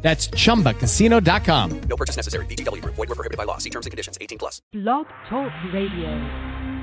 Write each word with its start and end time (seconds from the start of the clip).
That's 0.00 0.28
chumbacasino.com. 0.28 1.80
No 1.80 1.96
purchase 1.96 2.16
necessary. 2.16 2.46
VGW 2.46 2.82
Group. 2.82 2.94
Void 2.94 3.08
were 3.08 3.14
prohibited 3.14 3.36
by 3.36 3.44
law. 3.44 3.58
See 3.58 3.70
terms 3.70 3.86
and 3.86 3.90
conditions. 3.90 4.16
18 4.20 4.38
plus. 4.38 4.62
Blog 4.72 5.06
Talk 5.28 5.52
Radio. 5.72 6.78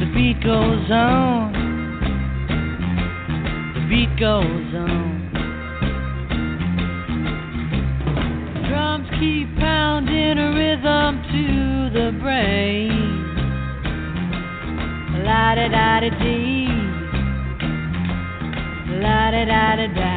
The 0.00 0.06
beat 0.14 0.42
goes 0.42 0.90
on. 0.90 1.52
The 3.74 3.80
beat 3.88 4.18
goes 4.18 4.74
on. 4.74 5.20
Drums 8.68 9.08
keep 9.20 9.54
pounding 9.58 10.38
a 10.38 10.54
rhythm 10.54 11.22
to 11.22 11.90
the 11.92 12.18
brain. 12.18 13.19
La 15.24 15.54
da 15.54 15.68
da 15.68 16.00
da 16.00 16.10
dee. 16.22 16.68
La 19.02 19.30
da 19.30 19.44
da 19.44 19.76
da 19.76 19.86
da. 19.98 20.14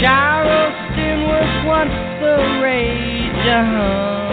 Charleston 0.00 1.18
was 1.30 1.50
once 1.66 1.98
the 2.22 2.36
rage. 2.62 3.46
Uh-huh. 3.60 4.32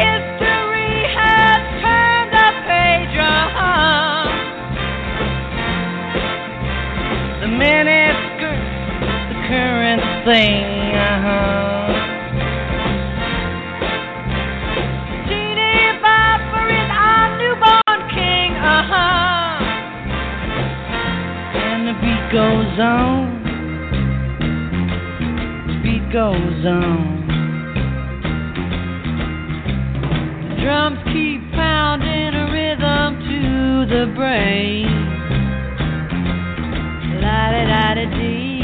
History 0.00 0.94
has 1.18 1.62
turned 1.82 2.30
the 2.38 2.48
page. 2.68 3.16
Uh-huh. 3.18 4.22
The 7.40 7.48
miniskirts, 7.60 8.72
the 9.30 9.38
current 9.48 10.04
thing. 10.26 10.64
Uh-huh. 10.94 11.99
Goes 22.32 22.78
on. 22.78 23.42
Beat 25.82 26.12
goes 26.12 26.64
on. 26.64 27.26
The 30.48 30.54
drums 30.62 30.98
keep 31.06 31.50
pounding 31.50 32.34
a 32.34 32.46
rhythm 32.52 33.18
to 33.26 33.40
the 33.90 34.06
brain. 34.14 34.86
La 37.20 37.50
da 37.50 37.64
da 37.66 37.94
da 37.94 38.04
dee. 38.14 38.62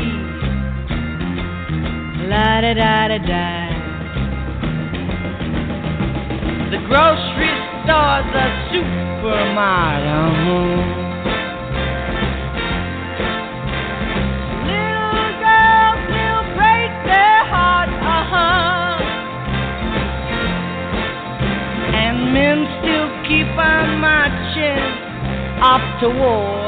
La 2.29 2.61
da 2.61 2.73
da 2.73 3.09
da 3.09 3.19
da. 3.19 3.69
The 6.71 6.79
grocery 6.87 7.53
store's 7.83 8.31
a 8.31 8.47
supermarket. 8.71 11.06
Hearts, 18.01 19.03
uh-huh. 19.03 19.05
And 21.97 22.33
men 22.33 22.67
still 22.81 23.09
keep 23.29 23.51
on 23.59 24.01
marching 24.01 25.07
off 25.63 25.85
to 26.01 26.09
war. 26.09 26.67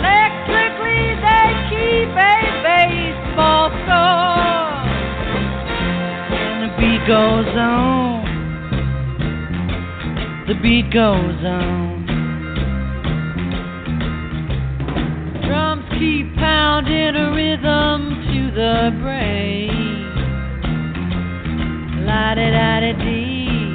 Electrically, 0.00 1.14
they 1.22 1.48
keep 1.70 2.10
a 2.10 2.38
baseball 2.64 3.68
score. 3.84 4.82
And 6.34 6.58
the 6.64 6.70
beat 6.80 7.02
goes 7.06 7.52
on. 7.56 8.22
The 10.48 10.54
beat 10.60 10.88
goes 10.92 11.44
on. 11.44 12.01
Keep 16.02 16.34
pounding 16.34 17.14
a 17.14 17.30
rhythm 17.30 18.00
to 18.26 18.50
the 18.50 18.90
brain. 19.00 19.70
La 22.04 22.34
da 22.34 22.50
da 22.50 22.80
da 22.80 22.92
dee. 23.04 23.70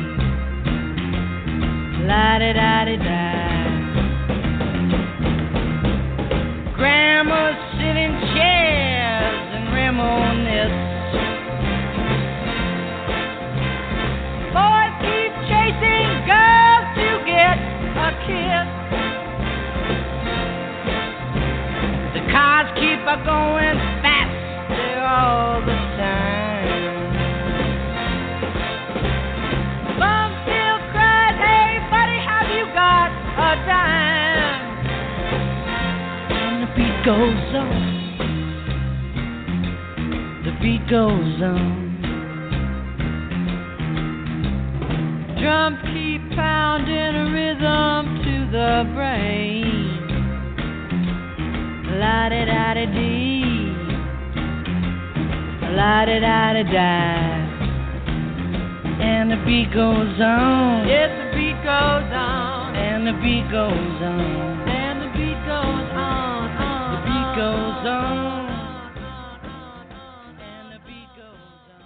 La 2.05 2.37
da 2.37 2.51
da 2.51 2.83
da 2.83 2.95
da. 3.07 3.23
Grandmas 6.75 7.55
sit 7.79 7.95
in 7.95 8.11
chairs 8.35 9.47
and 9.55 9.67
reminisce. 9.71 10.79
Boys 14.51 14.95
keep 15.07 15.31
chasing 15.47 16.11
girls 16.27 16.87
to 16.99 17.07
get 17.23 17.57
a 17.95 18.11
kiss. 18.27 18.76
Cars 22.31 22.69
keep 22.75 22.99
a 23.07 23.17
going 23.23 23.77
faster 24.03 24.99
all 25.05 25.61
the 25.61 25.77
time. 25.95 27.17
Mom 29.99 30.31
still 30.43 30.79
cries, 30.91 31.37
hey 31.39 31.79
buddy, 31.89 32.19
have 32.19 32.49
you 32.51 32.65
got 32.73 33.09
a 33.37 33.55
dime? 33.65 34.61
And 36.31 36.55
the 36.63 36.69
beat 36.75 36.97
goes 37.05 37.55
on. 37.55 37.81
The 40.45 40.51
beat 40.61 40.83
goes 40.89 41.41
on. 41.41 41.85
Drums 45.39 45.79
keep 45.93 46.21
pounding 46.35 47.15
a 47.15 47.25
rhythm 47.31 48.03
to 48.23 48.35
the 48.51 48.83
brain. 48.95 49.76
La 51.99 52.29
da 52.29 52.45
da 52.45 52.73
da 52.75 52.85
dee. 52.85 53.73
La 55.75 56.05
da 56.05 56.19
da 56.19 56.53
da 56.53 56.63
da. 56.63 57.47
And 59.01 59.31
the 59.31 59.37
beat 59.45 59.73
goes 59.73 60.19
on. 60.21 60.87
Yes, 60.87 61.09
the 61.17 61.35
beat 61.35 61.57
goes 61.63 62.11
on. 62.13 62.75
And 62.75 63.07
the 63.07 63.13
beat 63.13 63.49
goes 63.49 64.01
on. 64.01 64.69
And 64.69 65.01
the 65.01 65.09
beat 65.17 65.41
goes 65.49 65.89
on. 65.97 66.51
on 66.57 66.91
the 66.93 66.99
beat 67.07 67.35
goes 67.35 67.85
on. 67.89 68.45
And 70.39 70.71
the 70.73 70.79
beat 70.85 71.09
goes 71.17 71.65
on. 71.73 71.81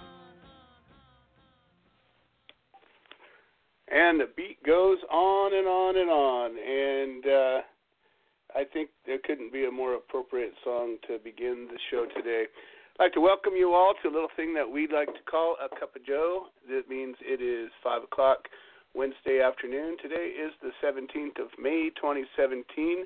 And 3.90 4.20
the 4.20 4.28
beat 4.36 4.62
goes 4.62 4.98
on 5.10 5.54
and 5.54 5.66
on 5.66 5.96
and 5.96 6.10
on. 6.10 6.50
And 6.58 7.26
uh, 7.26 7.62
I 8.54 8.64
think 8.64 8.90
there 9.06 9.18
couldn't 9.24 9.52
be 9.52 9.64
a 9.64 9.70
more 9.70 9.94
appropriate 9.94 10.52
song 10.62 10.98
to 11.08 11.18
begin 11.18 11.68
the 11.72 11.78
show 11.90 12.06
today. 12.14 12.44
I'd 12.98 13.04
like 13.04 13.12
to 13.14 13.20
welcome 13.20 13.54
you 13.56 13.72
all 13.72 13.94
to 14.02 14.08
a 14.08 14.12
little 14.12 14.28
thing 14.36 14.52
that 14.54 14.70
we'd 14.70 14.92
like 14.92 15.08
to 15.08 15.22
call 15.30 15.56
a 15.56 15.68
cup 15.80 15.96
of 15.96 16.04
Joe. 16.04 16.46
That 16.68 16.88
means 16.88 17.16
it 17.20 17.40
is 17.40 17.70
5 17.82 18.04
o'clock 18.04 18.48
Wednesday 18.94 19.40
afternoon. 19.40 19.96
Today 20.02 20.36
is 20.36 20.52
the 20.60 20.70
17th 20.84 21.40
of 21.40 21.48
May, 21.58 21.90
2017. 21.96 23.04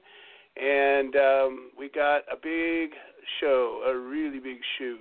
And 0.56 1.14
um, 1.14 1.70
we 1.78 1.88
got 1.90 2.22
a 2.26 2.36
big 2.36 2.98
show, 3.40 3.84
a 3.86 3.96
really 3.96 4.40
big 4.40 4.58
shoe 4.78 4.98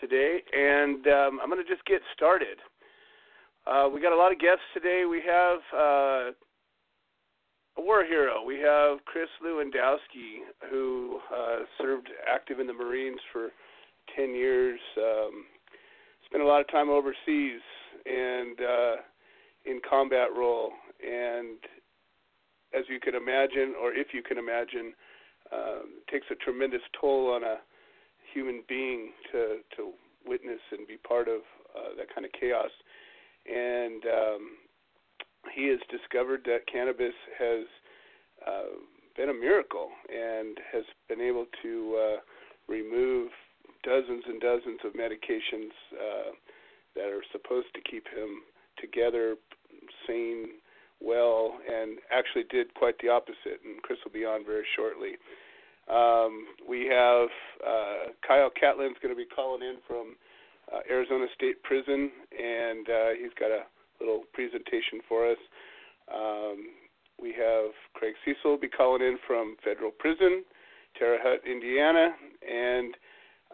today. 0.00 0.42
And 0.52 1.06
um, 1.06 1.38
I'm 1.40 1.50
going 1.50 1.64
to 1.64 1.70
just 1.70 1.86
get 1.86 2.00
started. 2.16 2.58
Uh, 3.66 3.88
we 3.92 4.00
got 4.00 4.12
a 4.12 4.16
lot 4.16 4.32
of 4.32 4.40
guests 4.40 4.66
today. 4.74 5.04
We 5.08 5.22
have 5.22 5.60
uh, 5.70 6.30
a 7.78 7.82
war 7.82 8.04
hero. 8.04 8.42
We 8.44 8.58
have 8.58 9.04
Kris 9.04 9.28
Lewandowski, 9.44 10.42
who 10.70 11.20
uh, 11.34 11.58
served 11.80 12.08
active 12.30 12.58
in 12.58 12.66
the 12.66 12.72
Marines 12.72 13.20
for 13.32 13.50
10 14.16 14.34
years. 14.34 14.80
Um, 14.96 15.44
spent 16.26 16.42
a 16.42 16.46
lot 16.46 16.60
of 16.60 16.68
time 16.70 16.90
overseas 16.90 17.60
and 18.04 18.58
uh, 18.60 18.96
in 19.64 19.80
combat 19.88 20.28
role. 20.36 20.72
And 21.02 21.58
as 22.76 22.84
you 22.88 22.98
can 23.00 23.14
imagine, 23.14 23.74
or 23.80 23.92
if 23.92 24.08
you 24.12 24.22
can 24.22 24.38
imagine, 24.38 24.92
um, 25.52 26.02
takes 26.10 26.26
a 26.30 26.34
tremendous 26.34 26.82
toll 27.00 27.32
on 27.32 27.44
a 27.44 27.56
human 28.34 28.62
being 28.68 29.10
to 29.32 29.58
to 29.76 29.92
witness 30.26 30.60
and 30.72 30.86
be 30.86 30.96
part 30.96 31.28
of 31.28 31.40
uh, 31.74 31.96
that 31.96 32.12
kind 32.14 32.26
of 32.26 32.32
chaos. 32.38 32.70
And 33.46 34.04
um, 34.04 34.50
he 35.54 35.68
has 35.68 35.78
discovered 35.90 36.42
that 36.44 36.66
cannabis 36.70 37.14
has 37.38 37.64
uh, 38.46 38.78
been 39.16 39.30
a 39.30 39.34
miracle 39.34 39.90
and 40.08 40.58
has 40.72 40.84
been 41.08 41.20
able 41.20 41.46
to 41.62 41.96
uh, 41.96 42.16
remove 42.68 43.30
dozens 43.84 44.24
and 44.26 44.40
dozens 44.40 44.80
of 44.84 44.92
medications 44.92 45.72
uh, 45.94 46.30
that 46.94 47.06
are 47.06 47.22
supposed 47.32 47.68
to 47.74 47.80
keep 47.90 48.06
him 48.08 48.42
together, 48.80 49.36
sane, 50.06 50.48
well, 51.00 51.58
and 51.68 51.98
actually 52.12 52.44
did 52.50 52.72
quite 52.74 52.94
the 53.00 53.08
opposite. 53.08 53.62
And 53.64 53.80
Kris 53.82 53.98
will 54.04 54.12
be 54.12 54.24
on 54.24 54.44
very 54.44 54.64
shortly. 54.76 55.14
Um, 55.88 56.46
we 56.68 56.86
have 56.86 57.28
uh, 57.66 58.12
Kyle 58.26 58.50
Catlin's 58.50 58.96
going 59.02 59.14
to 59.14 59.18
be 59.18 59.26
calling 59.26 59.62
in 59.62 59.76
from 59.86 60.16
uh, 60.72 60.80
Arizona 60.90 61.26
State 61.34 61.62
Prison, 61.62 62.10
and 62.36 62.88
uh, 62.88 63.08
he's 63.18 63.32
got 63.38 63.50
a 63.50 63.62
little 64.00 64.24
presentation 64.32 65.00
for 65.08 65.30
us. 65.30 65.38
Um, 66.12 66.68
we 67.20 67.30
have 67.30 67.72
Craig 67.94 68.14
Cesal 68.24 68.52
will 68.52 68.58
be 68.58 68.68
calling 68.68 69.02
in 69.02 69.18
from 69.26 69.56
federal 69.64 69.90
prison, 69.90 70.44
Terre 70.98 71.18
Haute, 71.22 71.44
Indiana, 71.44 72.14
and 72.48 72.94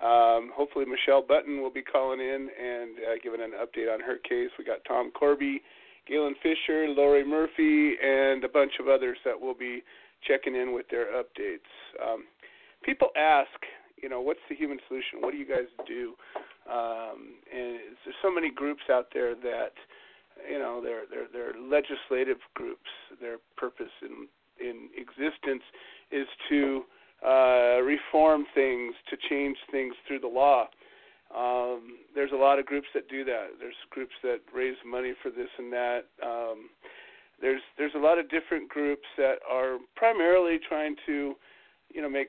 um, 0.02 0.52
hopefully 0.55 0.85
Michelle 0.85 1.23
Button 1.23 1.62
will 1.62 1.70
be 1.70 1.82
calling 1.82 2.20
in 2.20 2.49
and 2.61 2.99
uh, 2.99 3.14
giving 3.23 3.41
an 3.41 3.52
update 3.52 3.93
on 3.93 4.00
her 4.00 4.19
case. 4.19 4.50
We 4.58 4.64
got 4.64 4.85
Tom 4.87 5.11
Corby, 5.12 5.62
Galen 6.06 6.35
Fisher, 6.43 6.88
Lori 6.88 7.25
Murphy, 7.25 7.94
and 8.02 8.44
a 8.44 8.49
bunch 8.49 8.73
of 8.81 8.88
others 8.88 9.17
that 9.25 9.40
will 9.40 9.55
be 9.55 9.82
checking 10.26 10.55
in 10.55 10.75
with 10.75 10.87
their 10.90 11.06
updates. 11.12 11.70
Um, 12.05 12.25
people 12.82 13.08
ask, 13.17 13.49
you 14.02 14.08
know, 14.08 14.20
what's 14.20 14.40
the 14.49 14.56
human 14.56 14.79
solution? 14.88 15.20
What 15.20 15.32
do 15.32 15.38
you 15.38 15.47
guys 15.47 15.70
do? 15.87 16.14
Um, 16.70 17.37
and 17.52 17.79
there's 18.05 18.17
so 18.23 18.31
many 18.32 18.50
groups 18.50 18.82
out 18.90 19.08
there 19.14 19.35
that, 19.35 19.73
you 20.51 20.59
know, 20.59 20.81
they're 20.83 21.05
they're 21.11 21.29
they're 21.33 21.61
legislative 21.61 22.39
groups. 22.55 22.91
Their 23.21 23.37
purpose 23.57 23.93
in 24.03 24.29
in 24.61 24.89
existence 24.97 25.63
is 26.11 26.27
to 26.49 26.83
uh, 27.25 27.81
reform 27.83 28.45
things, 28.55 28.95
to 29.11 29.17
change 29.29 29.57
things 29.71 29.95
through 30.07 30.21
the 30.21 30.29
law. 30.29 30.69
Um, 31.35 31.99
there's 32.15 32.33
a 32.33 32.37
lot 32.37 32.59
of 32.59 32.67
groups 32.67 32.87
that 32.95 33.09
do 33.09 33.25
that. 33.25 33.59
There's 33.59 33.75
groups 33.91 34.13
that 34.23 34.39
raise 34.55 34.77
money 34.87 35.15
for 35.23 35.31
this 35.31 35.49
and 35.59 35.73
that. 35.73 36.05
Um, 36.23 36.71
there's 37.41 37.63
there's 37.77 37.95
a 37.97 37.99
lot 37.99 38.19
of 38.19 38.31
different 38.31 38.69
groups 38.69 39.07
that 39.17 39.37
are 39.51 39.79
primarily 39.97 40.59
trying 40.69 40.97
to, 41.07 41.35
you 41.93 42.03
know, 42.03 42.09
make 42.09 42.29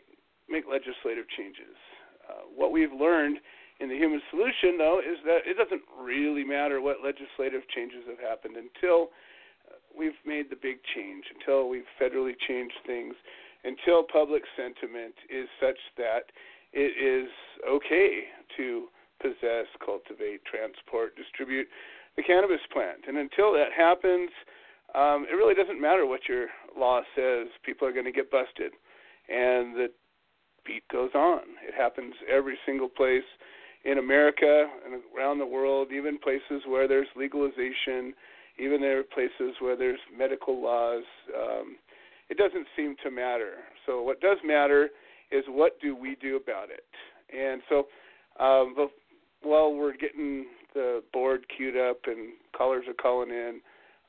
make 0.49 0.65
legislative 0.69 1.25
changes. 1.37 1.75
Uh, 2.27 2.43
what 2.55 2.71
we've 2.71 2.93
learned 2.93 3.37
in 3.79 3.89
the 3.89 3.95
human 3.95 4.21
solution, 4.31 4.77
though, 4.77 4.99
is 4.99 5.17
that 5.25 5.43
it 5.45 5.57
doesn't 5.57 5.83
really 5.99 6.43
matter 6.43 6.81
what 6.81 7.03
legislative 7.03 7.67
changes 7.73 8.03
have 8.07 8.19
happened 8.19 8.55
until 8.55 9.09
we've 9.97 10.19
made 10.25 10.49
the 10.49 10.55
big 10.55 10.77
change, 10.95 11.25
until 11.33 11.67
we've 11.67 11.87
federally 11.99 12.35
changed 12.47 12.75
things, 12.85 13.15
until 13.63 14.03
public 14.03 14.43
sentiment 14.55 15.15
is 15.29 15.47
such 15.59 15.79
that 15.97 16.31
it 16.71 16.95
is 16.95 17.29
okay 17.67 18.25
to 18.57 18.87
possess, 19.21 19.67
cultivate, 19.83 20.43
transport, 20.45 21.15
distribute 21.15 21.67
the 22.15 22.23
cannabis 22.23 22.61
plant. 22.71 23.07
And 23.07 23.17
until 23.17 23.51
that 23.53 23.71
happens, 23.75 24.29
um, 24.93 25.25
it 25.29 25.35
really 25.35 25.55
doesn't 25.55 25.81
matter 25.81 26.05
what 26.05 26.27
your 26.29 26.47
law 26.77 27.01
says. 27.15 27.47
People 27.65 27.87
are 27.87 27.93
going 27.93 28.05
to 28.05 28.11
get 28.11 28.31
busted, 28.31 28.71
and 29.27 29.75
the 29.75 29.87
beat 30.65 30.87
goes 30.91 31.11
on. 31.13 31.41
It 31.67 31.73
happens 31.75 32.13
every 32.31 32.57
single 32.65 32.89
place 32.89 33.27
in 33.85 33.99
America 33.99 34.67
and 34.83 35.01
around 35.15 35.39
the 35.39 35.45
world, 35.45 35.89
even 35.95 36.17
places 36.17 36.63
where 36.67 36.87
there's 36.87 37.07
legalization, 37.15 38.13
even 38.57 38.81
there 38.81 38.99
are 38.99 39.03
places 39.03 39.55
where 39.59 39.77
there's 39.77 39.99
medical 40.17 40.61
laws. 40.61 41.03
Um, 41.35 41.77
it 42.29 42.37
doesn't 42.37 42.65
seem 42.75 42.95
to 43.03 43.11
matter. 43.11 43.53
So 43.85 44.01
what 44.01 44.19
does 44.19 44.37
matter 44.43 44.89
is 45.31 45.43
what 45.47 45.79
do 45.81 45.95
we 45.95 46.17
do 46.21 46.37
about 46.37 46.69
it? 46.69 46.85
And 47.35 47.61
so, 47.69 47.87
um, 48.43 48.75
while 49.43 49.73
we're 49.73 49.95
getting 49.95 50.45
the 50.73 51.03
board 51.13 51.45
queued 51.55 51.77
up 51.77 51.97
and 52.05 52.33
callers 52.57 52.85
are 52.87 52.93
calling 52.93 53.29
in, 53.29 53.61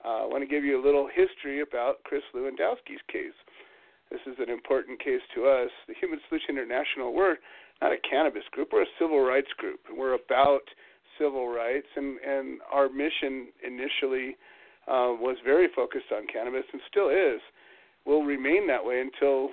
uh, 0.05 0.25
I 0.25 0.26
want 0.26 0.43
to 0.43 0.49
give 0.49 0.64
you 0.64 0.81
a 0.81 0.84
little 0.84 1.08
history 1.08 1.61
about 1.61 2.02
Kris 2.05 2.23
Lewandowski's 2.34 3.05
case. 3.12 3.37
This 4.11 4.20
is 4.26 4.37
an 4.38 4.50
important 4.50 5.00
case 5.00 5.20
to 5.34 5.46
us. 5.46 5.70
The 5.88 5.94
Human 6.00 6.20
Solution 6.28 6.50
International, 6.50 7.12
we're 7.12 7.37
not 7.82 7.93
a 7.93 7.96
cannabis 8.08 8.44
group, 8.52 8.70
we're 8.73 8.82
a 8.82 8.96
civil 8.99 9.20
rights 9.20 9.50
group, 9.58 9.81
we're 9.96 10.14
about 10.14 10.62
civil 11.19 11.49
rights. 11.49 11.87
And, 11.96 12.19
and 12.20 12.61
our 12.73 12.88
mission 12.88 13.49
initially 13.64 14.37
uh, 14.88 15.17
was 15.19 15.37
very 15.44 15.69
focused 15.75 16.12
on 16.12 16.26
cannabis 16.32 16.64
and 16.73 16.81
still 16.88 17.08
is. 17.08 17.40
Will 18.05 18.23
remain 18.23 18.67
that 18.69 18.84
way 18.84 19.00
until 19.00 19.50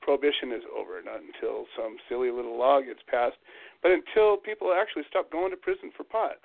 prohibition 0.00 0.50
is 0.50 0.66
over, 0.76 1.00
not 1.04 1.22
until 1.22 1.66
some 1.76 1.96
silly 2.08 2.30
little 2.30 2.58
law 2.58 2.80
gets 2.80 3.00
passed, 3.08 3.36
but 3.82 3.92
until 3.92 4.36
people 4.36 4.74
actually 4.74 5.04
stop 5.08 5.30
going 5.30 5.50
to 5.50 5.56
prison 5.56 5.92
for 5.96 6.02
pot 6.02 6.42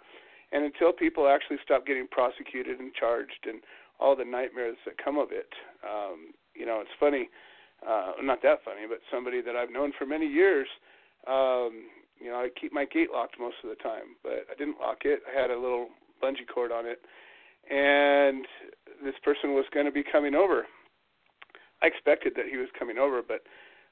and 0.52 0.64
until 0.64 0.94
people 0.94 1.28
actually 1.28 1.58
stop 1.64 1.86
getting 1.86 2.08
prosecuted 2.08 2.80
and 2.80 2.94
charged 2.94 3.46
and 3.46 3.62
all 4.00 4.16
the 4.16 4.24
nightmares 4.24 4.78
that 4.86 4.96
come 5.04 5.18
of 5.18 5.30
it. 5.32 5.50
Um, 5.84 6.34
you 6.54 6.66
know, 6.66 6.80
it's 6.82 6.94
funny, 7.00 7.30
uh, 7.82 8.14
not 8.22 8.42
that 8.44 8.64
funny, 8.64 8.86
but 8.88 9.00
somebody 9.12 9.42
that 9.42 9.56
I've 9.56 9.72
known 9.72 9.92
for 9.98 10.06
many 10.06 10.28
years. 10.28 10.68
Um, 11.28 11.90
you 12.20 12.30
know, 12.30 12.38
I 12.38 12.50
keep 12.60 12.74
my 12.74 12.86
gate 12.86 13.10
locked 13.14 13.40
most 13.40 13.58
of 13.64 13.70
the 13.70 13.76
time, 13.76 14.16
but 14.24 14.48
I 14.52 14.56
didn't 14.58 14.80
lock 14.80 15.00
it. 15.04 15.22
I 15.28 15.40
had 15.40 15.52
a 15.52 15.60
little 15.60 15.90
bungee 16.24 16.48
cord 16.52 16.72
on 16.72 16.86
it, 16.86 17.02
and 17.70 18.46
this 19.04 19.16
person 19.24 19.54
was 19.54 19.66
going 19.74 19.86
to 19.86 19.92
be 19.92 20.04
coming 20.04 20.34
over. 20.34 20.66
I 21.82 21.88
expected 21.88 22.34
that 22.36 22.48
he 22.50 22.58
was 22.58 22.70
coming 22.80 22.98
over, 22.98 23.22
but 23.22 23.42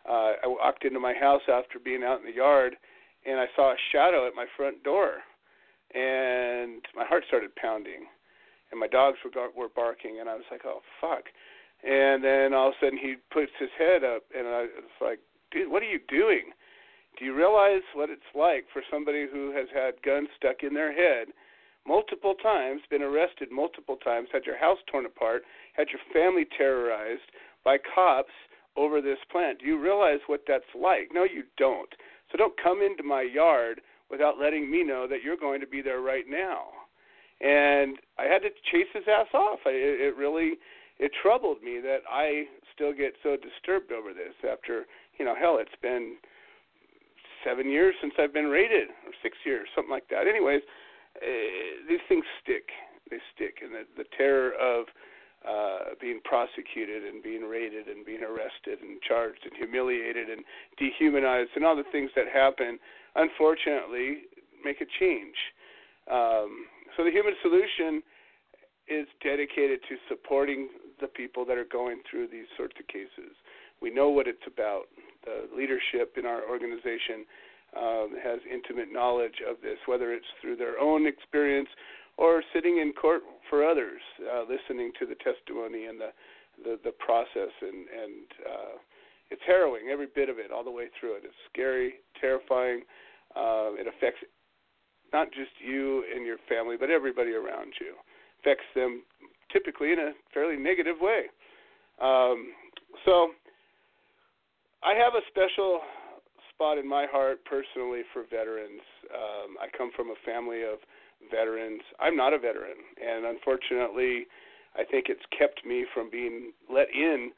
uh, 0.10 0.34
I 0.44 0.48
walked 0.48 0.86
into 0.86 1.00
my 1.00 1.14
house 1.14 1.44
after 1.48 1.78
being 1.78 2.04
out 2.04 2.20
in 2.20 2.26
the 2.26 2.36
yard, 2.36 2.76
and 3.26 3.40
I 3.40 3.46
saw 3.56 3.74
a 3.74 3.78
shadow 3.92 4.28
at 4.28 4.34
my 4.34 4.46
front 4.58 4.84
door 4.84 5.22
and 5.96 6.84
my 6.96 7.06
heart 7.06 7.24
started 7.28 7.56
pounding, 7.56 8.08
and 8.72 8.80
my 8.80 8.88
dogs 8.88 9.18
were 9.24 9.32
were 9.56 9.70
barking, 9.70 10.20
and 10.20 10.30
I 10.30 10.36
was 10.36 10.46
like, 10.52 10.62
oh 10.66 10.82
fuck. 11.00 11.26
And 11.84 12.24
then 12.24 12.54
all 12.54 12.70
of 12.70 12.74
a 12.82 12.86
sudden 12.86 12.98
he 12.98 13.16
puts 13.32 13.52
his 13.60 13.70
head 13.78 14.04
up, 14.04 14.24
and 14.36 14.48
I 14.48 14.62
was 14.62 15.00
like, 15.02 15.20
dude, 15.52 15.72
what 15.72 15.84
are 15.84 15.90
you 15.90 16.00
doing? 16.08 16.52
Do 17.18 17.26
you 17.26 17.34
realize 17.34 17.84
what 17.94 18.10
it's 18.10 18.22
like 18.36 18.66
for 18.74 18.82
somebody 18.92 19.28
who 19.32 19.52
has 19.52 19.68
had 19.74 20.02
guns 20.04 20.28
stuck 20.36 20.64
in 20.64 20.74
their 20.74 20.94
head 20.94 21.28
multiple 21.88 22.34
times, 22.42 22.82
been 22.90 23.02
arrested 23.02 23.50
multiple 23.52 23.96
times, 23.98 24.28
had 24.34 24.46
your 24.46 24.58
house 24.58 24.80
torn 24.92 25.06
apart, 25.06 25.44
had 25.74 25.88
your 25.90 26.02
family 26.12 26.46
terrorized 26.58 27.30
by 27.64 27.78
cops 27.78 28.34
over 28.76 29.02
this 29.02 29.20
plant? 29.32 29.60
Do 29.60 29.66
you 29.66 29.80
realize 29.80 30.20
what 30.28 30.44
that's 30.48 30.64
like? 30.74 31.10
No, 31.14 31.24
you 31.24 31.44
don't. 31.58 31.90
So 32.32 32.38
don't 32.38 32.62
come 32.62 32.82
into 32.82 33.04
my 33.04 33.22
yard 33.22 33.82
without 34.10 34.40
letting 34.40 34.70
me 34.70 34.84
know 34.84 35.08
that 35.08 35.24
you're 35.24 35.38
going 35.38 35.62
to 35.62 35.68
be 35.68 35.82
there 35.82 36.02
right 36.02 36.26
now. 36.28 36.66
And 37.42 37.98
I 38.18 38.24
had 38.24 38.42
to 38.44 38.50
chase 38.72 38.88
his 38.94 39.04
ass 39.08 39.28
off. 39.34 39.60
I, 39.66 39.72
it 39.72 40.16
really 40.18 40.54
it 40.98 41.12
troubled 41.22 41.62
me 41.62 41.80
that 41.82 42.00
I 42.10 42.46
still 42.74 42.94
get 42.94 43.14
so 43.22 43.36
disturbed 43.36 43.92
over 43.92 44.14
this 44.14 44.34
after 44.50 44.86
you 45.20 45.26
know 45.26 45.36
hell 45.36 45.58
it's 45.60 45.76
been 45.82 46.16
seven 47.46 47.70
years 47.70 47.96
since 48.02 48.14
I've 48.18 48.34
been 48.34 48.50
raided 48.50 48.90
or 49.06 49.14
six 49.22 49.38
years 49.46 49.70
something 49.76 49.92
like 49.92 50.10
that. 50.10 50.28
Anyways, 50.28 50.62
uh, 51.22 51.88
these 51.88 52.04
things 52.10 52.26
stick. 52.44 52.68
They 53.10 53.22
stick, 53.38 53.62
and 53.62 53.72
the, 53.72 53.86
the 53.96 54.10
terror 54.18 54.58
of 54.58 54.90
uh, 55.46 55.94
being 56.02 56.20
prosecuted 56.26 57.06
and 57.06 57.22
being 57.22 57.46
raided 57.46 57.88
and 57.88 58.04
being 58.04 58.26
arrested 58.26 58.82
and 58.82 58.98
charged 59.06 59.46
and 59.46 59.54
humiliated 59.56 60.28
and 60.28 60.42
dehumanized 60.76 61.52
and 61.56 61.64
all 61.64 61.76
the 61.76 61.86
things 61.94 62.10
that 62.18 62.26
happen 62.28 62.80
unfortunately, 63.16 64.28
make 64.64 64.82
a 64.82 64.86
change. 65.00 65.36
Um, 66.12 66.68
so 66.96 67.04
the 67.04 67.12
Human 67.12 67.34
Solution 67.42 68.04
is 68.88 69.08
dedicated 69.24 69.80
to 69.90 69.96
supporting 70.08 70.70
the 71.02 71.08
people 71.08 71.46
that 71.46 71.58
are 71.58 71.66
going 71.66 72.02
through 72.10 72.28
these 72.28 72.46
sorts 72.56 72.76
of 72.80 72.88
cases. 72.88 73.34
We 73.82 73.90
know 73.90 74.10
what 74.10 74.28
it's 74.28 74.46
about. 74.46 74.84
The 75.26 75.50
leadership 75.56 76.16
in 76.18 76.26
our 76.26 76.48
organization 76.48 77.26
um, 77.76 78.16
has 78.24 78.40
intimate 78.52 78.92
knowledge 78.92 79.42
of 79.50 79.58
this, 79.62 79.78
whether 79.86 80.14
it's 80.14 80.30
through 80.42 80.56
their 80.56 80.80
own 80.80 81.08
experience 81.08 81.70
or 82.18 82.44
sitting 82.54 82.78
in 82.78 82.94
court 82.94 83.24
for 83.50 83.68
others, 83.68 84.02
uh, 84.24 84.42
listening 84.42 84.92
to 85.00 85.06
the 85.06 85.16
testimony 85.16 85.86
and 85.86 86.00
the 86.00 86.12
the, 86.64 86.80
the 86.86 86.92
process 87.04 87.52
and 87.62 87.86
and 87.92 88.28
uh, 88.48 88.76
it's 89.30 89.42
harrowing 89.46 89.90
every 89.92 90.08
bit 90.14 90.30
of 90.30 90.40
it 90.40 90.52
all 90.52 90.64
the 90.64 90.72
way 90.72 90.86
through 91.00 91.16
it. 91.16 91.24
It's 91.26 91.36
scary, 91.52 91.96
terrifying, 92.22 92.84
uh, 93.36 93.74
it 93.76 93.88
affects 93.88 94.22
not 95.12 95.28
just 95.32 95.52
you 95.60 96.04
and 96.14 96.26
your 96.26 96.38
family, 96.48 96.78
but 96.80 96.90
everybody 96.90 97.32
around 97.32 97.74
you. 97.82 97.96
Affects 98.40 98.66
them 98.76 99.04
typically 99.52 99.92
in 99.92 100.00
a 100.00 100.12
fairly 100.34 100.58
negative 100.58 100.96
way. 101.02 101.24
Um, 102.02 102.54
so 103.06 103.30
I 104.86 104.94
have 104.94 105.16
a 105.16 105.26
special 105.34 105.82
spot 106.54 106.78
in 106.78 106.88
my 106.88 107.08
heart 107.10 107.44
personally 107.46 108.02
for 108.14 108.22
veterans. 108.30 108.86
Um, 109.10 109.58
I 109.58 109.66
come 109.76 109.90
from 109.96 110.10
a 110.14 110.20
family 110.24 110.62
of 110.62 110.78
veterans. 111.32 111.82
I'm 112.00 112.16
not 112.16 112.34
a 112.34 112.38
veteran, 112.38 112.78
and 113.02 113.26
unfortunately, 113.26 114.28
I 114.78 114.84
think 114.86 115.08
it's 115.10 115.26
kept 115.36 115.66
me 115.66 115.86
from 115.92 116.12
being 116.12 116.54
let 116.72 116.86
in 116.94 117.32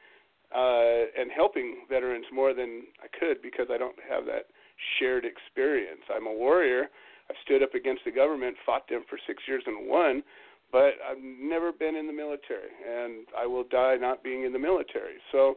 uh, 0.53 1.07
and 1.15 1.31
helping 1.31 1.87
veterans 1.87 2.25
more 2.33 2.53
than 2.53 2.83
I 2.99 3.07
could 3.17 3.41
because 3.41 3.67
I 3.71 3.77
don't 3.77 3.95
have 4.03 4.25
that 4.25 4.51
shared 4.99 5.23
experience. 5.23 6.03
I'm 6.13 6.27
a 6.27 6.33
warrior. 6.33 6.91
I've 7.29 7.39
stood 7.45 7.63
up 7.63 7.73
against 7.75 8.03
the 8.03 8.11
government, 8.11 8.57
fought 8.65 8.89
them 8.89 9.03
for 9.09 9.17
six 9.25 9.43
years 9.47 9.63
and 9.65 9.87
won, 9.87 10.21
but 10.69 10.99
I've 10.99 11.23
never 11.23 11.71
been 11.71 11.95
in 11.95 12.07
the 12.07 12.13
military, 12.13 12.75
and 12.83 13.25
I 13.37 13.45
will 13.45 13.63
die 13.63 13.95
not 13.95 14.21
being 14.21 14.43
in 14.43 14.51
the 14.51 14.59
military. 14.59 15.15
So 15.31 15.55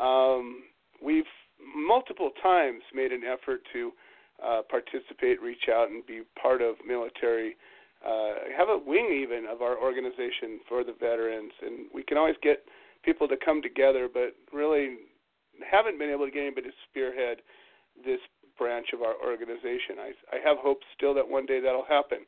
um, 0.00 0.62
we've 1.02 1.24
multiple 1.74 2.30
times 2.42 2.82
made 2.94 3.12
an 3.12 3.22
effort 3.24 3.60
to 3.72 3.92
uh, 4.44 4.62
participate, 4.68 5.40
reach 5.40 5.68
out, 5.72 5.88
and 5.88 6.06
be 6.06 6.22
part 6.40 6.60
of 6.60 6.76
military. 6.86 7.56
Uh, 8.06 8.34
have 8.56 8.68
a 8.68 8.78
wing 8.78 9.08
even 9.22 9.46
of 9.50 9.62
our 9.62 9.78
organization 9.80 10.60
for 10.68 10.84
the 10.84 10.92
veterans, 10.92 11.52
and 11.62 11.86
we 11.94 12.02
can 12.02 12.18
always 12.18 12.36
get 12.42 12.64
people 13.04 13.26
to 13.26 13.36
come 13.42 13.62
together, 13.62 14.08
but 14.12 14.34
really 14.52 14.96
haven't 15.70 15.98
been 15.98 16.10
able 16.10 16.26
to 16.26 16.30
get 16.30 16.42
anybody 16.42 16.68
to 16.68 16.74
spearhead 16.90 17.38
this 18.04 18.20
branch 18.58 18.88
of 18.92 19.02
our 19.02 19.14
organization. 19.24 19.96
I, 19.98 20.36
I 20.36 20.38
have 20.44 20.58
hope 20.58 20.80
still 20.96 21.14
that 21.14 21.26
one 21.26 21.46
day 21.46 21.60
that'll 21.60 21.86
happen. 21.88 22.18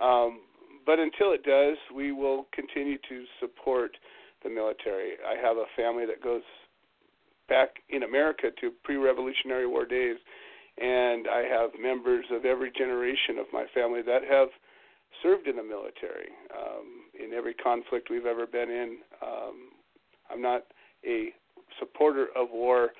Um, 0.00 0.40
but 0.84 0.98
until 0.98 1.32
it 1.32 1.42
does, 1.42 1.76
we 1.94 2.12
will 2.12 2.46
continue 2.52 2.98
to 3.08 3.24
support 3.40 3.96
the 4.44 4.50
military. 4.50 5.12
I 5.26 5.34
have 5.40 5.56
a 5.56 5.64
family 5.74 6.06
that 6.06 6.22
goes 6.22 6.42
back 7.48 7.76
in 7.88 8.02
America 8.02 8.48
to 8.60 8.70
pre-Revolutionary 8.84 9.66
War 9.66 9.84
days, 9.84 10.16
and 10.78 11.26
I 11.28 11.42
have 11.50 11.70
members 11.80 12.26
of 12.30 12.44
every 12.44 12.70
generation 12.76 13.38
of 13.38 13.46
my 13.52 13.64
family 13.74 14.02
that 14.02 14.22
have 14.30 14.48
served 15.22 15.46
in 15.46 15.56
the 15.56 15.62
military 15.62 16.28
um, 16.54 17.08
in 17.18 17.32
every 17.32 17.54
conflict 17.54 18.08
we've 18.10 18.26
ever 18.26 18.46
been 18.46 18.70
in. 18.70 18.98
Um, 19.22 19.70
I'm 20.30 20.42
not 20.42 20.64
a 21.04 21.30
supporter 21.78 22.26
of 22.36 22.48
war, 22.52 22.90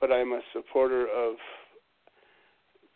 but 0.00 0.10
I'm 0.12 0.32
a 0.32 0.40
supporter 0.52 1.02
of 1.02 1.34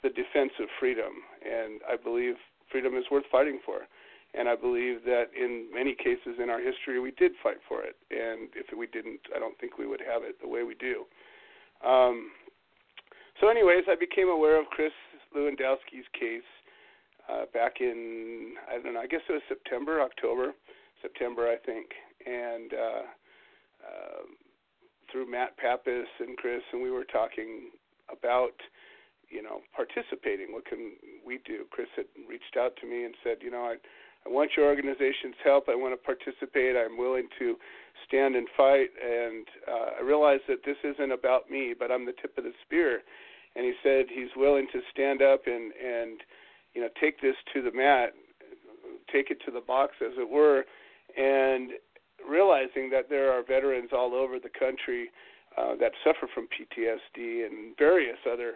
the 0.02 0.08
defense 0.08 0.52
of 0.60 0.68
freedom, 0.80 1.12
and 1.44 1.80
I 1.88 1.96
believe 2.02 2.34
freedom 2.70 2.96
is 2.96 3.04
worth 3.10 3.24
fighting 3.30 3.60
for. 3.64 3.80
And 4.34 4.48
I 4.48 4.56
believe 4.56 5.04
that 5.04 5.26
in 5.36 5.68
many 5.72 5.94
cases 5.94 6.40
in 6.42 6.48
our 6.48 6.60
history 6.60 6.98
we 7.00 7.10
did 7.12 7.32
fight 7.42 7.58
for 7.68 7.82
it, 7.82 7.96
and 8.10 8.48
if 8.54 8.66
we 8.76 8.86
didn't, 8.86 9.20
I 9.36 9.38
don't 9.38 9.58
think 9.58 9.76
we 9.76 9.86
would 9.86 10.00
have 10.00 10.22
it 10.22 10.40
the 10.40 10.48
way 10.48 10.62
we 10.62 10.74
do. 10.74 11.04
Um, 11.86 12.30
so, 13.40 13.48
anyways, 13.48 13.84
I 13.88 13.94
became 13.94 14.28
aware 14.28 14.58
of 14.58 14.66
Kris 14.70 14.92
Lewandowski's 15.36 16.08
case 16.18 16.48
uh, 17.28 17.44
back 17.52 17.80
in 17.80 18.54
I 18.70 18.80
don't 18.82 18.94
know, 18.94 19.00
I 19.00 19.06
guess 19.06 19.20
it 19.28 19.32
was 19.32 19.42
September, 19.48 20.00
October, 20.00 20.52
September, 21.00 21.48
I 21.48 21.56
think, 21.56 21.86
and 22.26 22.72
uh, 22.72 23.02
uh, 23.82 24.22
through 25.10 25.30
Matt 25.30 25.56
Pappas 25.56 26.08
and 26.20 26.36
Kris, 26.36 26.62
and 26.72 26.82
we 26.82 26.90
were 26.90 27.04
talking 27.04 27.70
about 28.10 28.54
you 29.28 29.42
know 29.42 29.60
participating. 29.74 30.52
What 30.52 30.66
can 30.66 30.92
we 31.26 31.38
do? 31.44 31.64
Kris 31.70 31.88
had 31.96 32.06
reached 32.28 32.56
out 32.58 32.76
to 32.80 32.86
me 32.86 33.04
and 33.04 33.14
said, 33.22 33.38
you 33.40 33.50
know, 33.50 33.64
I 33.64 33.76
I 34.26 34.28
want 34.30 34.52
your 34.56 34.66
organization's 34.66 35.36
help. 35.44 35.68
I 35.68 35.74
want 35.74 35.92
to 35.94 36.02
participate. 36.02 36.76
I'm 36.76 36.96
willing 36.96 37.28
to 37.38 37.56
stand 38.06 38.36
and 38.36 38.46
fight. 38.56 38.90
And 39.02 39.46
uh, 39.66 40.00
I 40.00 40.02
realize 40.02 40.40
that 40.48 40.64
this 40.64 40.76
isn't 40.84 41.12
about 41.12 41.50
me, 41.50 41.74
but 41.78 41.90
I'm 41.90 42.06
the 42.06 42.14
tip 42.20 42.36
of 42.38 42.44
the 42.44 42.52
spear. 42.64 43.02
And 43.56 43.64
he 43.64 43.72
said 43.82 44.06
he's 44.08 44.30
willing 44.36 44.66
to 44.72 44.80
stand 44.90 45.20
up 45.20 45.42
and 45.46 45.72
and 45.72 46.20
you 46.74 46.80
know 46.80 46.88
take 47.00 47.20
this 47.20 47.36
to 47.52 47.62
the 47.62 47.72
mat, 47.72 48.14
take 49.12 49.30
it 49.30 49.38
to 49.44 49.50
the 49.50 49.60
box, 49.60 49.92
as 50.00 50.12
it 50.18 50.28
were, 50.28 50.64
and 51.18 51.72
realizing 52.26 52.88
that 52.90 53.10
there 53.10 53.30
are 53.30 53.42
veterans 53.42 53.90
all 53.92 54.14
over 54.14 54.38
the 54.38 54.48
country 54.48 55.10
uh, 55.58 55.74
that 55.80 55.92
suffer 56.02 56.26
from 56.32 56.48
PTSD 56.48 57.44
and 57.44 57.76
various 57.76 58.16
other 58.30 58.54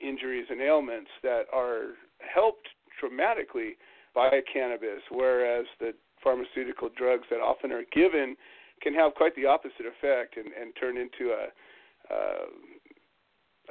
injuries 0.00 0.46
and 0.50 0.60
ailments 0.60 1.10
that 1.22 1.44
are 1.52 1.94
helped 2.18 2.66
dramatically 2.98 3.76
by 4.14 4.40
cannabis, 4.52 5.02
whereas 5.10 5.66
the 5.80 5.92
pharmaceutical 6.22 6.88
drugs 6.96 7.24
that 7.30 7.40
often 7.40 7.72
are 7.72 7.84
given 7.92 8.36
can 8.80 8.94
have 8.94 9.14
quite 9.14 9.34
the 9.36 9.46
opposite 9.46 9.86
effect 9.86 10.36
and, 10.36 10.46
and 10.60 10.72
turn 10.78 10.96
into 10.96 11.32
a, 11.32 12.12
uh, 12.12 12.46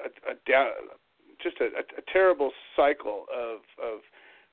a, 0.05 0.31
a 0.31 0.35
down, 0.49 0.69
just 1.43 1.57
a, 1.59 1.65
a, 1.65 2.01
terrible 2.11 2.51
cycle 2.75 3.25
of, 3.33 3.59
of 3.83 3.99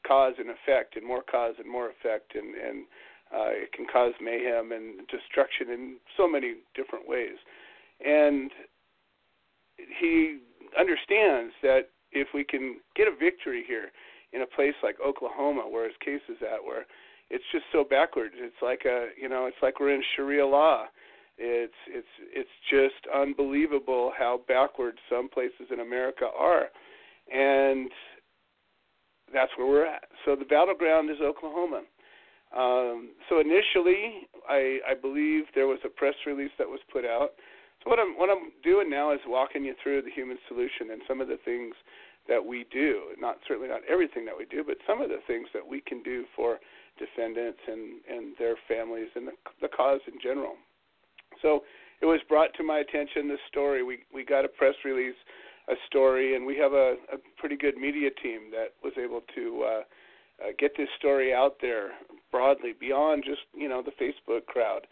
cause 0.07 0.35
and 0.39 0.51
effect, 0.51 0.97
and 0.97 1.07
more 1.07 1.23
cause 1.23 1.55
and 1.59 1.71
more 1.71 1.91
effect, 1.91 2.35
and, 2.35 2.55
and 2.55 2.85
uh, 3.33 3.51
it 3.51 3.73
can 3.73 3.87
cause 3.93 4.13
mayhem 4.21 4.73
and 4.73 5.07
destruction 5.09 5.71
in 5.71 5.97
so 6.17 6.29
many 6.29 6.55
different 6.75 7.07
ways. 7.09 7.37
And 8.05 8.51
he 10.01 10.39
understands 10.79 11.53
that 11.63 11.91
if 12.13 12.29
we 12.35 12.45
can 12.45 12.77
get 12.97 13.07
a 13.07 13.17
victory 13.17 13.65
here, 13.67 13.91
in 14.33 14.43
a 14.43 14.47
place 14.47 14.75
like 14.83 14.97
Oklahoma 15.05 15.63
where 15.69 15.85
his 15.85 15.97
case 16.05 16.23
is 16.29 16.39
at, 16.43 16.65
where 16.65 16.87
it's 17.31 17.45
just 17.53 17.65
so 17.73 17.85
backwards. 17.85 18.35
It's 18.37 18.63
like 18.63 18.83
a 18.87 19.09
you 19.21 19.29
know, 19.29 19.47
it's 19.47 19.57
like 19.63 19.81
we're 19.81 19.95
in 19.95 20.03
Sharia 20.17 20.47
law. 20.47 20.87
It's 21.37 21.73
it's 21.89 22.07
it's 22.33 22.51
just 22.71 23.07
unbelievable 23.15 24.13
how 24.17 24.41
backwards 24.49 24.99
some 25.09 25.29
places 25.29 25.69
in 25.71 25.81
America 25.81 26.27
are, 26.37 26.67
and 27.33 27.91
that's 29.33 29.53
where 29.57 29.67
we're 29.67 29.87
at. 29.87 30.05
So 30.25 30.37
the 30.37 30.45
battleground 30.45 31.11
is 31.11 31.19
Oklahoma. 31.23 31.83
Um, 32.57 33.11
so 33.29 33.41
initially, 33.41 34.27
I, 34.49 34.79
I 34.89 34.95
believe 34.95 35.45
there 35.55 35.67
was 35.67 35.81
a 35.85 35.89
press 35.89 36.15
release 36.27 36.51
that 36.59 36.67
was 36.67 36.81
put 36.91 37.05
out. 37.05 37.33
So 37.85 37.91
what 37.91 37.99
I'm 37.99 38.17
what 38.17 38.31
I'm 38.31 38.51
doing 38.65 38.91
now 38.91 39.13
is 39.13 39.21
walking 39.27 39.65
you 39.65 39.75
through 39.83 40.03
the 40.03 40.11
human 40.11 40.39
solution 40.49 40.91
and 40.93 41.03
some 41.07 41.21
of 41.21 41.29
the 41.29 41.39
things 41.45 41.75
that 42.29 42.45
we 42.45 42.67
do. 42.71 43.15
Not 43.19 43.39
certainly 43.47 43.69
not 43.69 43.81
everything 43.91 44.25
that 44.27 44.37
we 44.37 44.45
do, 44.45 44.63
but 44.65 44.77
some 44.87 45.01
of 45.01 45.09
the 45.09 45.21
things 45.27 45.49
that 45.55 45.67
we 45.67 45.81
can 45.81 46.03
do 46.03 46.25
for 46.37 46.59
defendants 46.99 47.61
and 47.67 48.01
and 48.09 48.35
their 48.39 48.57
families 48.69 49.09
and 49.15 49.29
the, 49.29 49.33
the 49.61 49.69
cause 49.69 50.01
in 50.07 50.21
general. 50.23 50.55
So 51.43 51.63
it 52.01 52.07
was 52.07 52.21
brought 52.29 52.55
to 52.55 52.63
my 52.63 52.79
attention 52.79 53.29
this 53.29 53.41
story. 53.49 53.83
We 53.83 54.01
we 54.13 54.25
got 54.25 54.45
a 54.45 54.49
press 54.49 54.75
release, 54.85 55.17
a 55.69 55.75
story, 55.87 56.37
and 56.37 56.47
we 56.47 56.57
have 56.59 56.73
a, 56.73 56.97
a 57.13 57.19
pretty 57.39 57.57
good 57.57 57.77
media 57.77 58.11
team 58.23 58.51
that 58.53 58.75
was 58.83 58.93
able 59.03 59.23
to 59.35 59.65
uh, 59.65 59.83
uh, 60.45 60.53
get 60.59 60.73
this 60.77 60.89
story 60.99 61.35
out 61.35 61.57
there 61.61 61.91
broadly 62.31 62.75
beyond 62.79 63.25
just 63.25 63.43
you 63.55 63.69
know 63.69 63.83
the 63.83 63.93
Facebook 64.03 64.47
crowd. 64.47 64.87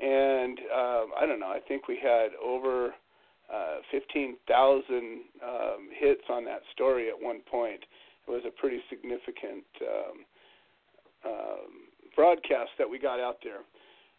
And 0.00 0.58
uh, 0.74 1.04
I 1.18 1.26
don't 1.26 1.40
know. 1.40 1.48
I 1.48 1.60
think 1.66 1.88
we 1.88 1.98
had 2.02 2.28
over 2.44 2.94
uh, 3.52 3.76
15,000 3.90 5.22
um, 5.42 5.88
hits 5.98 6.22
on 6.28 6.44
that 6.44 6.62
story 6.72 7.08
at 7.08 7.14
one 7.20 7.40
point. 7.50 7.80
It 8.26 8.30
was 8.30 8.42
a 8.46 8.50
pretty 8.50 8.80
significant 8.90 9.64
um, 9.82 10.24
um, 11.24 11.70
broadcast 12.14 12.70
that 12.78 12.88
we 12.88 12.98
got 12.98 13.20
out 13.20 13.38
there. 13.44 13.62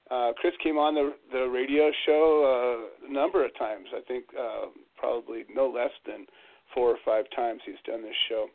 Uh, 0.09 0.31
Kris 0.39 0.53
came 0.63 0.77
on 0.77 0.95
the 0.95 1.13
the 1.33 1.49
radio 1.49 1.91
show 2.05 2.87
uh, 3.03 3.07
a 3.09 3.11
number 3.11 3.43
of 3.43 3.51
times. 3.57 3.87
I 3.93 3.99
think 4.07 4.23
uh, 4.39 4.67
probably 4.95 5.43
no 5.53 5.67
less 5.67 5.91
than 6.05 6.25
four 6.73 6.89
or 6.89 6.97
five 7.03 7.25
times 7.35 7.59
he's 7.65 7.81
done 7.85 8.01
this 8.01 8.15
show, 8.29 8.47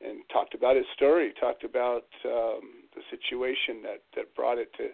and 0.00 0.20
talked 0.32 0.54
about 0.54 0.76
his 0.76 0.86
story. 0.96 1.34
Talked 1.38 1.64
about 1.64 2.08
um, 2.24 2.88
the 2.96 3.02
situation 3.10 3.82
that 3.82 4.00
that 4.16 4.34
brought 4.34 4.56
it 4.56 4.72
to 4.78 4.88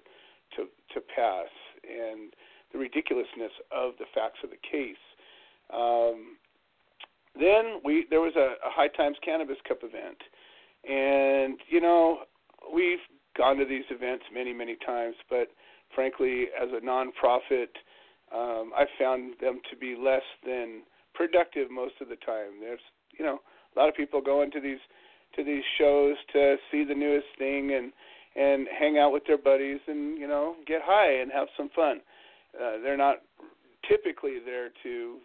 to 0.56 0.66
to 0.94 1.00
pass, 1.14 1.50
and 1.87 2.35
the 2.73 2.78
ridiculousness 2.78 3.52
of 3.71 3.94
the 4.00 4.06
facts 4.14 4.42
of 4.42 4.50
the 4.50 4.62
case. 4.68 5.03
Um, 5.75 6.37
then 7.38 7.81
we 7.85 8.07
there 8.11 8.21
was 8.21 8.35
a, 8.37 8.54
a 8.66 8.71
High 8.71 8.88
Times 8.88 9.16
Cannabis 9.25 9.57
Cup 9.66 9.78
event, 9.83 10.19
and 10.88 11.59
you 11.69 11.81
know 11.81 12.21
we've 12.73 13.02
gone 13.37 13.57
to 13.57 13.64
these 13.64 13.85
events 13.90 14.25
many 14.33 14.52
many 14.52 14.76
times, 14.87 15.16
but 15.28 15.49
frankly, 15.95 16.47
as 16.61 16.69
a 16.71 16.85
nonprofit, 16.85 17.75
um, 18.33 18.73
I 18.76 18.85
found 18.99 19.35
them 19.40 19.61
to 19.71 19.76
be 19.76 19.97
less 19.99 20.23
than 20.45 20.83
productive 21.14 21.71
most 21.71 21.95
of 22.00 22.09
the 22.09 22.16
time. 22.16 22.61
There's 22.61 22.81
you 23.19 23.25
know 23.25 23.40
a 23.75 23.78
lot 23.78 23.88
of 23.88 23.95
people 23.97 24.21
go 24.21 24.43
into 24.43 24.61
these 24.61 24.81
to 25.37 25.45
these 25.45 25.64
shows 25.78 26.16
to 26.33 26.57
see 26.71 26.85
the 26.85 26.95
newest 26.95 27.26
thing 27.38 27.75
and 27.75 27.93
and 28.37 28.66
hang 28.78 28.99
out 28.99 29.12
with 29.12 29.25
their 29.26 29.38
buddies 29.38 29.81
and 29.87 30.19
you 30.19 30.28
know 30.28 30.54
get 30.66 30.81
high 30.85 31.21
and 31.21 31.33
have 31.33 31.49
some 31.57 31.71
fun. 31.75 32.00
Uh, 32.54 32.78
they're 32.83 32.97
not 32.97 33.16
typically 33.88 34.38
there 34.45 34.71
to 34.83 35.19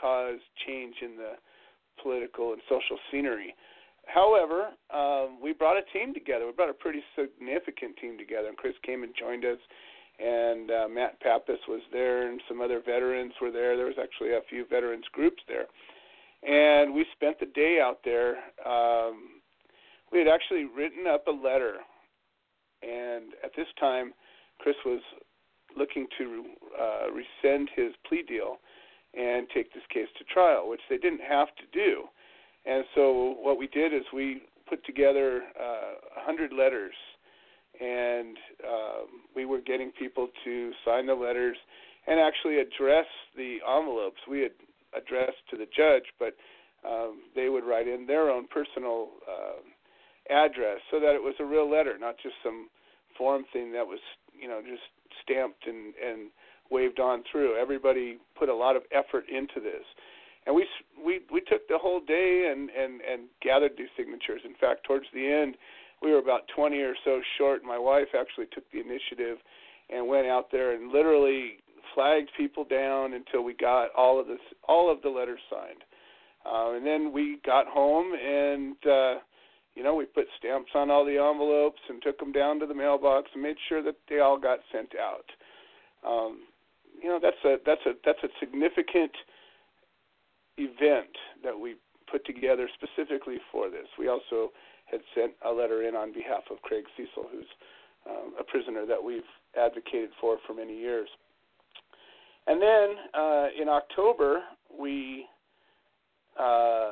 cause 0.00 0.40
change 0.66 0.96
in 1.02 1.16
the 1.16 1.32
political 2.02 2.52
and 2.52 2.62
social 2.68 2.98
scenery. 3.10 3.54
However, 4.06 4.68
um, 4.94 5.38
we 5.42 5.52
brought 5.52 5.76
a 5.76 5.84
team 5.92 6.14
together. 6.14 6.46
We 6.46 6.52
brought 6.52 6.70
a 6.70 6.74
pretty 6.74 7.02
significant 7.14 7.96
team 7.98 8.16
together, 8.16 8.48
and 8.48 8.56
Kris 8.56 8.74
came 8.84 9.02
and 9.02 9.12
joined 9.18 9.44
us, 9.44 9.58
and 10.18 10.70
uh, 10.70 10.88
Matt 10.88 11.20
Pappas 11.20 11.60
was 11.68 11.82
there, 11.92 12.28
and 12.28 12.40
some 12.48 12.60
other 12.60 12.80
veterans 12.84 13.34
were 13.40 13.50
there. 13.50 13.76
There 13.76 13.86
was 13.86 14.00
actually 14.02 14.30
a 14.30 14.40
few 14.48 14.64
veterans 14.68 15.04
groups 15.12 15.42
there, 15.46 15.66
and 16.42 16.94
we 16.94 17.04
spent 17.14 17.38
the 17.38 17.46
day 17.46 17.80
out 17.82 17.98
there. 18.04 18.36
Um, 18.66 19.40
we 20.10 20.18
had 20.18 20.28
actually 20.28 20.64
written 20.64 21.06
up 21.06 21.26
a 21.26 21.30
letter, 21.30 21.76
and 22.82 23.34
at 23.44 23.50
this 23.56 23.68
time, 23.78 24.14
Kris 24.58 24.76
was 24.86 25.00
looking 25.76 26.06
to 26.16 26.44
uh, 26.80 27.06
rescind 27.12 27.68
his 27.76 27.92
plea 28.08 28.24
deal 28.26 28.56
and 29.18 29.48
take 29.52 29.74
this 29.74 29.82
case 29.92 30.06
to 30.16 30.24
trial, 30.32 30.68
which 30.68 30.80
they 30.88 30.96
didn't 30.96 31.22
have 31.28 31.48
to 31.56 31.64
do. 31.72 32.04
And 32.64 32.84
so 32.94 33.36
what 33.40 33.58
we 33.58 33.66
did 33.66 33.92
is 33.92 34.02
we 34.14 34.42
put 34.68 34.84
together 34.84 35.42
uh, 35.58 36.22
100 36.26 36.52
letters, 36.52 36.94
and 37.80 38.36
um, 38.64 39.06
we 39.34 39.44
were 39.44 39.60
getting 39.60 39.90
people 39.98 40.28
to 40.44 40.72
sign 40.84 41.06
the 41.06 41.14
letters 41.14 41.56
and 42.06 42.20
actually 42.20 42.58
address 42.58 43.06
the 43.36 43.58
envelopes. 43.66 44.20
We 44.30 44.40
had 44.40 44.52
addressed 44.96 45.42
to 45.50 45.56
the 45.56 45.66
judge, 45.66 46.04
but 46.18 46.34
um, 46.88 47.22
they 47.34 47.48
would 47.48 47.64
write 47.64 47.88
in 47.88 48.06
their 48.06 48.30
own 48.30 48.46
personal 48.46 49.08
uh, 49.26 49.60
address 50.30 50.78
so 50.90 51.00
that 51.00 51.14
it 51.14 51.22
was 51.22 51.34
a 51.40 51.44
real 51.44 51.70
letter, 51.70 51.98
not 51.98 52.16
just 52.22 52.34
some 52.42 52.68
form 53.16 53.44
thing 53.52 53.72
that 53.72 53.86
was, 53.86 54.00
you 54.38 54.48
know, 54.48 54.60
just 54.62 54.82
stamped 55.22 55.66
and, 55.66 55.94
and 55.96 56.30
waved 56.70 57.00
on 57.00 57.22
through. 57.30 57.56
Everybody 57.56 58.18
put 58.38 58.48
a 58.48 58.54
lot 58.54 58.76
of 58.76 58.82
effort 58.92 59.24
into 59.28 59.60
this, 59.60 59.84
and 60.46 60.54
we 60.54 60.66
we 61.04 61.20
we 61.32 61.40
took 61.40 61.66
the 61.68 61.78
whole 61.78 62.00
day 62.00 62.50
and 62.52 62.70
and 62.70 63.00
and 63.00 63.28
gathered 63.42 63.72
these 63.76 63.88
signatures. 63.96 64.40
In 64.44 64.54
fact, 64.60 64.84
towards 64.84 65.06
the 65.12 65.26
end, 65.26 65.56
we 66.02 66.12
were 66.12 66.18
about 66.18 66.42
20 66.54 66.78
or 66.78 66.94
so 67.04 67.20
short. 67.36 67.64
My 67.64 67.78
wife 67.78 68.08
actually 68.18 68.46
took 68.52 68.64
the 68.70 68.80
initiative 68.80 69.38
and 69.90 70.06
went 70.06 70.26
out 70.26 70.46
there 70.52 70.74
and 70.74 70.92
literally 70.92 71.58
flagged 71.94 72.30
people 72.36 72.64
down 72.64 73.14
until 73.14 73.42
we 73.42 73.54
got 73.54 73.88
all 73.96 74.20
of 74.20 74.26
this 74.26 74.40
all 74.68 74.92
of 74.92 75.02
the 75.02 75.08
letters 75.08 75.40
signed. 75.50 75.82
Uh, 76.46 76.72
and 76.74 76.86
then 76.86 77.12
we 77.12 77.40
got 77.44 77.66
home 77.66 78.12
and 78.14 78.76
uh, 78.86 79.20
you 79.74 79.82
know 79.82 79.94
we 79.94 80.04
put 80.04 80.26
stamps 80.38 80.70
on 80.74 80.90
all 80.90 81.04
the 81.04 81.18
envelopes 81.18 81.80
and 81.88 82.00
took 82.02 82.18
them 82.18 82.32
down 82.32 82.60
to 82.60 82.66
the 82.66 82.74
mailbox 82.74 83.28
and 83.34 83.42
made 83.42 83.56
sure 83.68 83.82
that 83.82 83.96
they 84.08 84.20
all 84.20 84.38
got 84.38 84.60
sent 84.72 84.90
out. 84.96 85.24
Um, 86.06 86.42
you 87.02 87.08
know 87.08 87.18
that's 87.22 87.42
a 87.44 87.56
that's 87.64 87.84
a 87.86 87.92
that's 88.04 88.22
a 88.22 88.28
significant 88.40 89.12
event 90.56 91.14
that 91.42 91.58
we 91.58 91.76
put 92.10 92.24
together 92.26 92.68
specifically 92.74 93.38
for 93.52 93.70
this. 93.70 93.86
We 93.98 94.08
also 94.08 94.50
had 94.86 95.00
sent 95.14 95.32
a 95.44 95.52
letter 95.52 95.86
in 95.86 95.94
on 95.94 96.12
behalf 96.12 96.42
of 96.50 96.60
Craig 96.62 96.84
Cesal, 96.96 97.28
who's 97.30 97.46
um, 98.08 98.32
a 98.40 98.44
prisoner 98.44 98.86
that 98.86 99.02
we've 99.02 99.28
advocated 99.60 100.10
for 100.20 100.38
for 100.46 100.54
many 100.54 100.76
years. 100.76 101.08
And 102.46 102.60
then 102.62 102.88
uh, 103.14 103.46
in 103.60 103.68
October, 103.68 104.40
we 104.78 105.26
uh, 106.38 106.90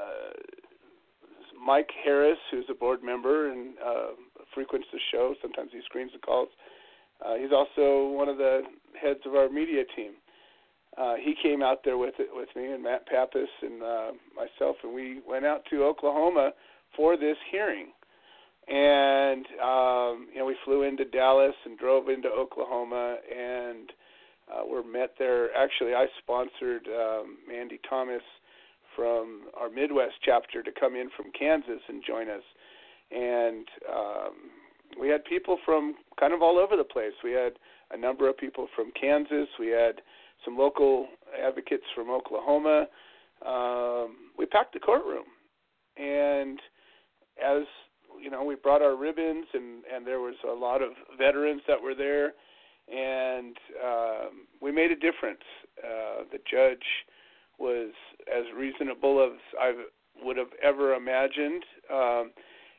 Mike 1.64 1.90
Harris, 2.04 2.38
who's 2.50 2.66
a 2.70 2.74
board 2.74 3.02
member 3.02 3.50
and 3.50 3.74
uh, 3.84 4.08
frequents 4.54 4.86
the 4.92 4.98
show. 5.10 5.34
Sometimes 5.40 5.70
he 5.72 5.80
screens 5.84 6.12
the 6.12 6.18
calls. 6.18 6.48
Uh, 6.48 6.65
he's 7.38 7.52
also 7.52 8.08
one 8.12 8.28
of 8.28 8.36
the 8.36 8.62
heads 9.00 9.20
of 9.26 9.34
our 9.34 9.48
media 9.48 9.82
team. 9.94 10.12
Uh, 10.96 11.14
he 11.16 11.34
came 11.42 11.62
out 11.62 11.80
there 11.84 11.98
with 11.98 12.14
it 12.18 12.28
with 12.32 12.48
me 12.56 12.72
and 12.72 12.82
Matt 12.82 13.06
Pappas 13.06 13.48
and 13.62 13.82
uh, 13.82 14.12
myself, 14.34 14.76
and 14.82 14.94
we 14.94 15.20
went 15.28 15.44
out 15.44 15.62
to 15.70 15.84
Oklahoma 15.84 16.52
for 16.96 17.16
this 17.16 17.36
hearing. 17.50 17.88
And 18.68 19.44
um, 19.62 20.28
you 20.32 20.38
know, 20.38 20.46
we 20.46 20.56
flew 20.64 20.82
into 20.82 21.04
Dallas 21.04 21.54
and 21.64 21.78
drove 21.78 22.08
into 22.08 22.28
Oklahoma, 22.28 23.18
and 23.30 23.92
uh, 24.52 24.66
were 24.66 24.82
met 24.82 25.14
there. 25.18 25.54
Actually, 25.56 25.94
I 25.94 26.06
sponsored 26.18 26.86
um, 26.88 27.36
Andy 27.54 27.78
Thomas 27.88 28.22
from 28.94 29.42
our 29.60 29.68
Midwest 29.68 30.14
chapter 30.24 30.62
to 30.62 30.70
come 30.78 30.96
in 30.96 31.10
from 31.16 31.26
Kansas 31.38 31.82
and 31.88 32.02
join 32.06 32.28
us, 32.28 32.42
and 33.10 33.66
um, 33.92 34.34
we 35.00 35.08
had 35.08 35.24
people 35.24 35.58
from 35.64 35.94
kind 36.18 36.32
of 36.32 36.42
all 36.42 36.58
over 36.58 36.76
the 36.76 36.84
place. 36.84 37.12
We 37.22 37.32
had 37.32 37.52
a 37.90 37.96
number 37.96 38.28
of 38.28 38.36
people 38.36 38.68
from 38.74 38.90
Kansas. 38.98 39.48
We 39.58 39.68
had 39.68 40.00
some 40.44 40.56
local 40.56 41.06
advocates 41.42 41.84
from 41.94 42.10
Oklahoma. 42.10 42.86
Um, 43.44 44.16
we 44.38 44.46
packed 44.46 44.72
the 44.72 44.80
courtroom, 44.80 45.26
and 45.96 46.58
as 47.42 47.64
you 48.22 48.30
know, 48.30 48.44
we 48.44 48.54
brought 48.54 48.82
our 48.82 48.96
ribbons, 48.96 49.46
and 49.52 49.84
and 49.94 50.06
there 50.06 50.20
was 50.20 50.36
a 50.48 50.52
lot 50.52 50.82
of 50.82 50.90
veterans 51.18 51.62
that 51.68 51.80
were 51.80 51.94
there, 51.94 52.32
and 52.88 53.56
um, 53.84 54.46
we 54.60 54.72
made 54.72 54.90
a 54.90 54.96
difference. 54.96 55.44
Uh, 55.78 56.24
the 56.32 56.38
judge 56.50 56.86
was 57.58 57.92
as 58.34 58.44
reasonable 58.56 59.22
as 59.24 59.38
I 59.60 59.72
would 60.24 60.36
have 60.36 60.52
ever 60.62 60.94
imagined. 60.94 61.62
Um, 61.92 62.30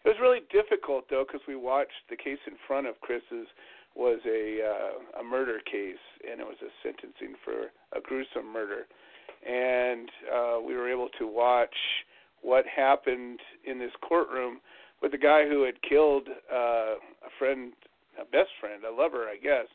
it 0.08 0.16
was 0.16 0.22
really 0.22 0.40
difficult 0.52 1.04
though 1.10 1.26
because 1.28 1.46
we 1.48 1.58
watched 1.58 2.08
the 2.10 2.16
case 2.16 2.40
in 2.48 2.54
front 2.66 2.88
of 2.88 2.96
Kris's 3.02 3.48
was 3.94 4.20
a 4.26 4.60
uh, 4.64 5.20
a 5.20 5.24
murder 5.24 5.60
case 5.70 6.00
and 6.24 6.40
it 6.40 6.48
was 6.48 6.56
a 6.62 6.72
sentencing 6.82 7.36
for 7.44 7.72
a 7.98 8.02
gruesome 8.02 8.48
murder, 8.54 8.88
and 9.46 10.10
uh, 10.34 10.58
we 10.66 10.76
were 10.76 10.90
able 10.90 11.10
to 11.20 11.28
watch 11.28 11.76
what 12.42 12.64
happened 12.74 13.40
in 13.66 13.80
this 13.80 13.92
courtroom 14.08 14.62
with 15.02 15.12
the 15.12 15.18
guy 15.18 15.46
who 15.46 15.64
had 15.64 15.76
killed 15.82 16.30
uh, 16.52 16.96
a 16.96 17.32
friend, 17.38 17.74
a 18.16 18.24
best 18.24 18.50
friend, 18.62 18.84
a 18.86 18.94
lover, 18.94 19.26
I 19.28 19.36
guess, 19.36 19.68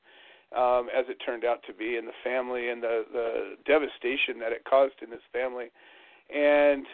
um, 0.57 0.89
as 0.97 1.05
it 1.11 1.19
turned 1.27 1.45
out 1.45 1.61
to 1.67 1.75
be, 1.75 1.97
and 1.97 2.09
the 2.09 2.17
family 2.25 2.71
and 2.71 2.83
the 2.83 3.05
the 3.13 3.57
devastation 3.67 4.39
that 4.41 4.53
it 4.53 4.65
caused 4.65 4.95
in 5.03 5.11
this 5.11 5.27
family, 5.31 5.67
and 6.35 6.87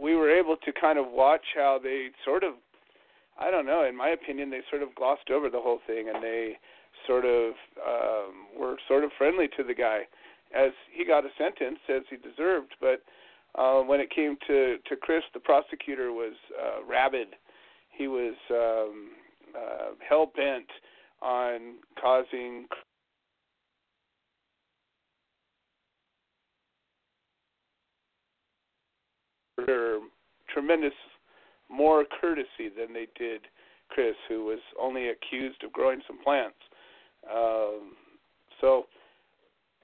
we 0.00 0.14
were 0.14 0.30
able 0.30 0.56
to 0.56 0.72
kind 0.72 0.98
of 0.98 1.06
watch 1.10 1.44
how 1.54 1.78
they 1.82 2.08
sort 2.24 2.44
of, 2.44 2.54
I 3.38 3.50
don't 3.50 3.66
know, 3.66 3.84
in 3.84 3.96
my 3.96 4.10
opinion, 4.10 4.50
they 4.50 4.60
sort 4.70 4.82
of 4.82 4.94
glossed 4.94 5.30
over 5.30 5.48
the 5.48 5.60
whole 5.60 5.80
thing, 5.86 6.08
and 6.12 6.22
they 6.22 6.58
sort 7.06 7.24
of 7.24 7.54
um, 7.86 8.46
were 8.58 8.76
sort 8.88 9.04
of 9.04 9.10
friendly 9.18 9.48
to 9.56 9.64
the 9.64 9.74
guy, 9.74 10.02
as 10.54 10.72
he 10.92 11.04
got 11.04 11.24
a 11.24 11.30
sentence 11.38 11.78
as 11.88 12.02
he 12.10 12.16
deserved, 12.16 12.74
but. 12.80 13.02
Uh, 13.54 13.82
when 13.82 14.00
it 14.00 14.08
came 14.08 14.38
to 14.46 14.78
to 14.88 14.96
Kris, 14.96 15.22
the 15.34 15.38
prosecutor 15.38 16.10
was 16.10 16.32
uh, 16.58 16.82
rabid. 16.88 17.36
He 17.90 18.08
was 18.08 18.34
um, 18.50 19.10
uh, 19.54 19.90
hell 20.08 20.32
bent 20.34 20.68
on 21.20 21.74
causing 22.00 22.66
tremendous 30.52 30.92
more 31.70 32.04
courtesy 32.20 32.68
than 32.76 32.92
they 32.92 33.06
did 33.18 33.42
Kris, 33.88 34.14
who 34.28 34.44
was 34.44 34.60
only 34.80 35.08
accused 35.08 35.62
of 35.64 35.72
growing 35.72 36.00
some 36.06 36.18
plants. 36.22 36.56
Um, 37.30 37.92
so 38.60 38.86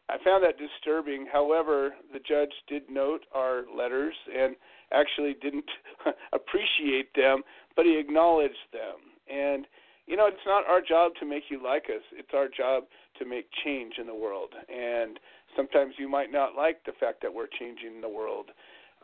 I 0.09 0.17
found 0.25 0.43
that 0.45 0.57
disturbing. 0.59 1.27
However, 1.31 1.95
the 2.13 2.21
judge 2.21 2.53
did 2.69 2.89
note 2.89 3.27
our 3.35 3.65
letters 3.75 4.15
and 4.35 4.57
actually 4.93 5.37
didn't 5.43 5.69
appreciate 6.33 7.15
them, 7.15 7.43
but 7.77 7.85
he 7.85 7.99
acknowledged 7.99 8.55
them. 8.73 8.97
And 9.31 9.67
you 10.07 10.17
know, 10.17 10.27
it's 10.27 10.39
not 10.47 10.67
our 10.67 10.81
job 10.81 11.13
to 11.21 11.27
make 11.27 11.45
you 11.51 11.63
like 11.63 11.85
us. 11.95 12.03
It's 12.13 12.33
our 12.33 12.49
job 12.49 12.85
to 13.19 13.27
make 13.27 13.47
change 13.63 13.95
in 13.99 14.07
the 14.07 14.15
world. 14.15 14.55
And 14.73 15.21
sometimes 15.55 15.95
you 15.99 16.09
might 16.09 16.33
not 16.33 16.57
like 16.57 16.83
the 16.87 16.93
fact 16.99 17.21
that 17.21 17.35
we're 17.35 17.49
changing 17.59 18.01
the 18.01 18.09
world. 18.09 18.47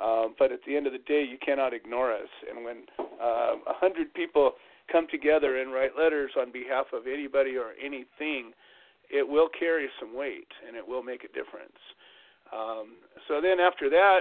Um, 0.03 0.35
but 0.39 0.51
at 0.51 0.61
the 0.67 0.77
end 0.77 0.87
of 0.87 0.93
the 0.93 0.99
day, 0.99 1.23
you 1.23 1.39
cannot 1.45 1.73
ignore 1.73 2.13
us. 2.13 2.29
And 2.51 2.65
when 2.65 2.77
uh, 2.99 3.25
a 3.25 3.71
uh, 3.71 3.75
hundred 3.79 4.13
people 4.15 4.53
come 4.91 5.07
together 5.11 5.61
and 5.61 5.73
write 5.73 5.93
letters 5.97 6.33
on 6.39 6.53
behalf 6.53 6.87
of 6.93 7.07
anybody 7.07 7.57
or 7.57 7.73
anything, 7.83 8.53
it 9.11 9.27
will 9.27 9.49
carry 9.57 9.89
some 10.01 10.17
weight 10.17 10.49
and 10.67 10.77
it 10.77 10.87
will 10.87 11.03
make 11.03 11.25
a 11.25 11.29
difference. 11.29 11.79
Um, 12.53 12.97
so 13.29 13.41
then 13.41 13.61
after 13.61 13.89
that, 13.91 14.21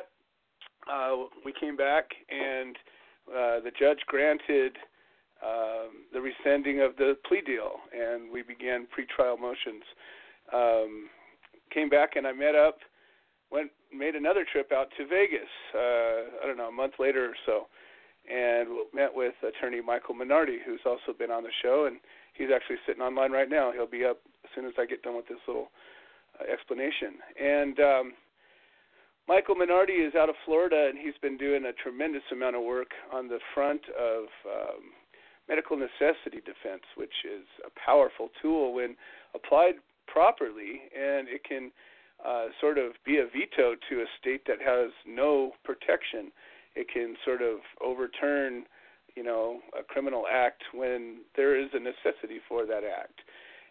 uh, 0.91 1.25
we 1.45 1.53
came 1.59 1.75
back 1.75 2.11
and 2.29 2.75
uh, 3.29 3.59
the 3.61 3.71
judge 3.79 3.99
granted 4.07 4.77
um, 5.43 6.05
the 6.13 6.21
rescinding 6.21 6.81
of 6.81 6.95
the 6.97 7.17
plea 7.27 7.41
deal, 7.41 7.75
and 7.91 8.31
we 8.31 8.43
began 8.43 8.87
pretrial 8.87 9.39
motions. 9.39 9.83
Um, 10.53 11.09
came 11.73 11.89
back 11.89 12.15
and 12.15 12.27
I 12.27 12.31
met 12.31 12.55
up, 12.55 12.77
went 13.51 13.71
made 13.95 14.15
another 14.15 14.45
trip 14.49 14.71
out 14.71 14.87
to 14.97 15.07
Vegas. 15.07 15.49
Uh, 15.73 16.43
I 16.43 16.47
don't 16.47 16.57
know, 16.57 16.69
a 16.69 16.71
month 16.71 16.93
later 16.99 17.25
or 17.25 17.35
so, 17.45 17.67
and 18.29 18.67
met 18.93 19.13
with 19.13 19.33
attorney 19.43 19.81
Michael 19.81 20.15
Minardi, 20.15 20.57
who's 20.65 20.81
also 20.85 21.17
been 21.17 21.31
on 21.31 21.43
the 21.43 21.51
show, 21.61 21.85
and 21.87 21.97
he's 22.33 22.49
actually 22.53 22.77
sitting 22.85 23.01
online 23.01 23.31
right 23.31 23.49
now. 23.49 23.71
He'll 23.71 23.87
be 23.87 24.05
up 24.05 24.19
as 24.43 24.49
soon 24.55 24.65
as 24.65 24.73
I 24.77 24.85
get 24.85 25.03
done 25.03 25.15
with 25.15 25.27
this 25.27 25.39
little 25.47 25.69
uh, 26.39 26.51
explanation. 26.51 27.19
And 27.39 27.79
um, 27.79 28.13
Michael 29.27 29.55
Minardi 29.55 30.05
is 30.05 30.15
out 30.15 30.29
of 30.29 30.35
Florida, 30.45 30.87
and 30.89 30.97
he's 30.97 31.17
been 31.21 31.37
doing 31.37 31.65
a 31.65 31.73
tremendous 31.73 32.23
amount 32.31 32.55
of 32.55 32.63
work 32.63 32.91
on 33.11 33.27
the 33.27 33.39
front 33.53 33.81
of 33.97 34.23
um, 34.45 34.91
medical 35.47 35.77
necessity 35.77 36.39
defense, 36.45 36.83
which 36.95 37.13
is 37.23 37.45
a 37.65 37.71
powerful 37.85 38.29
tool 38.41 38.73
when 38.73 38.95
applied 39.35 39.75
properly, 40.07 40.81
and 40.95 41.27
it 41.27 41.43
can 41.43 41.71
uh, 42.25 42.45
sort 42.61 42.77
of 42.77 42.93
be 43.05 43.17
a 43.17 43.25
veto 43.25 43.75
to 43.89 44.01
a 44.01 44.05
state 44.19 44.43
that 44.47 44.59
has 44.61 44.91
no 45.07 45.51
protection. 45.63 46.31
It 46.75 46.87
can 46.93 47.15
sort 47.25 47.41
of 47.41 47.59
overturn, 47.83 48.63
you 49.15 49.23
know, 49.23 49.59
a 49.77 49.83
criminal 49.83 50.25
act 50.31 50.63
when 50.73 51.19
there 51.35 51.59
is 51.59 51.69
a 51.73 51.79
necessity 51.79 52.39
for 52.47 52.65
that 52.65 52.83
act. 52.83 53.21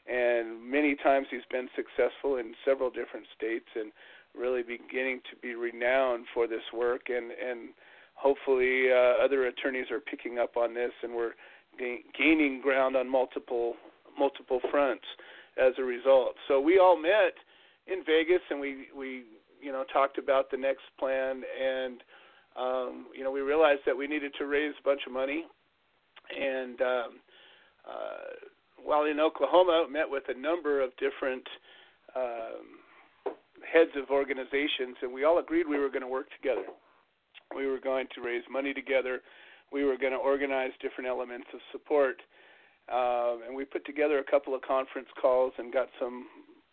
and 0.07 0.61
many 0.63 0.95
times 0.97 1.27
he's 1.31 1.47
been 1.51 1.69
successful 1.77 2.37
in 2.37 2.55
several 2.65 2.91
different 2.91 3.27
states 3.37 3.69
and 3.77 3.93
really 4.35 4.63
beginning 4.63 5.21
to 5.31 5.37
be 5.41 5.55
renowned 5.55 6.27
for 6.35 6.47
this 6.47 6.63
work 6.75 7.03
and 7.09 7.31
and 7.31 7.71
hopefully 8.15 8.87
uh, 8.91 9.25
other 9.25 9.47
attorneys 9.47 9.91
are 9.91 10.01
picking 10.01 10.39
up 10.39 10.57
on 10.57 10.75
this 10.75 10.93
and 11.03 11.15
we're 11.15 11.33
ga- 11.79 12.03
gaining 12.19 12.61
ground 12.61 12.97
on 12.97 13.09
multiple 13.09 13.75
multiple 14.19 14.61
fronts 14.71 15.05
as 15.57 15.73
a 15.79 15.83
result. 15.83 16.35
So 16.49 16.61
we 16.61 16.79
all 16.79 16.97
met 17.01 17.35
in 17.87 18.05
Vegas 18.05 18.43
and 18.51 18.61
we 18.61 18.87
we 18.97 19.25
you 19.61 19.73
know 19.73 19.85
talked 19.93 20.19
about 20.19 20.51
the 20.51 20.57
next 20.57 20.85
plan 20.99 21.43
and 21.61 22.03
um, 22.57 23.07
you 23.17 23.25
know 23.25 23.31
we 23.31 23.41
realized 23.41 23.81
that 23.87 23.97
we 23.97 24.07
needed 24.07 24.33
to 24.39 24.47
raise 24.47 24.75
a 24.81 24.85
bunch 24.85 25.01
of 25.07 25.13
money 25.13 25.45
and 26.31 26.81
um, 26.81 27.11
uh, 27.89 28.49
while 28.85 29.05
in 29.05 29.21
Oklahoma, 29.21 29.87
met 29.91 30.09
with 30.09 30.25
a 30.29 30.39
number 30.39 30.81
of 30.83 30.91
different 30.97 31.47
um, 32.17 33.35
heads 33.63 33.91
of 33.97 34.11
organizations, 34.11 34.97
and 35.03 35.13
we 35.13 35.25
all 35.25 35.39
agreed 35.39 35.69
we 35.69 35.79
were 35.79 35.89
going 35.89 36.03
to 36.03 36.09
work 36.09 36.27
together. 36.37 36.67
We 37.55 37.67
were 37.67 37.81
going 37.81 38.07
to 38.15 38.21
raise 38.21 38.43
money 38.51 38.75
together. 38.75 39.21
We 39.73 39.85
were 39.85 39.97
going 39.97 40.13
to 40.13 40.19
organize 40.19 40.71
different 40.81 41.09
elements 41.09 41.47
of 41.55 41.61
support. 41.71 42.21
Um, 42.93 43.43
and 43.47 43.57
we 43.57 43.65
put 43.65 43.87
together 43.87 44.19
a 44.19 44.25
couple 44.25 44.55
of 44.55 44.63
conference 44.63 45.09
calls 45.21 45.53
and 45.59 45.73
got 45.73 45.89
some 46.01 46.27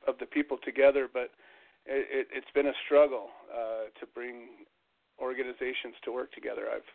of 0.10 0.17
the 0.19 0.26
people 0.26 0.58
together, 0.63 1.08
but 1.12 1.30
it, 1.86 2.06
it, 2.12 2.28
it's 2.34 2.52
been 2.54 2.67
a 2.67 2.78
struggle 2.86 3.28
uh, 3.54 3.86
to 4.00 4.06
bring 4.13 4.65
organizations 5.22 5.95
to 6.04 6.12
work 6.12 6.32
together. 6.34 6.63
I've 6.74 6.89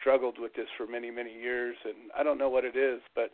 struggled 0.00 0.38
with 0.38 0.54
this 0.54 0.66
for 0.76 0.86
many, 0.86 1.10
many 1.10 1.32
years, 1.32 1.76
and 1.84 2.10
I 2.18 2.22
don't 2.22 2.38
know 2.38 2.50
what 2.50 2.64
it 2.64 2.76
is, 2.76 3.00
but 3.14 3.30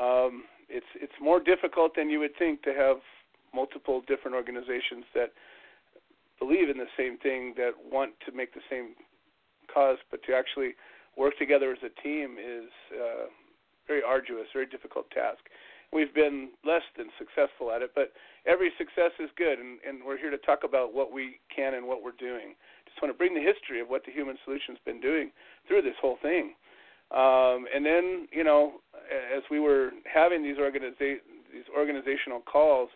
um, 0.00 0.44
it's 0.68 0.86
it's 1.00 1.18
more 1.20 1.40
difficult 1.40 1.94
than 1.96 2.10
you 2.10 2.18
would 2.20 2.36
think 2.38 2.62
to 2.62 2.72
have 2.74 2.98
multiple 3.54 4.02
different 4.08 4.34
organizations 4.34 5.04
that 5.14 5.30
believe 6.38 6.68
in 6.68 6.78
the 6.78 6.90
same 6.96 7.16
thing, 7.18 7.54
that 7.56 7.72
want 7.90 8.12
to 8.26 8.32
make 8.32 8.52
the 8.54 8.60
same 8.68 8.94
cause, 9.72 9.98
but 10.10 10.20
to 10.24 10.34
actually 10.34 10.74
work 11.16 11.38
together 11.38 11.70
as 11.72 11.78
a 11.84 12.02
team 12.02 12.36
is 12.38 12.70
uh, 12.92 13.26
very 13.86 14.02
arduous, 14.02 14.46
very 14.52 14.66
difficult 14.66 15.08
task. 15.10 15.38
We've 15.94 16.12
been 16.12 16.50
less 16.66 16.82
than 16.98 17.06
successful 17.22 17.70
at 17.70 17.80
it, 17.80 17.92
but 17.94 18.10
every 18.50 18.72
success 18.76 19.14
is 19.22 19.30
good, 19.38 19.60
and, 19.62 19.78
and 19.86 20.02
we're 20.04 20.18
here 20.18 20.30
to 20.34 20.38
talk 20.38 20.66
about 20.66 20.92
what 20.92 21.12
we 21.12 21.38
can 21.54 21.74
and 21.74 21.86
what 21.86 22.02
we're 22.02 22.18
doing. 22.18 22.58
Just 22.84 23.00
want 23.00 23.14
to 23.14 23.16
bring 23.16 23.32
the 23.32 23.40
history 23.40 23.80
of 23.80 23.86
what 23.86 24.02
the 24.04 24.10
Human 24.10 24.34
Solution's 24.44 24.78
been 24.84 25.00
doing 25.00 25.30
through 25.68 25.82
this 25.82 25.94
whole 26.02 26.18
thing. 26.20 26.58
Um, 27.14 27.70
and 27.70 27.86
then, 27.86 28.26
you 28.32 28.42
know, 28.42 28.82
as 29.06 29.44
we 29.52 29.60
were 29.60 29.92
having 30.12 30.42
these 30.42 30.56
organiza- 30.56 31.22
these 31.52 31.68
organizational 31.70 32.40
calls, 32.40 32.90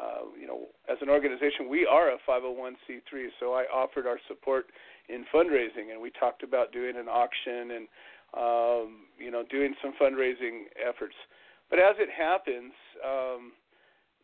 uh, 0.00 0.24
you 0.40 0.46
know, 0.46 0.68
as 0.88 0.96
an 1.02 1.10
organization, 1.10 1.68
we 1.68 1.84
are 1.84 2.12
a 2.12 2.18
501c3, 2.26 3.28
so 3.40 3.52
I 3.52 3.64
offered 3.64 4.06
our 4.06 4.18
support 4.26 4.72
in 5.10 5.26
fundraising, 5.34 5.92
and 5.92 6.00
we 6.00 6.10
talked 6.10 6.42
about 6.42 6.72
doing 6.72 6.96
an 6.96 7.08
auction 7.08 7.72
and, 7.76 7.88
um, 8.32 9.04
you 9.18 9.30
know, 9.30 9.44
doing 9.50 9.74
some 9.82 9.92
fundraising 10.00 10.64
efforts. 10.80 11.14
But 11.72 11.80
as 11.80 11.96
it 11.96 12.12
happens, 12.12 12.76
um, 13.00 13.56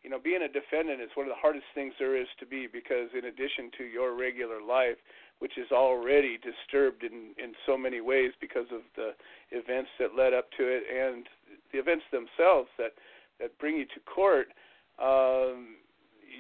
you 0.05 0.11
know, 0.13 0.21
being 0.21 0.45
a 0.45 0.53
defendant 0.53 1.01
is 1.01 1.09
one 1.17 1.25
of 1.25 1.33
the 1.33 1.41
hardest 1.41 1.65
things 1.75 1.95
there 1.99 2.13
is 2.13 2.29
to 2.41 2.45
be 2.45 2.69
because, 2.69 3.09
in 3.17 3.25
addition 3.25 3.73
to 3.79 3.85
your 3.89 4.13
regular 4.13 4.61
life, 4.61 5.01
which 5.39 5.57
is 5.57 5.73
already 5.73 6.37
disturbed 6.37 7.05
in 7.05 7.33
in 7.43 7.55
so 7.65 7.79
many 7.79 8.03
ways 8.03 8.33
because 8.39 8.69
of 8.69 8.83
the 8.97 9.17
events 9.51 9.89
that 9.99 10.15
led 10.15 10.35
up 10.35 10.51
to 10.59 10.65
it 10.69 10.85
and 10.93 11.25
the 11.73 11.79
events 11.79 12.05
themselves 12.13 12.69
that 12.77 12.93
that 13.41 13.57
bring 13.59 13.77
you 13.77 13.87
to 13.87 14.01
court 14.05 14.49
um 15.01 15.77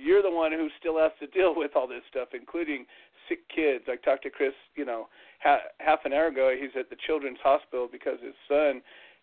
you're 0.02 0.22
the 0.22 0.30
one 0.30 0.52
who 0.52 0.68
still 0.78 0.98
has 0.98 1.12
to 1.20 1.26
deal 1.38 1.54
with 1.56 1.72
all 1.74 1.86
this 1.88 2.02
stuff 2.10 2.28
including 2.34 2.84
sick 3.28 3.48
kids. 3.48 3.84
I 3.88 3.96
talked 3.96 4.24
to 4.24 4.30
Kris 4.30 4.52
you 4.74 4.84
know 4.84 5.08
ha- 5.42 5.70
half 5.78 6.00
an 6.04 6.12
hour 6.12 6.26
ago. 6.26 6.52
He's 6.58 6.74
at 6.78 6.90
the 6.90 6.96
children's 7.06 7.38
hospital 7.42 7.88
because 7.90 8.18
his 8.22 8.34
son 8.48 8.82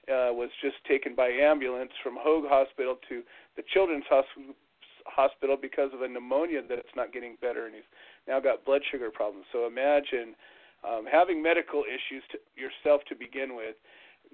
uh 0.09 0.33
was 0.33 0.49
just 0.61 0.77
taken 0.87 1.15
by 1.15 1.29
ambulance 1.29 1.91
from 2.03 2.15
Hoag 2.19 2.45
Hospital 2.47 2.97
to 3.09 3.21
the 3.55 3.63
Children's 3.73 4.05
Hospital 4.09 4.55
hospital 5.05 5.55
because 5.59 5.91
of 5.93 6.01
a 6.01 6.07
pneumonia 6.07 6.61
that's 6.67 6.95
not 6.95 7.13
getting 7.13 7.37
better 7.39 7.67
and 7.67 7.75
he's 7.75 7.89
now 8.27 8.39
got 8.39 8.65
blood 8.65 8.81
sugar 8.91 9.11
problems. 9.11 9.45
So 9.53 9.67
imagine 9.67 10.35
um, 10.83 11.05
having 11.09 11.41
medical 11.41 11.83
issues 11.83 12.23
to 12.31 12.37
yourself 12.55 13.01
to 13.09 13.15
begin 13.15 13.55
with, 13.55 13.75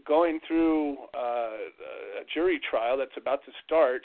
going 0.07 0.39
through 0.47 0.97
uh, 1.13 2.19
a 2.19 2.23
jury 2.33 2.59
trial 2.69 2.97
that's 2.97 3.15
about 3.17 3.43
to 3.45 3.51
start, 3.65 4.03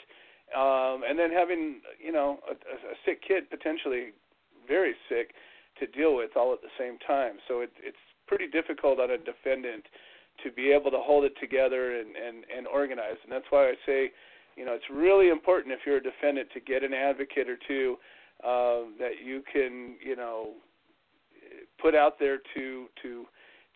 um, 0.55 1.03
and 1.07 1.17
then 1.17 1.31
having 1.31 1.81
you 2.03 2.11
know 2.11 2.39
a, 2.47 2.53
a 2.53 2.95
sick 3.05 3.21
kid 3.25 3.49
potentially 3.49 4.11
very 4.67 4.93
sick 5.09 5.31
to 5.79 5.87
deal 5.87 6.15
with 6.15 6.31
all 6.35 6.53
at 6.53 6.61
the 6.61 6.71
same 6.77 6.97
time. 7.05 7.37
So 7.47 7.61
it, 7.61 7.71
it's 7.81 7.97
pretty 8.27 8.47
difficult 8.47 8.99
on 8.99 9.11
a 9.11 9.17
defendant 9.17 9.85
to 10.43 10.51
be 10.51 10.71
able 10.71 10.91
to 10.91 10.99
hold 10.99 11.23
it 11.23 11.33
together 11.39 11.99
and, 11.99 12.15
and, 12.15 12.43
and 12.55 12.67
organize. 12.67 13.17
And 13.23 13.31
that's 13.31 13.45
why 13.49 13.69
I 13.69 13.73
say, 13.85 14.11
you 14.55 14.65
know, 14.65 14.73
it's 14.73 14.89
really 14.91 15.29
important 15.29 15.73
if 15.73 15.79
you're 15.85 15.97
a 15.97 16.03
defendant 16.03 16.49
to 16.53 16.59
get 16.59 16.83
an 16.83 16.93
advocate 16.93 17.47
or 17.49 17.57
two 17.67 17.97
uh, 18.43 18.89
that 18.99 19.13
you 19.23 19.43
can, 19.51 19.95
you 20.03 20.15
know, 20.15 20.53
put 21.81 21.95
out 21.95 22.19
there 22.19 22.39
to 22.55 22.85
to 23.01 23.25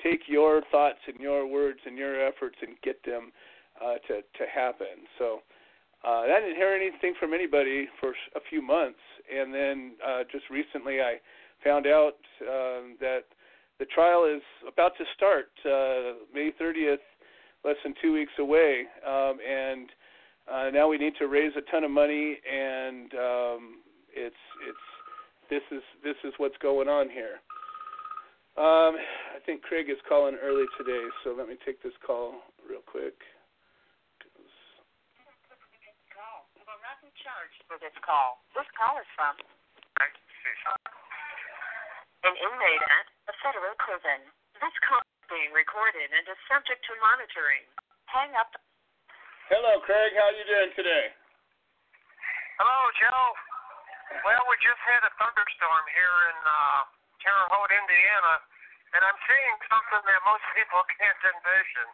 take 0.03 0.21
your 0.27 0.61
thoughts 0.71 0.99
and 1.07 1.19
your 1.19 1.47
words 1.47 1.79
and 1.85 1.97
your 1.97 2.25
efforts 2.25 2.55
and 2.61 2.75
get 2.83 3.03
them 3.05 3.31
uh, 3.83 3.95
to 4.07 4.21
to 4.21 4.45
happen. 4.53 5.05
So 5.17 5.39
uh, 6.03 6.21
I 6.21 6.39
didn't 6.39 6.55
hear 6.55 6.73
anything 6.73 7.13
from 7.19 7.33
anybody 7.33 7.87
for 7.99 8.09
a 8.35 8.39
few 8.49 8.61
months, 8.61 8.99
and 9.31 9.53
then 9.53 9.93
uh, 10.05 10.23
just 10.31 10.45
recently 10.49 10.99
I 11.01 11.17
found 11.63 11.85
out 11.85 12.17
um, 12.41 12.97
that 12.99 13.25
the 13.81 13.89
trial 13.89 14.29
is 14.29 14.45
about 14.69 14.93
to 15.01 15.05
start 15.17 15.49
uh, 15.65 16.21
May 16.29 16.53
30th, 16.53 17.01
less 17.65 17.81
than 17.81 17.97
two 17.97 18.13
weeks 18.13 18.37
away, 18.37 18.85
um, 19.01 19.41
and 19.41 19.89
uh, 20.45 20.69
now 20.69 20.85
we 20.85 21.01
need 21.01 21.17
to 21.17 21.25
raise 21.25 21.49
a 21.57 21.65
ton 21.73 21.83
of 21.83 21.89
money 21.89 22.37
and 22.45 23.09
um, 23.17 23.81
it's 24.13 24.37
it's 24.69 24.85
this 25.49 25.65
is 25.73 25.81
this 26.05 26.13
is 26.21 26.29
what's 26.37 26.61
going 26.61 26.85
on 26.85 27.09
here. 27.09 27.41
Um, 28.53 29.01
I 29.33 29.41
think 29.49 29.65
Craig 29.65 29.89
is 29.89 29.97
calling 30.05 30.37
early 30.37 30.69
today, 30.77 31.01
so 31.25 31.33
let 31.33 31.49
me 31.49 31.57
take 31.65 31.81
this 31.81 31.97
call 32.05 32.37
real 32.61 32.85
quick. 32.85 33.17
call. 36.13 36.45
You 36.53 36.61
not 36.69 37.01
charged 37.17 37.65
for 37.65 37.81
this 37.81 37.97
call. 38.05 38.45
This 38.53 38.69
call 38.77 39.01
is 39.01 39.09
from 39.17 39.33
an 42.21 42.35
inmate 42.37 42.85
at 42.85 43.05
a 43.29 43.33
federal 43.41 43.73
prison. 43.81 44.29
This 44.61 44.75
call 44.85 45.01
is 45.01 45.25
being 45.29 45.51
recorded 45.57 46.09
and 46.13 46.23
is 46.29 46.37
subject 46.45 46.85
to 46.85 46.93
monitoring. 47.01 47.65
Hang 48.09 48.33
up. 48.37 48.53
Hello, 49.49 49.81
Craig. 49.81 50.13
How 50.13 50.29
are 50.29 50.37
you 50.37 50.45
doing 50.45 50.71
today? 50.77 51.11
Hello, 52.61 52.81
Joe. 53.01 53.27
Well, 54.21 54.43
we 54.51 54.55
just 54.61 54.81
had 54.85 55.01
a 55.01 55.11
thunderstorm 55.17 55.85
here 55.97 56.17
in 56.29 56.37
uh, 56.45 56.79
Terre 57.25 57.47
Haute, 57.49 57.73
Indiana, 57.73 58.33
and 58.93 59.01
I'm 59.01 59.19
seeing 59.25 59.55
something 59.71 60.03
that 60.05 60.19
most 60.27 60.45
people 60.53 60.81
can't 60.99 61.21
envision. 61.25 61.87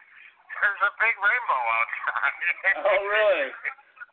There's 0.60 0.82
a 0.82 0.92
big 0.98 1.14
rainbow 1.16 1.62
outside. 1.78 2.36
Oh, 2.84 3.00
really? 3.06 3.50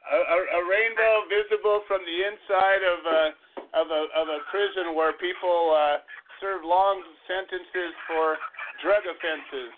A, 0.05 0.21
a, 0.21 0.37
a 0.37 0.61
rainbow 0.69 1.25
visible 1.33 1.81
from 1.89 1.97
the 2.05 2.17
inside 2.29 2.85
of 2.85 3.01
a 3.09 3.33
of 3.75 3.91
a 3.91 4.01
of 4.15 4.27
a 4.31 4.39
prison 4.49 4.95
where 4.95 5.13
people 5.19 5.75
uh, 5.75 5.99
serve 6.39 6.63
long 6.63 7.03
sentences 7.27 7.93
for 8.07 8.39
drug 8.81 9.03
offenses. 9.03 9.75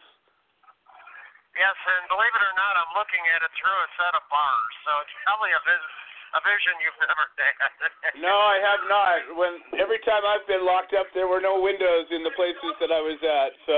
Yes, 1.58 1.74
and 1.74 2.06
believe 2.06 2.34
it 2.38 2.44
or 2.46 2.54
not, 2.54 2.74
I'm 2.78 2.94
looking 2.94 3.24
at 3.34 3.42
it 3.42 3.50
through 3.58 3.80
a 3.82 3.90
set 3.98 4.14
of 4.14 4.22
bars, 4.30 4.74
so 4.86 4.92
it's 5.02 5.16
probably 5.26 5.50
a 5.58 5.62
vis- 5.66 5.98
a 6.38 6.42
vision 6.46 6.74
you've 6.86 7.00
never 7.10 7.26
had. 7.42 8.14
No, 8.22 8.30
I 8.30 8.58
have 8.62 8.84
not. 8.86 9.18
When 9.34 9.54
every 9.82 9.98
time 10.06 10.22
I've 10.22 10.46
been 10.46 10.62
locked 10.62 10.94
up, 10.94 11.10
there 11.18 11.26
were 11.26 11.42
no 11.42 11.58
windows 11.58 12.06
in 12.14 12.22
the 12.22 12.34
places 12.38 12.78
that 12.78 12.94
I 12.94 13.02
was 13.02 13.18
at. 13.26 13.52
So, 13.66 13.78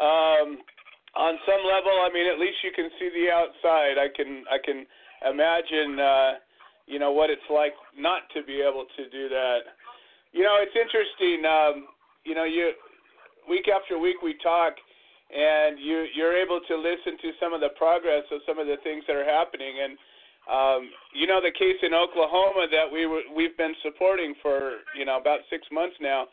um, 0.00 0.48
on 1.12 1.36
some 1.44 1.60
level, 1.68 1.92
I 2.00 2.08
mean, 2.08 2.24
at 2.24 2.40
least 2.40 2.64
you 2.64 2.72
can 2.72 2.88
see 2.96 3.12
the 3.12 3.28
outside. 3.28 4.00
I 4.00 4.08
can 4.08 4.48
I 4.48 4.56
can 4.56 4.88
imagine, 5.28 6.00
uh, 6.00 6.30
you 6.92 6.98
know, 7.00 7.10
what 7.10 7.30
it's 7.30 7.48
like 7.48 7.72
not 7.96 8.28
to 8.36 8.44
be 8.44 8.60
able 8.60 8.84
to 8.84 9.08
do 9.08 9.32
that. 9.32 9.72
You 10.36 10.44
know, 10.44 10.60
it's 10.60 10.76
interesting. 10.76 11.40
Um, 11.48 11.88
you 12.28 12.36
know, 12.36 12.44
you 12.44 12.76
week 13.48 13.64
after 13.72 13.96
week 13.96 14.20
we 14.20 14.36
talk, 14.44 14.76
and 15.32 15.80
you 15.80 16.04
you're 16.12 16.36
able 16.36 16.60
to 16.68 16.76
listen 16.76 17.16
to 17.24 17.32
some 17.40 17.56
of 17.56 17.64
the 17.64 17.72
progress 17.80 18.28
of 18.30 18.44
some 18.46 18.60
of 18.60 18.68
the 18.68 18.76
things 18.84 19.02
that 19.08 19.16
are 19.16 19.24
happening 19.24 19.72
and 19.80 19.96
um, 20.50 20.90
you 21.14 21.26
know 21.26 21.40
the 21.40 21.54
case 21.54 21.78
in 21.82 21.94
Oklahoma 21.94 22.66
that 22.68 22.90
we 22.90 23.06
were, 23.06 23.22
we've 23.34 23.56
been 23.56 23.74
supporting 23.82 24.34
for 24.42 24.84
you 24.92 25.06
know 25.08 25.16
about 25.16 25.40
six 25.48 25.64
months 25.72 25.96
now. 26.00 26.28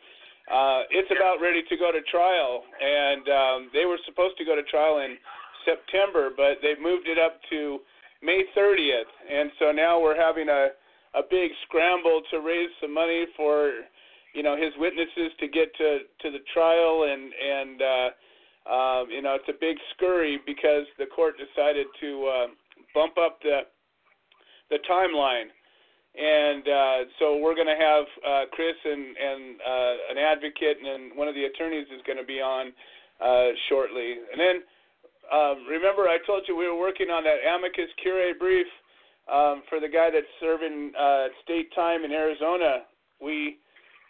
Uh, 0.49 0.81
it's 0.89 1.11
about 1.13 1.37
ready 1.39 1.61
to 1.69 1.77
go 1.77 1.93
to 1.93 2.01
trial, 2.09 2.65
and 2.81 3.23
um, 3.29 3.59
they 3.71 3.85
were 3.85 4.01
supposed 4.09 4.35
to 4.35 4.43
go 4.43 4.55
to 4.57 4.63
trial 4.63 4.97
in 5.05 5.15
September, 5.63 6.31
but 6.35 6.57
they 6.65 6.73
moved 6.81 7.07
it 7.07 7.21
up 7.21 7.37
to 7.53 7.79
May 8.21 8.43
30th, 8.57 9.11
and 9.31 9.51
so 9.59 9.71
now 9.71 9.99
we're 10.01 10.19
having 10.19 10.49
a 10.49 10.69
a 11.15 11.21
big 11.29 11.51
scramble 11.65 12.21
to 12.29 12.39
raise 12.39 12.69
some 12.81 12.93
money 12.93 13.25
for 13.35 13.71
you 14.33 14.43
know 14.43 14.55
his 14.55 14.73
witnesses 14.77 15.31
to 15.39 15.47
get 15.47 15.73
to 15.75 15.99
to 16.21 16.31
the 16.31 16.39
trial. 16.53 17.07
And 17.09 17.31
and 17.33 17.81
uh 17.81 18.09
um 18.71 19.09
you 19.09 19.21
know 19.21 19.35
it's 19.35 19.49
a 19.49 19.57
big 19.59 19.77
scurry 19.95 20.39
because 20.45 20.85
the 20.97 21.05
court 21.07 21.35
decided 21.37 21.87
to 22.01 22.25
uh 22.27 22.47
bump 22.93 23.17
up 23.17 23.39
the 23.41 23.61
the 24.69 24.79
timeline. 24.89 25.49
And 26.13 26.67
uh 26.67 27.09
so 27.19 27.37
we're 27.37 27.55
going 27.55 27.67
to 27.67 27.79
have 27.79 28.05
uh 28.27 28.45
Kris 28.51 28.75
and 28.83 29.15
and 29.17 29.61
uh 29.61 29.93
an 30.11 30.17
advocate 30.17 30.77
and 30.77 30.85
then 30.85 31.17
one 31.17 31.27
of 31.27 31.35
the 31.35 31.45
attorneys 31.45 31.87
is 31.87 32.01
going 32.05 32.19
to 32.19 32.25
be 32.25 32.41
on 32.41 32.73
uh 33.23 33.55
shortly. 33.69 34.15
And 34.31 34.39
then 34.39 34.61
um 35.31 35.65
remember 35.69 36.07
I 36.07 36.17
told 36.25 36.43
you 36.47 36.55
we 36.55 36.67
were 36.67 36.79
working 36.79 37.09
on 37.09 37.23
that 37.23 37.45
amicus 37.47 37.89
curiae 38.01 38.33
brief 38.37 38.67
um 39.31 39.63
for 39.69 39.79
the 39.79 39.89
guy 39.89 40.09
that's 40.11 40.29
serving 40.39 40.91
uh 40.97 41.27
state 41.43 41.73
time 41.75 42.03
in 42.03 42.11
Arizona 42.11 42.85
we 43.21 43.59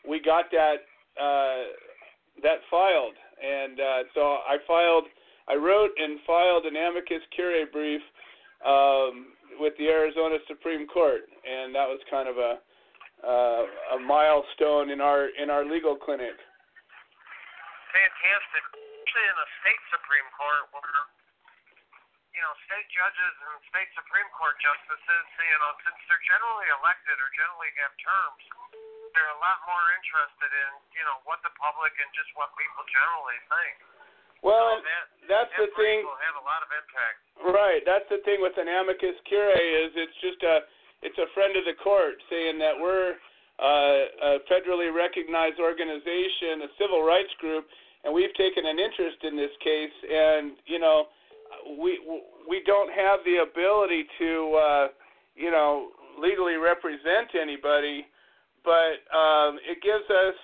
we 0.08 0.22
got 0.22 0.46
that 0.52 0.86
uh, 1.20 1.64
that 2.44 2.64
filed, 2.72 3.16
and 3.44 3.80
uh, 3.80 4.04
so 4.14 4.22
I 4.48 4.58
filed, 4.66 5.06
I 5.50 5.56
wrote 5.56 5.92
and 5.98 6.20
filed 6.26 6.66
an 6.66 6.76
amicus 6.76 7.24
curiae 7.36 7.66
brief 7.72 8.02
um, 8.66 9.36
with 9.60 9.74
the 9.78 9.88
Arizona 9.88 10.38
Supreme 10.48 10.88
Court, 10.88 11.28
and 11.44 11.76
that 11.76 11.88
was 11.88 12.00
kind 12.10 12.30
of 12.30 12.38
a 12.38 12.60
uh, 13.20 13.98
a 13.98 14.00
milestone 14.00 14.92
in 14.92 15.02
our 15.02 15.28
in 15.42 15.50
our 15.50 15.66
legal 15.66 15.96
clinic. 15.96 16.40
Fantastic. 17.92 18.79
Especially 19.10 19.26
in 19.26 19.42
a 19.42 19.50
state 19.66 19.84
Supreme 19.90 20.30
Court 20.38 20.70
where, 20.70 21.02
you 22.30 22.42
know, 22.46 22.54
state 22.70 22.86
judges 22.94 23.34
and 23.42 23.58
state 23.74 23.90
Supreme 23.98 24.30
Court 24.38 24.54
justices, 24.62 25.26
you 25.34 25.58
know, 25.66 25.74
since 25.82 25.98
they're 26.06 26.22
generally 26.30 26.70
elected 26.78 27.18
or 27.18 27.26
generally 27.34 27.74
have 27.82 27.90
terms, 28.06 28.44
they're 29.18 29.34
a 29.34 29.42
lot 29.42 29.66
more 29.66 29.86
interested 29.98 30.52
in, 30.54 30.70
you 30.94 31.02
know, 31.10 31.26
what 31.26 31.42
the 31.42 31.50
public 31.58 31.90
and 31.98 32.06
just 32.14 32.30
what 32.38 32.54
people 32.54 32.86
generally 32.86 33.40
think. 33.50 33.76
Well, 34.46 34.78
so 34.78 34.86
that, 34.86 35.06
that's 35.26 35.54
that 35.58 35.74
the 35.74 35.74
thing. 35.74 36.06
will 36.06 36.22
have 36.30 36.38
a 36.38 36.46
lot 36.46 36.62
of 36.62 36.70
impact. 36.70 37.18
Right. 37.50 37.82
That's 37.90 38.06
the 38.14 38.22
thing 38.30 38.46
with 38.46 38.62
an 38.62 38.70
amicus 38.70 39.18
curiae 39.26 39.90
is 39.90 39.98
it's 39.98 40.20
just 40.22 40.38
a 40.46 40.70
it's 41.02 41.18
a 41.18 41.26
friend 41.34 41.58
of 41.58 41.66
the 41.66 41.74
court 41.82 42.22
saying 42.30 42.62
that 42.62 42.78
we're 42.78 43.18
uh, 43.58 44.38
a 44.38 44.46
federally 44.46 44.94
recognized 44.94 45.58
organization, 45.58 46.62
a 46.62 46.70
civil 46.78 47.02
rights 47.02 47.34
group, 47.42 47.66
and 48.04 48.14
we've 48.14 48.34
taken 48.36 48.66
an 48.66 48.80
interest 48.80 49.18
in 49.24 49.36
this 49.36 49.52
case. 49.64 49.96
And 50.10 50.54
you 50.66 50.80
know, 50.80 51.06
we 51.80 52.00
we 52.48 52.62
don't 52.66 52.92
have 52.92 53.20
the 53.26 53.44
ability 53.44 54.06
to 54.20 54.32
uh, 54.56 54.88
you 55.36 55.52
know 55.52 55.90
legally 56.20 56.56
represent 56.56 57.36
anybody, 57.40 58.06
but 58.64 59.04
um, 59.16 59.60
it 59.64 59.82
gives 59.82 60.10
us 60.10 60.36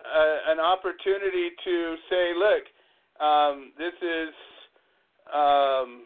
uh, 0.00 0.52
an 0.52 0.60
opportunity 0.60 1.50
to 1.64 1.96
say, 2.08 2.32
look, 2.36 2.64
um, 3.20 3.72
this 3.78 3.94
is 4.02 4.32
um, 5.32 6.04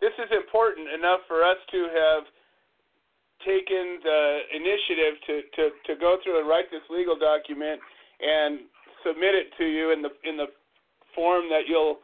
this 0.00 0.12
is 0.18 0.30
important 0.32 0.88
enough 0.88 1.20
for 1.28 1.42
us 1.44 1.56
to 1.70 1.88
have 1.88 2.24
taken 3.44 4.00
the 4.02 4.20
initiative 4.56 5.14
to, 5.26 5.34
to, 5.56 5.62
to 5.84 6.00
go 6.00 6.16
through 6.24 6.40
and 6.40 6.48
write 6.48 6.70
this 6.72 6.84
legal 6.88 7.16
document 7.16 7.80
and 8.20 8.68
submit 9.04 9.34
it 9.34 9.52
to 9.58 9.64
you 9.64 9.92
in 9.92 10.02
the 10.02 10.10
in 10.24 10.36
the 10.36 10.48
form 11.14 11.48
that 11.50 11.68
you'll 11.68 12.00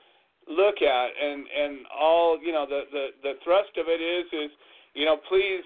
look 0.47 0.83
at. 0.83 1.09
And 1.17 1.47
and 1.49 1.87
all 1.91 2.39
you 2.39 2.53
know 2.53 2.67
the 2.69 2.85
the 2.93 3.05
the 3.23 3.33
thrust 3.43 3.75
of 3.77 3.89
it 3.89 4.01
is 4.01 4.27
is 4.33 4.51
you 4.95 5.05
know 5.05 5.17
please 5.29 5.65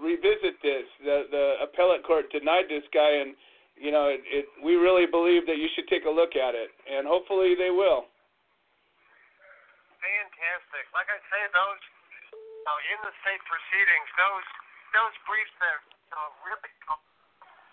revisit 0.00 0.62
this. 0.62 0.86
The 1.02 1.26
the 1.30 1.44
appellate 1.66 2.06
court 2.06 2.30
denied 2.30 2.70
this 2.70 2.86
guy 2.94 3.20
and 3.20 3.34
you 3.76 3.90
know 3.90 4.06
it, 4.08 4.22
it 4.30 4.46
we 4.62 4.78
really 4.78 5.06
believe 5.06 5.46
that 5.46 5.58
you 5.58 5.68
should 5.74 5.88
take 5.88 6.06
a 6.06 6.12
look 6.12 6.38
at 6.38 6.54
it 6.54 6.70
and 6.86 7.06
hopefully 7.06 7.54
they 7.58 7.70
will. 7.70 8.06
Fantastic. 9.98 10.86
Like 10.94 11.10
I 11.10 11.18
say, 11.26 11.42
those 11.50 11.82
uh, 12.68 12.92
in 12.94 12.98
the 13.02 13.12
state 13.24 13.42
proceedings, 13.48 14.08
those 14.14 14.48
those 14.94 15.14
briefs 15.28 15.54
that 15.60 15.80
uh, 16.14 16.30
really 16.46 16.72
come, 16.86 17.02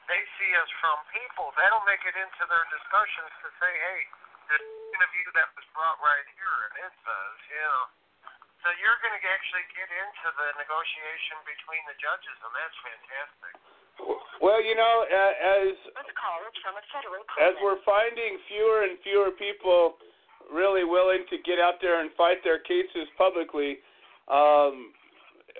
they 0.05 0.21
see 0.37 0.51
us 0.57 0.69
from 0.81 0.97
people. 1.13 1.49
That'll 1.57 1.85
make 1.89 2.01
it 2.05 2.13
into 2.13 2.43
their 2.45 2.65
discussions 2.69 3.31
to 3.41 3.47
say, 3.57 3.71
hey, 3.73 4.01
this 4.49 4.61
point 4.61 5.01
of 5.01 5.09
view 5.13 5.29
that 5.33 5.49
was 5.57 5.65
brought 5.73 5.97
right 6.01 6.27
here, 6.37 6.57
and 6.69 6.73
it 6.85 6.93
says, 7.01 7.35
you 7.49 7.61
know. 7.61 7.83
So 8.65 8.73
you're 8.81 8.97
going 9.05 9.13
to 9.13 9.21
actually 9.29 9.65
get 9.77 9.89
into 9.93 10.27
the 10.41 10.47
negotiation 10.57 11.37
between 11.45 11.83
the 11.85 11.97
judges, 12.01 12.37
and 12.41 12.51
that's 12.53 12.77
fantastic. 12.81 13.53
well 14.41 14.57
you 14.61 14.73
know 14.73 14.95
a- 15.05 15.37
as 15.37 15.77
This 15.77 16.11
call 16.17 16.41
is 16.49 16.57
from 16.65 16.73
a 16.75 16.83
federal 16.89 17.21
as 17.45 17.53
we're 17.61 17.79
finding 17.85 18.41
fewer 18.49 18.89
and 18.89 18.97
fewer 19.05 19.31
people 19.37 20.01
really 20.49 20.83
willing 20.85 21.25
to 21.29 21.37
get 21.45 21.57
out 21.61 21.77
there 21.81 22.01
and 22.01 22.09
fight 22.17 22.41
their 22.45 22.59
cases 22.61 23.05
publicly, 23.17 23.81
um, 24.29 24.93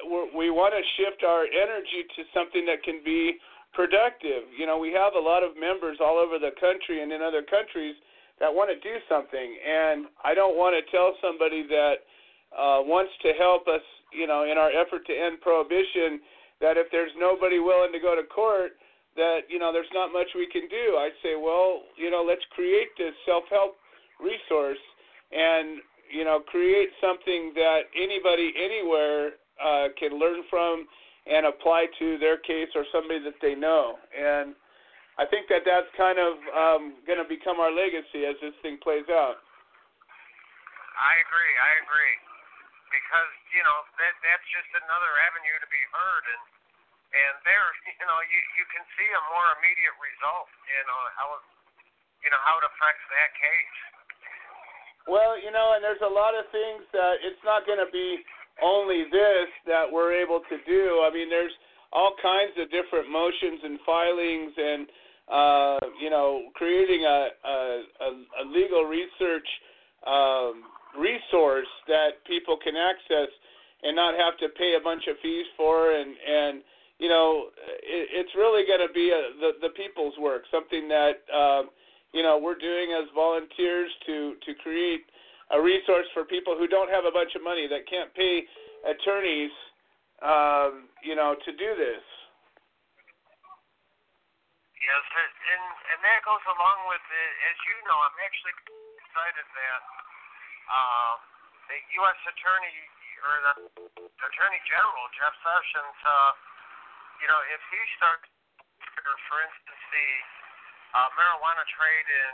we're, 0.10 0.30
we 0.34 0.48
want 0.50 0.74
to 0.74 0.84
shift 0.98 1.24
our 1.24 1.46
energy 1.46 2.06
to 2.18 2.22
something 2.34 2.66
that 2.66 2.82
can 2.84 3.02
be 3.06 3.38
productive. 3.76 4.48
You 4.58 4.66
know, 4.66 4.80
we 4.80 4.92
have 4.96 5.14
a 5.14 5.20
lot 5.20 5.44
of 5.44 5.60
members 5.60 6.00
all 6.00 6.18
over 6.18 6.40
the 6.40 6.56
country 6.60 7.04
and 7.04 7.12
in 7.12 7.22
other 7.22 7.44
countries 7.44 7.96
that 8.40 8.52
want 8.52 8.72
to 8.72 8.80
do 8.80 8.98
something, 9.08 9.56
and 9.64 10.08
I 10.24 10.34
don't 10.34 10.58
want 10.58 10.76
to 10.76 10.84
tell 10.92 11.16
somebody 11.22 11.64
that 11.68 12.04
uh, 12.52 12.84
wants 12.84 13.12
to 13.24 13.32
help 13.40 13.68
us, 13.68 13.84
you 14.12 14.28
know, 14.28 14.44
in 14.44 14.58
our 14.58 14.72
effort 14.72 15.06
to 15.08 15.14
end 15.14 15.40
prohibition, 15.40 16.20
that 16.60 16.76
if 16.76 16.88
there's 16.92 17.12
nobody 17.20 17.60
willing 17.60 17.92
to 17.92 18.00
go 18.00 18.16
to 18.16 18.24
court, 18.24 18.76
that 19.16 19.48
you 19.48 19.60
know 19.60 19.72
there's 19.72 19.92
not 19.94 20.12
much 20.12 20.28
we 20.36 20.48
can 20.52 20.68
do. 20.68 21.00
I 21.00 21.10
say, 21.24 21.36
well, 21.40 21.84
you 21.96 22.12
know, 22.12 22.24
let's 22.28 22.44
create 22.52 22.92
this 22.98 23.16
self-help 23.26 23.76
resource 24.20 24.84
and 25.32 25.80
you 26.12 26.24
know 26.24 26.40
create 26.48 26.90
something 27.00 27.52
that 27.56 27.88
anybody 27.96 28.52
anywhere 28.56 29.40
uh, 29.64 29.88
can 30.00 30.20
learn 30.20 30.44
from 30.50 30.88
and 31.26 31.50
apply 31.50 31.90
to 31.98 32.18
their 32.22 32.38
case 32.38 32.70
or 32.78 32.86
somebody 32.94 33.20
that 33.26 33.38
they 33.42 33.58
know. 33.58 33.98
And 34.14 34.54
I 35.18 35.26
think 35.26 35.50
that 35.50 35.66
that's 35.66 35.90
kind 35.98 36.22
of 36.22 36.38
um, 36.54 36.84
going 37.10 37.18
to 37.18 37.28
become 37.28 37.58
our 37.58 37.74
legacy 37.74 38.30
as 38.30 38.38
this 38.44 38.54
thing 38.62 38.78
plays 38.78 39.10
out. 39.10 39.42
I 40.96 41.14
agree. 41.24 41.54
I 41.60 41.72
agree. 41.84 42.16
Because 42.94 43.34
you 43.52 43.60
know 43.60 43.80
that 44.00 44.14
that's 44.24 44.48
just 44.56 44.72
another 44.72 45.12
avenue 45.28 45.58
to 45.60 45.68
be 45.68 45.84
heard, 45.92 46.24
and 46.32 46.44
and 47.12 47.34
there, 47.44 47.68
you 48.00 48.06
know, 48.08 48.20
you 48.24 48.40
you 48.56 48.66
can 48.72 48.84
see 48.96 49.10
a 49.10 49.22
more 49.36 49.48
immediate 49.60 49.98
result. 50.00 50.48
You 50.64 50.80
know 50.88 51.02
how 51.20 51.28
it, 51.36 51.44
you 52.24 52.30
know 52.32 52.40
how 52.48 52.56
it 52.62 52.66
affects 52.72 53.04
that 53.12 53.32
case. 53.36 53.78
Well, 55.12 55.38
you 55.38 55.52
know, 55.54 55.76
and 55.78 55.84
there's 55.86 56.02
a 56.02 56.10
lot 56.10 56.34
of 56.34 56.50
things 56.50 56.82
that 56.96 57.22
it's 57.22 57.42
not 57.46 57.68
going 57.70 57.78
to 57.78 57.92
be 57.94 58.24
only 58.64 59.04
this 59.12 59.50
that 59.68 59.86
we're 59.92 60.14
able 60.14 60.40
to 60.50 60.58
do. 60.66 61.04
I 61.06 61.14
mean, 61.14 61.30
there's 61.30 61.54
all 61.92 62.14
kinds 62.22 62.54
of 62.60 62.70
different 62.72 63.10
motions 63.10 63.60
and 63.64 63.80
filings 63.86 64.54
and 64.58 64.88
uh, 65.32 65.80
you 66.00 66.10
know, 66.10 66.44
creating 66.54 67.04
a, 67.04 67.30
a, 67.44 67.82
a, 68.02 68.44
legal 68.46 68.84
research 68.84 69.48
um, 70.06 70.62
resource 71.00 71.68
that 71.88 72.22
people 72.28 72.58
can 72.64 72.76
access 72.76 73.30
and 73.82 73.96
not 73.96 74.14
have 74.14 74.38
to 74.38 74.50
pay 74.58 74.76
a 74.80 74.84
bunch 74.84 75.04
of 75.10 75.16
fees 75.22 75.46
for 75.58 75.92
and 75.92 76.16
and 76.16 76.62
you 77.00 77.10
know 77.10 77.50
it, 77.82 78.08
it's 78.14 78.36
really 78.36 78.66
going 78.68 78.86
to 78.86 78.94
be 78.94 79.10
a, 79.10 79.22
the 79.42 79.52
the 79.62 79.70
people's 79.70 80.14
work 80.20 80.44
something 80.52 80.88
that 80.88 81.26
um, 81.34 81.70
you 82.14 82.22
know 82.24 82.38
we're 82.38 82.58
doing 82.58 82.94
as 82.94 83.10
volunteers 83.14 83.90
to 84.06 84.36
to 84.46 84.54
create 84.62 85.02
a 85.52 85.60
resource 85.62 86.08
for 86.14 86.26
people 86.26 86.58
who 86.58 86.68
don't 86.68 86.90
have 86.90 87.06
a 87.06 87.14
bunch 87.14 87.36
of 87.36 87.44
money 87.44 87.68
that 87.68 87.86
can't 87.86 88.14
pay 88.16 88.42
attorneys 88.88 89.54
um, 90.24 90.90
you 91.04 91.14
know 91.14 91.36
to 91.46 91.52
do 91.54 91.76
this 91.78 92.02
Yes, 94.86 95.06
and 95.18 95.66
and 95.66 96.00
that 96.06 96.22
goes 96.22 96.46
along 96.46 96.80
with 96.86 97.02
it. 97.02 97.32
As 97.50 97.58
you 97.66 97.76
know, 97.90 97.98
I'm 98.06 98.20
actually 98.22 98.54
excited 99.02 99.48
that 99.50 99.82
uh, 100.70 101.14
the 101.74 101.78
U.S. 102.06 102.20
Attorney 102.30 102.78
or 103.26 103.34
the 103.50 103.54
Attorney 104.30 104.62
General 104.70 105.06
Jeff 105.18 105.34
Sessions, 105.42 105.98
uh, 106.06 106.32
you 107.18 107.26
know, 107.26 107.42
if 107.50 107.62
he 107.74 107.82
starts, 107.98 108.30
for 109.26 109.42
instance, 109.42 109.82
the 109.90 110.10
uh, 110.94 111.10
marijuana 111.18 111.66
trade 111.74 112.06
in 112.06 112.34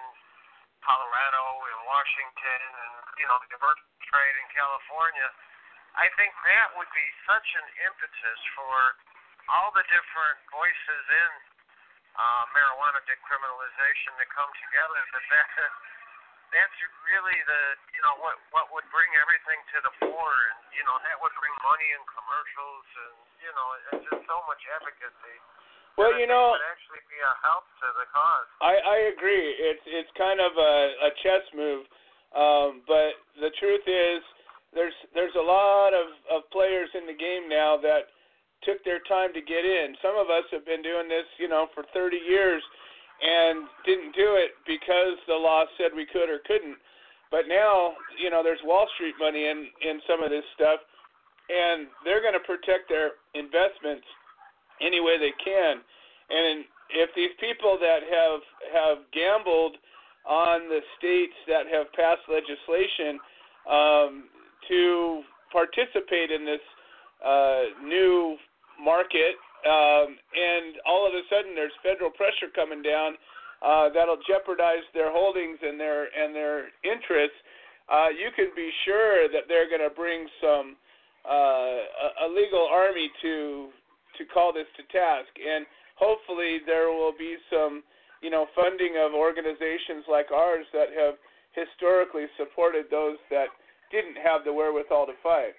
Colorado 0.82 1.44
and 1.70 1.80
Washington, 1.86 2.62
and 2.66 2.94
you 3.22 3.26
know, 3.30 3.38
the 3.46 3.50
diverse 3.54 3.82
trade 4.10 4.36
in 4.38 4.48
California, 4.54 5.30
I 5.96 6.08
think 6.16 6.32
that 6.48 6.68
would 6.80 6.90
be 6.96 7.08
such 7.28 7.48
an 7.58 7.68
impetus 7.86 8.42
for 8.56 8.76
all 9.52 9.70
the 9.76 9.84
different 9.92 10.38
voices 10.50 11.04
in 11.10 11.32
uh, 12.16 12.44
marijuana 12.56 13.00
decriminalization 13.08 14.12
to 14.20 14.26
come 14.32 14.52
together. 14.68 15.00
That 15.12 15.48
that 15.60 15.74
that's 16.52 16.78
really 17.08 17.40
the 17.48 17.62
you 17.96 18.02
know 18.04 18.16
what 18.20 18.36
what 18.52 18.68
would 18.76 18.88
bring 18.92 19.12
everything 19.20 19.60
to 19.76 19.78
the 19.84 19.94
fore, 20.04 20.40
and 20.52 20.60
you 20.76 20.84
know 20.84 20.98
that 21.04 21.16
would 21.20 21.36
bring 21.40 21.56
money 21.64 21.90
and 21.96 22.04
commercials, 22.08 22.88
and 23.08 23.16
you 23.40 23.52
know 23.56 23.68
it's 23.96 24.06
just 24.12 24.24
so 24.28 24.38
much 24.48 24.62
advocacy. 24.80 25.38
Well, 25.98 26.16
you 26.18 26.28
know, 26.28 26.56
would 26.56 26.70
actually 26.72 27.04
be 27.12 27.20
a 27.20 27.34
help 27.44 27.68
to 27.84 27.88
the 28.00 28.08
cause. 28.10 28.48
I, 28.64 28.74
I 28.80 28.98
agree. 29.12 29.56
It's 29.60 29.86
it's 29.86 30.12
kind 30.18 30.40
of 30.40 30.56
a, 30.56 30.74
a 31.08 31.12
chess 31.22 31.44
move, 31.52 31.84
um, 32.34 32.82
but 32.88 33.20
the 33.40 33.52
truth 33.60 33.84
is, 33.86 34.22
there's 34.74 34.96
there's 35.14 35.36
a 35.36 35.44
lot 35.44 35.92
of, 35.92 36.08
of 36.32 36.48
players 36.52 36.90
in 36.96 37.06
the 37.06 37.18
game 37.18 37.52
now 37.52 37.76
that 37.84 38.12
took 38.64 38.80
their 38.86 39.02
time 39.10 39.34
to 39.34 39.42
get 39.42 39.66
in. 39.66 39.98
Some 40.02 40.16
of 40.16 40.30
us 40.30 40.46
have 40.52 40.66
been 40.66 40.82
doing 40.86 41.10
this, 41.10 41.26
you 41.42 41.50
know, 41.50 41.66
for 41.74 41.84
30 41.94 42.18
years, 42.18 42.62
and 43.22 43.66
didn't 43.86 44.14
do 44.14 44.38
it 44.38 44.54
because 44.70 45.18
the 45.26 45.36
law 45.36 45.66
said 45.78 45.92
we 45.94 46.06
could 46.06 46.30
or 46.30 46.40
couldn't. 46.46 46.78
But 47.34 47.48
now, 47.48 47.96
you 48.22 48.30
know, 48.30 48.44
there's 48.44 48.62
Wall 48.64 48.88
Street 48.96 49.16
money 49.20 49.48
in 49.48 49.68
in 49.84 50.00
some 50.08 50.24
of 50.24 50.30
this 50.30 50.46
stuff, 50.56 50.80
and 51.50 51.88
they're 52.06 52.22
going 52.22 52.38
to 52.38 52.46
protect 52.48 52.88
their 52.88 53.20
investments 53.36 54.08
any 54.82 55.00
way 55.00 55.18
they 55.18 55.34
can. 55.44 55.82
And 56.30 56.66
if 56.92 57.10
these 57.16 57.32
people 57.40 57.78
that 57.80 58.02
have 58.04 58.42
have 58.74 58.98
gambled 59.14 59.78
on 60.28 60.70
the 60.70 60.82
states 60.98 61.34
that 61.48 61.66
have 61.72 61.92
passed 61.94 62.22
legislation 62.30 63.20
um, 63.70 64.30
to 64.68 65.24
participate 65.52 66.32
in 66.32 66.46
this 66.46 66.64
uh, 67.26 67.62
new 67.84 68.38
market, 68.82 69.36
um, 69.66 70.18
and 70.34 70.78
all 70.86 71.06
of 71.06 71.14
a 71.14 71.22
sudden 71.30 71.56
there's 71.56 71.74
federal 71.84 72.12
pressure 72.12 72.50
coming 72.54 72.82
down 72.82 73.14
uh, 73.62 73.90
that'll 73.94 74.22
jeopardize 74.28 74.86
their 74.94 75.12
holdings 75.12 75.60
and 75.62 75.80
their 75.80 76.10
and 76.14 76.34
their 76.34 76.70
interests. 76.84 77.38
Uh, 77.92 78.08
you 78.10 78.30
can 78.36 78.50
be 78.56 78.70
sure 78.86 79.28
that 79.28 79.46
they're 79.48 79.68
going 79.68 79.84
to 79.84 79.94
bring 79.94 80.26
some 80.42 80.76
uh, 81.28 82.24
a, 82.24 82.26
a 82.26 82.28
legal 82.30 82.68
army 82.72 83.12
to 83.22 83.70
to 84.18 84.26
call 84.26 84.52
this 84.52 84.68
to 84.78 84.84
task, 84.92 85.32
and 85.38 85.66
hopefully 85.96 86.60
there 86.66 86.90
will 86.90 87.14
be 87.14 87.38
some 87.52 87.84
you 88.22 88.30
know 88.30 88.48
funding 88.56 88.98
of 88.98 89.14
organizations 89.14 90.06
like 90.10 90.32
ours 90.32 90.66
that 90.74 90.90
have 90.96 91.16
historically 91.54 92.28
supported 92.40 92.88
those 92.90 93.20
that 93.30 93.52
didn't 93.92 94.16
have 94.16 94.48
the 94.48 94.54
wherewithal 94.54 95.06
to 95.06 95.16
fight. 95.20 95.56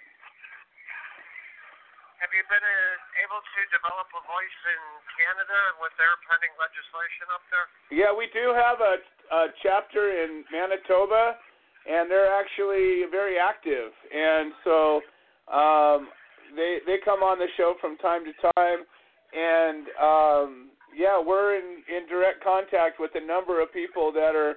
Have 2.22 2.30
you 2.30 2.46
been 2.46 2.62
uh, 2.62 3.24
able 3.26 3.42
to 3.42 3.60
develop 3.74 4.06
a 4.14 4.22
voice 4.30 4.60
in 4.70 4.82
Canada 5.18 5.58
with 5.82 5.90
their 5.98 6.14
pending 6.30 6.54
legislation 6.54 7.26
up 7.34 7.42
there? 7.50 7.66
Yeah, 7.90 8.14
we 8.14 8.30
do 8.30 8.54
have 8.54 8.78
a, 8.78 9.02
a 9.02 9.42
chapter 9.58 10.22
in 10.22 10.46
Manitoba, 10.54 11.34
and 11.82 12.06
they're 12.06 12.30
actually 12.30 13.10
very 13.10 13.42
active. 13.42 13.90
And 14.14 14.54
so 14.62 15.02
um, 15.50 16.14
they 16.56 16.78
they 16.86 16.96
come 17.04 17.22
on 17.22 17.38
the 17.38 17.48
show 17.56 17.74
from 17.80 17.96
time 17.98 18.24
to 18.24 18.32
time, 18.54 18.84
and 19.32 19.86
um, 20.00 20.48
yeah, 20.96 21.20
we're 21.20 21.56
in 21.56 21.82
in 21.88 22.08
direct 22.08 22.42
contact 22.42 23.00
with 23.00 23.10
a 23.14 23.24
number 23.24 23.60
of 23.60 23.72
people 23.72 24.12
that 24.12 24.34
are 24.36 24.56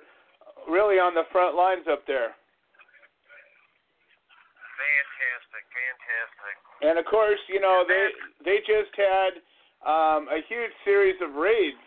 really 0.69 0.99
on 0.99 1.13
the 1.13 1.23
front 1.31 1.55
lines 1.55 1.85
up 1.91 2.05
there. 2.07 2.35
Fantastic, 4.75 5.63
fantastic. 5.71 6.55
And 6.81 6.99
of 6.99 7.05
course, 7.05 7.39
you 7.47 7.59
know 7.59 7.83
they 7.87 8.09
they 8.43 8.57
just 8.67 8.91
had 8.95 9.39
um, 9.85 10.27
a 10.27 10.41
huge 10.47 10.73
series 10.83 11.15
of 11.21 11.35
raids 11.35 11.81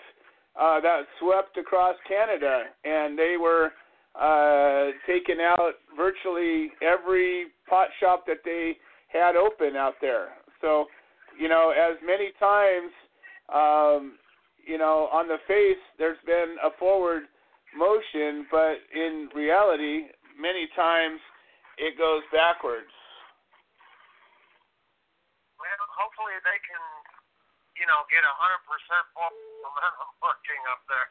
uh, 0.58 0.80
that 0.80 1.02
swept 1.20 1.56
across 1.56 1.96
Canada, 2.08 2.64
and 2.84 3.18
they 3.18 3.36
were 3.38 3.72
uh, 4.18 4.90
taking 5.06 5.40
out 5.40 5.74
virtually 5.96 6.72
every 6.82 7.46
pot 7.68 7.88
shop 8.00 8.26
that 8.26 8.38
they 8.44 8.76
had 9.08 9.36
open 9.36 9.76
out 9.76 9.94
there. 10.00 10.36
So, 10.60 10.86
you 11.38 11.48
know, 11.48 11.72
as 11.72 11.96
many 12.04 12.32
times, 12.38 12.92
um, 13.48 14.18
you 14.64 14.76
know, 14.76 15.08
on 15.12 15.28
the 15.28 15.40
face, 15.48 15.80
there's 15.98 16.20
been 16.26 16.56
a 16.62 16.70
forward 16.78 17.24
motion, 17.76 18.44
but 18.52 18.80
in 18.92 19.28
reality, 19.34 20.12
many 20.36 20.68
times 20.76 21.20
it 21.80 21.96
goes 21.96 22.22
backwards. 22.32 22.92
Well, 25.56 25.88
hopefully 25.96 26.36
they 26.44 26.58
can, 26.68 26.84
you 27.80 27.86
know, 27.88 28.04
get 28.12 28.22
a 28.22 28.34
hundred 28.36 28.62
percent 28.68 29.04
momentum 29.16 30.10
working 30.24 30.62
up 30.68 30.82
there. 30.86 31.08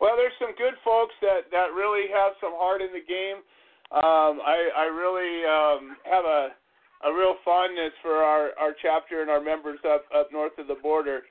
Well, 0.00 0.18
there's 0.18 0.34
some 0.42 0.56
good 0.58 0.74
folks 0.82 1.14
that 1.22 1.46
that 1.54 1.76
really 1.76 2.10
have 2.10 2.34
some 2.42 2.56
heart 2.58 2.82
in 2.82 2.90
the 2.90 3.04
game. 3.04 3.44
Um, 3.92 4.40
I 4.42 4.72
I 4.74 4.86
really 4.90 5.44
um, 5.46 5.82
have 6.08 6.24
a 6.24 6.56
a 7.04 7.12
real 7.12 7.34
fondness 7.44 7.92
for 8.02 8.22
our 8.22 8.50
our 8.58 8.74
chapter 8.80 9.22
and 9.22 9.30
our 9.30 9.42
members 9.42 9.78
up 9.86 10.04
up 10.14 10.30
north 10.32 10.56
of 10.58 10.66
the 10.66 10.78
border, 10.82 11.22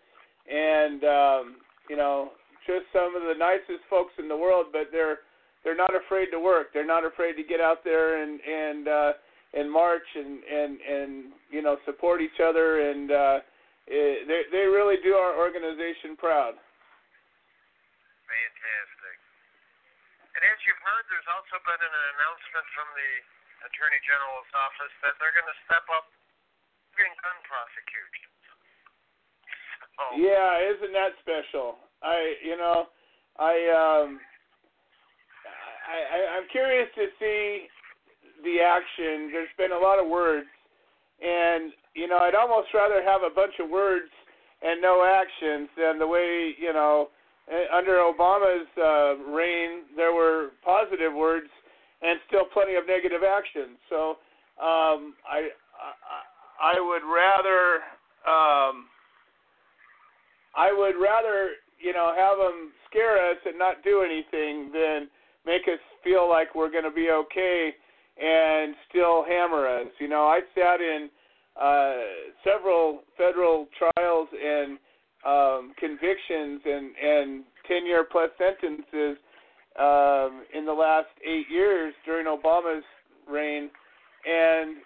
and 0.50 1.04
um, 1.04 1.56
you 1.90 1.96
know, 1.96 2.32
just 2.68 2.86
some 2.94 3.16
of 3.16 3.24
the 3.24 3.36
nicest 3.38 3.84
folks 3.90 4.14
in 4.20 4.28
the 4.28 4.38
world. 4.38 4.68
But 4.72 4.92
they're 4.92 5.20
they're 5.64 5.78
not 5.78 5.96
afraid 5.96 6.28
to 6.32 6.40
work. 6.40 6.74
They're 6.74 6.86
not 6.86 7.06
afraid 7.06 7.34
to 7.38 7.44
get 7.44 7.62
out 7.62 7.84
there 7.84 8.22
and 8.22 8.40
and 8.42 8.88
uh, 8.88 9.12
and 9.54 9.72
march 9.72 10.08
and 10.16 10.44
and 10.44 10.72
and 10.82 11.12
you 11.52 11.62
know 11.62 11.78
support 11.86 12.22
each 12.22 12.40
other 12.44 12.90
and 12.90 13.12
uh, 13.12 13.40
it, 13.88 14.28
they 14.28 14.42
they 14.52 14.66
really 14.66 14.98
do 15.04 15.14
our 15.14 15.38
organization 15.38 16.16
proud. 16.18 16.56
Fantastic. 18.32 19.18
And 20.32 20.42
as 20.48 20.58
you've 20.64 20.80
heard, 20.80 21.04
there's 21.12 21.28
also 21.28 21.60
been 21.68 21.82
an 21.84 21.96
announcement 22.16 22.66
from 22.72 22.88
the 22.96 23.12
Attorney 23.66 24.02
General's 24.06 24.52
office 24.58 24.94
that 25.06 25.14
they're 25.22 25.36
going 25.38 25.50
to 25.50 25.60
step 25.70 25.86
up 25.94 26.10
in 27.02 27.12
gun 27.24 27.38
prosecutions. 27.50 28.42
So, 29.98 30.04
Yeah, 30.22 30.62
isn't 30.76 30.94
that 30.94 31.18
special? 31.22 31.82
I 32.02 32.36
you 32.44 32.58
know, 32.58 32.90
I 33.38 33.54
um 33.74 34.20
I, 35.90 35.98
I 35.98 36.18
I'm 36.38 36.48
curious 36.52 36.90
to 36.96 37.08
see 37.18 37.68
the 38.44 38.62
action. 38.62 39.30
There's 39.34 39.54
been 39.58 39.72
a 39.72 39.80
lot 39.80 39.98
of 40.02 40.08
words 40.10 40.50
and 41.22 41.74
you 41.94 42.08
know, 42.08 42.18
I'd 42.18 42.36
almost 42.36 42.70
rather 42.74 43.04
have 43.04 43.22
a 43.24 43.34
bunch 43.34 43.54
of 43.60 43.70
words 43.70 44.10
and 44.62 44.82
no 44.82 45.04
actions 45.04 45.70
than 45.78 46.00
the 46.00 46.08
way, 46.08 46.54
you 46.58 46.74
know, 46.74 47.10
eh, 47.50 47.66
under 47.74 47.98
Obama's 47.98 48.70
uh 48.78 49.18
reign 49.32 49.84
there 49.96 50.14
were 50.14 50.52
positive 50.64 51.14
words 51.14 51.50
and 52.02 52.20
still 52.28 52.46
plenty 52.54 52.76
of 52.76 52.88
negative 52.88 53.22
action. 53.24 53.78
So 53.90 54.18
um 54.62 55.16
I 55.26 55.50
I, 56.62 56.76
I 56.76 56.80
would 56.80 57.04
rather 57.08 57.82
um 58.28 58.88
I 60.56 60.72
would 60.72 61.00
rather, 61.02 61.52
you 61.80 61.94
know, 61.94 62.14
have 62.16 62.38
them 62.38 62.72
scare 62.90 63.18
us 63.32 63.38
and 63.46 63.58
not 63.58 63.84
do 63.84 64.02
anything 64.02 64.72
than 64.74 65.08
make 65.46 65.64
us 65.68 65.80
feel 66.04 66.30
like 66.30 66.54
we're 66.56 66.72
going 66.72 66.84
to 66.84 66.92
be 66.92 67.10
okay 67.10 67.72
and 68.22 68.76
still 68.90 69.24
hammer 69.24 69.68
us. 69.68 69.88
You 70.00 70.10
know, 70.10 70.24
I 70.28 70.42
sat 70.54 70.82
in 70.82 71.10
uh, 71.60 71.94
several 72.44 73.02
federal 73.18 73.68
trials 73.78 74.28
and 74.34 74.78
um, 75.26 75.74
convictions 75.80 76.62
and 76.66 76.96
and 76.98 77.44
10 77.68 77.86
year 77.86 78.06
plus 78.10 78.30
sentences 78.38 79.18
um, 79.80 80.44
in 80.54 80.66
the 80.66 80.74
last 80.74 81.12
eight 81.24 81.46
years 81.50 81.94
during 82.06 82.26
Obama's 82.26 82.84
reign, 83.30 83.70
and 84.26 84.78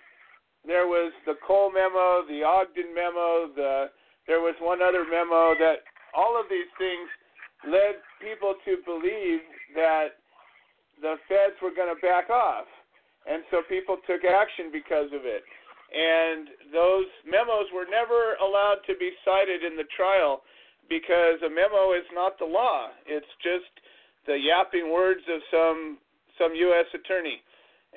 there 0.66 0.88
was 0.88 1.12
the 1.26 1.36
Cole 1.46 1.72
memo, 1.72 2.26
the 2.28 2.44
Ogden 2.44 2.94
memo, 2.94 3.50
the 3.56 3.86
there 4.28 4.42
was 4.42 4.56
one 4.60 4.82
other 4.82 5.06
memo 5.06 5.54
that 5.60 5.86
all 6.16 6.40
of 6.40 6.50
these 6.50 6.70
things 6.78 7.10
led 7.70 8.02
people 8.22 8.56
to 8.66 8.82
believe 8.86 9.42
that 9.76 10.18
the 11.02 11.16
feds 11.30 11.58
were 11.62 11.74
going 11.76 11.94
to 11.94 12.02
back 12.02 12.30
off. 12.30 12.66
And 13.30 13.44
so 13.52 13.62
people 13.70 13.98
took 14.06 14.26
action 14.26 14.70
because 14.74 15.14
of 15.14 15.26
it. 15.26 15.46
And 15.94 16.74
those 16.74 17.06
memos 17.26 17.70
were 17.74 17.86
never 17.86 18.38
allowed 18.42 18.82
to 18.90 18.98
be 18.98 19.14
cited 19.22 19.62
in 19.62 19.78
the 19.78 19.86
trial 19.94 20.42
because 20.90 21.42
a 21.46 21.50
memo 21.50 21.94
is 21.94 22.06
not 22.14 22.38
the 22.38 22.46
law. 22.46 22.90
It's 23.06 23.30
just 23.42 23.70
the 24.26 24.38
yapping 24.38 24.92
words 24.92 25.22
of 25.30 25.42
some 25.52 25.98
some 26.38 26.54
US 26.54 26.86
attorney. 26.94 27.42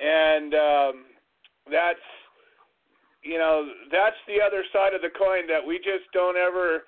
And 0.01 0.55
um 0.55 0.95
that's 1.71 2.07
you 3.23 3.39
know 3.39 3.69
that's 3.91 4.19
the 4.27 4.41
other 4.41 4.65
side 4.73 4.95
of 4.95 5.03
the 5.03 5.13
coin 5.13 5.47
that 5.49 5.65
we 5.65 5.79
just 5.79 6.07
don't 6.13 6.37
ever 6.37 6.85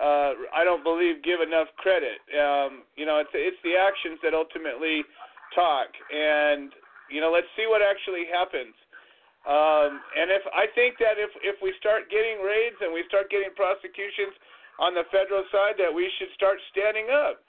uh 0.00 0.32
I 0.54 0.64
don't 0.64 0.82
believe 0.82 1.22
give 1.22 1.40
enough 1.40 1.68
credit. 1.76 2.18
Um 2.34 2.82
you 2.96 3.06
know 3.06 3.18
it's 3.18 3.34
it's 3.34 3.60
the 3.62 3.76
actions 3.76 4.18
that 4.22 4.34
ultimately 4.34 5.02
talk 5.54 5.90
and 6.10 6.72
you 7.10 7.20
know 7.20 7.30
let's 7.30 7.50
see 7.56 7.66
what 7.68 7.82
actually 7.82 8.24
happens. 8.30 8.74
Um 9.44 10.00
and 10.16 10.30
if 10.32 10.42
I 10.54 10.66
think 10.74 10.96
that 10.98 11.20
if 11.20 11.30
if 11.42 11.60
we 11.60 11.74
start 11.78 12.08
getting 12.08 12.40
raids 12.40 12.78
and 12.80 12.94
we 12.94 13.04
start 13.10 13.28
getting 13.28 13.52
prosecutions 13.52 14.34
on 14.80 14.94
the 14.94 15.06
federal 15.12 15.44
side 15.52 15.78
that 15.78 15.92
we 15.92 16.10
should 16.18 16.32
start 16.34 16.58
standing 16.72 17.06
up. 17.12 17.44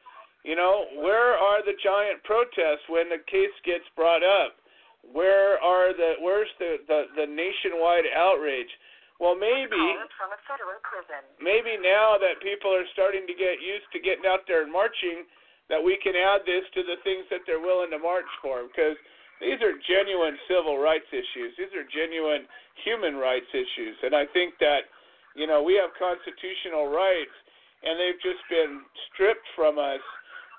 You 0.46 0.54
know, 0.54 0.86
where 1.02 1.34
are 1.34 1.66
the 1.66 1.74
giant 1.82 2.22
protests 2.22 2.86
when 2.86 3.10
the 3.10 3.18
case 3.26 3.58
gets 3.66 3.90
brought 3.98 4.22
up? 4.22 4.62
Where 5.02 5.58
are 5.58 5.90
the 5.90 6.22
where's 6.22 6.54
the 6.62 6.78
the, 6.86 7.10
the 7.18 7.26
nationwide 7.26 8.06
outrage? 8.14 8.70
Well, 9.18 9.34
maybe 9.34 9.82
from 10.22 10.30
a 10.30 10.42
federal 10.46 10.78
prison. 10.86 11.26
maybe 11.42 11.82
now 11.82 12.22
that 12.22 12.38
people 12.46 12.70
are 12.70 12.86
starting 12.94 13.26
to 13.26 13.34
get 13.34 13.58
used 13.58 13.90
to 13.96 14.00
getting 14.00 14.30
out 14.30 14.46
there 14.46 14.62
and 14.62 14.70
marching, 14.70 15.26
that 15.66 15.82
we 15.82 15.98
can 15.98 16.14
add 16.14 16.46
this 16.46 16.68
to 16.78 16.86
the 16.86 17.02
things 17.02 17.26
that 17.34 17.42
they're 17.50 17.64
willing 17.64 17.90
to 17.90 17.98
march 17.98 18.30
for 18.44 18.70
because 18.70 19.00
these 19.42 19.58
are 19.66 19.74
genuine 19.82 20.38
civil 20.46 20.78
rights 20.78 21.10
issues. 21.10 21.58
These 21.58 21.74
are 21.74 21.90
genuine 21.90 22.46
human 22.86 23.18
rights 23.18 23.50
issues, 23.50 23.98
and 24.06 24.14
I 24.14 24.30
think 24.30 24.62
that 24.62 24.94
you 25.34 25.50
know 25.50 25.66
we 25.66 25.74
have 25.82 25.90
constitutional 25.98 26.94
rights, 26.94 27.34
and 27.82 27.98
they've 27.98 28.22
just 28.22 28.46
been 28.46 28.86
stripped 29.10 29.48
from 29.58 29.82
us 29.82 30.06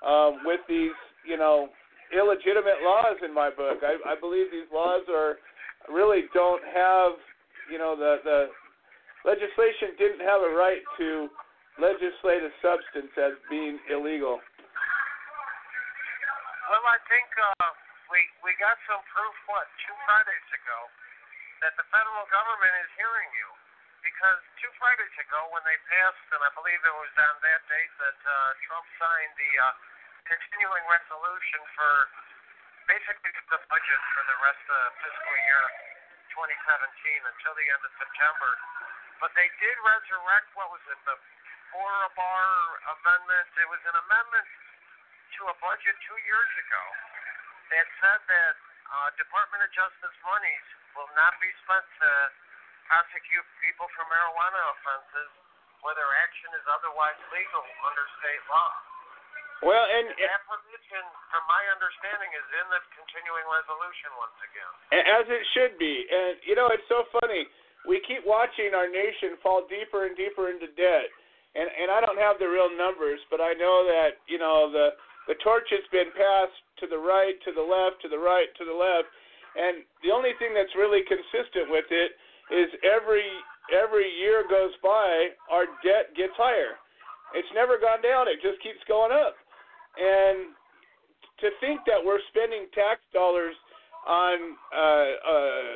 um, 0.07 0.41
with 0.47 0.63
these 0.71 0.95
you 1.27 1.37
know 1.37 1.67
illegitimate 2.15 2.79
laws. 2.81 3.19
In 3.21 3.35
my 3.35 3.51
book, 3.51 3.83
I, 3.83 3.99
I 4.07 4.15
believe 4.15 4.47
these 4.49 4.71
laws 4.71 5.03
are 5.11 5.37
really 5.91 6.25
don't 6.33 6.63
have 6.71 7.19
you 7.67 7.77
know 7.77 7.93
the 7.99 8.23
the 8.23 8.39
legislation 9.27 9.99
didn't 9.99 10.23
have 10.23 10.39
a 10.39 10.51
right 10.55 10.81
to 10.97 11.27
legislate 11.77 12.41
a 12.41 12.51
substance 12.63 13.11
as 13.19 13.35
being 13.51 13.77
illegal. 13.91 14.39
Well, 16.67 16.83
I 16.87 16.99
think 17.07 17.27
uh, 17.35 17.67
we 18.11 18.23
we 18.43 18.55
got 18.59 18.79
some 18.87 19.03
proof 19.11 19.35
what 19.51 19.67
two 19.83 19.95
Fridays 20.07 20.49
ago 20.55 20.79
that 21.63 21.73
the 21.75 21.85
federal 21.89 22.25
government 22.29 22.73
is 22.85 22.89
hearing 22.95 23.29
you 23.35 23.49
because 24.05 24.39
two 24.61 24.71
Fridays 24.79 25.15
ago 25.19 25.41
when 25.51 25.63
they 25.67 25.75
passed 25.89 26.27
and 26.31 26.41
I 26.43 26.51
believe 26.55 26.79
it 26.79 26.95
was 26.95 27.13
on 27.17 27.35
that 27.43 27.61
date 27.67 27.93
that 27.99 28.19
uh, 28.23 28.35
Trump 28.67 28.85
signed 28.99 29.33
the 29.35 29.51
uh, 29.59 29.73
continuing 30.27 30.83
resolution 30.91 31.61
for 31.75 31.91
basically 32.91 33.31
the 33.47 33.59
budget 33.71 34.01
for 34.11 34.23
the 34.27 34.37
rest 34.43 34.65
of 34.67 34.83
fiscal 34.99 35.35
year 35.47 35.63
2017 36.35 37.31
until 37.31 37.53
the 37.55 37.67
end 37.67 37.81
of 37.83 37.93
September. 37.95 38.51
But 39.23 39.31
they 39.33 39.47
did 39.59 39.75
resurrect 39.81 40.47
what 40.53 40.69
was 40.71 40.83
it 40.91 40.99
the 41.07 41.17
Four-Bar 41.71 42.47
amendment? 42.99 43.47
It 43.55 43.67
was 43.71 43.81
an 43.87 43.97
amendment 43.97 44.47
to 45.39 45.41
a 45.51 45.55
budget 45.63 45.95
two 46.07 46.19
years 46.27 46.51
ago 46.59 46.83
that 47.75 47.87
said 47.99 48.21
that 48.27 48.55
uh, 48.87 49.09
Department 49.19 49.63
of 49.63 49.71
Justice 49.75 50.15
monies 50.23 50.67
will 50.95 51.11
not 51.19 51.35
be 51.43 51.51
spent 51.63 51.83
to 51.83 52.09
prosecute 52.87 53.47
people 53.59 53.87
for 53.95 54.03
marijuana 54.07 54.61
offenses 54.75 55.31
where 55.83 55.95
their 55.95 56.13
action 56.23 56.49
is 56.55 56.65
otherwise 56.71 57.19
legal 57.35 57.65
under 57.83 58.05
state 58.23 58.43
law. 58.47 58.86
Well, 59.65 59.85
and 59.89 60.05
That 60.13 60.43
provision, 60.45 61.03
from 61.33 61.43
my 61.49 61.63
understanding, 61.73 62.29
is 62.37 62.47
in 62.61 62.65
the 62.69 62.81
continuing 62.93 63.45
resolution 63.49 64.09
once 64.21 64.37
again. 64.45 64.71
as 65.17 65.25
it 65.29 65.43
should 65.57 65.73
be. 65.81 66.05
And 66.09 66.37
you 66.45 66.53
know, 66.55 66.69
it's 66.69 66.85
so 66.87 67.05
funny. 67.21 67.47
We 67.89 67.99
keep 68.05 68.25
watching 68.25 68.75
our 68.75 68.87
nation 68.87 69.37
fall 69.41 69.65
deeper 69.65 70.05
and 70.05 70.13
deeper 70.15 70.49
into 70.53 70.67
debt. 70.77 71.09
And 71.55 71.69
and 71.73 71.89
I 71.89 72.01
don't 72.05 72.19
have 72.21 72.37
the 72.37 72.45
real 72.49 72.69
numbers, 72.69 73.19
but 73.33 73.41
I 73.41 73.53
know 73.57 73.81
that 73.87 74.21
you 74.29 74.37
know 74.37 74.69
the 74.69 74.93
the 75.25 75.35
torch 75.41 75.67
has 75.73 75.83
been 75.91 76.11
passed 76.13 76.55
to 76.79 76.87
the 76.87 76.97
right, 76.99 77.35
to 77.43 77.51
the 77.51 77.63
left, 77.63 77.99
to 78.05 78.07
the 78.07 78.19
right, 78.19 78.47
to 78.61 78.63
the 78.63 78.75
left. 78.75 79.09
And 79.57 79.81
the 80.05 80.13
only 80.13 80.37
thing 80.37 80.53
that's 80.53 80.71
really 80.77 81.01
consistent 81.09 81.71
with 81.73 81.89
it 81.89 82.13
is 82.53 82.69
every 82.85 83.25
every 83.73 84.07
year 84.21 84.45
goes 84.47 84.71
by, 84.83 85.33
our 85.49 85.65
debt 85.81 86.13
gets 86.15 86.35
higher. 86.37 86.77
It's 87.33 87.49
never 87.57 87.75
gone 87.81 87.99
down; 88.05 88.27
it 88.29 88.39
just 88.39 88.61
keeps 88.61 88.79
going 88.87 89.11
up. 89.11 89.35
And 89.97 90.53
to 91.41 91.49
think 91.61 91.81
that 91.85 91.97
we're 91.97 92.21
spending 92.29 92.65
tax 92.73 93.01
dollars 93.13 93.55
on 94.07 94.37
uh, 94.71 95.09
uh, 95.25 95.73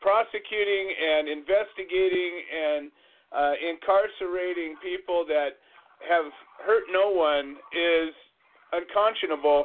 prosecuting 0.00 0.86
and 0.90 1.28
investigating 1.28 2.32
and 2.50 2.82
uh, 3.30 3.54
incarcerating 3.58 4.74
people 4.82 5.24
that 5.28 5.60
have 6.08 6.26
hurt 6.66 6.84
no 6.90 7.10
one 7.10 7.56
is 7.70 8.10
unconscionable, 8.72 9.64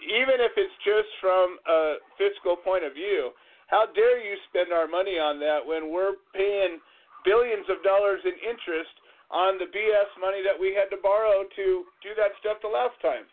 even 0.00 0.40
if 0.40 0.52
it's 0.56 0.72
just 0.84 1.10
from 1.20 1.58
a 1.68 2.00
fiscal 2.16 2.56
point 2.56 2.84
of 2.84 2.94
view. 2.94 3.30
How 3.68 3.86
dare 3.92 4.22
you 4.22 4.38
spend 4.48 4.72
our 4.72 4.86
money 4.86 5.18
on 5.18 5.40
that 5.40 5.58
when 5.58 5.92
we're 5.92 6.16
paying 6.32 6.78
billions 7.24 7.66
of 7.68 7.82
dollars 7.82 8.22
in 8.24 8.38
interest 8.46 8.94
on 9.30 9.58
the 9.58 9.66
BS 9.66 10.10
money 10.22 10.42
that 10.46 10.54
we 10.54 10.70
had 10.74 10.86
to 10.94 10.98
borrow 11.02 11.42
to 11.44 11.66
do 12.02 12.10
that 12.14 12.34
stuff 12.38 12.62
the 12.62 12.70
last 12.70 12.94
time? 13.02 13.26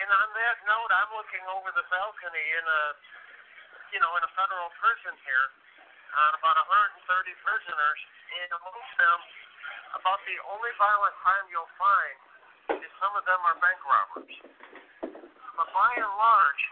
And 0.00 0.08
on 0.08 0.28
that 0.32 0.56
note, 0.64 0.90
I'm 0.90 1.12
looking 1.12 1.44
over 1.52 1.70
the 1.76 1.84
balcony 1.92 2.46
in 2.56 2.64
a, 2.64 2.82
you 3.92 4.00
know, 4.00 4.12
in 4.16 4.22
a 4.24 4.32
federal 4.32 4.72
prison 4.80 5.14
here, 5.28 5.46
on 6.10 6.30
about 6.40 6.56
130 6.56 7.44
prisoners, 7.44 8.00
and 8.40 8.48
amongst 8.56 8.94
them, 8.96 9.18
about 10.00 10.18
the 10.24 10.38
only 10.50 10.72
violent 10.80 11.14
crime 11.20 11.46
you'll 11.52 11.74
find 11.78 12.16
is 12.80 12.90
some 13.02 13.12
of 13.14 13.22
them 13.26 13.40
are 13.44 13.58
bank 13.60 13.80
robbers. 13.84 14.34
But 15.04 15.68
by 15.74 15.90
and 16.00 16.14
large, 16.16 16.62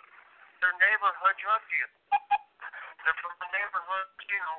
they're 0.63 0.79
neighborhood 0.81 1.37
drug. 1.39 1.63
They're 1.69 3.19
from 3.23 3.35
the 3.39 3.51
neighborhood, 3.53 4.09
you 4.25 4.41
know, 4.41 4.59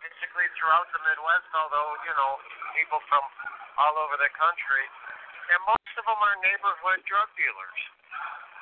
basically 0.00 0.48
throughout 0.56 0.88
the 0.92 1.00
Midwest, 1.04 1.48
although, 1.56 1.90
you 2.04 2.14
know, 2.16 2.32
people 2.76 3.00
from 3.08 3.24
all 3.76 3.94
over 4.00 4.16
the 4.20 4.32
country. 4.36 4.84
And 5.50 5.58
most 5.66 5.92
of 5.98 6.04
them 6.06 6.20
are 6.20 6.36
neighborhood 6.40 7.00
drug 7.04 7.28
dealers. 7.34 7.80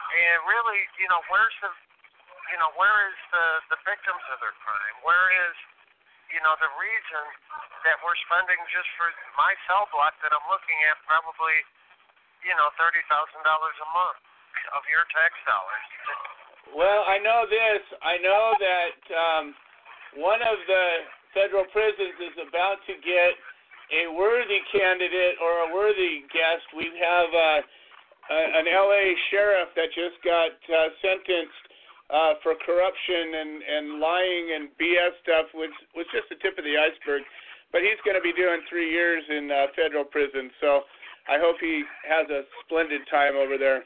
And 0.09 0.36
really, 0.49 0.80
you 0.97 1.09
know, 1.12 1.20
where's 1.28 1.53
the, 1.61 1.70
you 2.49 2.59
know, 2.59 2.72
where 2.80 2.97
is 3.12 3.18
the 3.28 3.47
the 3.76 3.78
victims 3.84 4.24
of 4.32 4.41
their 4.41 4.57
crime? 4.64 4.97
Where 5.05 5.28
is, 5.28 5.57
you 6.32 6.41
know, 6.41 6.57
the 6.57 6.72
reason 6.80 7.24
that 7.84 8.01
we're 8.01 8.16
spending 8.24 8.57
just 8.72 8.89
for 8.97 9.12
my 9.36 9.53
cell 9.68 9.84
block 9.93 10.16
that 10.24 10.32
I'm 10.32 10.47
looking 10.49 10.80
at 10.89 10.97
probably, 11.05 11.61
you 12.41 12.57
know, 12.57 12.72
thirty 12.80 13.05
thousand 13.12 13.45
dollars 13.45 13.76
a 13.84 13.89
month 13.93 14.20
of 14.72 14.82
your 14.89 15.05
tax 15.12 15.36
dollars. 15.45 15.86
Well, 16.72 17.05
I 17.05 17.20
know 17.20 17.45
this. 17.45 17.84
I 18.01 18.16
know 18.24 18.57
that 18.57 19.01
um, 19.12 19.45
one 20.16 20.41
of 20.41 20.57
the 20.64 20.84
federal 21.35 21.64
prisons 21.72 22.16
is 22.20 22.37
about 22.49 22.81
to 22.87 22.95
get 23.05 23.33
a 23.93 24.12
worthy 24.12 24.61
candidate 24.68 25.41
or 25.41 25.68
a 25.68 25.68
worthy 25.72 26.24
guest. 26.29 26.64
We 26.76 26.93
have 27.01 27.31
uh, 27.33 27.61
an 28.31 28.66
LA 28.68 29.16
sheriff 29.33 29.72
that 29.76 29.89
just 29.97 30.20
got 30.20 30.53
uh, 30.68 30.93
sentenced 31.01 31.64
uh, 32.09 32.33
for 32.45 32.57
corruption 32.64 33.24
and, 33.37 33.53
and 33.64 33.85
lying 34.01 34.45
and 34.57 34.62
BS 34.76 35.16
stuff, 35.24 35.47
which 35.57 35.72
was 35.97 36.09
just 36.12 36.29
the 36.29 36.37
tip 36.41 36.57
of 36.57 36.64
the 36.64 36.76
iceberg. 36.76 37.24
But 37.72 37.85
he's 37.85 38.01
going 38.05 38.16
to 38.16 38.24
be 38.24 38.33
doing 38.33 38.64
three 38.68 38.89
years 38.89 39.20
in 39.29 39.53
uh, 39.53 39.68
federal 39.76 40.05
prison, 40.05 40.49
so 40.61 40.89
I 41.29 41.37
hope 41.37 41.61
he 41.61 41.85
has 42.09 42.24
a 42.33 42.49
splendid 42.64 43.05
time 43.12 43.37
over 43.37 43.61
there. 43.61 43.85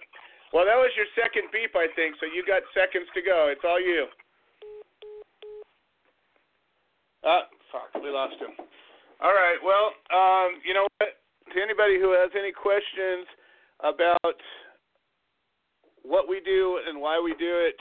Well, 0.54 0.62
that 0.68 0.78
was 0.78 0.94
your 0.94 1.08
second 1.18 1.50
beep, 1.50 1.74
I 1.74 1.90
think. 1.98 2.14
So 2.22 2.30
you 2.30 2.46
got 2.46 2.62
seconds 2.70 3.10
to 3.18 3.22
go. 3.22 3.50
It's 3.50 3.66
all 3.66 3.82
you. 3.82 4.06
Ah, 7.24 7.46
fuck, 7.70 8.02
we 8.02 8.10
lost 8.10 8.34
him. 8.40 8.50
All 9.22 9.32
right. 9.32 9.56
Well, 9.62 9.94
um, 10.10 10.60
you 10.66 10.74
know 10.74 10.86
what? 10.98 11.10
To 11.54 11.62
anybody 11.62 11.98
who 12.00 12.12
has 12.12 12.30
any 12.38 12.50
questions 12.50 13.26
about 13.80 14.40
what 16.02 16.28
we 16.28 16.40
do 16.40 16.80
and 16.88 17.00
why 17.00 17.20
we 17.22 17.30
do 17.38 17.58
it, 17.62 17.76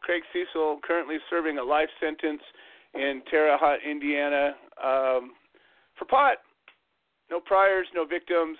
Craig 0.00 0.22
Cesal 0.32 0.78
currently 0.82 1.16
serving 1.28 1.58
a 1.58 1.62
life 1.62 1.88
sentence 2.00 2.40
in 2.94 3.22
Terre 3.30 3.58
Haute, 3.58 3.80
Indiana, 3.88 4.54
um, 4.82 5.32
for 5.98 6.04
pot. 6.08 6.38
No 7.30 7.40
priors, 7.40 7.86
no 7.94 8.06
victims, 8.06 8.56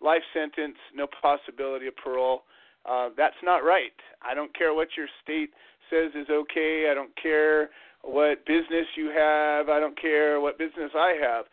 life 0.00 0.22
sentence, 0.32 0.76
no 0.94 1.06
possibility 1.20 1.88
of 1.88 1.96
parole. 1.96 2.44
Uh, 2.88 3.10
that's 3.16 3.36
not 3.42 3.58
right. 3.58 3.92
I 4.22 4.34
don't 4.34 4.56
care 4.56 4.72
what 4.72 4.88
your 4.96 5.08
state 5.22 5.50
says 5.90 6.12
is 6.14 6.28
okay. 6.30 6.88
I 6.90 6.94
don't 6.94 7.10
care 7.20 7.70
what 8.06 8.46
business 8.46 8.86
you 8.96 9.10
have. 9.10 9.68
I 9.68 9.80
don't 9.80 10.00
care 10.00 10.40
what 10.40 10.58
business 10.58 10.90
I 10.94 11.14
have. 11.20 11.44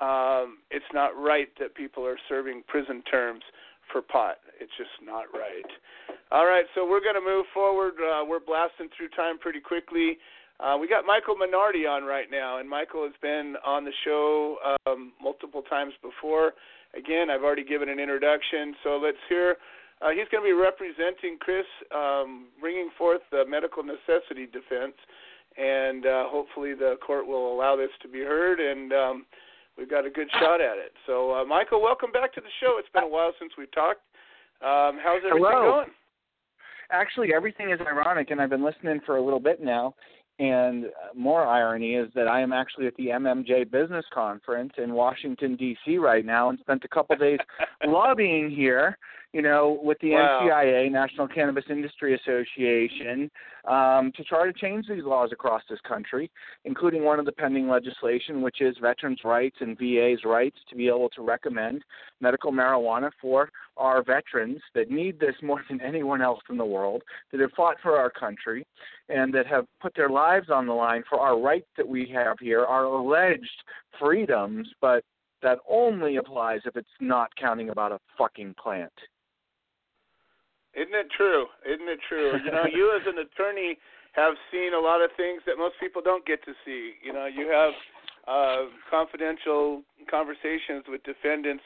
Um, 0.00 0.58
it's 0.70 0.84
not 0.92 1.10
right 1.16 1.48
that 1.60 1.74
people 1.74 2.04
are 2.04 2.18
serving 2.28 2.64
prison 2.66 3.02
terms 3.10 3.42
for 3.92 4.02
pot. 4.02 4.38
It's 4.60 4.72
just 4.76 4.90
not 5.04 5.26
right. 5.32 5.70
All 6.32 6.46
right, 6.46 6.64
so 6.74 6.88
we're 6.88 7.02
going 7.02 7.14
to 7.14 7.24
move 7.24 7.46
forward. 7.54 7.94
Uh, 8.00 8.24
we're 8.26 8.40
blasting 8.40 8.88
through 8.96 9.10
time 9.10 9.38
pretty 9.38 9.60
quickly. 9.60 10.18
Uh, 10.58 10.76
we 10.80 10.88
got 10.88 11.04
Michael 11.04 11.34
Minardi 11.36 11.88
on 11.88 12.04
right 12.04 12.30
now, 12.30 12.58
and 12.58 12.68
Michael 12.68 13.04
has 13.04 13.12
been 13.20 13.54
on 13.66 13.84
the 13.84 13.92
show 14.04 14.56
um, 14.86 15.12
multiple 15.20 15.62
times 15.62 15.92
before. 16.02 16.52
Again, 16.96 17.30
I've 17.30 17.42
already 17.42 17.64
given 17.64 17.88
an 17.88 17.98
introduction, 17.98 18.74
so 18.82 18.98
let's 19.02 19.18
hear. 19.28 19.56
Uh, 20.00 20.10
he's 20.10 20.26
going 20.30 20.42
to 20.42 20.48
be 20.48 20.52
representing 20.52 21.38
Kris, 21.38 21.66
um, 21.94 22.46
bringing 22.60 22.90
forth 22.98 23.22
the 23.30 23.44
medical 23.46 23.82
necessity 23.82 24.46
defense, 24.46 24.94
and 25.56 26.06
uh, 26.06 26.24
hopefully 26.28 26.74
the 26.74 26.96
court 27.04 27.26
will 27.26 27.52
allow 27.52 27.76
this 27.76 27.90
to 28.02 28.08
be 28.08 28.20
heard. 28.20 28.60
And 28.60 28.92
um, 28.92 29.26
we've 29.76 29.90
got 29.90 30.06
a 30.06 30.10
good 30.10 30.28
shot 30.40 30.60
at 30.60 30.78
it. 30.78 30.92
So, 31.06 31.34
uh, 31.34 31.44
Michael, 31.44 31.82
welcome 31.82 32.12
back 32.12 32.32
to 32.34 32.40
the 32.40 32.52
show. 32.60 32.76
It's 32.78 32.88
been 32.92 33.04
a 33.04 33.08
while 33.08 33.32
since 33.38 33.52
we've 33.56 33.72
talked. 33.72 34.00
Um, 34.62 34.98
how's 35.02 35.22
everything 35.26 35.48
Hello. 35.50 35.72
going? 35.72 35.88
Actually, 36.90 37.34
everything 37.34 37.70
is 37.70 37.80
ironic, 37.80 38.30
and 38.30 38.40
I've 38.40 38.50
been 38.50 38.64
listening 38.64 39.00
for 39.06 39.16
a 39.16 39.22
little 39.22 39.40
bit 39.40 39.62
now. 39.62 39.94
And 40.38 40.86
more 41.14 41.46
irony 41.46 41.94
is 41.94 42.08
that 42.14 42.26
I 42.26 42.40
am 42.40 42.52
actually 42.52 42.86
at 42.86 42.96
the 42.96 43.08
MMJ 43.08 43.70
Business 43.70 44.04
Conference 44.12 44.72
in 44.78 44.92
Washington 44.92 45.56
D.C. 45.56 45.98
right 45.98 46.24
now, 46.24 46.48
and 46.48 46.58
spent 46.60 46.84
a 46.84 46.88
couple 46.88 47.16
days 47.16 47.38
lobbying 47.86 48.50
here. 48.50 48.96
You 49.32 49.40
know, 49.40 49.80
with 49.82 49.98
the 50.00 50.10
Wow. 50.10 50.40
NCIA, 50.42 50.90
National 50.90 51.26
Cannabis 51.26 51.64
Industry 51.70 52.14
Association, 52.14 53.30
um, 53.64 54.12
to 54.12 54.24
try 54.24 54.44
to 54.44 54.52
change 54.52 54.86
these 54.88 55.04
laws 55.04 55.32
across 55.32 55.62
this 55.70 55.80
country, 55.80 56.30
including 56.64 57.02
one 57.02 57.18
of 57.18 57.24
the 57.24 57.32
pending 57.32 57.66
legislation, 57.66 58.42
which 58.42 58.60
is 58.60 58.76
veterans' 58.78 59.24
rights 59.24 59.56
and 59.60 59.78
VA's 59.78 60.24
rights 60.26 60.58
to 60.68 60.76
be 60.76 60.86
able 60.88 61.08
to 61.10 61.22
recommend 61.22 61.82
medical 62.20 62.52
marijuana 62.52 63.10
for 63.20 63.50
our 63.78 64.02
veterans 64.02 64.60
that 64.74 64.90
need 64.90 65.18
this 65.18 65.34
more 65.42 65.64
than 65.68 65.80
anyone 65.92 66.20
else 66.20 66.40
in 66.50 66.58
the 66.58 66.64
world, 66.64 67.02
that 67.30 67.40
have 67.40 67.52
fought 67.52 67.76
for 67.80 67.96
our 67.96 68.10
country, 68.10 68.66
and 69.08 69.32
that 69.32 69.46
have 69.46 69.66
put 69.80 69.94
their 69.94 70.10
lives 70.10 70.50
on 70.50 70.66
the 70.66 70.74
line 70.74 71.02
for 71.08 71.18
our 71.18 71.38
rights 71.40 71.68
that 71.78 71.88
we 71.88 72.06
have 72.06 72.38
here, 72.38 72.66
our 72.66 72.84
alleged 72.84 73.62
freedoms, 73.98 74.68
but 74.80 75.02
that 75.42 75.58
only 75.68 76.16
applies 76.16 76.60
if 76.66 76.76
it's 76.76 76.88
not 77.00 77.34
counting 77.36 77.70
about 77.70 77.92
a 77.92 77.98
fucking 78.16 78.54
plant. 78.62 78.92
Isn't 80.74 80.94
it 80.94 81.08
true? 81.16 81.46
Isn't 81.66 81.88
it 81.88 82.00
true? 82.08 82.38
You 82.44 82.50
know, 82.50 82.64
you 82.72 82.92
as 82.96 83.06
an 83.06 83.18
attorney 83.18 83.78
have 84.12 84.34
seen 84.50 84.74
a 84.74 84.80
lot 84.80 85.02
of 85.02 85.10
things 85.16 85.42
that 85.46 85.56
most 85.56 85.74
people 85.80 86.02
don't 86.02 86.24
get 86.26 86.44
to 86.44 86.52
see. 86.64 86.92
You 87.02 87.12
know, 87.12 87.26
you 87.26 87.48
have 87.48 87.72
uh, 88.28 88.70
confidential 88.90 89.82
conversations 90.10 90.84
with 90.88 91.02
defendants 91.04 91.64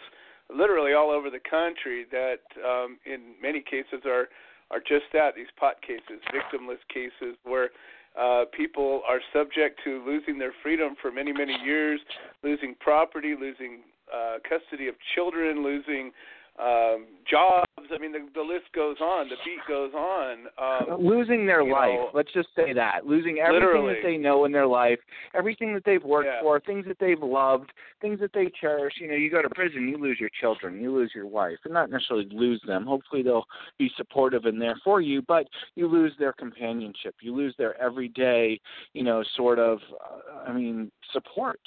literally 0.48 0.92
all 0.92 1.10
over 1.10 1.30
the 1.30 1.42
country 1.42 2.06
that, 2.10 2.40
um, 2.64 2.98
in 3.04 3.34
many 3.42 3.60
cases, 3.60 4.02
are 4.06 4.28
are 4.70 4.80
just 4.80 5.04
that 5.12 5.36
these 5.36 5.46
pot 5.58 5.80
cases, 5.80 6.18
victimless 6.34 6.82
cases 6.92 7.36
where 7.44 7.70
uh, 8.18 8.44
people 8.56 9.02
are 9.06 9.20
subject 9.32 9.80
to 9.84 10.02
losing 10.04 10.38
their 10.38 10.52
freedom 10.62 10.96
for 11.00 11.12
many, 11.12 11.32
many 11.32 11.56
years, 11.64 12.00
losing 12.42 12.74
property, 12.80 13.34
losing 13.38 13.80
uh, 14.12 14.38
custody 14.48 14.88
of 14.88 14.94
children, 15.14 15.62
losing 15.62 16.10
um, 16.58 17.06
jobs. 17.28 17.66
I 17.94 17.98
mean, 17.98 18.12
the, 18.12 18.26
the 18.34 18.40
list 18.40 18.64
goes 18.74 18.96
on. 19.00 19.28
The 19.28 19.36
beat 19.44 19.60
goes 19.68 19.92
on. 19.94 20.46
Um, 20.58 21.00
losing 21.04 21.46
their 21.46 21.62
life. 21.62 21.94
know, 21.94 22.10
let's 22.14 22.32
just 22.32 22.48
say 22.56 22.72
that. 22.72 23.06
Losing 23.06 23.38
everything 23.38 23.66
literally. 23.68 23.94
that 23.94 24.00
they 24.02 24.16
know 24.16 24.44
in 24.44 24.52
their 24.52 24.66
life, 24.66 24.98
everything 25.34 25.72
that 25.74 25.84
they've 25.84 26.02
worked 26.02 26.26
Yeah. 26.26 26.40
for, 26.42 26.58
things 26.60 26.84
that 26.86 26.98
they've 26.98 27.22
loved, 27.22 27.72
things 28.00 28.18
that 28.20 28.32
they 28.32 28.50
cherish. 28.60 28.94
You 29.00 29.08
know, 29.08 29.14
you 29.14 29.30
go 29.30 29.40
to 29.40 29.48
prison, 29.50 29.88
you 29.88 29.98
lose 29.98 30.18
your 30.18 30.30
children, 30.40 30.80
you 30.80 30.92
lose 30.92 31.12
your 31.14 31.26
wife, 31.26 31.58
and 31.64 31.72
not 31.72 31.90
necessarily 31.90 32.26
lose 32.32 32.60
them. 32.66 32.84
Hopefully, 32.86 33.22
they'll 33.22 33.46
be 33.78 33.90
supportive 33.96 34.46
and 34.46 34.60
there 34.60 34.76
for 34.82 35.00
you, 35.00 35.22
but 35.22 35.46
you 35.76 35.86
lose 35.86 36.12
their 36.18 36.32
companionship. 36.32 37.14
You 37.20 37.36
lose 37.36 37.54
their 37.56 37.80
everyday, 37.80 38.60
you 38.94 39.04
know, 39.04 39.22
sort 39.36 39.58
of, 39.58 39.78
uh, 39.92 40.48
I 40.48 40.52
mean, 40.52 40.90
support 41.12 41.60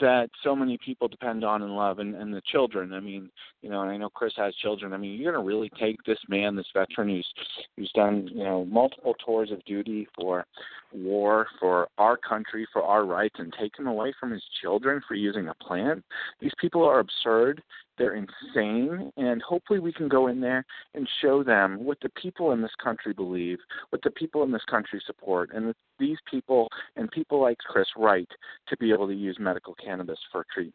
that 0.00 0.30
so 0.42 0.56
many 0.56 0.78
people 0.84 1.08
depend 1.08 1.44
on 1.44 1.62
and 1.62 1.76
love, 1.76 1.98
and, 1.98 2.14
and 2.14 2.32
the 2.32 2.42
children. 2.50 2.92
I 2.94 3.00
mean, 3.00 3.28
you 3.62 3.68
know, 3.68 3.82
and 3.82 3.90
I 3.90 3.96
know 3.96 4.08
Kris 4.20 4.34
has 4.36 4.54
children. 4.56 4.92
I 4.92 4.98
mean, 4.98 5.18
you're 5.18 5.32
going 5.32 5.42
to 5.42 5.48
really 5.48 5.70
take 5.80 5.96
this 6.04 6.18
man, 6.28 6.54
this 6.54 6.66
veteran 6.74 7.08
who's 7.08 7.26
who's 7.74 7.90
done, 7.94 8.28
you 8.30 8.44
know, 8.44 8.66
multiple 8.66 9.14
tours 9.24 9.50
of 9.50 9.64
duty 9.64 10.06
for 10.14 10.44
war, 10.92 11.46
for 11.58 11.88
our 11.96 12.18
country, 12.18 12.66
for 12.70 12.82
our 12.82 13.06
rights, 13.06 13.36
and 13.38 13.50
take 13.58 13.78
him 13.78 13.86
away 13.86 14.12
from 14.20 14.30
his 14.30 14.42
children 14.60 15.00
for 15.08 15.14
using 15.14 15.48
a 15.48 15.54
plant. 15.54 16.04
These 16.38 16.52
people 16.60 16.84
are 16.84 16.98
absurd. 16.98 17.62
They're 17.96 18.14
insane, 18.14 19.10
and 19.16 19.40
hopefully 19.40 19.78
we 19.78 19.92
can 19.92 20.08
go 20.08 20.26
in 20.26 20.38
there 20.38 20.66
and 20.94 21.08
show 21.22 21.42
them 21.42 21.82
what 21.82 21.96
the 22.02 22.10
people 22.10 22.52
in 22.52 22.60
this 22.60 22.74
country 22.82 23.14
believe, 23.14 23.58
what 23.88 24.02
the 24.02 24.10
people 24.10 24.42
in 24.42 24.52
this 24.52 24.64
country 24.68 25.02
support, 25.06 25.48
and 25.54 25.68
that 25.68 25.76
these 25.98 26.18
people 26.30 26.68
and 26.96 27.10
people 27.10 27.40
like 27.40 27.56
Kris 27.56 27.88
right 27.96 28.28
to 28.68 28.76
be 28.76 28.92
able 28.92 29.06
to 29.06 29.14
use 29.14 29.38
medical 29.40 29.74
cannabis 29.74 30.18
for 30.30 30.44
treatment. 30.52 30.74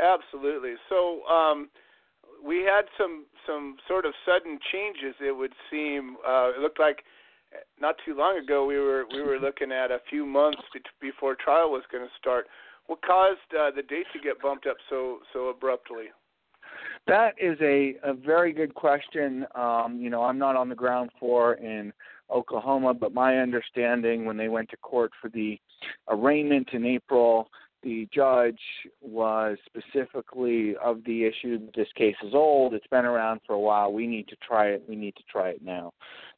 Absolutely. 0.00 0.74
So 0.88 1.24
um, 1.26 1.68
we 2.44 2.58
had 2.58 2.82
some 2.98 3.26
some 3.46 3.76
sort 3.88 4.06
of 4.06 4.14
sudden 4.26 4.58
changes. 4.72 5.14
It 5.20 5.36
would 5.36 5.52
seem. 5.70 6.16
Uh, 6.26 6.50
it 6.56 6.60
looked 6.60 6.80
like 6.80 7.04
not 7.80 7.96
too 8.04 8.14
long 8.14 8.38
ago 8.38 8.64
we 8.64 8.78
were 8.78 9.04
we 9.12 9.22
were 9.22 9.38
looking 9.40 9.72
at 9.72 9.90
a 9.90 9.98
few 10.08 10.26
months 10.26 10.62
be- 10.72 10.80
before 11.00 11.34
trial 11.34 11.70
was 11.70 11.82
going 11.90 12.04
to 12.04 12.10
start. 12.18 12.46
What 12.86 13.02
caused 13.02 13.38
uh, 13.58 13.70
the 13.74 13.82
date 13.82 14.06
to 14.12 14.18
get 14.18 14.40
bumped 14.40 14.66
up 14.66 14.76
so 14.88 15.18
so 15.32 15.48
abruptly? 15.48 16.06
That 17.06 17.34
is 17.40 17.58
a, 17.60 17.96
a 18.02 18.14
very 18.14 18.52
good 18.52 18.74
question. 18.74 19.46
Um, 19.54 19.98
you 20.00 20.08
know, 20.08 20.22
I'm 20.22 20.38
not 20.38 20.56
on 20.56 20.68
the 20.68 20.74
ground 20.74 21.10
floor 21.18 21.54
in 21.54 21.92
Oklahoma, 22.30 22.94
but 22.94 23.12
my 23.12 23.38
understanding 23.38 24.24
when 24.24 24.36
they 24.36 24.48
went 24.48 24.70
to 24.70 24.76
court 24.78 25.10
for 25.20 25.28
the 25.28 25.58
arraignment 26.08 26.68
in 26.72 26.86
April, 26.86 27.48
the 27.82 28.08
judge 28.14 28.60
was 29.00 29.58
specifically 29.66 30.74
of 30.82 31.02
the 31.04 31.24
issue 31.24 31.58
that 31.58 31.74
this 31.74 31.88
case 31.96 32.16
is 32.24 32.34
old, 32.34 32.74
it's 32.74 32.86
been 32.88 33.04
around 33.04 33.40
for 33.46 33.54
a 33.54 33.60
while, 33.60 33.92
we 33.92 34.06
need 34.06 34.28
to 34.28 34.36
try 34.36 34.68
it, 34.68 34.82
we 34.88 34.96
need 34.96 35.16
to 35.16 35.22
try 35.30 35.48
it 35.48 35.62
now. 35.62 35.92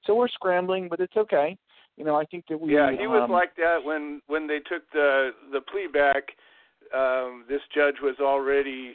So 0.07 0.15
we're 0.15 0.29
scrambling, 0.29 0.89
but 0.89 1.01
it's 1.01 1.17
okay. 1.17 1.57
You 1.97 2.05
know, 2.05 2.17
I 2.17 2.25
think 2.25 2.47
that 2.49 2.61
we 2.61 2.75
Yeah, 2.75 2.91
he 2.91 3.07
was 3.07 3.23
um, 3.25 3.31
like 3.31 3.55
that 3.57 3.79
when 3.83 4.21
when 4.27 4.47
they 4.47 4.59
took 4.59 4.91
the 4.93 5.31
the 5.53 5.61
plea 5.61 5.87
back. 5.93 6.31
Um, 6.95 7.45
this 7.49 7.63
judge 7.75 7.97
was 8.03 8.17
already 8.21 8.95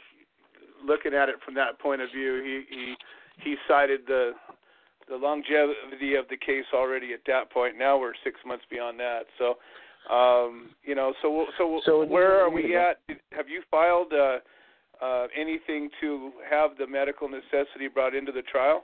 looking 0.86 1.14
at 1.14 1.28
it 1.28 1.36
from 1.44 1.54
that 1.54 1.78
point 1.78 2.02
of 2.02 2.10
view. 2.12 2.42
He 2.44 2.74
he 2.74 2.94
he 3.42 3.56
cited 3.66 4.00
the 4.06 4.32
the 5.08 5.16
longevity 5.16 6.14
of 6.14 6.28
the 6.28 6.36
case 6.36 6.64
already 6.72 7.12
at 7.12 7.20
that 7.26 7.50
point. 7.50 7.76
Now 7.76 7.98
we're 7.98 8.12
six 8.22 8.38
months 8.46 8.64
beyond 8.70 9.00
that. 9.00 9.22
So, 9.38 9.58
um, 10.08 10.70
you 10.82 10.94
know, 10.94 11.12
so 11.22 11.46
so, 11.58 11.80
So 11.84 12.04
where 12.04 12.40
are 12.40 12.50
we 12.50 12.76
at? 12.76 13.00
Have 13.32 13.48
you 13.48 13.62
filed 13.70 14.12
uh, 14.12 14.38
uh, 15.04 15.26
anything 15.38 15.90
to 16.00 16.32
have 16.48 16.70
the 16.78 16.86
medical 16.86 17.28
necessity 17.28 17.88
brought 17.92 18.14
into 18.14 18.32
the 18.32 18.42
trial? 18.42 18.82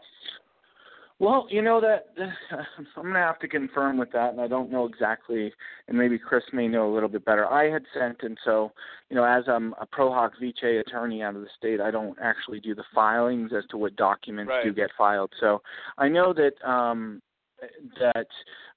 Well, 1.18 1.46
you 1.48 1.62
know 1.62 1.80
that 1.80 2.08
I'm 2.96 3.02
going 3.02 3.14
to 3.14 3.20
have 3.20 3.38
to 3.38 3.48
confirm 3.48 3.96
with 3.96 4.12
that, 4.12 4.32
and 4.32 4.40
I 4.40 4.48
don't 4.48 4.70
know 4.70 4.84
exactly, 4.84 5.50
and 5.88 5.96
maybe 5.96 6.18
Kris 6.18 6.44
may 6.52 6.68
know 6.68 6.92
a 6.92 6.92
little 6.92 7.08
bit 7.08 7.24
better. 7.24 7.46
I 7.46 7.70
had 7.70 7.84
sent, 7.98 8.18
and 8.22 8.36
so 8.44 8.72
you 9.08 9.16
know, 9.16 9.24
as 9.24 9.44
I'm 9.48 9.74
a 9.80 9.86
pro 9.86 10.12
hoc 10.12 10.32
vice 10.40 10.52
attorney 10.86 11.22
out 11.22 11.34
of 11.34 11.40
the 11.40 11.48
state, 11.56 11.80
I 11.80 11.90
don't 11.90 12.18
actually 12.22 12.60
do 12.60 12.74
the 12.74 12.84
filings 12.94 13.52
as 13.56 13.64
to 13.70 13.78
what 13.78 13.96
documents 13.96 14.50
Right. 14.50 14.64
do 14.64 14.74
get 14.74 14.90
filed. 14.98 15.32
So 15.40 15.62
I 15.96 16.08
know 16.08 16.34
that 16.34 16.52
um, 16.68 17.22
that 17.98 18.26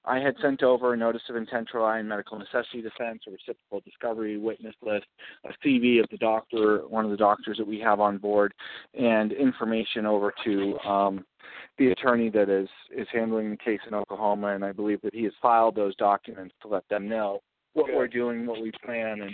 I 0.04 0.18
had 0.18 0.34
sent 0.40 0.62
over 0.62 0.94
a 0.94 0.96
notice 0.96 1.22
of 1.28 1.36
intent 1.36 1.68
to 1.72 1.78
rely 1.78 1.98
on 1.98 2.08
medical 2.08 2.38
necessity 2.38 2.82
defense, 2.82 3.22
a 3.26 3.30
reciprocal 3.30 3.80
discovery 3.84 4.38
witness 4.38 4.74
list, 4.82 5.06
a 5.44 5.50
CV 5.66 6.02
of 6.02 6.08
the 6.10 6.16
doctor, 6.16 6.88
one 6.88 7.04
of 7.04 7.10
the 7.10 7.16
doctors 7.16 7.58
that 7.58 7.66
we 7.66 7.78
have 7.80 8.00
on 8.00 8.18
board, 8.18 8.54
and 8.94 9.32
information 9.32 10.06
over 10.06 10.32
to 10.44 10.78
um, 10.80 11.24
the 11.78 11.90
attorney 11.90 12.30
that 12.30 12.48
is 12.48 12.68
is 12.96 13.06
handling 13.12 13.50
the 13.50 13.56
case 13.56 13.80
in 13.86 13.94
Oklahoma, 13.94 14.48
and 14.48 14.64
I 14.64 14.72
believe 14.72 15.00
that 15.02 15.14
he 15.14 15.24
has 15.24 15.32
filed 15.40 15.74
those 15.74 15.96
documents 15.96 16.54
to 16.62 16.68
let 16.68 16.88
them 16.88 17.08
know 17.08 17.40
what 17.74 17.86
Good. 17.86 17.96
we're 17.96 18.08
doing, 18.08 18.46
what 18.46 18.60
we 18.60 18.72
plan, 18.84 19.20
and 19.22 19.32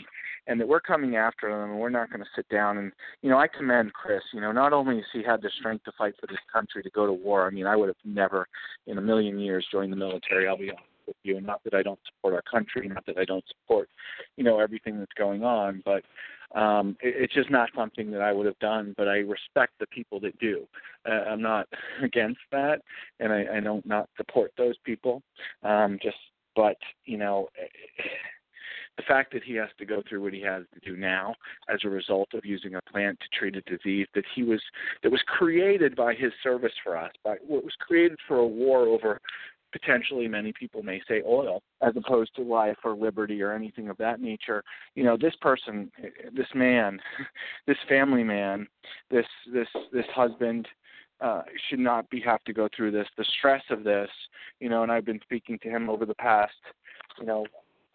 and 0.48 0.60
that 0.60 0.68
we're 0.68 0.80
coming 0.80 1.16
after 1.16 1.50
them, 1.50 1.70
and 1.70 1.80
we're 1.80 1.90
not 1.90 2.10
going 2.10 2.20
to 2.20 2.30
sit 2.34 2.48
down. 2.48 2.78
And 2.78 2.92
you 3.22 3.30
know, 3.30 3.38
I 3.38 3.48
commend 3.48 3.92
Kris. 3.92 4.22
You 4.32 4.40
know, 4.40 4.52
not 4.52 4.72
only 4.72 4.96
has 4.96 5.04
he 5.12 5.22
had 5.22 5.42
the 5.42 5.50
strength 5.58 5.84
to 5.84 5.92
fight 5.98 6.14
for 6.20 6.26
this 6.26 6.38
country 6.52 6.82
to 6.82 6.90
go 6.90 7.06
to 7.06 7.12
war. 7.12 7.46
I 7.46 7.50
mean, 7.50 7.66
I 7.66 7.76
would 7.76 7.88
have 7.88 7.96
never 8.04 8.46
in 8.86 8.98
a 8.98 9.02
million 9.02 9.38
years 9.38 9.66
joined 9.70 9.92
the 9.92 9.96
military. 9.96 10.46
I'll 10.46 10.58
be 10.58 10.70
honest 10.70 10.84
with 11.06 11.16
you, 11.22 11.36
and 11.36 11.46
not 11.46 11.62
that 11.64 11.74
I 11.74 11.82
don't 11.82 12.00
support 12.06 12.34
our 12.34 12.42
country, 12.42 12.88
not 12.88 13.06
that 13.06 13.18
I 13.18 13.24
don't 13.24 13.44
support, 13.48 13.88
you 14.36 14.44
know, 14.44 14.58
everything 14.58 14.98
that's 14.98 15.12
going 15.16 15.44
on, 15.44 15.82
but 15.84 16.02
um 16.54 16.96
it, 17.00 17.14
it's 17.18 17.34
just 17.34 17.50
not 17.50 17.70
something 17.74 18.10
that 18.10 18.20
I 18.20 18.32
would 18.32 18.46
have 18.46 18.58
done 18.60 18.94
but 18.96 19.08
I 19.08 19.16
respect 19.16 19.72
the 19.80 19.86
people 19.88 20.20
that 20.20 20.38
do 20.38 20.66
uh, 21.08 21.24
I'm 21.28 21.42
not 21.42 21.66
against 22.02 22.40
that 22.52 22.82
and 23.18 23.32
I, 23.32 23.44
I 23.56 23.60
don't 23.60 23.84
not 23.84 24.08
support 24.16 24.52
those 24.56 24.76
people 24.84 25.22
um 25.62 25.98
just 26.02 26.16
but 26.56 26.76
you 27.04 27.18
know 27.18 27.48
the 28.96 29.02
fact 29.02 29.30
that 29.34 29.44
he 29.44 29.54
has 29.54 29.68
to 29.78 29.84
go 29.84 30.02
through 30.08 30.22
what 30.22 30.32
he 30.32 30.40
has 30.40 30.64
to 30.72 30.80
do 30.80 30.96
now 30.96 31.34
as 31.68 31.78
a 31.84 31.88
result 31.88 32.28
of 32.32 32.46
using 32.46 32.74
a 32.74 32.80
plant 32.90 33.18
to 33.20 33.38
treat 33.38 33.54
a 33.54 33.60
disease 33.62 34.06
that 34.14 34.24
he 34.34 34.42
was 34.42 34.62
that 35.02 35.12
was 35.12 35.22
created 35.26 35.94
by 35.94 36.14
his 36.14 36.32
service 36.42 36.72
for 36.82 36.96
us 36.96 37.12
by 37.22 37.36
what 37.46 37.62
was 37.62 37.74
created 37.78 38.18
for 38.26 38.38
a 38.38 38.46
war 38.46 38.88
over 38.88 39.20
potentially 39.72 40.28
many 40.28 40.52
people 40.52 40.82
may 40.82 41.00
say 41.08 41.22
oil 41.26 41.62
as 41.82 41.92
opposed 41.96 42.34
to 42.34 42.42
life 42.42 42.76
or 42.84 42.94
liberty 42.94 43.42
or 43.42 43.52
anything 43.52 43.88
of 43.88 43.96
that 43.98 44.20
nature. 44.20 44.62
You 44.94 45.04
know 45.04 45.16
this 45.16 45.34
person 45.40 45.90
this 46.34 46.46
man 46.54 46.98
this 47.66 47.76
family 47.88 48.24
man 48.24 48.66
this 49.10 49.26
this 49.52 49.68
this 49.92 50.06
husband 50.14 50.66
uh 51.20 51.42
should 51.68 51.78
not 51.78 52.08
be 52.10 52.20
have 52.20 52.42
to 52.44 52.52
go 52.52 52.68
through 52.76 52.90
this 52.90 53.08
the 53.16 53.24
stress 53.38 53.62
of 53.70 53.84
this 53.84 54.10
you 54.60 54.68
know 54.68 54.82
and 54.82 54.92
i've 54.92 55.04
been 55.04 55.20
speaking 55.22 55.58
to 55.58 55.68
him 55.68 55.88
over 55.88 56.04
the 56.04 56.14
past 56.14 56.52
you 57.20 57.26
know 57.26 57.44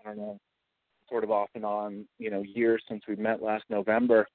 i 0.04 0.10
don't 0.10 0.18
know 0.18 0.40
sort 1.12 1.24
of 1.24 1.30
off 1.30 1.50
and 1.54 1.66
on, 1.66 2.06
you 2.18 2.32
know, 2.32 2.42
years 2.42 2.82
since 2.88 3.04
we 3.08 3.16
met 3.18 3.44
last 3.44 3.66
November, 3.70 4.26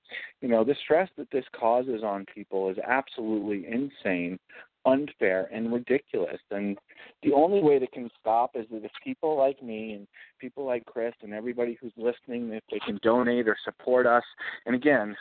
you 0.42 0.48
know, 0.48 0.62
the 0.62 0.76
stress 0.84 1.08
that 1.16 1.30
this 1.32 1.44
causes 1.58 2.02
on 2.04 2.26
people 2.32 2.68
is 2.68 2.76
absolutely 2.86 3.66
insane, 3.66 4.38
unfair, 4.84 5.48
and 5.52 5.72
ridiculous. 5.72 6.40
And 6.50 6.76
the 7.22 7.32
only 7.32 7.62
way 7.62 7.78
that 7.78 7.92
can 7.92 8.10
stop 8.20 8.50
is 8.54 8.66
that 8.70 8.84
if 8.84 8.90
people 9.02 9.36
like 9.36 9.62
me 9.62 9.94
and 9.94 10.06
people 10.38 10.66
like 10.66 10.84
Kris 10.84 11.14
and 11.22 11.32
everybody 11.32 11.78
who's 11.80 11.92
listening, 11.96 12.52
if 12.52 12.62
they 12.70 12.78
can 12.80 13.00
donate 13.02 13.48
or 13.48 13.56
support 13.64 14.06
us, 14.06 14.24
and 14.66 14.76
again, 14.76 15.16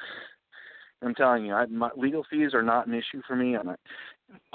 I'm 1.02 1.16
telling 1.16 1.46
you, 1.46 1.54
I, 1.54 1.66
my 1.68 1.89
legal 1.96 2.26
fees 2.30 2.54
are 2.54 2.64
not 2.64 2.88
an 2.88 2.93
issue 2.93 3.22
for 3.28 3.36
me. 3.36 3.56
I'm 3.56 3.68
not 3.68 3.80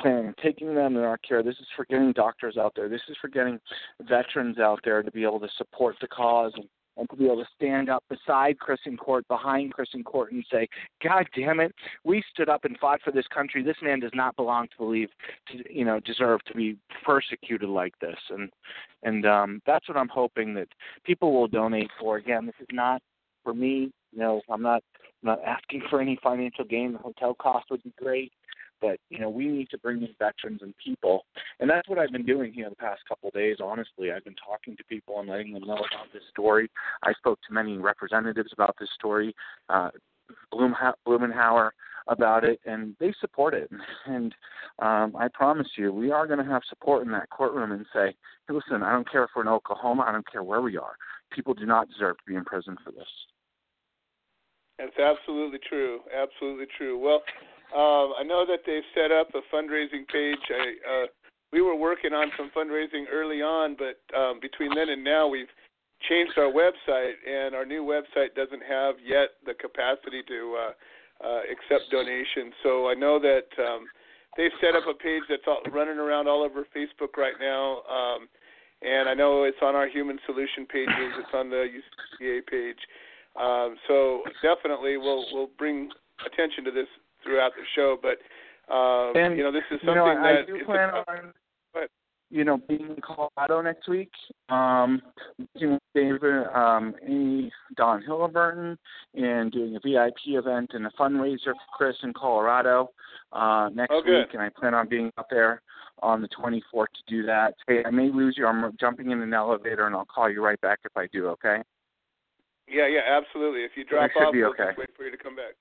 planning 0.00 0.28
on 0.28 0.34
taking 0.42 0.74
them 0.74 0.96
in 0.96 1.02
our 1.02 1.18
care. 1.18 1.42
This 1.42 1.56
is 1.60 1.66
for 1.76 1.84
getting 1.86 2.12
doctors 2.12 2.56
out 2.56 2.72
there. 2.74 2.88
This 2.88 3.02
is 3.08 3.16
for 3.20 3.28
getting 3.28 3.60
veterans 4.02 4.58
out 4.58 4.80
there 4.84 5.02
to 5.02 5.10
be 5.10 5.22
able 5.22 5.40
to 5.40 5.48
support 5.56 5.96
the 6.00 6.08
cause 6.08 6.52
and, 6.56 6.64
and 6.96 7.08
to 7.10 7.16
be 7.16 7.26
able 7.26 7.36
to 7.36 7.48
stand 7.54 7.88
up 7.88 8.02
beside 8.08 8.58
Kris 8.58 8.80
in 8.84 8.96
court, 8.96 9.26
behind 9.28 9.72
Kris 9.72 9.88
in 9.94 10.02
court, 10.02 10.32
and 10.32 10.44
say, 10.50 10.66
"God 11.04 11.26
damn 11.36 11.60
it, 11.60 11.72
we 12.04 12.22
stood 12.32 12.48
up 12.48 12.64
and 12.64 12.76
fought 12.78 13.00
for 13.02 13.12
this 13.12 13.26
country. 13.32 13.62
This 13.62 13.76
man 13.82 14.00
does 14.00 14.10
not 14.14 14.34
belong 14.36 14.66
to 14.68 14.76
believe, 14.76 15.08
to, 15.52 15.72
you 15.72 15.84
know, 15.84 16.00
deserve 16.00 16.42
to 16.46 16.54
be 16.54 16.76
persecuted 17.04 17.68
like 17.68 17.96
this." 18.00 18.18
And 18.30 18.50
and 19.02 19.24
um, 19.24 19.62
that's 19.66 19.88
what 19.88 19.96
I'm 19.96 20.08
hoping 20.08 20.54
that 20.54 20.68
people 21.04 21.32
will 21.32 21.48
donate 21.48 21.90
for. 21.98 22.16
Again, 22.16 22.46
this 22.46 22.56
is 22.60 22.68
not 22.72 23.00
for 23.44 23.54
me. 23.54 23.92
Know, 24.12 24.40
I'm 24.50 24.62
not 24.62 24.82
I'm 25.22 25.28
not 25.28 25.44
asking 25.44 25.82
for 25.88 26.00
any 26.00 26.18
financial 26.22 26.64
gain. 26.64 26.92
The 26.92 26.98
hotel 26.98 27.34
cost 27.34 27.66
would 27.70 27.82
be 27.82 27.92
great, 27.96 28.32
but 28.80 28.98
you 29.08 29.18
know, 29.18 29.30
we 29.30 29.46
need 29.46 29.68
to 29.70 29.78
bring 29.78 30.02
in 30.02 30.14
veterans 30.18 30.60
and 30.62 30.74
people, 30.82 31.24
and 31.60 31.70
that's 31.70 31.88
what 31.88 31.98
I've 31.98 32.12
been 32.12 32.26
doing 32.26 32.52
here 32.52 32.68
the 32.68 32.76
past 32.76 33.02
couple 33.08 33.28
of 33.28 33.34
days. 33.34 33.58
Honestly, 33.62 34.10
I've 34.10 34.24
been 34.24 34.34
talking 34.34 34.76
to 34.76 34.84
people 34.84 35.20
and 35.20 35.28
letting 35.28 35.52
them 35.52 35.62
know 35.62 35.74
about 35.74 36.12
this 36.12 36.22
story. 36.30 36.70
I 37.02 37.12
spoke 37.12 37.38
to 37.46 37.54
many 37.54 37.78
representatives 37.78 38.50
about 38.52 38.76
this 38.80 38.90
story. 38.94 39.34
Uh, 39.68 39.90
Blumenauer 40.52 41.70
about 42.08 42.44
it, 42.44 42.60
and 42.64 42.94
they 43.00 43.12
support 43.20 43.54
it. 43.54 43.70
And 44.06 44.34
um, 44.80 45.14
I 45.16 45.28
promise 45.32 45.68
you, 45.76 45.92
we 45.92 46.10
are 46.10 46.26
going 46.26 46.38
to 46.38 46.50
have 46.50 46.62
support 46.68 47.04
in 47.04 47.12
that 47.12 47.30
courtroom 47.30 47.70
and 47.72 47.86
say, 47.92 48.14
hey, 48.48 48.54
listen, 48.54 48.82
I 48.82 48.92
don't 48.92 49.10
care 49.10 49.24
if 49.24 49.30
we're 49.36 49.42
in 49.42 49.48
Oklahoma, 49.48 50.04
I 50.06 50.12
don't 50.12 50.30
care 50.30 50.42
where 50.42 50.62
we 50.62 50.76
are. 50.76 50.94
People 51.30 51.54
do 51.54 51.66
not 51.66 51.88
deserve 51.88 52.16
to 52.16 52.24
be 52.26 52.34
in 52.34 52.44
prison 52.44 52.76
for 52.82 52.90
this. 52.90 53.06
That's 54.80 54.98
absolutely 54.98 55.60
true. 55.68 56.00
Absolutely 56.08 56.66
true. 56.78 56.98
Well, 56.98 57.22
um, 57.76 58.14
I 58.18 58.24
know 58.24 58.46
that 58.46 58.60
they've 58.64 58.86
set 58.94 59.12
up 59.12 59.28
a 59.34 59.44
fundraising 59.54 60.08
page. 60.08 60.40
I, 60.48 61.04
uh, 61.04 61.06
we 61.52 61.60
were 61.60 61.76
working 61.76 62.12
on 62.12 62.32
some 62.36 62.50
fundraising 62.56 63.04
early 63.12 63.42
on, 63.42 63.76
but 63.76 64.00
um, 64.16 64.40
between 64.40 64.74
then 64.74 64.88
and 64.88 65.04
now, 65.04 65.28
we've 65.28 65.52
changed 66.08 66.32
our 66.38 66.50
website, 66.50 67.12
and 67.28 67.54
our 67.54 67.66
new 67.66 67.84
website 67.84 68.34
doesn't 68.34 68.62
have 68.66 68.94
yet 69.04 69.36
the 69.44 69.52
capacity 69.54 70.22
to 70.26 70.56
uh, 70.56 71.26
uh, 71.28 71.40
accept 71.52 71.90
donations. 71.92 72.54
So 72.62 72.88
I 72.88 72.94
know 72.94 73.20
that 73.20 73.50
um, 73.60 73.84
they've 74.36 74.54
set 74.60 74.74
up 74.74 74.88
a 74.88 74.94
page 74.94 75.22
that's 75.28 75.44
all, 75.46 75.60
running 75.70 75.98
around 75.98 76.26
all 76.26 76.42
over 76.42 76.64
Facebook 76.74 77.18
right 77.18 77.36
now. 77.38 77.82
Um, 77.84 78.28
and 78.82 79.08
I 79.10 79.14
know 79.14 79.44
it's 79.44 79.60
on 79.60 79.74
our 79.74 79.88
Human 79.88 80.18
Solution 80.24 80.64
pages. 80.64 81.12
It's 81.20 81.34
on 81.34 81.50
the 81.50 81.68
UCA 81.68 82.46
page. 82.46 82.80
Um, 83.38 83.76
so 83.86 84.22
definitely, 84.42 84.96
we'll 84.96 85.24
we'll 85.32 85.50
bring 85.58 85.90
attention 86.26 86.64
to 86.64 86.70
this 86.70 86.88
throughout 87.22 87.52
the 87.56 87.64
show. 87.74 87.96
But 88.00 88.18
um, 88.72 89.12
and, 89.16 89.36
you 89.36 89.42
know, 89.42 89.52
this 89.52 89.64
is 89.70 89.80
something 89.80 89.96
you 89.96 90.14
know, 90.14 90.22
that 90.22 90.42
I 90.42 90.46
do 90.46 90.64
plan 90.64 90.90
a, 90.90 91.10
on. 91.10 91.32
But, 91.74 91.90
you 92.30 92.44
know, 92.44 92.58
being 92.68 92.82
in 92.82 93.00
Colorado 93.02 93.60
next 93.60 93.88
week, 93.88 94.10
um, 94.48 95.02
know, 95.60 95.78
David, 95.94 96.46
um, 96.54 96.94
Amy, 97.04 97.50
Don 97.76 98.02
Hilleburton, 98.02 98.76
and 99.14 99.50
doing 99.50 99.74
a 99.74 99.80
VIP 99.80 100.38
event 100.38 100.70
and 100.74 100.86
a 100.86 100.90
fundraiser 100.90 101.46
for 101.46 101.76
Kris 101.76 101.96
in 102.04 102.12
Colorado 102.12 102.90
uh, 103.32 103.70
next 103.74 103.92
oh, 103.92 104.02
week, 104.06 104.28
and 104.32 104.42
I 104.42 104.48
plan 104.50 104.74
on 104.74 104.88
being 104.88 105.10
up 105.18 105.26
there 105.30 105.62
on 106.02 106.22
the 106.22 106.28
24th 106.28 106.62
to 106.72 107.02
do 107.08 107.26
that. 107.26 107.54
Hey, 107.66 107.82
I 107.84 107.90
may 107.90 108.10
lose 108.10 108.36
you. 108.38 108.46
I'm 108.46 108.72
jumping 108.78 109.10
in 109.10 109.20
an 109.20 109.34
elevator, 109.34 109.86
and 109.86 109.96
I'll 109.96 110.06
call 110.06 110.30
you 110.30 110.42
right 110.42 110.60
back 110.60 110.78
if 110.84 110.96
I 110.96 111.08
do. 111.12 111.26
Okay? 111.28 111.62
Yeah, 112.70 112.86
yeah, 112.86 113.00
absolutely. 113.08 113.62
If 113.62 113.72
you 113.76 113.84
drop 113.84 114.10
should 114.12 114.22
off, 114.22 114.32
be 114.32 114.40
we'll 114.40 114.50
okay. 114.50 114.66
just 114.68 114.78
wait 114.78 114.90
for 114.96 115.04
you 115.04 115.10
to 115.10 115.16
come 115.16 115.34
back. 115.34 115.54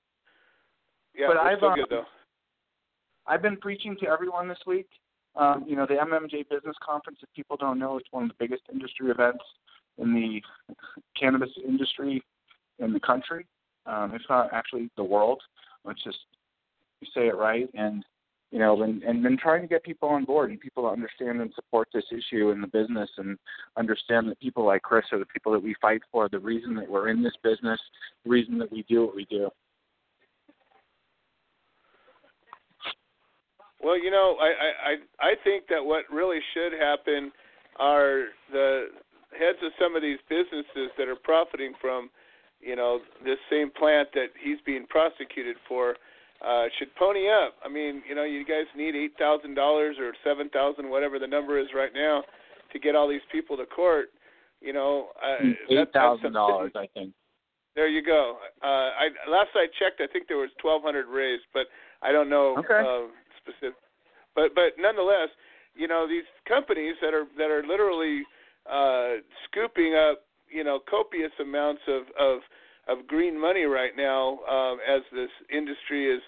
Yeah, 1.15 1.27
But 1.27 1.37
we're 1.37 1.41
I've, 1.41 1.57
still 1.57 1.69
um, 1.69 1.75
good 1.75 1.87
though. 1.89 2.05
I've 3.25 3.41
been 3.41 3.57
preaching 3.57 3.97
to 4.01 4.07
everyone 4.07 4.47
this 4.47 4.59
week. 4.67 4.87
Um, 5.35 5.65
you 5.67 5.75
know, 5.75 5.85
the 5.85 5.95
MMJ 5.95 6.49
Business 6.49 6.75
Conference, 6.85 7.19
if 7.21 7.29
people 7.35 7.57
don't 7.57 7.79
know, 7.79 7.97
it's 7.97 8.07
one 8.11 8.23
of 8.23 8.29
the 8.29 8.35
biggest 8.39 8.63
industry 8.71 9.09
events 9.09 9.43
in 9.97 10.13
the 10.13 10.41
cannabis 11.19 11.49
industry 11.67 12.23
in 12.79 12.93
the 12.93 12.99
country. 12.99 13.45
Um, 13.85 14.13
if 14.13 14.21
not 14.29 14.53
actually 14.53 14.89
the 14.97 15.03
world. 15.03 15.41
Let's 15.83 16.03
just 16.03 16.19
say 17.13 17.27
it 17.27 17.35
right. 17.35 17.69
And 17.73 18.03
you 18.51 18.59
know, 18.59 18.81
and, 18.81 19.03
and 19.03 19.21
been 19.21 19.37
trying 19.37 19.61
to 19.61 19.67
get 19.67 19.83
people 19.83 20.09
on 20.09 20.25
board 20.25 20.49
and 20.49 20.59
people 20.59 20.83
to 20.83 20.89
understand 20.89 21.39
and 21.39 21.53
support 21.53 21.87
this 21.93 22.05
issue 22.11 22.49
in 22.49 22.61
the 22.61 22.67
business 22.67 23.09
and 23.17 23.37
understand 23.77 24.27
that 24.27 24.39
people 24.39 24.65
like 24.65 24.81
Kris 24.81 25.05
are 25.11 25.19
the 25.19 25.25
people 25.25 25.51
that 25.51 25.61
we 25.61 25.75
fight 25.81 26.01
for, 26.11 26.27
the 26.29 26.39
reason 26.39 26.75
that 26.75 26.89
we're 26.89 27.09
in 27.09 27.21
this 27.21 27.35
business, 27.43 27.79
the 28.23 28.29
reason 28.29 28.57
that 28.57 28.71
we 28.71 28.83
do 28.89 29.05
what 29.05 29.15
we 29.15 29.25
do. 29.25 29.49
Well, 33.81 33.97
you 33.97 34.11
know, 34.11 34.35
I 34.41 34.91
I 34.91 35.29
I 35.31 35.33
think 35.43 35.65
that 35.69 35.83
what 35.83 36.03
really 36.11 36.39
should 36.53 36.73
happen 36.73 37.31
are 37.77 38.25
the 38.51 38.87
heads 39.31 39.59
of 39.63 39.71
some 39.79 39.95
of 39.95 40.01
these 40.01 40.17
businesses 40.27 40.91
that 40.97 41.07
are 41.07 41.15
profiting 41.15 41.73
from, 41.79 42.09
you 42.59 42.75
know, 42.75 42.99
this 43.23 43.37
same 43.49 43.71
plant 43.71 44.09
that 44.13 44.27
he's 44.43 44.57
being 44.65 44.85
prosecuted 44.89 45.55
for, 45.67 45.95
uh, 46.45 46.65
should 46.77 46.93
pony 46.95 47.27
up. 47.29 47.55
I 47.63 47.69
mean, 47.69 48.01
you 48.07 48.15
know, 48.15 48.23
you 48.23 48.45
guys 48.45 48.65
need 48.75 48.95
eight 48.95 49.13
thousand 49.17 49.55
dollars 49.55 49.97
or 49.99 50.13
seven 50.23 50.49
thousand, 50.49 50.89
whatever 50.89 51.19
the 51.19 51.27
number 51.27 51.59
is 51.59 51.67
right 51.75 51.93
now, 51.93 52.23
to 52.71 52.79
get 52.79 52.95
all 52.95 53.07
these 53.07 53.25
people 53.31 53.57
to 53.57 53.65
court. 53.65 54.09
You 54.61 54.73
know, 54.73 55.09
uh, 55.23 55.45
Eight 55.69 55.91
thousand 55.93 56.33
dollars, 56.33 56.71
I 56.75 56.87
think. 56.93 57.13
There 57.75 57.87
you 57.87 58.03
go. 58.03 58.37
Uh, 58.63 58.67
I 58.67 59.07
last 59.29 59.49
I 59.55 59.67
checked, 59.79 60.01
I 60.01 60.07
think 60.11 60.27
there 60.27 60.37
was 60.37 60.49
twelve 60.61 60.83
hundred 60.83 61.07
raised, 61.07 61.45
but 61.53 61.67
I 62.01 62.11
don't 62.11 62.29
know 62.29 62.57
Okay. 62.57 62.79
uh, 62.79 63.07
specific. 63.37 63.75
But 64.35 64.55
but 64.55 64.73
nonetheless, 64.77 65.29
you 65.75 65.87
know 65.87 66.07
these 66.07 66.25
companies 66.47 66.95
that 67.01 67.13
are 67.13 67.25
that 67.37 67.49
are 67.51 67.63
literally 67.65 68.23
uh, 68.69 69.21
scooping 69.45 69.95
up 69.95 70.23
you 70.49 70.63
know 70.63 70.79
copious 70.89 71.31
amounts 71.39 71.81
of 71.87 72.03
of 72.19 72.39
of 72.89 73.07
green 73.07 73.39
money 73.39 73.63
right 73.63 73.91
now 73.95 74.39
um, 74.49 74.79
as 74.87 75.01
this 75.13 75.29
industry 75.51 76.09
is 76.13 76.21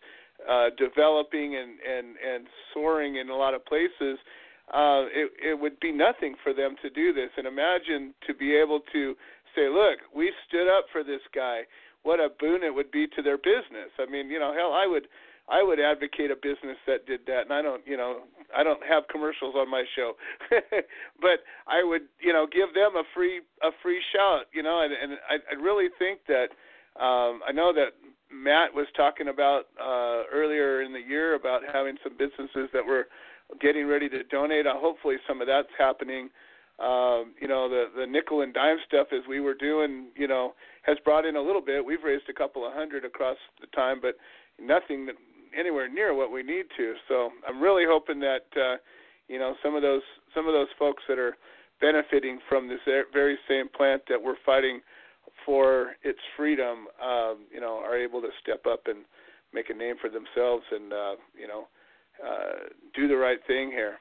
uh, 0.49 0.69
developing 0.77 1.55
and 1.55 1.79
and 1.81 2.15
and 2.17 2.47
soaring 2.73 3.17
in 3.17 3.29
a 3.29 3.35
lot 3.35 3.53
of 3.53 3.65
places. 3.65 4.17
Uh, 4.73 5.03
it 5.11 5.31
it 5.43 5.59
would 5.59 5.79
be 5.79 5.91
nothing 5.91 6.35
for 6.43 6.53
them 6.53 6.75
to 6.81 6.89
do 6.89 7.13
this, 7.13 7.29
and 7.37 7.45
imagine 7.45 8.13
to 8.27 8.33
be 8.33 8.55
able 8.55 8.79
to 8.91 9.15
say, 9.55 9.67
look, 9.67 9.99
we 10.15 10.31
stood 10.47 10.67
up 10.67 10.85
for 10.91 11.03
this 11.03 11.21
guy. 11.35 11.61
What 12.03 12.19
a 12.19 12.29
boon 12.39 12.63
it 12.63 12.73
would 12.73 12.91
be 12.91 13.05
to 13.15 13.21
their 13.21 13.37
business. 13.37 13.91
I 13.99 14.09
mean, 14.09 14.29
you 14.29 14.39
know, 14.39 14.53
hell, 14.53 14.73
I 14.73 14.87
would 14.87 15.07
I 15.49 15.63
would 15.63 15.79
advocate 15.79 16.31
a 16.31 16.35
business 16.35 16.77
that 16.87 17.05
did 17.05 17.21
that, 17.27 17.41
and 17.43 17.53
I 17.53 17.61
don't, 17.61 17.85
you 17.85 17.97
know, 17.97 18.21
I 18.55 18.63
don't 18.63 18.81
have 18.87 19.03
commercials 19.11 19.55
on 19.55 19.69
my 19.69 19.83
show, 19.95 20.13
but 21.21 21.43
I 21.67 21.83
would, 21.83 22.03
you 22.21 22.31
know, 22.31 22.47
give 22.51 22.73
them 22.73 22.95
a 22.95 23.03
free 23.13 23.41
a 23.63 23.71
free 23.81 24.01
shout, 24.13 24.45
you 24.53 24.63
know, 24.63 24.81
and, 24.81 24.93
and 24.93 25.19
I, 25.29 25.35
I 25.51 25.61
really 25.61 25.89
think 25.99 26.19
that 26.27 26.49
um, 26.99 27.41
I 27.47 27.51
know 27.53 27.73
that 27.73 27.93
Matt 28.31 28.73
was 28.73 28.87
talking 28.95 29.27
about 29.27 29.67
uh, 29.79 30.23
earlier 30.31 30.81
in 30.81 30.93
the 30.93 30.99
year 30.99 31.35
about 31.35 31.61
having 31.71 31.97
some 32.03 32.13
businesses 32.17 32.69
that 32.73 32.85
were 32.85 33.07
getting 33.59 33.87
ready 33.87 34.07
to 34.09 34.23
donate. 34.23 34.65
Uh, 34.67 34.73
hopefully, 34.75 35.17
some 35.27 35.41
of 35.41 35.47
that's 35.47 35.71
happening. 35.77 36.29
Um, 36.79 37.33
you 37.39 37.47
know, 37.47 37.69
the 37.69 37.85
the 37.95 38.07
nickel 38.07 38.41
and 38.41 38.53
dime 38.53 38.77
stuff 38.87 39.07
as 39.11 39.21
we 39.27 39.39
were 39.39 39.53
doing, 39.53 40.07
you 40.15 40.27
know, 40.27 40.53
has 40.83 40.97
brought 41.03 41.25
in 41.25 41.35
a 41.35 41.41
little 41.41 41.61
bit. 41.61 41.83
We've 41.83 42.03
raised 42.03 42.29
a 42.29 42.33
couple 42.33 42.65
of 42.65 42.73
hundred 42.73 43.05
across 43.05 43.37
the 43.59 43.67
time, 43.67 43.99
but 44.01 44.15
nothing 44.59 45.05
that 45.07 45.15
anywhere 45.57 45.89
near 45.89 46.13
what 46.13 46.31
we 46.31 46.43
need 46.43 46.65
to. 46.77 46.93
So 47.07 47.29
I'm 47.47 47.61
really 47.61 47.83
hoping 47.87 48.19
that 48.21 48.45
uh, 48.55 48.77
you 49.27 49.39
know 49.39 49.55
some 49.63 49.75
of 49.75 49.81
those 49.81 50.01
some 50.33 50.47
of 50.47 50.53
those 50.53 50.67
folks 50.77 51.03
that 51.07 51.19
are 51.19 51.35
benefiting 51.79 52.39
from 52.47 52.67
this 52.67 52.79
very 53.11 53.37
same 53.49 53.67
plant 53.69 54.03
that 54.07 54.21
we're 54.21 54.35
fighting 54.45 54.81
for 55.45 55.93
its 56.03 56.19
freedom, 56.37 56.87
um, 57.01 57.45
you 57.51 57.59
know, 57.59 57.81
are 57.83 57.97
able 57.97 58.21
to 58.21 58.29
step 58.41 58.65
up 58.69 58.81
and 58.85 58.99
make 59.53 59.69
a 59.69 59.73
name 59.73 59.95
for 59.99 60.09
themselves 60.09 60.63
and 60.71 60.93
uh, 60.93 61.15
you 61.37 61.47
know 61.47 61.67
uh, 62.23 62.69
do 62.95 63.07
the 63.07 63.15
right 63.15 63.39
thing 63.47 63.69
here. 63.69 63.97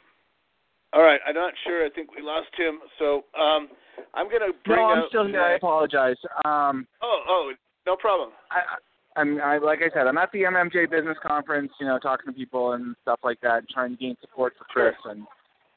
All 0.92 1.02
right, 1.02 1.20
I'm 1.26 1.34
not 1.34 1.54
sure. 1.64 1.86
I 1.86 1.90
think 1.90 2.14
we 2.14 2.22
lost 2.22 2.50
him. 2.56 2.80
So 2.98 3.24
um, 3.38 3.68
I'm 4.14 4.28
going 4.28 4.42
to 4.42 4.52
bring 4.64 4.80
no, 4.80 4.86
I'm 4.86 4.98
up. 5.02 5.08
still 5.08 5.26
here. 5.26 5.40
I 5.40 5.54
apologize. 5.54 6.16
Um, 6.44 6.86
Oh, 7.00 7.22
oh, 7.28 7.52
no 7.86 7.96
problem. 7.96 8.30
I, 8.50 8.76
I'm 9.16 9.40
I, 9.40 9.58
like 9.58 9.80
I 9.80 9.92
said, 9.92 10.06
I'm 10.06 10.18
at 10.18 10.30
the 10.32 10.42
MMJ 10.42 10.90
Business 10.90 11.16
Conference, 11.22 11.72
you 11.80 11.86
know, 11.86 11.98
talking 11.98 12.32
to 12.32 12.38
people 12.38 12.72
and 12.72 12.94
stuff 13.02 13.20
like 13.24 13.40
that, 13.42 13.58
and 13.58 13.68
trying 13.68 13.90
to 13.90 13.96
gain 13.96 14.16
support 14.20 14.54
for 14.56 14.64
Kris, 14.64 14.94
and 15.04 15.20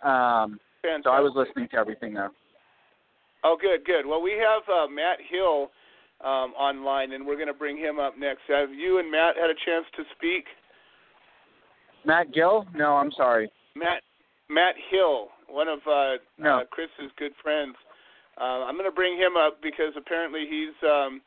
um, 0.03 0.59
Fantastic. 0.81 1.03
so 1.05 1.09
I 1.11 1.19
was 1.19 1.34
listening 1.36 1.67
to 1.69 1.77
everything 1.77 2.13
there. 2.13 2.31
Oh, 3.43 3.57
good, 3.59 3.84
good. 3.86 4.05
Well, 4.05 4.21
we 4.21 4.31
have 4.34 4.61
uh, 4.69 4.88
Matt 4.88 5.17
Hill 5.29 5.69
um, 6.23 6.53
online, 6.55 7.11
and 7.13 7.25
we're 7.25 7.36
going 7.36 7.47
to 7.47 7.53
bring 7.53 7.77
him 7.77 7.99
up 7.99 8.17
next. 8.17 8.41
Have 8.47 8.71
you 8.73 8.99
and 8.99 9.11
Matt 9.11 9.36
had 9.36 9.49
a 9.49 9.57
chance 9.65 9.86
to 9.97 10.03
speak? 10.15 10.45
Matt 12.05 12.34
Gill? 12.34 12.65
No, 12.75 12.95
I'm 12.95 13.11
sorry. 13.15 13.51
Matt 13.75 14.03
Matt 14.49 14.75
Hill, 14.91 15.29
one 15.49 15.67
of 15.67 15.79
uh, 15.88 16.17
No. 16.38 16.59
uh, 16.59 16.63
Kris's 16.69 17.11
good 17.17 17.31
friends. 17.41 17.75
Uh, 18.39 18.65
I'm 18.65 18.75
going 18.75 18.89
to 18.89 18.95
bring 18.95 19.17
him 19.17 19.38
up 19.38 19.61
because 19.61 19.93
apparently 19.97 20.45
he's 20.49 20.75
um, 20.88 21.21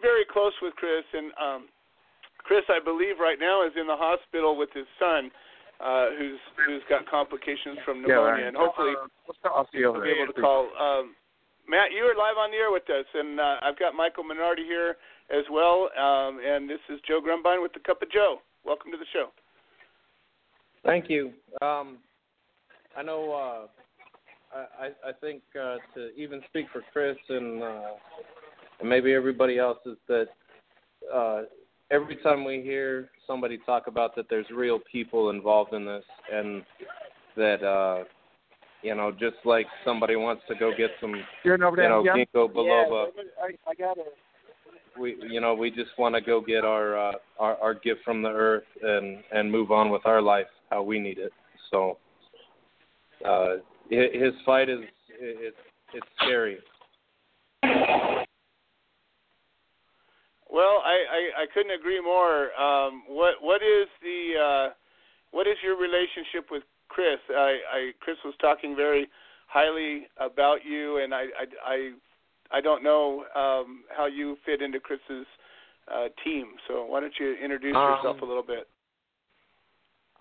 very 0.00 0.24
close 0.24 0.52
with 0.62 0.74
Kris, 0.76 1.04
and 1.12 1.32
um, 1.40 1.68
Kris, 2.44 2.64
I 2.68 2.82
believe, 2.82 3.18
right 3.20 3.38
now 3.38 3.66
is 3.66 3.72
in 3.78 3.86
the 3.86 3.96
hospital 3.96 4.56
with 4.56 4.70
his 4.74 4.86
son, 4.98 5.30
uh, 5.80 6.10
who's 6.18 6.38
who's 6.66 6.82
got 6.88 7.08
complications 7.08 7.78
from 7.84 8.02
Yeah, 8.02 8.16
pneumonia, 8.16 8.32
right. 8.32 8.44
and 8.46 8.56
hopefully 8.56 8.94
I'll 9.44 9.68
see 9.72 9.78
you 9.78 9.92
we'll 9.92 10.02
be 10.02 10.10
able 10.10 10.32
to 10.32 10.40
call. 10.40 10.68
Um, 10.78 11.14
Matt, 11.68 11.90
you 11.90 12.04
are 12.04 12.14
live 12.14 12.38
on 12.38 12.50
the 12.50 12.56
air 12.56 12.70
with 12.70 12.88
us, 12.88 13.06
and 13.14 13.40
uh, 13.40 13.56
I've 13.62 13.78
got 13.78 13.94
Michael 13.94 14.22
Minardi 14.22 14.64
here 14.64 14.96
as 15.30 15.42
well, 15.50 15.90
um, 15.98 16.38
and 16.38 16.70
this 16.70 16.78
is 16.88 17.00
Joe 17.08 17.20
Grumbine 17.20 17.60
with 17.60 17.72
the 17.72 17.80
Cup 17.80 18.02
of 18.02 18.10
Joe. 18.12 18.38
Welcome 18.64 18.92
to 18.92 18.98
the 18.98 19.06
show. 19.12 19.30
Thank 20.84 21.10
you. 21.10 21.32
Um, 21.60 21.98
I 22.96 23.02
know. 23.02 23.32
Uh, 23.32 23.66
I 24.56 24.86
I 24.86 25.10
I 25.10 25.12
think 25.20 25.42
uh, 25.60 25.76
to 25.94 26.14
even 26.16 26.40
speak 26.48 26.66
for 26.72 26.82
Kris 26.92 27.16
and, 27.28 27.62
uh, 27.62 27.90
and 28.80 28.88
maybe 28.88 29.12
everybody 29.12 29.58
else 29.58 29.78
is 29.86 29.96
that 30.08 30.26
uh, 31.14 31.42
every 31.90 32.16
time 32.16 32.44
we 32.44 32.62
hear 32.62 33.08
somebody 33.26 33.58
talk 33.64 33.86
about 33.86 34.14
that, 34.16 34.26
there's 34.28 34.46
real 34.54 34.78
people 34.90 35.30
involved 35.30 35.72
in 35.72 35.84
this, 35.84 36.04
and 36.32 36.62
that 37.36 37.62
uh, 37.62 38.04
you 38.82 38.94
know, 38.94 39.10
just 39.10 39.36
like 39.44 39.66
somebody 39.84 40.16
wants 40.16 40.42
to 40.48 40.54
go 40.54 40.72
get 40.76 40.90
some, 41.00 41.14
You're 41.44 41.56
you 41.56 41.88
know, 41.88 42.04
yeah? 42.04 42.14
ginkgo 42.14 42.52
biloba. 42.52 43.06
I, 43.42 43.70
I 43.70 43.74
got 43.74 43.98
it. 43.98 44.14
we 44.98 45.16
you 45.28 45.40
know 45.40 45.54
we 45.54 45.70
just 45.70 45.90
want 45.98 46.14
to 46.14 46.20
go 46.20 46.40
get 46.40 46.64
our, 46.64 46.96
uh, 46.98 47.12
our 47.38 47.56
our 47.56 47.74
gift 47.74 48.00
from 48.04 48.22
the 48.22 48.28
earth 48.28 48.64
and 48.82 49.18
and 49.32 49.50
move 49.50 49.70
on 49.70 49.90
with 49.90 50.04
our 50.06 50.22
life 50.22 50.46
how 50.70 50.82
we 50.82 50.98
need 50.98 51.18
it 51.18 51.32
so 51.70 51.98
uh 53.24 53.56
his 53.90 54.32
fight 54.44 54.68
is 54.68 54.80
it's 55.20 55.56
it's 55.94 56.06
scary 56.20 56.58
Well, 60.56 60.80
I, 60.82 60.96
I, 61.18 61.42
I 61.42 61.46
couldn't 61.52 61.78
agree 61.78 62.00
more. 62.00 62.48
Um, 62.58 63.02
what 63.06 63.34
what 63.42 63.60
is 63.62 63.88
the 64.00 64.20
uh, 64.40 64.66
what 65.30 65.46
is 65.46 65.56
your 65.62 65.76
relationship 65.76 66.48
with 66.50 66.62
Kris? 66.88 67.20
I, 67.28 67.52
I 67.76 67.80
Kris 68.00 68.16
was 68.24 68.32
talking 68.40 68.74
very 68.74 69.06
highly 69.48 70.08
about 70.16 70.64
you, 70.64 71.02
and 71.02 71.12
I 71.12 71.24
I 71.42 71.44
I, 71.74 72.58
I 72.58 72.60
don't 72.62 72.82
know 72.82 73.24
um, 73.36 73.84
how 73.94 74.06
you 74.06 74.38
fit 74.46 74.62
into 74.62 74.80
Kris's 74.80 75.26
uh, 75.92 76.08
team. 76.24 76.46
So 76.68 76.86
why 76.86 77.00
don't 77.00 77.12
you 77.20 77.36
introduce 77.36 77.74
yourself 77.74 78.16
Um, 78.16 78.22
a 78.22 78.26
little 78.26 78.42
bit? 78.42 78.66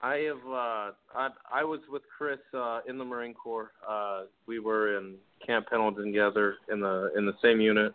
i 0.03 0.15
have 0.15 0.45
uh 0.45 0.91
i 1.15 1.29
i 1.61 1.63
was 1.63 1.79
with 1.89 2.01
kris 2.17 2.37
uh 2.53 2.81
in 2.85 2.97
the 2.97 3.03
marine 3.05 3.33
corps 3.33 3.71
uh 3.89 4.23
we 4.45 4.59
were 4.59 4.97
in 4.97 5.15
camp 5.47 5.65
pendleton 5.69 6.05
together 6.11 6.57
in 6.71 6.81
the 6.81 7.11
in 7.17 7.25
the 7.25 7.31
same 7.41 7.61
unit 7.61 7.93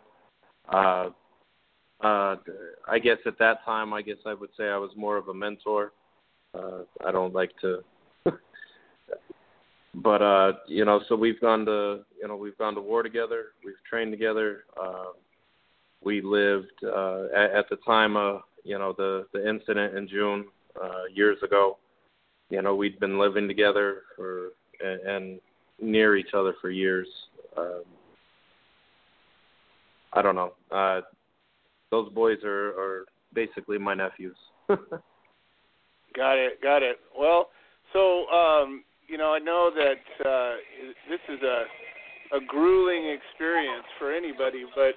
uh 0.69 1.09
uh 2.03 2.35
i 2.87 2.97
guess 2.97 3.17
at 3.25 3.37
that 3.37 3.63
time 3.63 3.93
i 3.93 4.01
guess 4.01 4.17
i 4.25 4.33
would 4.33 4.49
say 4.57 4.65
i 4.65 4.77
was 4.77 4.91
more 4.95 5.17
of 5.17 5.27
a 5.27 5.33
mentor. 5.33 5.91
Uh 6.53 6.83
i 7.05 7.11
don't 7.11 7.33
like 7.33 7.51
to 7.61 7.83
but 9.95 10.21
uh 10.21 10.53
you 10.67 10.85
know 10.85 11.01
so 11.07 11.15
we've 11.15 11.39
gone 11.41 11.65
to 11.65 11.99
you 12.19 12.27
know 12.27 12.35
we've 12.35 12.57
gone 12.57 12.75
to 12.75 12.81
war 12.81 13.03
together. 13.03 13.47
We've 13.65 13.75
trained 13.89 14.11
together. 14.11 14.63
Uh 14.81 15.11
we 16.03 16.21
lived 16.21 16.71
uh 16.83 17.25
at, 17.35 17.51
at 17.51 17.69
the 17.69 17.77
time 17.85 18.15
of 18.17 18.41
you 18.63 18.77
know 18.77 18.93
the 18.97 19.27
the 19.33 19.47
incident 19.47 19.95
in 19.95 20.07
june 20.07 20.45
uh 20.81 21.03
years 21.13 21.37
ago. 21.43 21.77
You 22.49 22.61
know 22.61 22.75
we'd 22.75 22.99
been 22.99 23.19
living 23.19 23.47
together 23.47 24.03
for 24.15 24.49
and, 24.83 25.01
and 25.01 25.39
near 25.79 26.15
each 26.15 26.33
other 26.33 26.55
for 26.61 26.69
years. 26.69 27.07
Um 27.57 27.83
i 30.13 30.21
don't 30.21 30.35
know. 30.35 30.53
Uh 30.71 31.01
those 31.91 32.11
boys 32.13 32.37
are 32.43 32.69
are 32.79 33.05
basically 33.33 33.77
my 33.77 33.93
nephews 33.93 34.35
Got 36.15 36.37
it, 36.37 36.61
got 36.61 36.83
it. 36.83 36.97
Well, 37.17 37.49
so 37.93 38.27
um, 38.27 38.83
you 39.07 39.17
know, 39.17 39.33
I 39.33 39.39
know 39.39 39.71
that 39.73 40.27
uh, 40.27 40.55
this 41.09 41.19
is 41.29 41.41
a 41.41 41.63
a 42.35 42.39
grueling 42.45 43.09
experience 43.09 43.85
for 43.97 44.13
anybody, 44.13 44.65
but 44.75 44.95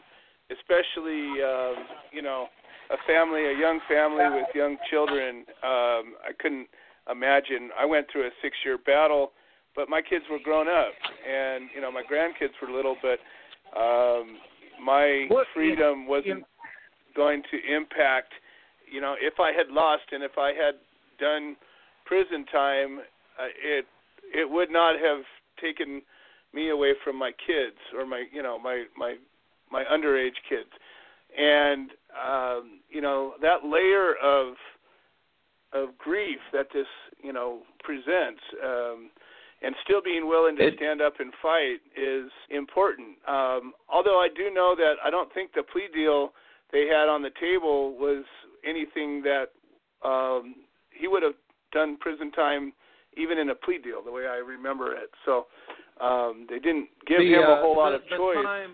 especially 0.50 1.40
um, 1.42 1.74
you 2.12 2.22
know, 2.22 2.46
a 2.90 2.96
family, 3.06 3.46
a 3.46 3.58
young 3.58 3.80
family 3.88 4.24
with 4.34 4.46
young 4.54 4.76
children. 4.90 5.44
Um, 5.62 6.14
I 6.22 6.32
couldn't 6.38 6.66
imagine. 7.10 7.70
I 7.78 7.84
went 7.84 8.06
through 8.10 8.26
a 8.26 8.30
six-year 8.42 8.78
battle, 8.78 9.32
but 9.76 9.88
my 9.88 10.02
kids 10.02 10.24
were 10.30 10.38
grown 10.42 10.68
up, 10.68 10.94
and 11.28 11.68
you 11.74 11.80
know, 11.80 11.92
my 11.92 12.02
grandkids 12.02 12.54
were 12.60 12.74
little, 12.74 12.96
but 13.02 13.18
um, 13.78 14.38
my 14.82 15.26
What- 15.28 15.46
freedom 15.54 16.06
wasn't 16.06 16.44
going 17.14 17.42
to 17.50 17.74
impact. 17.74 18.32
You 18.90 19.00
know, 19.00 19.14
if 19.20 19.40
I 19.40 19.52
had 19.52 19.68
lost 19.68 20.04
and 20.12 20.22
if 20.22 20.38
I 20.38 20.48
had 20.48 20.74
done 21.18 21.56
prison 22.04 22.44
time, 22.50 22.98
uh, 23.38 23.48
it 23.62 23.86
it 24.32 24.48
would 24.48 24.70
not 24.70 24.98
have 24.98 25.22
taken 25.60 26.02
me 26.52 26.70
away 26.70 26.92
from 27.02 27.18
my 27.18 27.32
kids 27.46 27.76
or 27.96 28.06
my 28.06 28.24
you 28.32 28.42
know 28.42 28.58
my 28.58 28.84
my 28.96 29.16
my 29.70 29.84
underage 29.84 30.38
kids, 30.48 30.70
and 31.36 31.90
um, 32.14 32.80
you 32.90 33.00
know 33.00 33.34
that 33.42 33.64
layer 33.64 34.14
of 34.22 34.54
of 35.72 35.96
grief 35.98 36.38
that 36.52 36.68
this 36.72 36.86
you 37.22 37.32
know 37.32 37.60
presents. 37.82 38.40
Um, 38.62 39.10
and 39.62 39.74
still 39.82 40.02
being 40.02 40.28
willing 40.28 40.56
to 40.56 40.70
stand 40.76 41.00
up 41.00 41.14
and 41.20 41.32
fight 41.40 41.80
is 41.96 42.30
important. 42.50 43.16
Um, 43.26 43.72
although 43.88 44.20
I 44.20 44.28
do 44.28 44.52
know 44.52 44.74
that 44.76 44.96
I 45.02 45.08
don't 45.08 45.32
think 45.32 45.52
the 45.54 45.62
plea 45.62 45.88
deal 45.92 46.32
they 46.72 46.86
had 46.86 47.08
on 47.08 47.22
the 47.22 47.30
table 47.40 47.96
was 47.96 48.24
anything 48.68 49.22
that 49.22 49.46
um, 50.04 50.56
he 50.90 51.08
would 51.08 51.22
have 51.22 51.34
done 51.72 51.96
prison 51.98 52.30
time 52.32 52.72
even 53.16 53.38
in 53.38 53.50
a 53.50 53.54
plea 53.54 53.78
deal, 53.78 54.02
the 54.02 54.10
way 54.10 54.26
I 54.26 54.36
remember 54.36 54.94
it. 54.94 55.10
So 55.24 55.46
um, 56.00 56.46
they 56.48 56.58
didn't 56.58 56.88
give 57.06 57.18
The, 57.18 57.34
him 57.34 57.42
a 57.42 57.52
uh, 57.52 57.60
whole 57.60 57.76
lot 57.76 57.90
the, 57.90 57.96
of 57.96 58.02
the 58.10 58.16
choice. 58.16 58.44
Time, 58.44 58.70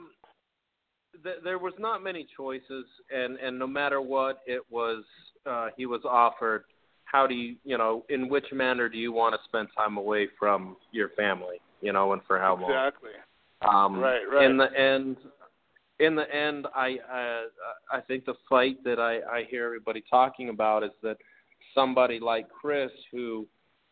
th- 1.23 1.37
there 1.45 1.59
was 1.59 1.75
not 1.79 2.03
many 2.03 2.27
choices, 2.37 2.87
and 3.15 3.37
and 3.39 3.59
no 3.59 3.67
matter 3.67 4.01
what 4.01 4.41
it 4.47 4.63
was, 4.71 5.05
uh, 5.47 5.69
he 5.77 5.87
was 5.87 6.01
offered. 6.09 6.65
How 7.05 7.27
do 7.27 7.35
you, 7.35 7.57
you 7.65 7.77
know, 7.77 8.05
in 8.09 8.29
which 8.29 8.47
manner 8.53 8.89
do 8.89 8.97
you 8.97 9.13
want 9.13 9.35
to 9.35 9.41
spend 9.49 9.69
time 9.77 9.97
away 9.97 10.29
from 10.39 10.77
your 10.93 11.09
family, 11.11 11.61
you 11.81 11.93
know, 11.93 12.13
and 12.13 12.23
for 12.27 12.39
how 12.39 12.55
long? 12.55 12.71
Exactly. 12.71 13.11
Um, 13.63 13.99
Right, 13.99 14.23
right. 14.33 14.49
In 14.49 14.57
the 14.57 14.73
end, 14.79 15.17
in 16.01 16.15
the 16.17 16.35
end, 16.35 16.67
I 16.75 16.97
uh, 17.13 17.97
I 17.97 18.01
think 18.01 18.25
the 18.25 18.35
fight 18.49 18.83
that 18.85 18.99
I 18.99 19.21
I 19.21 19.45
hear 19.49 19.67
everybody 19.67 20.03
talking 20.11 20.49
about 20.49 20.83
is 20.83 20.91
that 21.03 21.19
somebody 21.75 22.19
like 22.19 22.49
Kris, 22.49 22.91
who, 23.13 23.47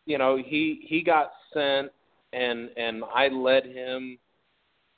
you 0.07 0.19
know, 0.19 0.37
he 0.37 0.81
he 0.89 1.03
got 1.03 1.31
sent, 1.53 1.93
and 2.33 2.71
and 2.77 3.05
I 3.15 3.29
led 3.29 3.67
him, 3.67 4.19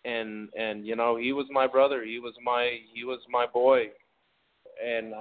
and 0.05 0.49
and 0.57 0.87
you 0.87 0.95
know 0.95 1.17
he 1.17 1.33
was 1.33 1.47
my 1.51 1.67
brother, 1.67 2.05
he 2.05 2.21
was 2.21 2.35
my 2.43 2.79
he 2.95 3.05
was 3.05 3.19
my 3.29 3.47
boy, 3.47 3.89
and 4.83 5.13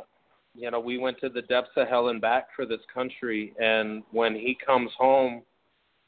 you 0.53 0.69
know 0.69 0.79
we 0.79 0.99
went 0.99 1.19
to 1.21 1.29
the 1.29 1.41
depths 1.41 1.71
of 1.75 1.87
hell 1.87 2.09
and 2.09 2.21
back 2.21 2.49
for 2.55 2.67
this 2.67 2.81
country, 2.93 3.53
and 3.59 4.03
when 4.11 4.35
he 4.35 4.55
comes 4.63 4.91
home 4.95 5.41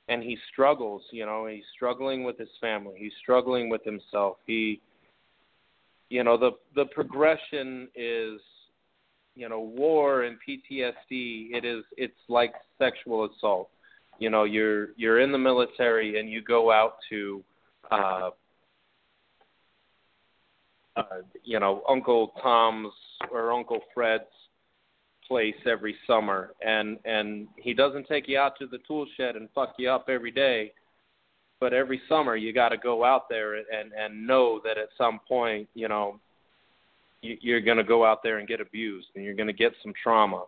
and 0.07 0.23
he 0.23 0.35
struggles 0.51 1.03
you 1.11 1.25
know 1.25 1.45
he's 1.45 1.63
struggling 1.75 2.23
with 2.23 2.35
his 2.37 2.49
family 2.59 2.95
he's 2.97 3.13
struggling 3.21 3.69
with 3.69 3.83
himself 3.83 4.37
he 4.47 4.81
you 6.11 6.25
know 6.25 6.37
the 6.37 6.51
the 6.75 6.85
progression 6.93 7.87
is 7.95 8.41
you 9.33 9.47
know 9.47 9.61
war 9.61 10.23
and 10.23 10.37
PTSD 10.45 11.53
it 11.53 11.63
is 11.63 11.85
it's 11.95 12.13
like 12.27 12.53
sexual 12.77 13.29
assault. 13.29 13.69
You 14.19 14.29
know 14.29 14.43
you're 14.43 14.89
you're 14.97 15.21
in 15.21 15.31
the 15.31 15.37
military 15.37 16.19
and 16.19 16.29
you 16.29 16.41
go 16.41 16.69
out 16.69 16.95
to 17.09 17.41
uh 17.91 18.29
uh 20.97 21.03
you 21.45 21.61
know 21.61 21.81
Uncle 21.87 22.33
Tom's 22.43 22.93
or 23.31 23.53
Uncle 23.53 23.79
Fred's 23.93 24.25
place 25.25 25.55
every 25.65 25.95
summer. 26.05 26.51
And 26.61 26.99
and 27.05 27.47
he 27.55 27.73
doesn't 27.73 28.05
take 28.09 28.27
you 28.27 28.37
out 28.37 28.59
to 28.59 28.67
the 28.67 28.79
tool 28.85 29.05
shed 29.15 29.37
and 29.37 29.47
fuck 29.55 29.75
you 29.77 29.89
up 29.89 30.07
every 30.09 30.31
day 30.31 30.73
but 31.61 31.71
every 31.73 32.01
summer 32.09 32.35
you 32.35 32.51
got 32.51 32.69
to 32.69 32.77
go 32.77 33.05
out 33.05 33.29
there 33.29 33.55
and 33.55 33.93
and 33.97 34.27
know 34.27 34.59
that 34.65 34.77
at 34.77 34.89
some 34.97 35.21
point 35.25 35.69
you 35.73 35.87
know 35.87 36.19
you, 37.21 37.37
you're 37.39 37.61
going 37.61 37.77
to 37.77 37.83
go 37.83 38.03
out 38.03 38.23
there 38.23 38.39
and 38.39 38.47
get 38.47 38.59
abused 38.59 39.07
and 39.15 39.23
you're 39.23 39.35
going 39.35 39.47
to 39.47 39.53
get 39.53 39.71
some 39.81 39.93
trauma. 40.03 40.43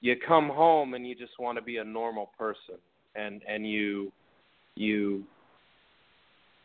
You 0.00 0.16
come 0.26 0.48
home 0.48 0.94
and 0.94 1.06
you 1.06 1.14
just 1.14 1.38
want 1.38 1.56
to 1.58 1.62
be 1.62 1.76
a 1.76 1.84
normal 1.84 2.30
person 2.36 2.76
and 3.14 3.42
and 3.48 3.70
you 3.70 4.10
you 4.74 5.24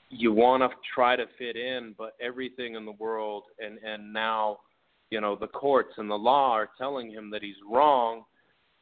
you 0.09 0.33
want 0.33 0.63
to 0.63 0.69
try 0.95 1.15
to 1.15 1.25
fit 1.37 1.55
in, 1.55 1.93
but 1.95 2.15
everything 2.19 2.73
in 2.73 2.85
the 2.85 2.93
world 2.93 3.43
and 3.59 3.77
and 3.79 4.11
now, 4.11 4.59
you 5.11 5.21
know, 5.21 5.35
the 5.35 5.47
courts 5.47 5.93
and 5.97 6.09
the 6.09 6.15
law 6.15 6.51
are 6.51 6.69
telling 6.77 7.11
him 7.11 7.29
that 7.29 7.43
he's 7.43 7.55
wrong 7.69 8.23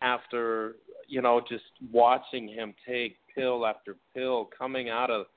after 0.01 0.75
you 1.07 1.21
know 1.21 1.41
just 1.49 1.63
watching 1.91 2.47
him 2.47 2.73
take 2.87 3.17
pill 3.37 3.65
after 3.65 3.95
pill 4.13 4.49
coming 4.57 4.89
out 4.89 5.11
of 5.11 5.27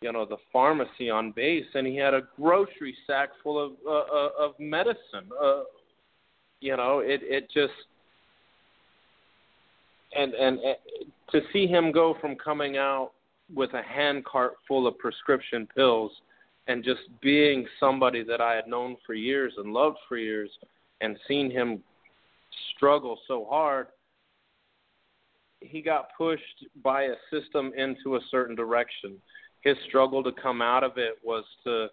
you 0.00 0.12
know 0.12 0.26
the 0.26 0.36
pharmacy 0.52 1.08
on 1.08 1.32
base 1.32 1.64
and 1.74 1.86
he 1.86 1.96
had 1.96 2.12
a 2.12 2.22
grocery 2.36 2.94
sack 3.06 3.30
full 3.42 3.64
of 3.64 3.72
uh, 3.86 3.90
uh, 3.90 4.30
of 4.38 4.52
medicine. 4.58 5.30
Uh 5.42 5.62
you 6.60 6.76
know 6.76 7.00
it 7.00 7.20
it 7.22 7.48
just 7.52 7.72
and 10.16 10.34
and 10.34 10.58
uh, 10.58 10.74
to 11.30 11.40
see 11.52 11.66
him 11.66 11.92
go 11.92 12.16
from 12.20 12.36
coming 12.36 12.76
out 12.76 13.12
with 13.54 13.72
a 13.74 13.82
hand 13.82 14.24
cart 14.24 14.54
full 14.66 14.86
of 14.86 14.98
prescription 14.98 15.66
pills 15.74 16.10
and 16.66 16.82
just 16.82 17.00
being 17.20 17.66
somebody 17.78 18.24
that 18.24 18.40
I 18.40 18.54
had 18.54 18.66
known 18.66 18.96
for 19.06 19.14
years 19.14 19.52
and 19.58 19.72
loved 19.72 19.98
for 20.08 20.16
years 20.16 20.50
and 21.00 21.18
seen 21.28 21.50
him 21.50 21.82
struggle 22.74 23.18
so 23.28 23.46
hard 23.50 23.88
he 25.64 25.82
got 25.82 26.08
pushed 26.16 26.66
by 26.82 27.04
a 27.04 27.14
system 27.30 27.72
into 27.76 28.16
a 28.16 28.20
certain 28.30 28.54
direction 28.54 29.20
his 29.64 29.76
struggle 29.88 30.22
to 30.22 30.30
come 30.32 30.62
out 30.62 30.84
of 30.84 30.98
it 30.98 31.14
was 31.24 31.44
to 31.64 31.88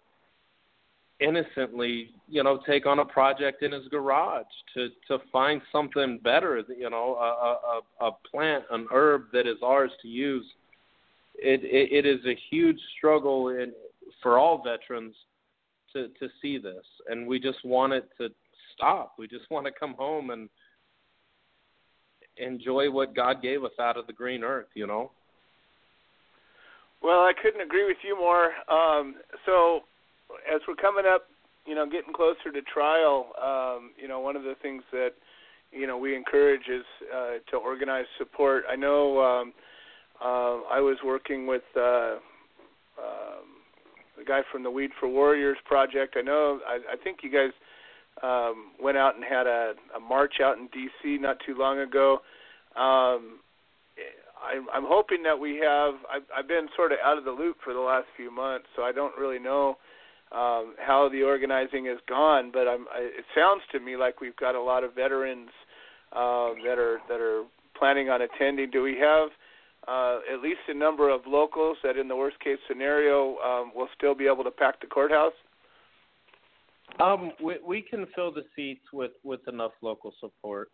innocently, 1.20 2.10
you 2.28 2.42
know, 2.42 2.60
take 2.66 2.86
on 2.86 2.98
a 2.98 3.04
project 3.04 3.62
in 3.62 3.72
his 3.72 3.88
garage 3.88 4.44
to 4.74 4.88
to 5.08 5.18
find 5.32 5.60
something 5.72 6.20
better, 6.22 6.62
you 6.76 6.90
know, 6.90 7.16
a 7.16 8.04
a, 8.04 8.08
a 8.08 8.12
plant, 8.30 8.64
an 8.70 8.86
herb 8.92 9.24
that 9.32 9.46
is 9.46 9.56
ours 9.62 9.90
to 10.02 10.08
use. 10.08 10.46
It, 11.34 11.62
it 11.64 12.04
it 12.04 12.06
is 12.06 12.24
a 12.26 12.38
huge 12.50 12.78
struggle 12.98 13.48
in 13.48 13.72
for 14.22 14.38
all 14.38 14.62
veterans 14.62 15.14
to 15.94 16.08
to 16.20 16.28
see 16.42 16.58
this, 16.58 16.84
and 17.08 17.26
we 17.26 17.40
just 17.40 17.64
want 17.64 17.94
it 17.94 18.08
to 18.18 18.28
stop. 18.74 19.14
We 19.18 19.28
just 19.28 19.50
want 19.50 19.64
to 19.66 19.72
come 19.72 19.94
home 19.94 20.30
and 20.30 20.48
enjoy 22.36 22.90
what 22.90 23.14
God 23.14 23.42
gave 23.42 23.64
us 23.64 23.72
out 23.80 23.96
of 23.96 24.06
the 24.06 24.12
green 24.12 24.42
earth, 24.42 24.68
you 24.74 24.86
know. 24.86 25.10
Well, 27.02 27.20
I 27.20 27.32
couldn't 27.40 27.60
agree 27.60 27.84
with 27.84 27.96
you 28.04 28.16
more. 28.16 28.52
Um, 28.70 29.16
so, 29.44 29.80
as 30.52 30.60
we're 30.68 30.76
coming 30.76 31.04
up, 31.06 31.26
you 31.66 31.74
know, 31.74 31.84
getting 31.84 32.12
closer 32.14 32.52
to 32.52 32.62
trial, 32.62 33.32
um, 33.42 33.90
you 34.00 34.08
know, 34.08 34.20
one 34.20 34.36
of 34.36 34.42
the 34.42 34.54
things 34.62 34.82
that 34.92 35.10
you 35.72 35.86
know 35.86 35.98
we 35.98 36.14
encourage 36.14 36.68
is 36.68 36.84
uh, 37.14 37.32
to 37.50 37.56
organize 37.56 38.04
support. 38.18 38.64
I 38.70 38.76
know 38.76 39.20
um, 39.20 39.52
uh, 40.20 40.62
I 40.70 40.80
was 40.80 40.98
working 41.04 41.46
with 41.46 41.62
uh, 41.76 42.16
um, 42.98 43.48
the 44.16 44.24
guy 44.24 44.42
from 44.52 44.62
the 44.62 44.70
Weed 44.70 44.90
for 45.00 45.08
Warriors 45.08 45.58
project. 45.64 46.16
I 46.16 46.22
know 46.22 46.60
I, 46.66 46.94
I 46.94 46.96
think 47.02 47.18
you 47.22 47.32
guys 47.32 47.50
um, 48.22 48.72
went 48.80 48.96
out 48.96 49.14
and 49.14 49.24
had 49.24 49.46
a, 49.46 49.74
a 49.96 50.00
march 50.00 50.34
out 50.42 50.58
in 50.58 50.68
D.C. 50.68 51.18
not 51.20 51.38
too 51.44 51.56
long 51.56 51.78
ago. 51.78 52.18
Um, 52.76 53.40
I'm, 54.42 54.66
I'm 54.74 54.84
hoping 54.86 55.22
that 55.22 55.38
we 55.38 55.60
have. 55.64 55.94
I've, 56.12 56.22
I've 56.36 56.48
been 56.48 56.66
sort 56.76 56.92
of 56.92 56.98
out 57.04 57.18
of 57.18 57.24
the 57.24 57.30
loop 57.30 57.58
for 57.62 57.72
the 57.72 57.80
last 57.80 58.06
few 58.16 58.30
months, 58.30 58.66
so 58.74 58.82
I 58.82 58.92
don't 58.92 59.16
really 59.16 59.38
know 59.38 59.76
um, 60.32 60.74
how 60.78 61.08
the 61.12 61.22
organizing 61.22 61.86
has 61.86 61.98
gone. 62.08 62.50
But 62.52 62.66
I'm, 62.68 62.86
I, 62.92 63.00
it 63.18 63.24
sounds 63.34 63.62
to 63.72 63.80
me 63.80 63.96
like 63.96 64.20
we've 64.20 64.36
got 64.36 64.54
a 64.54 64.60
lot 64.62 64.84
of 64.84 64.94
veterans 64.94 65.50
uh, 66.12 66.50
that 66.64 66.78
are 66.78 66.98
that 67.08 67.20
are 67.20 67.44
planning 67.78 68.08
on 68.08 68.20
attending. 68.22 68.70
Do 68.70 68.82
we 68.82 68.96
have 68.98 69.28
uh, 69.88 70.20
at 70.32 70.40
least 70.42 70.60
a 70.68 70.74
number 70.74 71.08
of 71.08 71.22
locals 71.26 71.76
that, 71.82 71.96
in 71.96 72.08
the 72.08 72.16
worst 72.16 72.38
case 72.40 72.58
scenario, 72.68 73.38
um, 73.38 73.72
will 73.74 73.88
still 73.96 74.14
be 74.14 74.26
able 74.26 74.44
to 74.44 74.50
pack 74.50 74.80
the 74.80 74.86
courthouse? 74.86 75.32
Um, 77.00 77.32
we, 77.42 77.56
we 77.66 77.82
can 77.82 78.06
fill 78.14 78.32
the 78.32 78.44
seats 78.54 78.84
with 78.92 79.12
with 79.22 79.40
enough 79.48 79.72
local 79.82 80.14
support. 80.20 80.70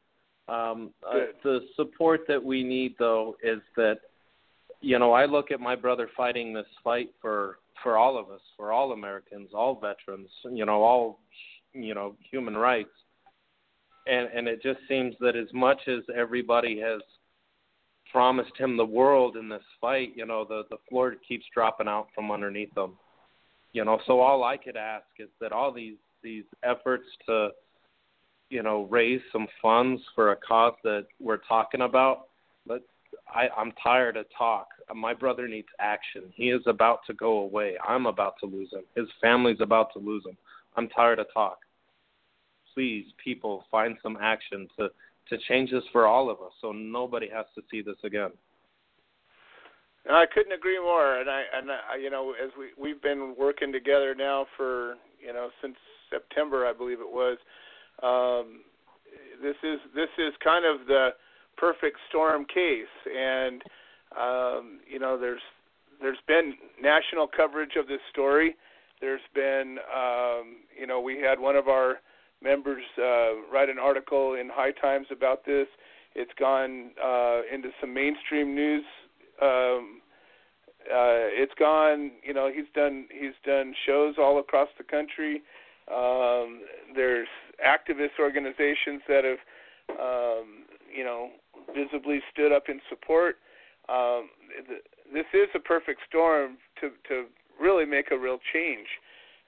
Um, 0.49 0.93
uh, 1.07 1.19
the 1.45 1.61
support 1.77 2.23
that 2.29 2.43
we 2.43 2.65
need, 2.65 2.95
though, 2.99 3.37
is 3.43 3.61
that 3.77 3.99
you 4.81 4.99
know 4.99 5.13
I 5.13 5.27
look 5.27 5.51
at 5.51 5.61
my 5.61 5.77
brother 5.77 6.09
fighting 6.17 6.53
this 6.53 6.67
fight 6.83 7.11
for 7.21 7.59
for 7.83 7.97
all 7.97 8.19
of 8.19 8.31
us, 8.31 8.41
for 8.57 8.73
all 8.73 8.93
Americans, 8.93 9.51
all 9.55 9.79
veterans, 9.79 10.31
you 10.51 10.65
know, 10.65 10.83
all 10.83 11.21
you 11.73 11.95
know 11.95 12.17
human 12.31 12.57
rights, 12.57 12.91
and 14.07 14.29
and 14.35 14.49
it 14.49 14.63
just 14.63 14.81
seems 14.89 15.15
that 15.21 15.37
as 15.37 15.49
much 15.53 15.81
as 15.87 16.03
everybody 16.17 16.81
has 16.81 17.01
promised 18.11 18.57
him 18.57 18.77
the 18.77 18.85
world 18.85 19.37
in 19.37 19.49
this 19.49 19.63
fight, 19.81 20.13
you 20.17 20.27
know, 20.27 20.45
the 20.45 20.63
the 20.71 20.79
floor 20.89 21.15
keeps 21.27 21.45
dropping 21.55 21.89
out 21.89 22.09
from 22.15 22.31
underneath 22.31 22.75
them. 22.75 22.97
You 23.73 23.85
know, 23.85 24.01
so 24.07 24.21
all 24.21 24.45
I 24.45 24.57
could 24.57 24.77
ask 24.77 25.07
is 25.19 25.29
that 25.41 25.53
all 25.53 25.73
these 25.73 25.97
these 26.23 26.45
efforts 26.63 27.05
to 27.27 27.51
you 28.51 28.63
know, 28.63 28.87
raise 28.91 29.21
some 29.33 29.47
funds 29.61 30.01
for 30.15 30.33
a 30.33 30.37
cause 30.37 30.75
that 30.85 31.07
we're 31.21 31.41
talking 31.49 31.83
about. 31.83 32.29
But 32.67 32.83
I, 33.33 33.49
I'm 33.57 33.73
tired 33.83 34.17
of 34.17 34.27
talk. 34.37 34.69
My 34.95 35.13
brother 35.13 35.49
needs 35.49 35.69
action. 35.79 36.25
He 36.35 36.51
is 36.51 36.63
about 36.67 37.01
to 37.07 37.15
go 37.15 37.39
away. 37.39 37.77
I'm 37.87 38.07
about 38.07 38.35
to 38.41 38.47
lose 38.47 38.73
him. 38.73 38.85
His 38.97 39.07
family's 39.21 39.61
about 39.61 39.93
to 39.95 39.99
lose 39.99 40.25
him. 40.27 40.37
I'm 40.77 40.89
tired 40.89 41.19
of 41.19 41.27
talk. 41.33 41.59
Please, 42.75 43.07
people, 43.23 43.65
find 43.71 43.97
some 44.03 44.17
action 44.21 44.69
to 44.79 44.89
to 45.29 45.37
change 45.47 45.71
this 45.71 45.85
for 45.93 46.07
all 46.07 46.31
of 46.31 46.39
us, 46.39 46.53
so 46.59 46.73
nobody 46.73 47.29
has 47.29 47.45
to 47.55 47.61
see 47.71 47.83
this 47.83 47.99
again. 48.03 48.31
I 50.11 50.25
couldn't 50.33 50.53
agree 50.53 50.81
more. 50.81 51.21
And 51.21 51.29
I 51.29 51.43
and 51.55 51.71
I, 51.71 51.97
you 52.01 52.09
know, 52.09 52.33
as 52.43 52.51
we 52.59 52.69
we've 52.83 53.03
been 53.03 53.35
working 53.39 53.73
together 53.73 54.15
now 54.15 54.47
for 54.57 54.95
you 55.21 55.35
know 55.35 55.51
since 55.61 55.77
September, 56.11 56.67
I 56.67 56.73
believe 56.73 57.01
it 57.01 57.11
was 57.11 57.39
um, 58.03 58.61
this 59.43 59.57
is 59.63 59.79
this 59.95 60.11
is 60.19 60.33
kind 60.43 60.65
of 60.65 60.87
the 60.87 61.11
perfect 61.57 61.99
storm 62.09 62.45
case, 62.45 62.87
and 63.07 63.63
um, 64.19 64.81
you 64.89 64.99
know 64.99 65.19
there's 65.19 65.41
there's 66.01 66.19
been 66.27 66.55
national 66.81 67.27
coverage 67.27 67.77
of 67.77 67.89
this 67.89 68.01
story. 68.11 68.57
There's 69.01 69.21
been 69.35 69.79
um, 69.95 70.57
you 70.79 70.87
know 70.87 71.01
we 71.01 71.21
had 71.21 71.41
one 71.41 71.57
of 71.57 71.69
our 71.69 71.97
members 72.43 72.85
uh, 72.99 73.35
write 73.53 73.69
an 73.69 73.79
article 73.79 74.35
in 74.35 74.49
High 74.53 74.73
Times 74.73 75.07
about 75.11 75.45
this. 75.45 75.67
It's 76.15 76.33
gone 76.39 76.91
uh, 77.05 77.41
into 77.53 77.71
some 77.81 77.93
mainstream 77.93 78.55
news. 78.55 78.85
Um, 79.43 80.01
uh, 80.87 81.29
it's 81.35 81.53
gone. 81.59 82.13
You 82.25 82.35
know, 82.35 82.51
he's 82.53 82.67
done 82.75 83.07
he's 83.11 83.35
done 83.45 83.75
shows 83.87 84.15
all 84.19 84.39
across 84.39 84.69
the 84.79 84.85
country. 84.85 85.43
Um, 85.93 86.63
there's 86.95 87.29
activist 87.65 88.19
organizations 88.21 89.03
that 89.09 89.25
have, 89.25 89.99
um, 89.99 90.65
you 90.95 91.05
know, 91.05 91.31
visibly 91.75 92.21
stood 92.33 92.53
up 92.53 92.65
in 92.69 92.81
support. 92.89 93.37
Um, 93.89 94.29
th- 94.69 94.83
this 95.13 95.27
is 95.33 95.49
a 95.55 95.59
perfect 95.59 96.01
storm 96.09 96.59
to 96.81 96.91
to 97.09 97.25
really 97.61 97.87
make 97.87 98.11
a 98.11 98.19
real 98.19 98.39
change. 98.53 98.87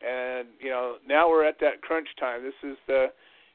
And 0.00 0.48
you 0.58 0.70
know, 0.70 0.96
now 1.06 1.28
we're 1.28 1.44
at 1.44 1.60
that 1.60 1.82
crunch 1.82 2.08
time. 2.18 2.42
This 2.42 2.54
is 2.62 2.76
the, 2.86 3.06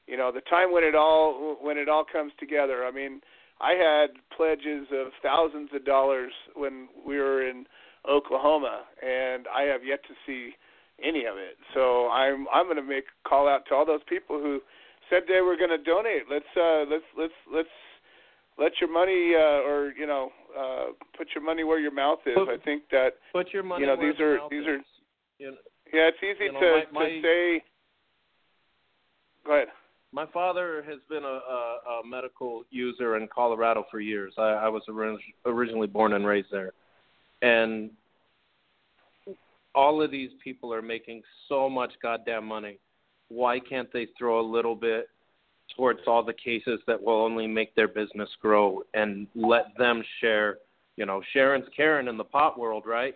you 0.08 0.16
know, 0.16 0.32
the 0.32 0.42
time 0.42 0.72
when 0.72 0.84
it 0.84 0.96
all 0.96 1.58
when 1.60 1.78
it 1.78 1.90
all 1.90 2.06
comes 2.06 2.32
together. 2.40 2.86
I 2.86 2.92
mean, 2.92 3.22
I 3.60 3.72
had 3.72 4.10
pledges 4.36 4.88
of 4.92 5.08
thousands 5.24 5.70
of 5.74 5.86
dollars 5.86 6.32
when 6.56 6.88
we 7.06 7.18
were 7.18 7.48
in 7.48 7.66
Oklahoma, 8.08 8.84
and 9.02 9.48
I 9.54 9.64
have 9.64 9.84
yet 9.84 10.04
to 10.04 10.14
see 10.28 10.54
any 11.04 11.26
of 11.26 11.38
it. 11.38 11.58
So 11.74 12.10
I'm 12.10 12.48
I'm 12.54 12.66
going 12.66 12.78
to 12.78 12.84
make 12.84 13.06
a 13.06 13.30
call 13.30 13.48
out 13.48 13.66
to 13.70 13.76
all 13.76 13.86
those 13.86 14.04
people 14.08 14.40
who 14.40 14.60
said 15.10 15.24
they 15.28 15.42
were 15.42 15.58
going 15.58 15.70
to 15.70 15.78
donate. 15.78 16.24
Let's 16.30 16.46
uh, 16.56 16.86
let's 16.90 17.06
let's 17.18 17.34
let's 17.54 17.76
let 18.58 18.72
your 18.80 18.92
money 18.92 19.34
uh, 19.36 19.68
or 19.68 19.94
you 19.98 20.08
know 20.08 20.32
uh, 20.58 20.86
put 21.18 21.28
your 21.36 21.44
money 21.44 21.64
where 21.64 21.80
your 21.80 21.94
mouth 21.94 22.20
is. 22.26 22.36
Put, 22.36 22.50
I 22.50 22.58
think 22.64 22.84
that 22.92 23.14
put 23.34 23.54
your 23.54 23.64
money 23.64 23.82
you 23.82 23.88
know 23.88 23.96
these 23.96 24.20
are 24.20 24.40
these 24.50 24.62
is. 24.62 24.68
are 24.68 24.80
you 25.40 25.52
know, 25.52 25.58
yeah 25.94 26.10
it's 26.10 26.18
easy 26.24 26.46
you 26.46 26.54
know, 26.54 26.60
to 26.60 26.84
my, 26.94 27.00
my, 27.00 27.10
to 27.10 27.22
say. 27.22 27.64
Go 29.46 29.56
ahead. 29.56 29.68
My 30.12 30.26
father 30.28 30.84
has 30.88 31.00
been 31.10 31.24
a, 31.24 31.28
a, 31.28 31.80
a 32.00 32.08
medical 32.08 32.64
user 32.72 33.18
in 33.18 33.28
Colorado 33.28 33.84
for 33.92 34.00
years. 34.00 34.34
I, 34.38 34.42
I 34.42 34.70
was 34.70 34.82
orig- 34.88 35.20
originally 35.46 35.88
born 35.88 36.14
and 36.14 36.26
raised 36.26 36.48
there, 36.52 36.72
and 37.42 37.92
all 39.76 40.02
of 40.02 40.12
these 40.12 40.32
people 40.44 40.74
are 40.74 40.82
making 40.82 41.22
so 41.50 41.70
much 41.70 41.92
goddamn 42.02 42.46
money. 42.46 42.80
Why 43.28 43.60
can't 43.60 43.92
they 43.92 44.08
throw 44.18 44.40
a 44.40 44.48
little 44.48 44.76
bit 44.76 45.10
towards 45.76 46.00
all 46.08 46.24
the 46.24 46.34
cases 46.34 46.80
that 46.88 47.02
will 47.02 47.22
only 47.22 47.48
make 47.48 47.76
their 47.76 47.88
business 47.88 48.30
grow 48.42 48.84
and 48.94 49.28
let 49.36 49.66
them 49.78 50.04
share? 50.22 50.58
You 50.96 51.06
know, 51.06 51.22
Sharon's 51.34 51.68
Karen 51.76 52.08
in 52.08 52.18
the 52.18 52.24
pot 52.24 52.58
world, 52.58 52.84
right? 52.86 53.16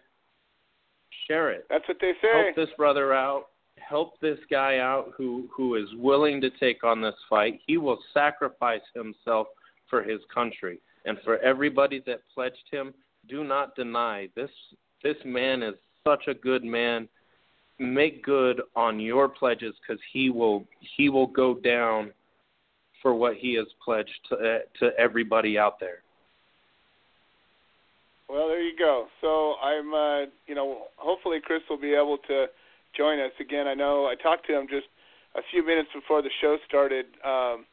Share 1.27 1.51
it. 1.51 1.65
That's 1.69 1.87
what 1.87 1.97
they 2.01 2.11
say. 2.21 2.43
Help 2.43 2.55
this 2.55 2.75
brother 2.75 3.13
out. 3.13 3.45
Help 3.77 4.19
this 4.19 4.39
guy 4.51 4.79
out 4.79 5.13
who 5.15 5.47
who 5.55 5.75
is 5.75 5.87
willing 5.95 6.41
to 6.41 6.49
take 6.59 6.83
on 6.83 7.01
this 7.01 7.15
fight. 7.29 7.59
He 7.65 7.77
will 7.77 7.99
sacrifice 8.13 8.81
himself 8.93 9.47
for 9.89 10.03
his 10.03 10.19
country 10.33 10.79
and 11.05 11.17
for 11.23 11.37
everybody 11.39 12.03
that 12.05 12.19
pledged 12.33 12.57
him. 12.69 12.93
Do 13.27 13.43
not 13.43 13.75
deny 13.75 14.27
this. 14.35 14.49
This 15.01 15.15
man 15.23 15.63
is 15.63 15.75
such 16.09 16.27
a 16.27 16.33
good 16.33 16.63
man. 16.63 17.07
Make 17.79 18.23
good 18.23 18.61
on 18.75 18.99
your 18.99 19.29
pledges 19.29 19.73
because 19.81 20.01
he 20.11 20.29
will 20.29 20.65
he 20.97 21.09
will 21.09 21.27
go 21.27 21.55
down 21.55 22.11
for 23.01 23.13
what 23.13 23.35
he 23.37 23.53
has 23.55 23.67
pledged 23.83 24.19
to 24.29 24.35
uh, 24.35 24.59
to 24.79 24.91
everybody 24.97 25.57
out 25.57 25.79
there. 25.79 26.03
Well, 28.27 28.47
there 28.47 28.61
you 28.61 28.77
go. 28.77 29.07
So 29.21 29.55
I'm, 29.55 29.91
uh, 29.91 30.29
you 30.45 30.53
know, 30.53 30.83
hopefully 30.97 31.39
Kris 31.43 31.61
will 31.67 31.79
be 31.81 31.93
able 31.95 32.19
to 32.27 32.45
join 32.95 33.19
us 33.19 33.31
again. 33.39 33.67
I 33.67 33.73
know 33.73 34.05
I 34.05 34.13
talked 34.21 34.45
to 34.47 34.59
him 34.59 34.67
just 34.69 34.85
a 35.35 35.41
few 35.49 35.65
minutes 35.65 35.89
before 35.95 36.21
the 36.21 36.29
show 36.39 36.57
started 36.67 37.05
um, 37.25 37.65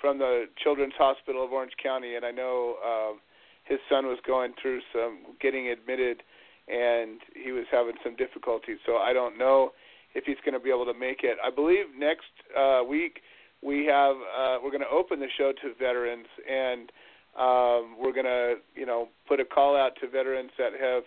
from 0.00 0.18
the 0.18 0.46
Children's 0.62 0.92
Hospital 0.98 1.42
of 1.42 1.52
Orange 1.52 1.72
County, 1.82 2.16
and 2.16 2.26
I 2.26 2.30
know 2.30 2.76
um, 2.84 3.20
his 3.64 3.78
son 3.88 4.06
was 4.06 4.18
going 4.26 4.52
through 4.60 4.80
some 4.92 5.20
getting 5.40 5.68
admitted, 5.68 6.22
and 6.72 7.20
he 7.34 7.52
was 7.52 7.66
having 7.70 7.94
some 8.02 8.16
difficulties. 8.16 8.78
So 8.86 8.96
I 8.96 9.12
don't 9.12 9.38
know 9.38 9.72
if 10.14 10.24
he's 10.24 10.40
going 10.44 10.54
to 10.54 10.60
be 10.60 10.70
able 10.70 10.86
to 10.86 10.98
make 10.98 11.20
it. 11.22 11.36
I 11.44 11.50
believe 11.50 11.86
next 11.96 12.32
uh, 12.56 12.82
week 12.88 13.20
we 13.62 13.86
have 13.86 14.16
uh, 14.16 14.56
we're 14.62 14.70
going 14.70 14.80
to 14.82 14.90
open 14.92 15.20
the 15.20 15.28
show 15.36 15.52
to 15.52 15.74
veterans 15.78 16.26
and 16.48 16.90
um, 17.38 17.96
we're 17.98 18.12
going 18.12 18.26
to, 18.26 18.56
you 18.74 18.84
know, 18.84 19.08
put 19.26 19.40
a 19.40 19.44
call 19.44 19.76
out 19.76 19.92
to 20.00 20.08
veterans 20.08 20.50
that 20.58 20.72
have 20.78 21.04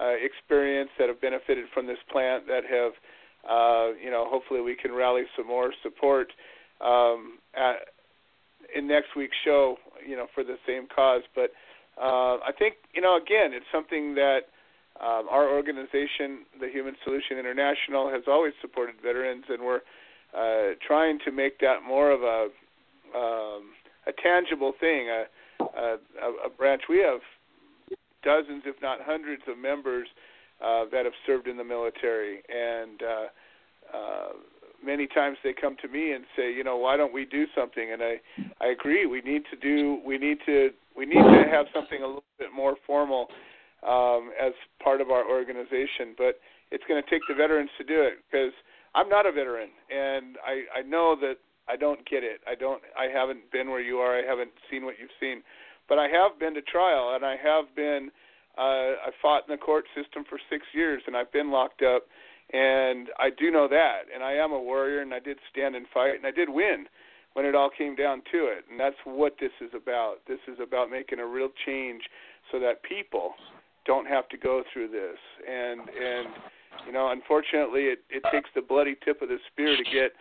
uh, 0.00 0.14
experience, 0.22 0.90
that 0.98 1.08
have 1.08 1.20
benefited 1.20 1.64
from 1.72 1.86
this 1.86 1.98
plant, 2.10 2.46
that 2.46 2.64
have, 2.68 2.92
uh, 3.48 3.94
you 4.02 4.10
know, 4.10 4.26
hopefully 4.28 4.60
we 4.60 4.76
can 4.76 4.92
rally 4.92 5.22
some 5.36 5.46
more 5.46 5.72
support 5.82 6.28
um, 6.84 7.38
at, 7.54 7.88
in 8.76 8.86
next 8.86 9.16
week's 9.16 9.36
show, 9.44 9.76
you 10.06 10.16
know, 10.16 10.26
for 10.34 10.44
the 10.44 10.56
same 10.66 10.86
cause. 10.94 11.22
But 11.34 11.52
uh, 11.98 12.36
I 12.44 12.50
think, 12.58 12.74
you 12.94 13.00
know, 13.00 13.16
again, 13.16 13.52
it's 13.52 13.66
something 13.72 14.14
that 14.16 14.40
um, 15.00 15.26
our 15.30 15.48
organization, 15.48 16.44
the 16.60 16.68
Human 16.68 16.94
Solution 17.04 17.38
International, 17.38 18.10
has 18.10 18.22
always 18.26 18.52
supported 18.60 18.96
veterans, 19.02 19.44
and 19.48 19.62
we're 19.62 19.80
uh, 20.36 20.74
trying 20.86 21.18
to 21.24 21.32
make 21.32 21.58
that 21.60 21.78
more 21.86 22.10
of 22.10 22.22
a 22.22 22.48
um, 23.16 23.72
a 24.06 24.12
tangible 24.22 24.72
thing. 24.80 25.08
A, 25.08 25.24
a, 25.60 25.96
a 26.46 26.50
branch. 26.56 26.82
We 26.88 26.98
have 26.98 27.20
dozens, 28.22 28.62
if 28.66 28.76
not 28.82 28.98
hundreds, 29.02 29.42
of 29.48 29.58
members 29.58 30.08
uh, 30.64 30.84
that 30.92 31.04
have 31.04 31.14
served 31.26 31.46
in 31.48 31.56
the 31.56 31.64
military, 31.64 32.42
and 32.48 33.02
uh, 33.02 33.96
uh, 33.96 34.28
many 34.84 35.06
times 35.06 35.38
they 35.42 35.52
come 35.52 35.76
to 35.82 35.88
me 35.88 36.12
and 36.12 36.24
say, 36.36 36.52
you 36.52 36.64
know, 36.64 36.76
why 36.76 36.96
don't 36.96 37.12
we 37.12 37.24
do 37.24 37.46
something? 37.54 37.92
And 37.92 38.02
I, 38.02 38.20
I 38.60 38.68
agree. 38.68 39.06
We 39.06 39.20
need 39.20 39.42
to 39.50 39.56
do. 39.56 40.00
We 40.04 40.18
need 40.18 40.38
to. 40.46 40.70
We 40.96 41.06
need 41.06 41.22
to 41.22 41.44
have 41.50 41.66
something 41.74 42.02
a 42.02 42.06
little 42.06 42.24
bit 42.38 42.48
more 42.54 42.76
formal 42.86 43.28
um, 43.86 44.30
as 44.40 44.52
part 44.82 45.00
of 45.00 45.10
our 45.10 45.28
organization. 45.28 46.14
But 46.16 46.40
it's 46.70 46.84
going 46.88 47.02
to 47.02 47.08
take 47.10 47.22
the 47.28 47.34
veterans 47.34 47.70
to 47.78 47.84
do 47.84 48.02
it 48.02 48.24
because 48.30 48.52
I'm 48.94 49.08
not 49.08 49.26
a 49.26 49.32
veteran, 49.32 49.70
and 49.90 50.36
I, 50.44 50.80
I 50.80 50.82
know 50.82 51.16
that 51.20 51.36
I 51.68 51.76
don't 51.76 52.04
get 52.08 52.24
it. 52.24 52.40
I 52.46 52.54
don't. 52.54 52.82
I 52.98 53.06
haven't 53.12 53.50
been 53.52 53.70
where 53.70 53.80
you 53.80 53.98
are. 53.98 54.18
I 54.18 54.22
haven't 54.26 54.50
seen 54.70 54.84
what 54.84 54.96
you've 55.00 55.14
seen, 55.20 55.42
but 55.88 55.98
I 55.98 56.08
have 56.08 56.38
been 56.38 56.54
to 56.54 56.62
trial, 56.62 57.12
and 57.14 57.24
I 57.24 57.36
have 57.36 57.74
been. 57.74 58.10
Uh, 58.58 59.08
I 59.08 59.10
fought 59.22 59.44
in 59.48 59.52
the 59.52 59.56
court 59.56 59.84
system 59.96 60.24
for 60.28 60.38
six 60.50 60.66
years, 60.74 61.02
and 61.06 61.16
I've 61.16 61.32
been 61.32 61.50
locked 61.50 61.80
up, 61.80 62.04
and 62.52 63.08
I 63.18 63.30
do 63.30 63.50
know 63.50 63.66
that. 63.68 64.12
And 64.12 64.22
I 64.22 64.32
am 64.32 64.52
a 64.52 64.58
warrior, 64.58 65.00
and 65.00 65.14
I 65.14 65.20
did 65.20 65.38
stand 65.50 65.74
and 65.74 65.86
fight, 65.94 66.16
and 66.16 66.26
I 66.26 66.32
did 66.32 66.50
win 66.50 66.86
when 67.32 67.46
it 67.46 67.54
all 67.54 67.70
came 67.70 67.96
down 67.96 68.20
to 68.30 68.46
it. 68.48 68.64
And 68.70 68.78
that's 68.78 68.96
what 69.04 69.36
this 69.40 69.52
is 69.62 69.70
about. 69.74 70.16
This 70.28 70.40
is 70.48 70.58
about 70.60 70.90
making 70.90 71.18
a 71.18 71.26
real 71.26 71.48
change 71.64 72.02
so 72.50 72.60
that 72.60 72.82
people 72.82 73.32
don't 73.84 74.06
have 74.06 74.28
to 74.30 74.36
go 74.36 74.62
through 74.72 74.88
this. 74.88 75.18
And 75.48 75.80
and 75.80 76.28
you 76.86 76.92
know, 76.92 77.10
unfortunately, 77.10 77.84
it 77.84 78.00
it 78.10 78.22
takes 78.32 78.50
the 78.54 78.62
bloody 78.62 78.96
tip 79.04 79.22
of 79.22 79.28
the 79.28 79.38
spear 79.52 79.76
to 79.76 79.84
get 79.84 80.12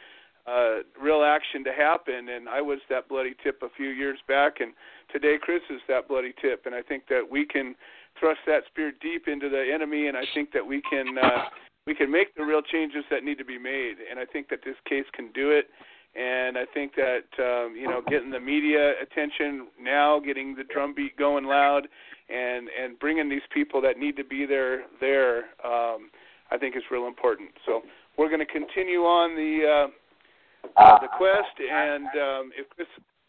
uh, 0.48 0.82
real 1.02 1.24
action 1.24 1.64
to 1.64 1.72
happen. 1.72 2.30
And 2.30 2.50
I 2.50 2.62
was 2.62 2.80
that 2.90 3.08
bloody 3.08 3.36
tip 3.44 3.62
a 3.62 3.70
few 3.76 3.90
years 3.90 4.20
back, 4.28 4.60
and 4.60 4.74
today 5.12 5.38
Kris 5.42 5.62
is 5.70 5.82
that 5.88 6.08
bloody 6.08 6.34
tip. 6.42 6.66
And 6.66 6.76
I 6.76 6.82
think 6.82 7.04
that 7.10 7.22
we 7.30 7.46
can 7.46 7.76
thrust 8.20 8.40
that 8.48 8.64
spear 8.68 8.92
deep 9.02 9.28
into 9.28 9.50
the 9.50 9.64
enemy, 9.74 10.08
and 10.08 10.18
I 10.18 10.24
think 10.34 10.52
that 10.54 10.66
we 10.66 10.82
can 10.90 11.18
uh, 11.18 11.46
we 11.88 11.96
can 11.96 12.12
make 12.12 12.36
the 12.36 12.44
real 12.44 12.62
changes 12.62 13.04
that 13.10 13.24
need 13.24 13.38
to 13.38 13.46
be 13.46 13.58
made. 13.58 13.96
And 14.10 14.20
I 14.20 14.26
think 14.26 14.50
that 14.50 14.60
this 14.64 14.76
case 14.88 15.06
can 15.14 15.32
do 15.32 15.52
it. 15.52 15.70
And 16.14 16.58
I 16.58 16.66
think 16.74 16.94
that 16.96 17.24
um, 17.40 17.76
you 17.76 17.88
know, 17.88 18.02
getting 18.10 18.32
the 18.32 18.40
media 18.40 18.94
attention 19.02 19.68
now, 19.82 20.20
getting 20.20 20.56
the 20.56 20.66
drumbeat 20.66 21.16
going 21.18 21.46
loud, 21.46 21.88
and 22.32 22.68
and 22.70 23.00
bringing 23.00 23.30
these 23.30 23.42
people 23.54 23.82
that 23.82 23.98
need 23.98 24.16
to 24.18 24.24
be 24.24 24.46
there 24.46 24.84
there, 25.00 25.38
um, 25.66 26.10
I 26.52 26.58
think 26.60 26.76
is 26.76 26.84
real 26.92 27.08
important. 27.08 27.50
So 27.66 27.82
we're 28.18 28.30
going 28.30 28.40
to 28.40 28.46
continue 28.46 29.02
on 29.02 29.36
the 29.36 29.88
uh, 29.88 30.82
uh, 30.82 31.00
the 31.00 31.08
quest, 31.18 31.60
and 31.60 32.06
um, 32.06 32.52
if 32.58 32.70
Kris 32.70 32.88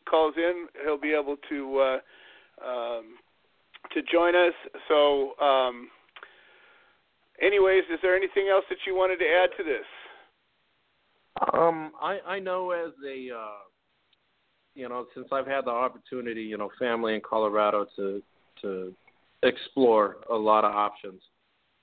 calls 0.09 0.35
in, 0.37 0.67
he'll 0.85 1.01
be 1.01 1.13
able 1.13 1.37
to 1.49 1.79
uh, 1.79 2.67
um, 2.67 3.05
to 3.93 4.03
join 4.11 4.35
us. 4.35 4.55
So, 4.89 5.39
um, 5.41 5.89
anyways, 7.41 7.85
is 7.93 7.99
there 8.03 8.17
anything 8.17 8.49
else 8.53 8.65
that 8.69 8.79
you 8.87 8.95
wanted 8.95 9.19
to 9.19 9.25
add 9.25 9.51
to 9.57 9.65
this? 9.65 9.87
Um, 11.55 11.93
I 12.01 12.19
I 12.27 12.39
know 12.39 12.71
as 12.71 12.93
a 13.07 13.35
uh, 13.35 13.63
you 14.75 14.89
know 14.89 15.07
since 15.15 15.29
I've 15.33 15.47
had 15.47 15.65
the 15.65 15.71
opportunity, 15.71 16.43
you 16.43 16.59
know, 16.59 16.71
family 16.79 17.15
in 17.15 17.21
Colorado 17.21 17.87
to 17.97 18.23
to 18.63 18.95
explore 19.43 20.19
a 20.31 20.35
lot 20.35 20.65
of 20.65 20.73
options, 20.73 21.21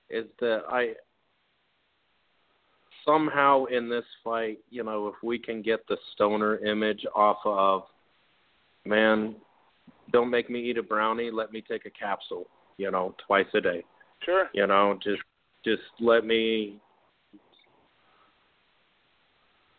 is 0.10 0.26
that 0.40 0.62
I 0.70 0.94
somehow 3.06 3.66
in 3.66 3.90
this 3.90 4.06
fight, 4.24 4.60
you 4.70 4.84
know, 4.84 5.08
if 5.08 5.16
we 5.24 5.40
can 5.40 5.62
get 5.62 5.88
the 5.88 5.98
stoner 6.14 6.58
image 6.66 7.06
off 7.16 7.38
of, 7.46 7.84
man, 8.86 9.36
don't 10.12 10.30
make 10.30 10.50
me 10.50 10.60
eat 10.70 10.78
a 10.78 10.84
brownie, 10.84 11.32
let 11.32 11.52
me 11.52 11.62
take 11.62 11.86
a 11.86 11.90
capsule, 11.90 12.48
you 12.78 12.92
know, 12.92 13.16
twice 13.26 13.46
a 13.54 13.62
day. 13.62 13.84
Sure. 14.24 14.50
You 14.54 14.68
know, 14.68 14.98
just 15.04 15.22
just 15.64 15.82
let 16.00 16.26
me 16.26 16.80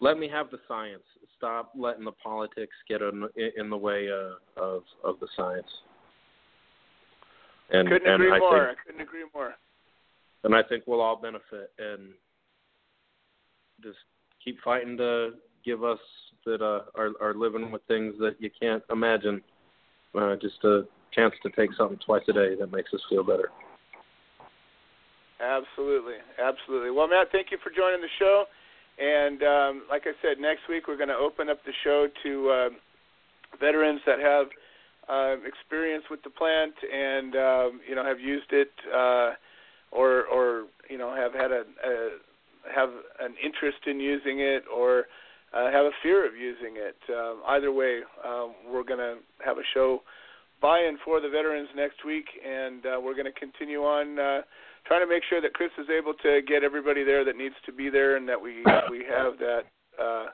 let 0.01 0.19
me 0.19 0.29
have 0.29 0.51
the 0.51 0.59
science. 0.67 1.03
Stop 1.37 1.73
letting 1.77 2.05
the 2.05 2.13
politics 2.13 2.75
get 2.89 3.01
in, 3.01 3.27
in 3.57 3.71
the 3.71 3.77
way 3.77 4.09
uh, 4.11 4.63
of 4.63 4.83
of 5.05 5.21
the 5.21 5.29
science. 5.37 5.69
And, 7.73 7.89
couldn't 7.89 8.09
and 8.09 8.23
agree 8.23 8.33
I 8.33 8.39
more. 8.39 8.67
Think, 8.67 8.79
I 8.79 8.83
couldn't 8.87 9.01
agree 9.01 9.25
more. 9.35 9.55
And 10.45 10.55
I 10.55 10.63
think 10.63 10.85
we'll 10.87 11.01
all 11.01 11.17
benefit. 11.17 11.73
And 11.79 12.11
just 13.83 13.99
keep 14.45 14.61
fighting 14.63 14.97
to 14.99 15.31
give 15.65 15.85
us 15.85 15.99
that 16.47 16.63
uh, 16.63 16.83
are 16.95 17.11
are 17.21 17.35
living 17.35 17.71
with 17.71 17.83
things 17.87 18.15
that 18.19 18.37
you 18.39 18.51
can't 18.61 18.83
imagine. 18.91 19.43
Uh, 20.19 20.35
just 20.37 20.63
a 20.65 20.83
chance 21.13 21.35
to 21.43 21.51
take 21.51 21.71
something 21.77 21.99
twice 22.05 22.23
a 22.29 22.33
day 22.33 22.55
that 22.59 22.73
makes 22.73 22.93
us 22.93 23.01
feel 23.09 23.23
better. 23.23 23.51
Absolutely, 25.41 26.17
absolutely. 26.43 26.91
Well, 26.91 27.09
Matt, 27.09 27.29
thank 27.33 27.51
you 27.51 27.59
for 27.63 27.71
joining 27.71 28.01
the 28.01 28.13
show. 28.19 28.45
And 28.99 29.43
um, 29.43 29.83
like 29.89 30.03
I 30.05 30.13
said, 30.21 30.39
next 30.41 30.69
week 30.69 30.89
we're 30.89 30.97
going 30.97 31.09
to 31.09 31.15
open 31.15 31.49
up 31.49 31.65
the 31.65 31.73
show 31.85 32.09
to 32.23 32.51
uh, 32.51 32.69
veterans 33.59 34.01
that 34.07 34.19
have 34.19 34.47
uh, 35.11 35.37
experience 35.47 36.05
with 36.11 36.23
the 36.23 36.31
plant 36.31 36.75
and 36.93 37.35
um, 37.35 37.81
you 37.89 37.95
know 37.95 38.05
have 38.05 38.21
used 38.21 38.53
it 38.53 38.71
uh, 38.95 39.33
or 39.91 40.25
or 40.27 40.67
you 40.89 40.99
know 40.99 41.15
have 41.15 41.33
had 41.33 41.51
a, 41.51 41.65
a 41.85 42.11
have 42.75 42.91
an 43.21 43.35
interest 43.43 43.79
in 43.87 43.99
using 43.99 44.41
it 44.41 44.65
or 44.73 45.07
uh, 45.53 45.71
have 45.71 45.87
a 45.87 45.91
fear 46.03 46.27
of 46.27 46.37
using 46.37 46.77
it. 46.77 46.97
Um, 47.09 47.43
either 47.49 47.73
way, 47.73 48.01
um, 48.25 48.55
we're 48.71 48.85
going 48.85 49.01
to 49.01 49.17
have 49.45 49.59
a 49.59 49.67
show 49.75 50.03
by 50.63 50.79
and 50.79 50.99
for 51.05 51.21
the 51.21 51.29
veterans 51.29 51.69
next 51.75 52.05
week, 52.05 52.27
and 52.47 52.85
uh, 52.87 53.01
we're 53.03 53.15
going 53.15 53.27
to 53.27 53.33
continue 53.33 53.81
on 53.81 54.19
uh, 54.19 54.43
trying 54.87 55.01
to 55.01 55.09
make 55.09 55.23
sure 55.29 55.41
that 55.41 55.55
Kris 55.55 55.71
is 55.79 55.89
able 55.91 56.15
to 56.23 56.41
get 56.47 56.63
everybody 56.63 57.03
there 57.03 57.25
that 57.25 57.37
needs 57.37 57.55
to 57.67 57.73
be 57.73 57.89
there, 57.91 58.17
and 58.17 58.29
that 58.29 58.41
we 58.41 58.63
we 58.91 59.05
have 59.09 59.39
that 59.39 59.63
uh, 60.01 60.27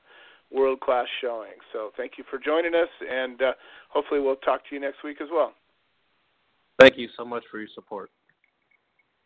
world 0.53 0.81
class 0.81 1.07
showing. 1.21 1.59
So 1.73 1.91
thank 1.97 2.13
you 2.19 2.25
for 2.31 2.39
joining 2.39 2.75
us, 2.75 2.89
and 3.09 3.41
uh, 3.43 3.53
hopefully 3.89 4.21
we'll 4.21 4.37
talk 4.37 4.63
to 4.69 4.75
you 4.75 4.81
next 4.81 5.03
week 5.05 5.19
as 5.21 5.29
well. 5.33 5.53
Thank 6.79 6.97
you 6.97 7.09
so 7.17 7.25
much 7.25 7.45
for 7.51 7.59
your 7.59 7.69
support. 7.75 8.11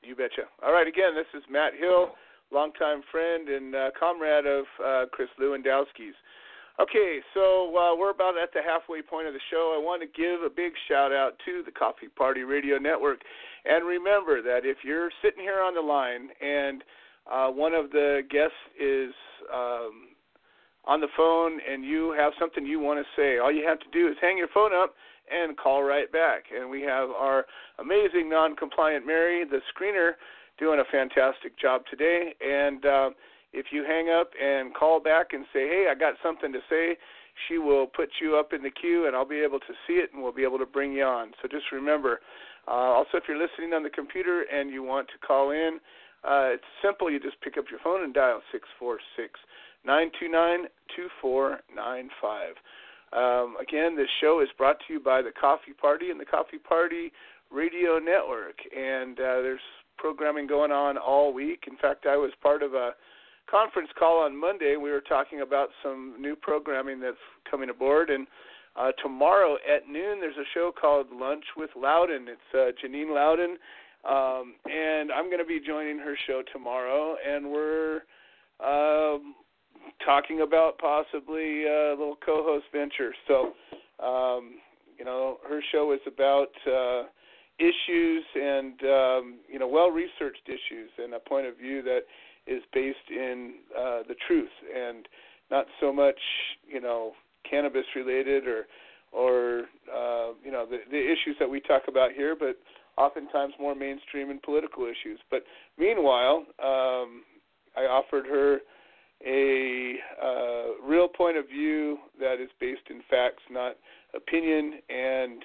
You 0.02 0.14
betcha. 0.16 0.48
All 0.64 0.72
right, 0.72 0.86
again, 0.86 1.14
this 1.14 1.26
is 1.34 1.42
Matt 1.50 1.74
Hill 1.78 2.10
longtime 2.52 3.02
friend 3.10 3.48
and 3.48 3.74
uh, 3.74 3.90
comrade 3.98 4.46
of 4.46 4.64
uh, 4.84 5.04
Kris 5.12 5.28
Lewandowski's. 5.40 6.14
Okay, 6.80 7.20
so 7.34 7.76
uh, 7.76 7.94
we're 7.96 8.10
about 8.10 8.38
at 8.38 8.52
the 8.54 8.60
halfway 8.62 9.02
point 9.02 9.26
of 9.26 9.34
the 9.34 9.40
show. 9.50 9.76
I 9.76 9.82
want 9.82 10.02
to 10.02 10.08
give 10.08 10.42
a 10.42 10.48
big 10.48 10.72
shout 10.88 11.12
out 11.12 11.32
to 11.44 11.62
the 11.64 11.70
Coffee 11.70 12.08
Party 12.08 12.42
Radio 12.42 12.78
Network. 12.78 13.20
And 13.64 13.86
remember 13.86 14.40
that 14.42 14.64
if 14.64 14.78
you're 14.82 15.10
sitting 15.22 15.42
here 15.42 15.60
on 15.60 15.74
the 15.74 15.80
line 15.80 16.30
and 16.40 16.82
uh, 17.30 17.48
one 17.48 17.74
of 17.74 17.90
the 17.90 18.22
guests 18.30 18.56
is 18.80 19.12
um, 19.52 20.09
on 20.84 21.00
the 21.00 21.08
phone 21.16 21.60
and 21.70 21.84
you 21.84 22.14
have 22.16 22.32
something 22.38 22.64
you 22.64 22.80
want 22.80 22.98
to 22.98 23.20
say, 23.20 23.38
all 23.38 23.52
you 23.52 23.66
have 23.66 23.78
to 23.80 23.86
do 23.92 24.08
is 24.08 24.16
hang 24.20 24.38
your 24.38 24.48
phone 24.52 24.72
up 24.74 24.94
and 25.30 25.56
call 25.56 25.82
right 25.82 26.10
back. 26.10 26.44
And 26.54 26.70
we 26.70 26.82
have 26.82 27.10
our 27.10 27.46
amazing 27.78 28.28
non 28.28 28.56
compliant 28.56 29.06
Mary, 29.06 29.44
the 29.44 29.60
screener 29.72 30.12
doing 30.58 30.80
a 30.80 30.90
fantastic 30.90 31.58
job 31.58 31.82
today. 31.90 32.34
And 32.40 32.84
uh, 32.84 33.10
if 33.52 33.66
you 33.70 33.84
hang 33.84 34.08
up 34.10 34.30
and 34.40 34.74
call 34.74 35.00
back 35.00 35.32
and 35.32 35.44
say, 35.52 35.68
"Hey, 35.68 35.86
I 35.90 35.94
got 35.94 36.14
something 36.22 36.52
to 36.52 36.60
say," 36.68 36.96
she 37.48 37.58
will 37.58 37.86
put 37.86 38.10
you 38.20 38.36
up 38.36 38.52
in 38.52 38.62
the 38.62 38.70
queue, 38.70 39.06
and 39.06 39.16
I'll 39.16 39.28
be 39.28 39.40
able 39.40 39.60
to 39.60 39.74
see 39.86 39.94
it, 39.94 40.10
and 40.12 40.22
we'll 40.22 40.32
be 40.32 40.44
able 40.44 40.58
to 40.58 40.66
bring 40.66 40.92
you 40.92 41.04
on. 41.04 41.32
So 41.40 41.48
just 41.48 41.72
remember. 41.72 42.20
Uh, 42.68 42.92
also, 42.92 43.16
if 43.16 43.24
you're 43.26 43.40
listening 43.40 43.72
on 43.72 43.82
the 43.82 43.90
computer 43.90 44.44
and 44.52 44.70
you 44.70 44.82
want 44.82 45.08
to 45.08 45.26
call 45.26 45.50
in, 45.50 45.80
uh, 46.22 46.52
it's 46.54 46.64
simple. 46.84 47.10
You 47.10 47.18
just 47.18 47.40
pick 47.40 47.56
up 47.56 47.64
your 47.70 47.80
phone 47.82 48.04
and 48.04 48.12
dial 48.12 48.42
six 48.52 48.68
four 48.78 48.98
six 49.16 49.40
nine 49.84 50.10
two 50.18 50.28
nine 50.28 50.64
two 50.96 51.08
four 51.20 51.60
nine 51.74 52.08
five. 52.20 52.54
Um, 53.12 53.56
again, 53.60 53.96
this 53.96 54.08
show 54.20 54.40
is 54.40 54.48
brought 54.56 54.76
to 54.86 54.92
you 54.94 55.00
by 55.00 55.20
the 55.20 55.32
Coffee 55.32 55.72
Party 55.72 56.10
and 56.10 56.20
the 56.20 56.24
Coffee 56.24 56.58
Party 56.58 57.12
Radio 57.50 57.98
Network, 57.98 58.56
and 58.76 59.18
uh, 59.18 59.42
there's 59.42 59.60
programming 59.98 60.46
going 60.46 60.70
on 60.70 60.96
all 60.96 61.32
week. 61.32 61.64
In 61.66 61.76
fact, 61.76 62.06
I 62.06 62.16
was 62.16 62.30
part 62.40 62.62
of 62.62 62.74
a 62.74 62.92
conference 63.50 63.90
call 63.98 64.22
on 64.22 64.38
Monday. 64.38 64.76
We 64.76 64.90
were 64.90 65.00
talking 65.00 65.40
about 65.40 65.70
some 65.82 66.14
new 66.20 66.36
programming 66.36 67.00
that's 67.00 67.16
coming 67.50 67.70
aboard, 67.70 68.10
and 68.10 68.26
uh, 68.76 68.92
tomorrow 69.02 69.56
at 69.56 69.88
noon 69.88 70.20
there's 70.20 70.36
a 70.36 70.46
show 70.54 70.70
called 70.78 71.06
Lunch 71.12 71.44
with 71.56 71.70
Loudon. 71.76 72.28
It's 72.28 72.40
uh, 72.54 72.70
Janine 72.80 73.12
Loudon, 73.12 73.56
um, 74.08 74.54
and 74.70 75.10
I'm 75.10 75.26
going 75.26 75.40
to 75.40 75.44
be 75.44 75.60
joining 75.60 75.98
her 75.98 76.16
show 76.28 76.42
tomorrow, 76.52 77.16
and 77.26 77.50
we're 77.50 78.02
um, 78.64 79.34
talking 80.04 80.40
about 80.40 80.78
possibly 80.78 81.64
a 81.64 81.90
little 81.90 82.16
co-host 82.24 82.64
venture. 82.72 83.12
So, 83.28 83.52
um, 84.04 84.54
you 84.98 85.04
know, 85.04 85.38
her 85.48 85.60
show 85.72 85.92
is 85.92 86.00
about 86.06 86.48
uh, 86.66 87.04
issues 87.58 88.24
and 88.34 88.80
um, 88.84 89.38
you 89.48 89.58
know 89.58 89.68
well-researched 89.68 90.46
issues 90.46 90.90
and 90.98 91.14
a 91.14 91.20
point 91.20 91.46
of 91.46 91.56
view 91.58 91.82
that 91.82 92.00
is 92.46 92.62
based 92.72 92.96
in 93.10 93.54
uh, 93.78 94.00
the 94.08 94.14
truth 94.26 94.48
and 94.74 95.06
not 95.50 95.66
so 95.78 95.92
much 95.92 96.18
you 96.66 96.80
know 96.80 97.12
cannabis 97.48 97.84
related 97.94 98.46
or 98.46 98.66
or 99.12 99.64
uh, 99.94 100.32
you 100.42 100.50
know 100.50 100.66
the, 100.66 100.78
the 100.90 100.98
issues 100.98 101.36
that 101.38 101.48
we 101.48 101.60
talk 101.60 101.82
about 101.88 102.12
here, 102.12 102.36
but 102.38 102.56
oftentimes 102.96 103.54
more 103.60 103.74
mainstream 103.74 104.30
and 104.30 104.40
political 104.42 104.84
issues. 104.84 105.18
But 105.30 105.44
meanwhile, 105.78 106.44
um, 106.62 107.22
I 107.76 107.86
offered 107.88 108.26
her 108.26 108.58
a 109.26 109.94
uh, 110.22 110.86
real 110.86 111.08
point 111.08 111.36
of 111.36 111.46
view 111.46 111.98
that 112.18 112.40
is 112.40 112.48
based 112.58 112.88
in 112.88 113.02
facts, 113.10 113.42
not 113.50 113.76
opinion, 114.14 114.80
and 114.88 115.42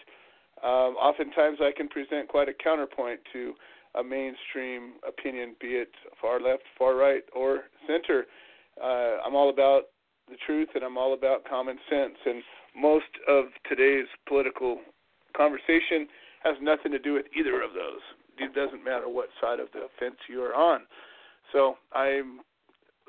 um, 0.64 0.96
oftentimes 0.96 1.60
I 1.62 1.72
can 1.76 1.90
present 1.90 2.28
quite 2.28 2.48
a 2.48 2.54
counterpoint 2.54 3.20
to 3.34 3.54
a 4.00 4.04
mainstream 4.04 4.94
opinion, 5.08 5.56
be 5.60 5.76
it 5.76 5.90
far 6.22 6.40
left, 6.40 6.64
far 6.78 6.96
right, 6.96 7.24
or 7.34 7.64
center. 7.88 8.26
Uh, 8.82 9.18
I'm 9.26 9.36
all 9.36 9.50
about 9.50 9.84
the 10.30 10.36
truth 10.46 10.70
and 10.76 10.84
I'm 10.84 10.98
all 10.98 11.14
about 11.14 11.46
common 11.48 11.78
sense. 11.90 12.16
And 12.26 12.44
most 12.76 13.06
of 13.28 13.46
today's 13.70 14.08
political 14.28 14.80
conversation 15.36 16.08
has 16.44 16.56
nothing 16.62 16.92
to 16.92 17.00
do 17.00 17.14
with 17.14 17.26
either 17.38 17.62
of 17.62 17.72
those. 17.74 18.02
It 18.38 18.54
doesn't 18.54 18.84
matter 18.84 19.08
what 19.08 19.30
side 19.42 19.60
of 19.60 19.68
the 19.74 19.88
fence 20.00 20.16
you 20.30 20.42
are 20.42 20.56
on. 20.56 20.82
So 21.54 21.76
I'm 21.94 22.42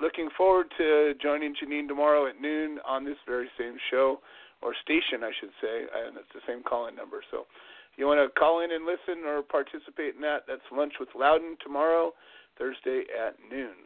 looking 0.01 0.28
forward 0.36 0.66
to 0.78 1.14
joining 1.22 1.55
Janine 1.55 1.88
tomorrow 1.88 2.26
at 2.26 2.40
noon 2.40 2.78
on 2.86 3.05
this 3.05 3.16
very 3.26 3.49
same 3.59 3.76
show 3.90 4.20
or 4.62 4.74
station, 4.82 5.22
I 5.22 5.32
should 5.40 5.53
say, 5.61 5.86
and 6.07 6.16
it's 6.16 6.32
the 6.34 6.40
same 6.47 6.62
calling 6.62 6.97
number. 6.97 7.22
So 7.30 7.47
if 7.92 7.99
you 7.99 8.07
want 8.07 8.20
to 8.20 8.38
call 8.38 8.62
in 8.64 8.72
and 8.72 8.84
listen 8.84 9.24
or 9.24 9.42
participate 9.42 10.14
in 10.14 10.20
that, 10.22 10.44
that's 10.49 10.64
Lunch 10.72 10.94
with 11.01 11.09
Loudon 11.14 11.57
tomorrow, 11.62 12.12
Thursday 12.59 13.05
at 13.12 13.36
noon. 13.51 13.76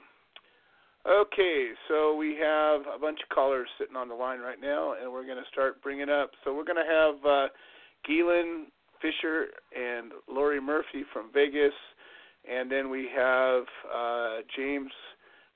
Okay, 1.08 1.70
so 1.88 2.14
we 2.14 2.36
have 2.36 2.82
a 2.82 2.98
bunch 3.00 3.20
of 3.22 3.34
callers 3.34 3.68
sitting 3.78 3.96
on 3.96 4.08
the 4.08 4.14
line 4.14 4.40
right 4.40 4.60
now, 4.60 4.94
and 5.00 5.10
we're 5.10 5.24
going 5.24 5.38
to 5.42 5.50
start 5.50 5.82
bringing 5.82 6.10
up. 6.10 6.32
So 6.44 6.54
we're 6.54 6.64
going 6.64 6.76
to 6.76 6.92
have 6.92 7.14
uh, 7.24 7.48
Galen 8.06 8.66
Fisher 9.00 9.46
and 9.74 10.12
Lori 10.28 10.60
Murphy 10.60 11.04
from 11.10 11.30
Vegas, 11.32 11.72
and 12.48 12.70
then 12.70 12.90
we 12.90 13.08
have 13.16 13.62
uh, 13.94 14.36
James 14.54 14.92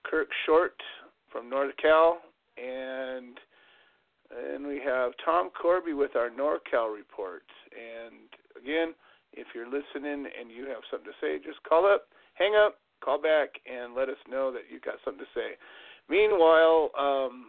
Kirk 0.09 0.28
Short 0.46 0.76
from 1.30 1.50
NorCal, 1.50 2.16
and 2.57 3.38
and 4.30 4.66
we 4.66 4.80
have 4.84 5.12
Tom 5.24 5.50
Corby 5.50 5.92
with 5.92 6.16
our 6.16 6.30
NorCal 6.30 6.94
report. 6.94 7.44
And 7.70 8.28
again, 8.61 8.94
if 9.32 9.48
you're 9.55 9.66
listening 9.66 10.26
and 10.26 10.50
you 10.50 10.66
have 10.66 10.82
something 10.90 11.11
to 11.11 11.16
say, 11.20 11.38
just 11.44 11.62
call 11.68 11.86
up, 11.86 12.09
hang 12.34 12.55
up, 12.55 12.78
call 13.05 13.20
back, 13.20 13.50
and 13.70 13.94
let 13.94 14.09
us 14.09 14.16
know 14.28 14.52
that 14.52 14.62
you've 14.70 14.82
got 14.82 14.96
something 15.05 15.24
to 15.24 15.38
say. 15.38 15.55
Meanwhile, 16.09 16.90
um, 16.98 17.46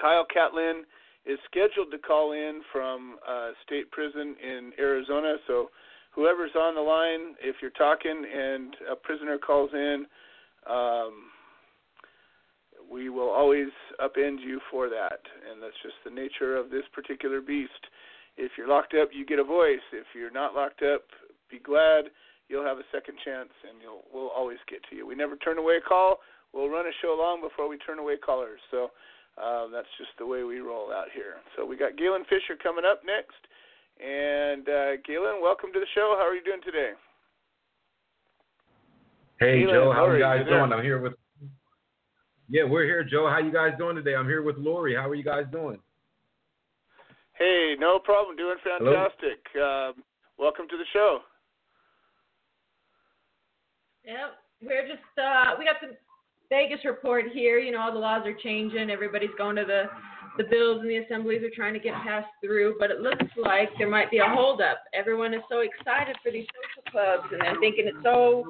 Kyle 0.00 0.26
Catlin 0.32 0.84
is 1.26 1.38
scheduled 1.50 1.90
to 1.92 1.98
call 1.98 2.32
in 2.32 2.62
from 2.72 3.16
uh, 3.28 3.50
state 3.64 3.90
prison 3.90 4.34
in 4.42 4.72
Arizona. 4.78 5.36
So, 5.46 5.70
whoever's 6.12 6.54
on 6.56 6.74
the 6.74 6.80
line, 6.80 7.34
if 7.40 7.56
you're 7.62 7.70
talking 7.70 8.24
and 8.34 8.76
a 8.90 8.96
prisoner 8.96 9.38
calls 9.38 9.70
in, 9.72 10.06
um, 10.68 11.31
we 12.92 13.08
will 13.08 13.30
always 13.30 13.72
upend 14.00 14.44
you 14.44 14.60
for 14.70 14.88
that. 14.88 15.20
And 15.50 15.62
that's 15.62 15.80
just 15.82 15.96
the 16.04 16.10
nature 16.10 16.56
of 16.56 16.70
this 16.70 16.84
particular 16.92 17.40
beast. 17.40 17.88
If 18.36 18.52
you're 18.58 18.68
locked 18.68 18.94
up, 18.94 19.08
you 19.12 19.24
get 19.24 19.38
a 19.38 19.44
voice. 19.44 19.84
If 19.92 20.06
you're 20.14 20.30
not 20.30 20.54
locked 20.54 20.82
up, 20.82 21.02
be 21.50 21.58
glad 21.58 22.12
you'll 22.48 22.64
have 22.64 22.78
a 22.78 22.88
second 22.92 23.16
chance, 23.24 23.48
and 23.68 23.80
you'll 23.80 24.04
we'll 24.12 24.28
always 24.28 24.58
get 24.68 24.80
to 24.90 24.96
you. 24.96 25.06
We 25.06 25.14
never 25.14 25.36
turn 25.36 25.58
away 25.58 25.80
a 25.80 25.80
call. 25.80 26.20
We'll 26.52 26.68
run 26.68 26.84
a 26.84 26.92
show 27.00 27.16
long 27.18 27.40
before 27.40 27.68
we 27.68 27.78
turn 27.78 27.98
away 27.98 28.16
callers. 28.16 28.60
So 28.70 28.92
um, 29.40 29.72
that's 29.72 29.88
just 29.96 30.12
the 30.18 30.26
way 30.26 30.44
we 30.44 30.60
roll 30.60 30.92
out 30.92 31.08
here. 31.14 31.40
So 31.56 31.64
we 31.64 31.76
got 31.76 31.96
Galen 31.96 32.24
Fisher 32.28 32.60
coming 32.62 32.84
up 32.84 33.00
next. 33.04 33.40
And 34.00 34.68
uh, 34.68 35.00
Galen, 35.06 35.40
welcome 35.40 35.72
to 35.72 35.80
the 35.80 35.88
show. 35.94 36.16
How 36.18 36.28
are 36.28 36.34
you 36.34 36.44
doing 36.44 36.60
today? 36.64 36.92
Hey 39.40 39.60
Galen, 39.60 39.74
Joe, 39.74 39.92
how 39.92 40.06
are 40.06 40.16
you 40.16 40.22
guys 40.22 40.44
doing? 40.46 40.72
I'm 40.72 40.84
here 40.84 41.00
with. 41.00 41.14
Yeah, 42.52 42.64
we're 42.64 42.84
here, 42.84 43.02
Joe. 43.02 43.30
How 43.30 43.38
you 43.38 43.50
guys 43.50 43.72
doing 43.78 43.96
today? 43.96 44.14
I'm 44.14 44.26
here 44.26 44.42
with 44.42 44.58
Lori. 44.58 44.94
How 44.94 45.08
are 45.08 45.14
you 45.14 45.24
guys 45.24 45.46
doing? 45.50 45.78
Hey, 47.32 47.76
no 47.78 47.98
problem. 47.98 48.36
Doing 48.36 48.58
fantastic. 48.62 49.40
Um, 49.56 50.04
welcome 50.38 50.68
to 50.68 50.76
the 50.76 50.84
show. 50.92 51.20
Yep, 54.04 54.36
we're 54.60 54.86
just 54.86 55.00
uh, 55.16 55.54
we 55.58 55.64
got 55.64 55.76
the 55.80 55.96
Vegas 56.50 56.84
report 56.84 57.24
here. 57.32 57.58
You 57.58 57.72
know, 57.72 57.80
all 57.80 57.92
the 57.92 57.98
laws 57.98 58.26
are 58.26 58.36
changing. 58.42 58.90
Everybody's 58.90 59.30
going 59.38 59.56
to 59.56 59.64
the 59.64 59.84
the 60.36 60.44
bills 60.44 60.82
and 60.82 60.90
the 60.90 60.98
assemblies 60.98 61.42
are 61.42 61.56
trying 61.56 61.72
to 61.72 61.80
get 61.80 61.94
passed 62.04 62.28
through, 62.44 62.76
but 62.78 62.90
it 62.90 63.00
looks 63.00 63.24
like 63.42 63.70
there 63.78 63.88
might 63.88 64.10
be 64.10 64.18
a 64.18 64.28
holdup. 64.28 64.84
Everyone 64.92 65.32
is 65.32 65.40
so 65.50 65.60
excited 65.60 66.16
for 66.22 66.30
these 66.30 66.44
social 66.52 66.92
clubs, 66.92 67.32
and 67.32 67.40
they're 67.40 67.60
thinking 67.60 67.86
it's 67.86 68.02
so 68.02 68.44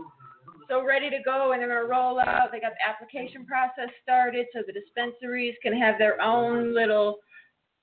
so 0.72 0.84
ready 0.84 1.10
to 1.10 1.18
go, 1.24 1.52
and 1.52 1.60
they're 1.60 1.68
going 1.68 1.82
to 1.82 1.90
roll 1.90 2.18
out. 2.18 2.50
They 2.50 2.60
got 2.60 2.72
the 2.72 2.88
application 2.88 3.44
process 3.44 3.92
started, 4.02 4.46
so 4.52 4.62
the 4.66 4.72
dispensaries 4.72 5.54
can 5.62 5.78
have 5.78 5.98
their 5.98 6.20
own 6.20 6.74
little 6.74 7.18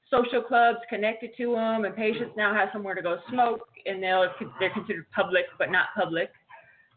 social 0.09 0.41
clubs 0.41 0.79
connected 0.89 1.31
to 1.37 1.53
them, 1.53 1.85
and 1.85 1.95
patients 1.95 2.31
now 2.35 2.53
have 2.53 2.69
somewhere 2.73 2.95
to 2.95 3.01
go 3.01 3.19
smoke, 3.29 3.61
and 3.85 4.01
they'll 4.01 4.25
they're 4.59 4.73
considered 4.73 5.05
public 5.15 5.45
but 5.59 5.71
not 5.71 5.87
public. 5.95 6.31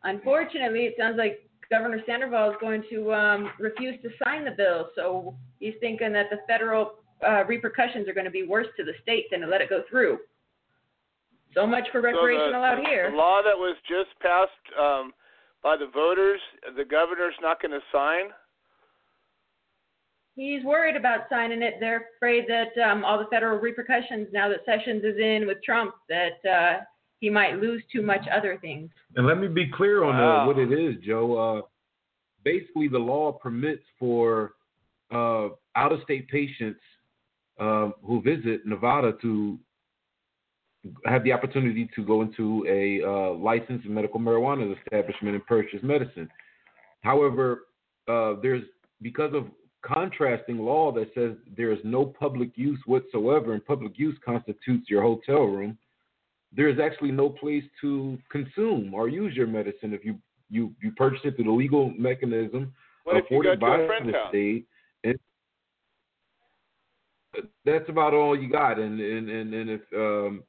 Unfortunately, 0.04 0.86
it 0.86 0.94
sounds 0.98 1.18
like 1.18 1.40
Governor 1.70 2.00
Sandoval 2.06 2.50
is 2.50 2.56
going 2.60 2.84
to 2.90 3.12
um, 3.12 3.50
refuse 3.58 4.00
to 4.02 4.08
sign 4.24 4.44
the 4.44 4.50
bill. 4.50 4.88
So 4.96 5.34
he's 5.60 5.74
thinking 5.80 6.12
that 6.14 6.26
the 6.30 6.38
federal 6.48 6.94
uh, 7.26 7.44
repercussions 7.44 8.08
are 8.08 8.14
going 8.14 8.24
to 8.24 8.30
be 8.30 8.44
worse 8.44 8.66
to 8.78 8.84
the 8.84 8.92
state 9.02 9.26
than 9.30 9.40
to 9.40 9.46
let 9.46 9.60
it 9.60 9.68
go 9.68 9.82
through. 9.90 10.18
So 11.54 11.66
much 11.66 11.84
for 11.92 12.00
recreational 12.00 12.48
so 12.48 12.60
the, 12.60 12.64
out 12.64 12.86
here. 12.86 13.10
The 13.10 13.16
law 13.16 13.42
that 13.44 13.56
was 13.56 13.76
just 13.86 14.18
passed 14.20 14.50
um, 14.80 15.12
by 15.62 15.76
the 15.76 15.86
voters, 15.86 16.40
the 16.76 16.84
governor's 16.84 17.34
not 17.40 17.60
going 17.62 17.72
to 17.72 17.80
sign. 17.92 18.26
He's 20.34 20.64
worried 20.64 20.96
about 20.96 21.20
signing 21.28 21.62
it. 21.62 21.74
They're 21.78 22.06
afraid 22.16 22.46
that 22.48 22.76
um, 22.82 23.04
all 23.04 23.18
the 23.18 23.26
federal 23.26 23.58
repercussions, 23.58 24.28
now 24.32 24.48
that 24.48 24.64
Sessions 24.64 25.04
is 25.04 25.18
in 25.18 25.46
with 25.46 25.62
Trump, 25.62 25.94
that 26.08 26.50
uh, 26.50 26.80
he 27.20 27.28
might 27.28 27.58
lose 27.60 27.82
too 27.92 28.02
much 28.02 28.22
other 28.34 28.58
things. 28.60 28.90
And 29.16 29.26
let 29.26 29.38
me 29.38 29.46
be 29.46 29.70
clear 29.70 30.04
on 30.04 30.16
Wow. 30.16 30.42
uh, 30.42 30.46
what 30.46 30.58
it 30.58 30.72
is, 30.72 30.96
Joe. 31.04 31.36
Uh, 31.36 31.62
basically, 32.44 32.88
the 32.88 32.98
law 32.98 33.32
permits 33.32 33.84
for 33.98 34.54
uh, 35.14 35.48
out-of-state 35.76 36.28
patients 36.28 36.80
uh, 37.60 37.90
who 38.02 38.22
visit 38.22 38.64
Nevada 38.64 39.12
to 39.20 39.58
have 41.04 41.22
the 41.24 41.32
opportunity 41.32 41.88
to 41.94 42.04
go 42.04 42.22
into 42.22 42.66
a 42.68 43.02
uh, 43.06 43.34
licensed 43.34 43.86
medical 43.86 44.18
marijuana 44.18 44.74
establishment 44.76 45.34
and 45.34 45.46
purchase 45.46 45.80
medicine. 45.82 46.28
However, 47.02 47.66
uh, 48.08 48.34
there's 48.42 48.64
because 49.00 49.32
of 49.34 49.46
contrasting 49.82 50.58
law 50.58 50.92
that 50.92 51.10
says 51.14 51.32
there 51.56 51.72
is 51.72 51.78
no 51.84 52.06
public 52.06 52.50
use 52.54 52.78
whatsoever, 52.86 53.52
and 53.52 53.64
public 53.64 53.98
use 53.98 54.16
constitutes 54.24 54.88
your 54.88 55.02
hotel 55.02 55.42
room. 55.42 55.76
There 56.54 56.68
is 56.68 56.78
actually 56.78 57.12
no 57.12 57.28
place 57.28 57.64
to 57.80 58.18
consume 58.30 58.92
or 58.94 59.08
use 59.08 59.34
your 59.34 59.46
medicine 59.46 59.92
if 59.92 60.04
you 60.04 60.18
you 60.50 60.72
you 60.82 60.92
purchase 60.92 61.20
it 61.24 61.36
through 61.36 61.46
the 61.46 61.50
legal 61.50 61.90
mechanism 61.98 62.72
What 63.04 63.16
if 63.16 63.24
you 63.30 63.38
afforded 63.38 63.60
by 63.60 63.78
the 63.78 64.12
house? 64.12 64.28
state, 64.28 64.66
and 65.04 65.18
that's 67.64 67.88
about 67.88 68.14
all 68.14 68.38
you 68.38 68.50
got. 68.50 68.78
And 68.78 69.00
and 69.00 69.30
and, 69.30 69.54
and 69.54 69.70
if 69.70 69.80
um 69.94 70.42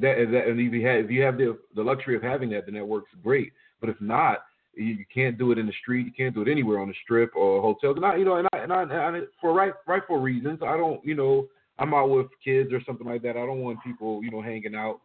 that, 0.00 0.18
and 0.18 0.34
that 0.34 0.46
and 0.46 0.60
if 0.60 0.72
you 0.72 0.86
have 0.86 1.04
if 1.04 1.10
you 1.10 1.22
have 1.22 1.38
the 1.38 1.58
the 1.74 1.82
luxury 1.82 2.16
of 2.16 2.22
having 2.22 2.50
that, 2.50 2.66
then 2.66 2.74
that 2.74 2.86
works 2.86 3.10
great. 3.22 3.52
But 3.80 3.90
if 3.90 4.00
not, 4.00 4.38
you, 4.76 4.84
you 4.84 5.04
can't 5.12 5.38
do 5.38 5.52
it 5.52 5.58
in 5.58 5.66
the 5.66 5.72
street. 5.82 6.06
You 6.06 6.12
can't 6.12 6.34
do 6.34 6.42
it 6.42 6.48
anywhere 6.48 6.80
on 6.80 6.88
the 6.88 6.94
strip 7.02 7.34
or. 7.36 7.76
And 7.82 8.04
I, 8.04 8.16
you 8.16 8.24
know, 8.24 8.36
and 8.36 8.48
I, 8.52 8.58
and 8.58 8.72
I, 8.72 8.82
and 8.82 8.92
I 8.92 9.20
for 9.40 9.52
right 9.52 9.72
rightful 9.86 10.18
reasons, 10.18 10.60
I 10.62 10.76
don't, 10.76 11.04
you 11.04 11.14
know, 11.14 11.48
I'm 11.78 11.94
out 11.94 12.10
with 12.10 12.26
kids 12.42 12.72
or 12.72 12.80
something 12.86 13.06
like 13.06 13.22
that. 13.22 13.30
I 13.30 13.46
don't 13.46 13.60
want 13.60 13.82
people, 13.82 14.22
you 14.22 14.30
know, 14.30 14.42
hanging 14.42 14.74
out, 14.74 15.00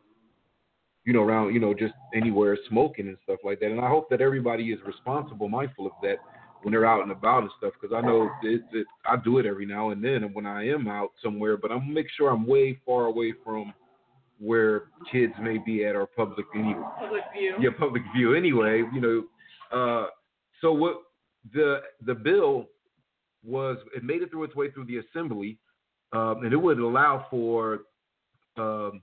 you 1.05 1.13
know, 1.13 1.21
around, 1.21 1.53
you 1.53 1.59
know, 1.59 1.73
just 1.73 1.93
anywhere 2.13 2.57
smoking 2.69 3.07
and 3.07 3.17
stuff 3.23 3.39
like 3.43 3.59
that. 3.59 3.71
And 3.71 3.81
I 3.81 3.89
hope 3.89 4.09
that 4.09 4.21
everybody 4.21 4.71
is 4.71 4.79
responsible, 4.85 5.49
mindful 5.49 5.87
of 5.87 5.93
that 6.03 6.17
when 6.61 6.71
they're 6.71 6.85
out 6.85 7.01
and 7.01 7.11
about 7.11 7.43
and 7.43 7.51
stuff. 7.57 7.73
Because 7.79 7.95
I 7.95 8.05
know 8.05 8.29
it, 8.43 8.61
it, 8.71 8.87
I 9.05 9.15
do 9.17 9.39
it 9.39 9.45
every 9.45 9.65
now 9.65 9.89
and 9.89 10.03
then, 10.03 10.29
when 10.33 10.45
I 10.45 10.67
am 10.67 10.87
out 10.87 11.09
somewhere, 11.23 11.57
but 11.57 11.71
I'm 11.71 11.93
make 11.93 12.07
sure 12.15 12.29
I'm 12.29 12.45
way 12.45 12.79
far 12.85 13.05
away 13.05 13.33
from 13.43 13.73
where 14.39 14.83
kids 15.11 15.33
may 15.41 15.57
be 15.57 15.85
at 15.85 15.95
our 15.95 16.05
public 16.05 16.45
anyway. 16.55 16.81
Public 16.99 17.23
view. 17.37 17.55
Yeah, 17.59 17.69
public 17.77 18.03
view. 18.15 18.35
Anyway, 18.35 18.83
you 18.93 19.01
know, 19.01 19.23
uh, 19.77 20.07
so 20.61 20.71
what 20.71 21.01
the 21.53 21.81
the 22.05 22.15
bill 22.15 22.67
was, 23.43 23.77
it 23.95 24.03
made 24.03 24.21
it 24.21 24.31
through 24.31 24.43
its 24.43 24.55
way 24.55 24.69
through 24.71 24.85
the 24.85 24.97
assembly, 24.97 25.57
um, 26.13 26.43
and 26.43 26.53
it 26.53 26.57
would 26.57 26.79
allow 26.79 27.25
for 27.29 27.79
um, 28.57 29.01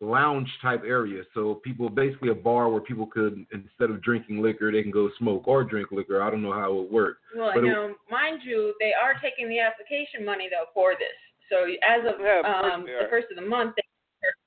lounge 0.00 0.48
type 0.62 0.82
areas. 0.86 1.26
So 1.34 1.56
people 1.64 1.88
basically 1.88 2.28
a 2.30 2.34
bar 2.34 2.68
where 2.68 2.80
people 2.80 3.06
could 3.06 3.46
instead 3.52 3.90
of 3.90 4.02
drinking 4.02 4.42
liquor, 4.42 4.70
they 4.70 4.82
can 4.82 4.90
go 4.90 5.10
smoke 5.18 5.46
or 5.46 5.64
drink 5.64 5.90
liquor. 5.92 6.22
I 6.22 6.30
don't 6.30 6.42
know 6.42 6.52
how 6.52 6.70
it 6.70 6.74
would 6.74 6.90
work. 6.90 7.18
Well, 7.36 7.52
But 7.54 7.64
it- 7.64 7.68
now, 7.68 7.90
mind 8.10 8.40
you, 8.44 8.74
they 8.80 8.92
are 8.92 9.14
taking 9.22 9.48
the 9.48 9.60
application 9.60 10.24
money 10.24 10.48
though 10.50 10.66
for 10.74 10.92
this. 10.92 11.16
So 11.50 11.64
as 11.64 12.00
of, 12.12 12.20
Yeah, 12.20 12.40
of 12.40 12.72
um, 12.72 12.82
the 12.82 13.06
first 13.08 13.28
of 13.30 13.36
the 13.36 13.48
month, 13.48 13.74
they 13.76 13.82
are 13.82 13.85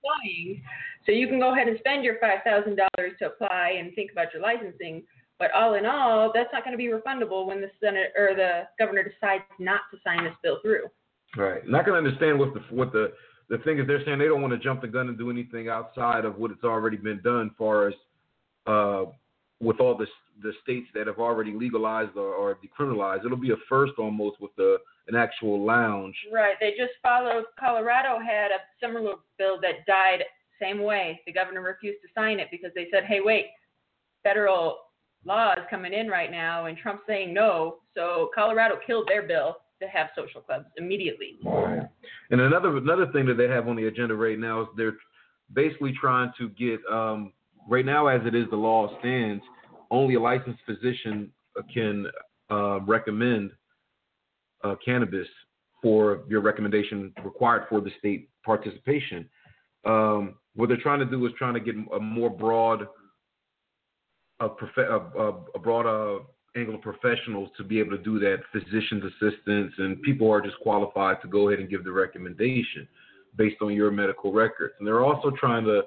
applying. 0.09 0.61
So 1.05 1.11
you 1.11 1.27
can 1.27 1.39
go 1.39 1.53
ahead 1.53 1.67
and 1.67 1.77
spend 1.79 2.03
your 2.03 2.17
five 2.19 2.39
thousand 2.43 2.77
dollars 2.77 3.13
to 3.19 3.27
apply 3.27 3.75
and 3.79 3.93
think 3.95 4.11
about 4.11 4.33
your 4.33 4.41
licensing. 4.41 5.03
But 5.37 5.51
all 5.55 5.75
in 5.75 5.85
all, 5.85 6.31
that's 6.33 6.49
not 6.51 6.65
going 6.65 6.73
to 6.73 6.77
be 6.77 6.89
refundable 6.89 7.45
when 7.47 7.61
the 7.61 7.71
Senate 7.81 8.11
or 8.17 8.35
the 8.35 8.63
governor 8.77 9.03
decides 9.03 9.43
not 9.57 9.81
to 9.91 9.97
sign 10.03 10.25
this 10.25 10.33
bill 10.43 10.59
through. 10.61 10.87
Right. 11.37 11.63
And 11.63 11.75
I 11.75 11.83
can 11.83 11.93
understand 11.93 12.37
what 12.37 12.53
the 12.53 12.59
what 12.69 12.91
the 12.91 13.13
the 13.49 13.57
thing 13.59 13.79
is. 13.79 13.87
They're 13.87 14.03
saying 14.05 14.19
they 14.19 14.25
don't 14.25 14.41
want 14.41 14.53
to 14.53 14.59
jump 14.59 14.81
the 14.81 14.87
gun 14.87 15.07
and 15.07 15.17
do 15.17 15.29
anything 15.29 15.69
outside 15.69 16.25
of 16.25 16.37
what 16.37 16.51
it's 16.51 16.63
already 16.63 16.97
been 16.97 17.21
done, 17.23 17.51
far 17.57 17.87
as 17.87 17.93
uh, 18.67 19.05
with 19.61 19.79
all 19.79 19.97
the 19.97 20.07
the 20.41 20.53
states 20.63 20.87
that 20.93 21.07
have 21.07 21.19
already 21.19 21.53
legalized 21.53 22.15
or, 22.15 22.33
or 22.33 22.57
decriminalized. 22.57 23.25
It'll 23.25 23.37
be 23.37 23.51
a 23.51 23.57
first 23.67 23.93
almost 23.97 24.39
with 24.41 24.51
the 24.57 24.77
an 25.07 25.15
actual 25.15 25.65
lounge. 25.65 26.15
Right. 26.31 26.55
They 26.59 26.71
just 26.71 26.93
followed. 27.01 27.45
Colorado 27.59 28.19
had 28.19 28.51
a 28.51 28.59
similar 28.81 29.15
bill 29.37 29.59
that 29.61 29.85
died 29.87 30.23
same 30.61 30.83
way. 30.83 31.21
The 31.25 31.33
governor 31.33 31.61
refused 31.61 31.99
to 32.01 32.09
sign 32.13 32.39
it 32.39 32.47
because 32.51 32.71
they 32.75 32.87
said, 32.91 33.05
"Hey, 33.05 33.19
wait, 33.21 33.47
federal 34.23 34.79
law 35.25 35.53
is 35.53 35.63
coming 35.69 35.93
in 35.93 36.07
right 36.07 36.31
now, 36.31 36.65
and 36.65 36.77
Trump's 36.77 37.03
saying 37.07 37.33
no." 37.33 37.77
So 37.95 38.29
Colorado 38.35 38.75
killed 38.85 39.07
their 39.07 39.23
bill 39.23 39.57
to 39.81 39.87
have 39.87 40.09
social 40.15 40.41
clubs 40.41 40.65
immediately. 40.77 41.37
Right. 41.43 41.87
And 42.31 42.41
another 42.41 42.75
another 42.77 43.07
thing 43.07 43.25
that 43.27 43.37
they 43.37 43.47
have 43.47 43.67
on 43.67 43.75
the 43.75 43.87
agenda 43.87 44.15
right 44.15 44.37
now 44.37 44.61
is 44.61 44.67
they're 44.75 44.97
basically 45.53 45.93
trying 45.99 46.31
to 46.37 46.49
get 46.49 46.79
um, 46.91 47.33
right 47.67 47.85
now 47.85 48.07
as 48.07 48.21
it 48.25 48.35
is 48.35 48.45
the 48.49 48.55
law 48.55 48.99
stands, 48.99 49.43
only 49.91 50.15
a 50.15 50.19
licensed 50.19 50.59
physician 50.65 51.31
can 51.73 52.07
uh, 52.51 52.79
recommend 52.81 53.51
uh, 54.63 54.75
cannabis 54.83 55.27
for 55.81 56.23
your 56.27 56.41
recommendation 56.41 57.13
required 57.23 57.63
for 57.69 57.81
the 57.81 57.91
state 57.99 58.29
participation. 58.43 59.29
Um, 59.85 60.35
what 60.55 60.69
they're 60.69 60.77
trying 60.77 60.99
to 60.99 61.05
do 61.05 61.25
is 61.25 61.31
trying 61.37 61.53
to 61.53 61.59
get 61.59 61.75
a 61.93 61.99
more 61.99 62.29
broad, 62.29 62.87
a, 64.39 64.49
prof- 64.49 64.77
a, 64.77 65.19
a, 65.19 65.29
uh, 65.29 66.19
angle 66.55 66.75
of 66.75 66.81
professionals 66.81 67.49
to 67.57 67.63
be 67.63 67.79
able 67.79 67.91
to 67.91 68.03
do 68.03 68.19
that, 68.19 68.37
physicians 68.51 69.03
assistants 69.03 69.75
and 69.77 70.01
people 70.01 70.27
who 70.27 70.33
are 70.33 70.41
just 70.41 70.59
qualified 70.61 71.21
to 71.21 71.27
go 71.27 71.47
ahead 71.47 71.59
and 71.59 71.69
give 71.69 71.83
the 71.83 71.91
recommendation 71.91 72.87
based 73.35 73.57
on 73.61 73.73
your 73.73 73.91
medical 73.91 74.33
records. 74.33 74.73
And 74.79 74.87
they're 74.87 75.03
also 75.03 75.31
trying 75.31 75.63
to 75.65 75.83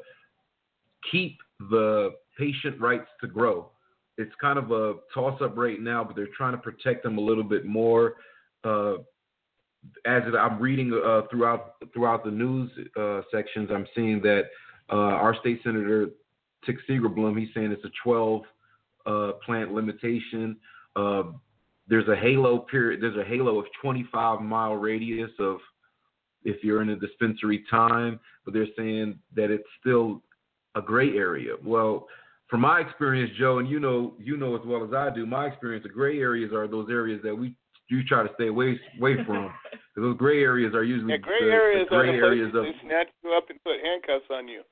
keep 1.10 1.36
the 1.70 2.10
patient 2.38 2.80
rights 2.80 3.08
to 3.20 3.26
grow. 3.26 3.71
It's 4.22 4.34
kind 4.40 4.58
of 4.58 4.70
a 4.70 4.94
toss 5.14 5.40
up 5.42 5.56
right 5.56 5.80
now, 5.80 6.04
but 6.04 6.16
they're 6.16 6.28
trying 6.36 6.52
to 6.52 6.58
protect 6.58 7.02
them 7.02 7.18
a 7.18 7.20
little 7.20 7.44
bit 7.44 7.64
more. 7.64 8.14
Uh, 8.64 8.94
as 10.06 10.22
I'm 10.38 10.60
reading 10.60 10.92
uh, 10.92 11.22
throughout 11.30 11.74
throughout 11.92 12.24
the 12.24 12.30
news 12.30 12.70
uh, 12.96 13.22
sections, 13.32 13.68
I'm 13.72 13.86
seeing 13.94 14.22
that 14.22 14.44
uh, 14.90 14.96
our 14.96 15.34
state 15.40 15.60
senator 15.64 16.08
Tick 16.64 16.76
Segerblom, 16.88 17.38
he's 17.38 17.48
saying 17.54 17.72
it's 17.72 17.84
a 17.84 17.90
12 18.04 18.42
uh, 19.06 19.32
plant 19.44 19.72
limitation. 19.72 20.56
Uh, 20.94 21.24
there's 21.88 22.06
a 22.08 22.16
halo 22.16 22.58
period. 22.58 23.02
There's 23.02 23.16
a 23.16 23.28
halo 23.28 23.58
of 23.58 23.66
25 23.80 24.40
mile 24.40 24.74
radius 24.76 25.30
of 25.38 25.58
if 26.44 26.62
you're 26.62 26.82
in 26.82 26.90
a 26.90 26.96
dispensary 26.96 27.64
time, 27.70 28.20
but 28.44 28.54
they're 28.54 28.66
saying 28.76 29.18
that 29.34 29.50
it's 29.50 29.68
still 29.80 30.22
a 30.74 30.82
gray 30.82 31.16
area. 31.16 31.54
Well, 31.64 32.06
from 32.52 32.60
my 32.60 32.80
experience, 32.80 33.32
Joe, 33.38 33.60
and 33.60 33.66
you 33.68 33.80
know, 33.80 34.12
you 34.18 34.36
know 34.36 34.54
as 34.54 34.60
well 34.66 34.84
as 34.84 34.92
I 34.92 35.08
do, 35.08 35.24
my 35.24 35.46
experience, 35.46 35.84
the 35.84 35.88
gray 35.88 36.18
areas 36.20 36.52
are 36.52 36.68
those 36.68 36.90
areas 36.90 37.22
that 37.24 37.34
we 37.34 37.54
you 37.88 38.04
try 38.04 38.22
to 38.22 38.28
stay 38.34 38.48
away 38.48 38.78
away 38.98 39.24
from. 39.24 39.48
'Cause 39.94 40.04
those 40.04 40.16
gray 40.18 40.42
areas 40.42 40.74
are 40.74 40.84
usually 40.84 41.12
Yeah, 41.12 41.18
gray 41.18 41.40
the, 41.40 41.52
areas 41.52 41.88
the 41.88 41.96
are 41.96 42.06
the 42.06 42.12
areas 42.12 42.54
of 42.54 42.64
they 42.64 42.74
snatch 42.82 43.08
you 43.24 43.32
up 43.32 43.48
and 43.48 43.62
put 43.64 43.80
handcuffs 43.80 44.24
on 44.30 44.48
you. 44.48 44.62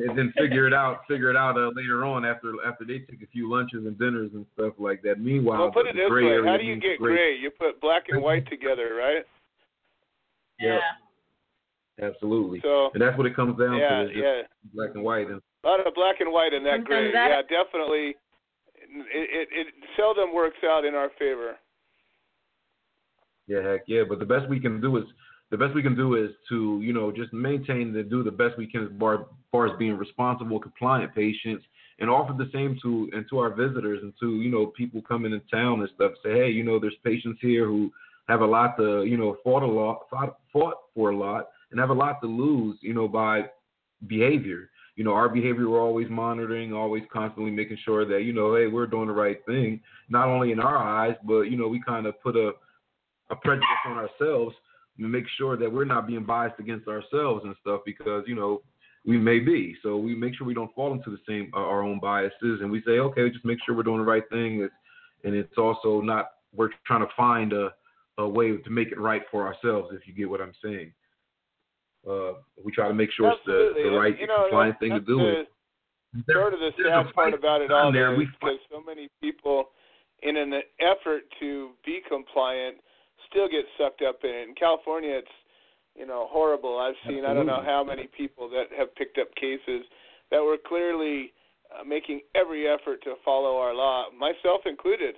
and 0.00 0.16
then 0.18 0.32
figure 0.38 0.66
it 0.66 0.72
out, 0.72 1.06
figure 1.06 1.28
it 1.30 1.36
out 1.36 1.58
uh, 1.58 1.70
later 1.74 2.04
on 2.04 2.24
after 2.24 2.54
after 2.66 2.84
they 2.86 3.00
take 3.00 3.22
a 3.22 3.26
few 3.26 3.50
lunches 3.50 3.84
and 3.84 3.98
dinners 3.98 4.30
and 4.32 4.46
stuff 4.54 4.72
like 4.78 5.02
that. 5.02 5.20
Meanwhile, 5.20 5.60
well, 5.60 5.70
put 5.70 5.86
it 5.86 5.96
this 5.96 6.08
gray 6.08 6.24
way: 6.40 6.46
How 6.46 6.56
do 6.56 6.64
you 6.64 6.76
get 6.76 6.98
gray. 6.98 7.16
gray? 7.16 7.36
You 7.36 7.50
put 7.50 7.78
black 7.80 8.04
and 8.08 8.22
white 8.22 8.46
together, 8.50 8.94
right? 8.94 9.24
Yep, 10.60 10.80
absolutely. 12.00 12.60
So 12.62 12.90
and 12.94 13.02
that's 13.02 13.16
what 13.18 13.26
it 13.26 13.36
comes 13.36 13.58
down 13.58 13.78
yeah, 13.80 13.88
to, 13.88 14.04
is 14.04 14.16
yeah, 14.16 14.42
black 14.72 14.90
and 14.94 15.04
white. 15.04 15.28
And 15.28 15.40
a 15.64 15.66
lot 15.68 15.84
of 15.86 15.94
black 15.94 16.20
and 16.20 16.32
white 16.32 16.52
in 16.52 16.62
that 16.64 16.78
Sometimes 16.78 16.86
gray. 16.86 17.12
that- 17.12 17.44
Yeah, 17.50 17.62
definitely. 17.64 18.16
It, 18.88 19.48
it 19.52 19.66
it 19.68 19.74
seldom 19.96 20.32
works 20.34 20.58
out 20.64 20.84
in 20.84 20.94
our 20.94 21.10
favor. 21.18 21.56
Yeah, 23.46 23.62
heck 23.62 23.82
yeah. 23.86 24.02
But 24.08 24.18
the 24.18 24.24
best 24.26 24.48
we 24.48 24.60
can 24.60 24.80
do 24.80 24.96
is 24.96 25.04
the 25.50 25.56
best 25.56 25.74
we 25.74 25.82
can 25.82 25.96
do 25.96 26.14
is 26.14 26.30
to 26.48 26.80
you 26.82 26.92
know 26.92 27.10
just 27.12 27.32
maintain 27.32 27.92
to 27.92 28.02
do 28.02 28.22
the 28.22 28.30
best 28.30 28.56
we 28.58 28.66
can 28.66 28.84
as 28.84 28.90
far, 28.98 29.26
far 29.50 29.66
as 29.66 29.78
being 29.78 29.96
responsible, 29.96 30.58
compliant 30.60 31.14
patients, 31.14 31.64
and 31.98 32.08
offer 32.10 32.32
the 32.32 32.48
same 32.52 32.78
to 32.82 33.10
and 33.12 33.26
to 33.30 33.38
our 33.38 33.50
visitors 33.54 34.00
and 34.02 34.12
to 34.20 34.40
you 34.40 34.50
know 34.50 34.66
people 34.66 35.02
coming 35.02 35.32
in 35.32 35.40
town 35.52 35.80
and 35.80 35.90
stuff. 35.94 36.12
Say, 36.24 36.32
hey, 36.32 36.50
you 36.50 36.62
know, 36.64 36.78
there's 36.78 36.96
patients 37.04 37.38
here 37.40 37.66
who 37.66 37.90
have 38.28 38.40
a 38.40 38.46
lot 38.46 38.76
to 38.78 39.04
you 39.04 39.16
know 39.16 39.36
fought 39.42 39.62
a 39.62 39.66
lot, 39.66 40.06
fought, 40.10 40.38
fought 40.52 40.76
for 40.94 41.10
a 41.10 41.16
lot, 41.16 41.48
and 41.70 41.80
have 41.80 41.90
a 41.90 41.94
lot 41.94 42.20
to 42.22 42.28
lose, 42.28 42.78
you 42.82 42.94
know, 42.94 43.08
by 43.08 43.44
behavior. 44.06 44.70
You 44.96 45.04
know, 45.04 45.12
our 45.12 45.28
behavior 45.28 45.68
we're 45.68 45.80
always 45.80 46.08
monitoring, 46.10 46.72
always 46.72 47.04
constantly 47.12 47.50
making 47.50 47.78
sure 47.84 48.04
that 48.06 48.22
you 48.22 48.32
know, 48.32 48.56
hey, 48.56 48.66
we're 48.66 48.86
doing 48.86 49.08
the 49.08 49.12
right 49.12 49.38
thing, 49.46 49.80
not 50.08 50.28
only 50.28 50.52
in 50.52 50.60
our 50.60 50.76
eyes, 50.76 51.14
but 51.24 51.42
you 51.42 51.56
know, 51.56 51.68
we 51.68 51.82
kind 51.82 52.06
of 52.06 52.20
put 52.22 52.36
a 52.36 52.52
a 53.30 53.36
prejudice 53.36 53.66
on 53.86 53.98
ourselves 53.98 54.54
and 54.98 55.10
make 55.10 55.24
sure 55.36 55.56
that 55.56 55.70
we're 55.70 55.84
not 55.84 56.06
being 56.06 56.24
biased 56.24 56.58
against 56.58 56.88
ourselves 56.88 57.42
and 57.44 57.54
stuff 57.60 57.80
because 57.84 58.24
you 58.26 58.34
know 58.34 58.62
we 59.04 59.18
may 59.18 59.38
be. 59.38 59.76
So 59.82 59.96
we 59.96 60.14
make 60.14 60.34
sure 60.34 60.46
we 60.46 60.54
don't 60.54 60.74
fall 60.74 60.92
into 60.92 61.10
the 61.10 61.18
same 61.28 61.50
uh, 61.54 61.60
our 61.60 61.82
own 61.82 62.00
biases 62.00 62.60
and 62.60 62.70
we 62.70 62.82
say, 62.86 62.98
okay, 62.98 63.28
just 63.30 63.44
make 63.44 63.58
sure 63.64 63.74
we're 63.74 63.82
doing 63.82 63.98
the 63.98 64.04
right 64.04 64.28
thing. 64.30 64.62
It's, 64.62 64.74
and 65.24 65.34
it's 65.34 65.58
also 65.58 66.00
not 66.00 66.30
we're 66.54 66.70
trying 66.86 67.00
to 67.00 67.12
find 67.16 67.52
a 67.52 67.70
a 68.18 68.26
way 68.26 68.56
to 68.56 68.70
make 68.70 68.88
it 68.88 68.98
right 68.98 69.22
for 69.30 69.46
ourselves. 69.46 69.90
If 69.92 70.06
you 70.06 70.14
get 70.14 70.30
what 70.30 70.40
I'm 70.40 70.54
saying. 70.64 70.92
Uh, 72.08 72.34
we 72.62 72.70
try 72.72 72.86
to 72.88 72.94
make 72.94 73.10
sure 73.12 73.30
it's 73.30 73.40
the, 73.46 73.72
the 73.82 73.90
right 73.90 74.18
you 74.18 74.26
know, 74.26 74.46
compliant 74.48 74.78
thing 74.78 74.90
to 74.90 75.00
do. 75.00 75.44
the, 76.26 76.32
sort 76.32 76.54
of 76.54 76.60
the 76.60 76.70
sad 76.82 77.12
part 77.14 77.34
about 77.34 77.60
it 77.60 77.72
all 77.72 77.90
there. 77.92 78.14
We 78.14 78.26
because 78.26 78.58
so 78.70 78.80
many 78.80 79.08
people, 79.20 79.70
in 80.22 80.36
an 80.36 80.54
effort 80.80 81.22
to 81.40 81.70
be 81.84 82.00
compliant, 82.08 82.76
still 83.28 83.48
get 83.48 83.64
sucked 83.76 84.02
up 84.02 84.20
in 84.22 84.30
it. 84.30 84.48
In 84.48 84.54
California, 84.54 85.16
it's 85.18 85.36
you 85.96 86.06
know 86.06 86.28
horrible. 86.30 86.78
I've 86.78 86.94
seen 87.08 87.24
I 87.24 87.34
don't 87.34 87.46
know 87.46 87.62
how 87.64 87.82
many 87.82 88.08
people 88.16 88.48
that 88.50 88.66
have 88.78 88.94
picked 88.94 89.18
up 89.18 89.34
cases 89.34 89.84
that 90.30 90.42
were 90.42 90.58
clearly 90.64 91.32
uh, 91.74 91.82
making 91.84 92.20
every 92.34 92.68
effort 92.68 93.02
to 93.02 93.14
follow 93.24 93.56
our 93.58 93.74
law, 93.74 94.04
myself 94.16 94.62
included, 94.64 95.16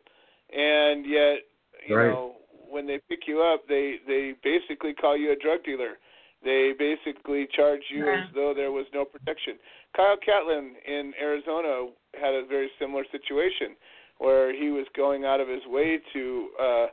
and 0.57 1.05
yet 1.05 1.41
you 1.87 1.97
Right. 1.97 2.09
know 2.11 2.37
when 2.71 2.87
they 2.87 2.99
pick 3.09 3.21
you 3.27 3.43
up, 3.43 3.69
they 3.69 3.97
they 4.07 4.35
basically 4.43 4.95
call 4.95 5.17
you 5.17 5.33
a 5.33 5.37
drug 5.37 5.65
dealer. 5.65 5.99
They 6.45 6.73
basically 6.79 7.49
charge 7.55 7.83
you 7.91 8.09
as 8.09 8.33
though 8.35 8.53
there 8.55 8.71
was 8.71 8.87
no 8.95 9.05
protection. 9.05 9.55
Kyle 9.97 10.17
Catlin 10.25 10.75
in 10.87 11.13
Arizona 11.21 11.89
had 12.15 12.35
a 12.35 12.47
very 12.47 12.71
similar 12.79 13.05
situation 13.11 13.75
where 14.19 14.55
he 14.55 14.71
was 14.71 14.87
going 14.97 15.25
out 15.25 15.41
of 15.41 15.49
his 15.49 15.63
way 15.67 15.99
to 16.13 16.49
uh, 16.61 16.87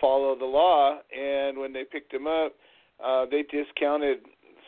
follow 0.00 0.36
the 0.36 0.44
law, 0.44 0.98
and 1.16 1.58
when 1.58 1.72
they 1.72 1.84
picked 1.84 2.12
him 2.12 2.26
up, 2.26 2.54
uh, 3.04 3.26
they 3.30 3.42
discounted 3.42 4.18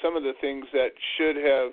some 0.02 0.16
of 0.16 0.22
the 0.22 0.32
things 0.40 0.64
that 0.72 0.90
should 1.16 1.36
have 1.36 1.72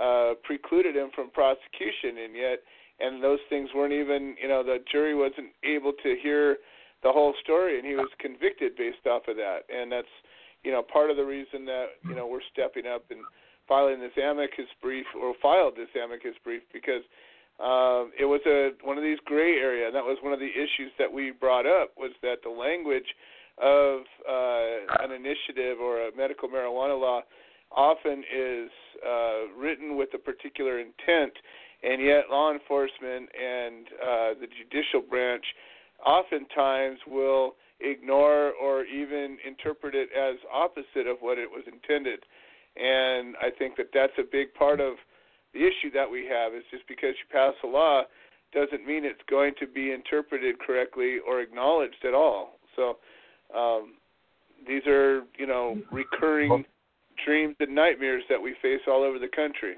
uh, 0.00 0.34
precluded 0.42 0.96
him 0.96 1.10
from 1.14 1.30
prosecution, 1.30 2.24
and 2.24 2.34
yet, 2.34 2.58
and 3.00 3.22
those 3.22 3.40
things 3.48 3.68
weren't 3.74 3.92
even, 3.92 4.36
you 4.40 4.48
know, 4.48 4.62
the 4.62 4.78
jury 4.90 5.14
wasn't 5.14 5.50
able 5.64 5.92
to 6.02 6.16
hear 6.22 6.58
the 7.02 7.10
whole 7.10 7.34
story, 7.42 7.78
and 7.78 7.86
he 7.86 7.94
was 7.94 8.08
convicted 8.18 8.76
based 8.76 9.06
off 9.06 9.22
of 9.28 9.36
that, 9.36 9.60
and 9.68 9.90
that's, 9.90 10.06
you 10.64 10.72
know, 10.72 10.82
part 10.82 11.10
of 11.10 11.16
the 11.16 11.24
reason 11.24 11.64
that 11.66 11.86
you 12.08 12.14
know 12.14 12.26
we're 12.26 12.44
stepping 12.52 12.86
up 12.86 13.04
and 13.10 13.20
filing 13.68 14.00
this 14.00 14.12
amicus 14.16 14.70
brief 14.80 15.06
or 15.20 15.34
filed 15.40 15.76
this 15.76 15.88
amicus 15.96 16.34
brief 16.44 16.62
because 16.72 17.02
um, 17.60 18.10
it 18.18 18.24
was 18.24 18.40
a 18.46 18.70
one 18.82 18.96
of 18.96 19.04
these 19.04 19.18
gray 19.24 19.56
area, 19.58 19.86
and 19.86 19.94
that 19.94 20.04
was 20.04 20.18
one 20.22 20.32
of 20.32 20.40
the 20.40 20.50
issues 20.50 20.90
that 20.98 21.12
we 21.12 21.30
brought 21.30 21.66
up 21.66 21.92
was 21.96 22.12
that 22.22 22.38
the 22.42 22.50
language 22.50 23.06
of 23.60 24.00
uh, 24.28 25.04
an 25.04 25.12
initiative 25.12 25.78
or 25.80 26.08
a 26.08 26.16
medical 26.16 26.48
marijuana 26.48 26.98
law 26.98 27.20
often 27.70 28.24
is 28.34 28.70
uh, 29.06 29.48
written 29.56 29.96
with 29.96 30.08
a 30.14 30.18
particular 30.18 30.78
intent, 30.78 31.32
and 31.82 32.02
yet 32.02 32.24
law 32.30 32.52
enforcement 32.52 33.28
and 33.34 33.86
uh, 34.02 34.34
the 34.40 34.46
judicial 34.58 35.00
branch 35.00 35.44
oftentimes 36.04 36.98
will 37.06 37.54
ignore 37.82 38.52
or 38.52 38.84
even 38.84 39.38
interpret 39.46 39.94
it 39.94 40.08
as 40.16 40.36
opposite 40.52 41.06
of 41.06 41.18
what 41.20 41.38
it 41.38 41.48
was 41.50 41.64
intended. 41.66 42.20
And 42.76 43.36
I 43.36 43.50
think 43.50 43.76
that 43.76 43.88
that's 43.92 44.12
a 44.18 44.22
big 44.30 44.54
part 44.54 44.80
of 44.80 44.94
the 45.52 45.60
issue 45.60 45.90
that 45.92 46.10
we 46.10 46.26
have 46.26 46.54
is 46.54 46.62
just 46.70 46.86
because 46.88 47.14
you 47.18 47.26
pass 47.30 47.54
a 47.62 47.66
law 47.66 48.02
doesn't 48.52 48.86
mean 48.86 49.04
it's 49.04 49.20
going 49.28 49.54
to 49.60 49.66
be 49.66 49.92
interpreted 49.92 50.58
correctly 50.58 51.18
or 51.26 51.40
acknowledged 51.40 52.04
at 52.04 52.14
all. 52.14 52.58
So 52.76 52.98
um, 53.56 53.94
these 54.66 54.86
are, 54.86 55.22
you 55.38 55.46
know, 55.46 55.78
recurring 55.90 56.64
dreams 57.24 57.56
and 57.60 57.74
nightmares 57.74 58.22
that 58.28 58.40
we 58.40 58.54
face 58.62 58.80
all 58.86 59.02
over 59.02 59.18
the 59.18 59.28
country. 59.28 59.74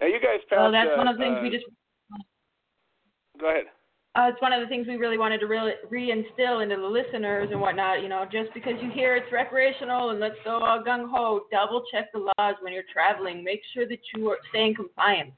Now, 0.00 0.06
you 0.06 0.20
guys 0.20 0.38
passed. 0.48 0.60
Well, 0.60 0.72
that's 0.72 0.90
uh, 0.94 0.96
one 0.96 1.08
of 1.08 1.16
the 1.16 1.22
things 1.24 1.36
uh, 1.38 1.42
we 1.42 1.50
just. 1.50 1.64
Go 3.40 3.50
ahead. 3.50 3.64
Uh, 4.18 4.30
it's 4.30 4.42
one 4.42 4.52
of 4.52 4.60
the 4.60 4.66
things 4.66 4.88
we 4.88 4.96
really 4.96 5.18
wanted 5.18 5.38
to 5.38 5.46
really 5.46 5.72
reinstill 5.92 6.60
into 6.60 6.74
the 6.74 6.82
listeners 6.82 7.50
and 7.52 7.60
whatnot. 7.60 8.02
You 8.02 8.08
know, 8.08 8.24
just 8.30 8.52
because 8.52 8.72
you 8.82 8.90
hear 8.90 9.14
it's 9.14 9.30
recreational 9.32 10.10
and 10.10 10.18
let's 10.18 10.34
go 10.44 10.58
all 10.58 10.82
gung 10.82 11.08
ho, 11.08 11.42
double 11.52 11.84
check 11.92 12.10
the 12.12 12.18
laws 12.18 12.56
when 12.60 12.72
you're 12.72 12.88
traveling. 12.92 13.44
Make 13.44 13.60
sure 13.72 13.86
that 13.86 14.00
you 14.16 14.28
are 14.30 14.38
staying 14.48 14.74
compliant. 14.74 15.30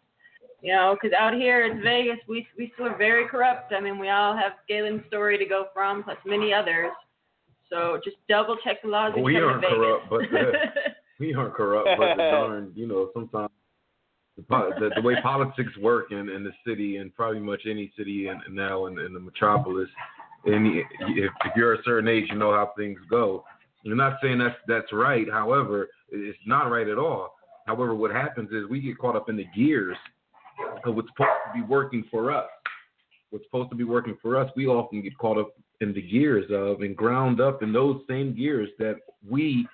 You 0.62 0.72
know, 0.72 0.96
because 0.96 1.14
out 1.18 1.34
here 1.34 1.66
it's 1.66 1.84
Vegas, 1.84 2.18
we 2.26 2.46
we 2.56 2.70
still 2.74 2.86
are 2.86 2.96
very 2.96 3.26
corrupt. 3.26 3.74
I 3.74 3.80
mean, 3.80 3.98
we 3.98 4.08
all 4.08 4.34
have 4.34 4.52
Galen's 4.66 5.02
story 5.08 5.36
to 5.36 5.44
go 5.44 5.66
from, 5.74 6.02
plus 6.02 6.16
many 6.24 6.54
others. 6.54 6.92
So 7.68 8.00
just 8.02 8.16
double 8.30 8.56
check 8.64 8.80
the 8.82 8.88
laws. 8.88 9.12
we 9.14 9.36
aren't 9.36 9.62
corrupt, 9.62 10.08
but 10.08 10.20
the, 10.30 10.52
we 11.20 11.34
aren't 11.34 11.52
corrupt, 11.52 11.88
but 11.98 12.16
the 12.16 12.30
darn, 12.30 12.72
you 12.74 12.86
know, 12.86 13.10
sometimes 13.12 13.50
the, 14.48 14.90
the, 14.94 15.02
way 15.02 15.14
politics 15.22 15.70
work 15.80 16.12
in, 16.12 16.28
in 16.28 16.44
the 16.44 16.52
city 16.66 16.96
and 16.96 17.14
probably 17.14 17.40
much 17.40 17.62
any 17.68 17.92
city 17.96 18.28
in, 18.28 18.40
now 18.54 18.86
in, 18.86 18.98
in 18.98 19.12
the 19.12 19.20
metropolis, 19.20 19.88
and 20.46 20.78
if, 20.78 20.86
if 21.00 21.52
you're 21.56 21.74
a 21.74 21.82
certain 21.84 22.08
age, 22.08 22.24
you 22.30 22.36
know 22.36 22.52
how 22.52 22.72
things 22.76 22.98
go. 23.10 23.44
I'm 23.84 23.96
not 23.96 24.18
saying 24.22 24.38
that's 24.38 24.56
that's 24.66 24.92
right. 24.92 25.26
However, 25.30 25.88
it's 26.10 26.38
not 26.46 26.70
right 26.70 26.88
at 26.88 26.98
all. 26.98 27.34
However, 27.66 27.94
what 27.94 28.10
happens 28.10 28.50
is 28.52 28.68
we 28.68 28.80
get 28.80 28.98
caught 28.98 29.16
up 29.16 29.28
in 29.28 29.36
the 29.36 29.46
gears 29.56 29.96
of 30.84 30.94
what's 30.94 31.08
supposed 31.08 31.30
to 31.46 31.60
be 31.60 31.66
working 31.66 32.04
for 32.10 32.30
us. 32.30 32.48
What's 33.30 33.44
supposed 33.44 33.70
to 33.70 33.76
be 33.76 33.84
working 33.84 34.16
for 34.20 34.36
us, 34.36 34.50
we 34.56 34.66
often 34.66 35.02
get 35.02 35.16
caught 35.16 35.38
up 35.38 35.52
in 35.80 35.94
the 35.94 36.02
gears 36.02 36.50
of 36.50 36.82
and 36.82 36.96
ground 36.96 37.40
up 37.40 37.62
in 37.62 37.72
those 37.72 38.02
same 38.08 38.34
gears 38.34 38.68
that 38.78 38.96
we 39.28 39.66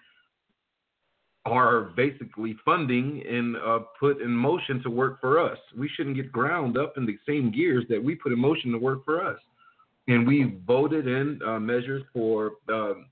are 1.46 1.92
basically 1.96 2.56
funding 2.64 3.22
and 3.26 3.56
uh, 3.56 3.78
put 3.98 4.20
in 4.20 4.30
motion 4.30 4.82
to 4.82 4.90
work 4.90 5.20
for 5.20 5.38
us. 5.38 5.58
We 5.78 5.88
shouldn't 5.88 6.16
get 6.16 6.32
ground 6.32 6.76
up 6.76 6.94
in 6.98 7.06
the 7.06 7.16
same 7.26 7.50
gears 7.50 7.84
that 7.88 8.02
we 8.02 8.14
put 8.14 8.32
in 8.32 8.38
motion 8.38 8.72
to 8.72 8.78
work 8.78 9.04
for 9.04 9.24
us. 9.24 9.38
And 10.08 10.26
we 10.26 10.58
voted 10.66 11.06
in 11.06 11.40
uh, 11.46 11.58
measures 11.58 12.02
for 12.12 12.52
um, 12.68 13.06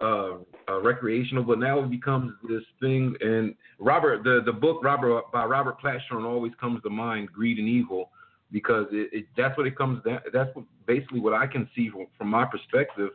uh, 0.00 0.34
uh, 0.68 0.80
recreational, 0.80 1.44
but 1.44 1.58
now 1.58 1.80
it 1.80 1.90
becomes 1.90 2.32
this 2.48 2.62
thing. 2.80 3.16
And 3.20 3.54
Robert, 3.78 4.22
the 4.22 4.42
the 4.44 4.52
book 4.52 4.82
Robert 4.82 5.24
by 5.32 5.44
Robert 5.44 5.80
Platshorn 5.80 6.24
always 6.24 6.52
comes 6.60 6.82
to 6.82 6.90
mind, 6.90 7.32
Greed 7.32 7.58
and 7.58 7.68
Evil, 7.68 8.10
because 8.52 8.86
it, 8.92 9.10
it 9.12 9.26
that's 9.36 9.58
what 9.58 9.66
it 9.66 9.76
comes 9.76 10.02
down. 10.04 10.20
That's 10.32 10.54
what, 10.54 10.64
basically 10.86 11.20
what 11.20 11.34
I 11.34 11.46
can 11.46 11.68
see 11.74 11.90
from, 11.90 12.06
from 12.16 12.28
my 12.28 12.44
perspective 12.44 13.10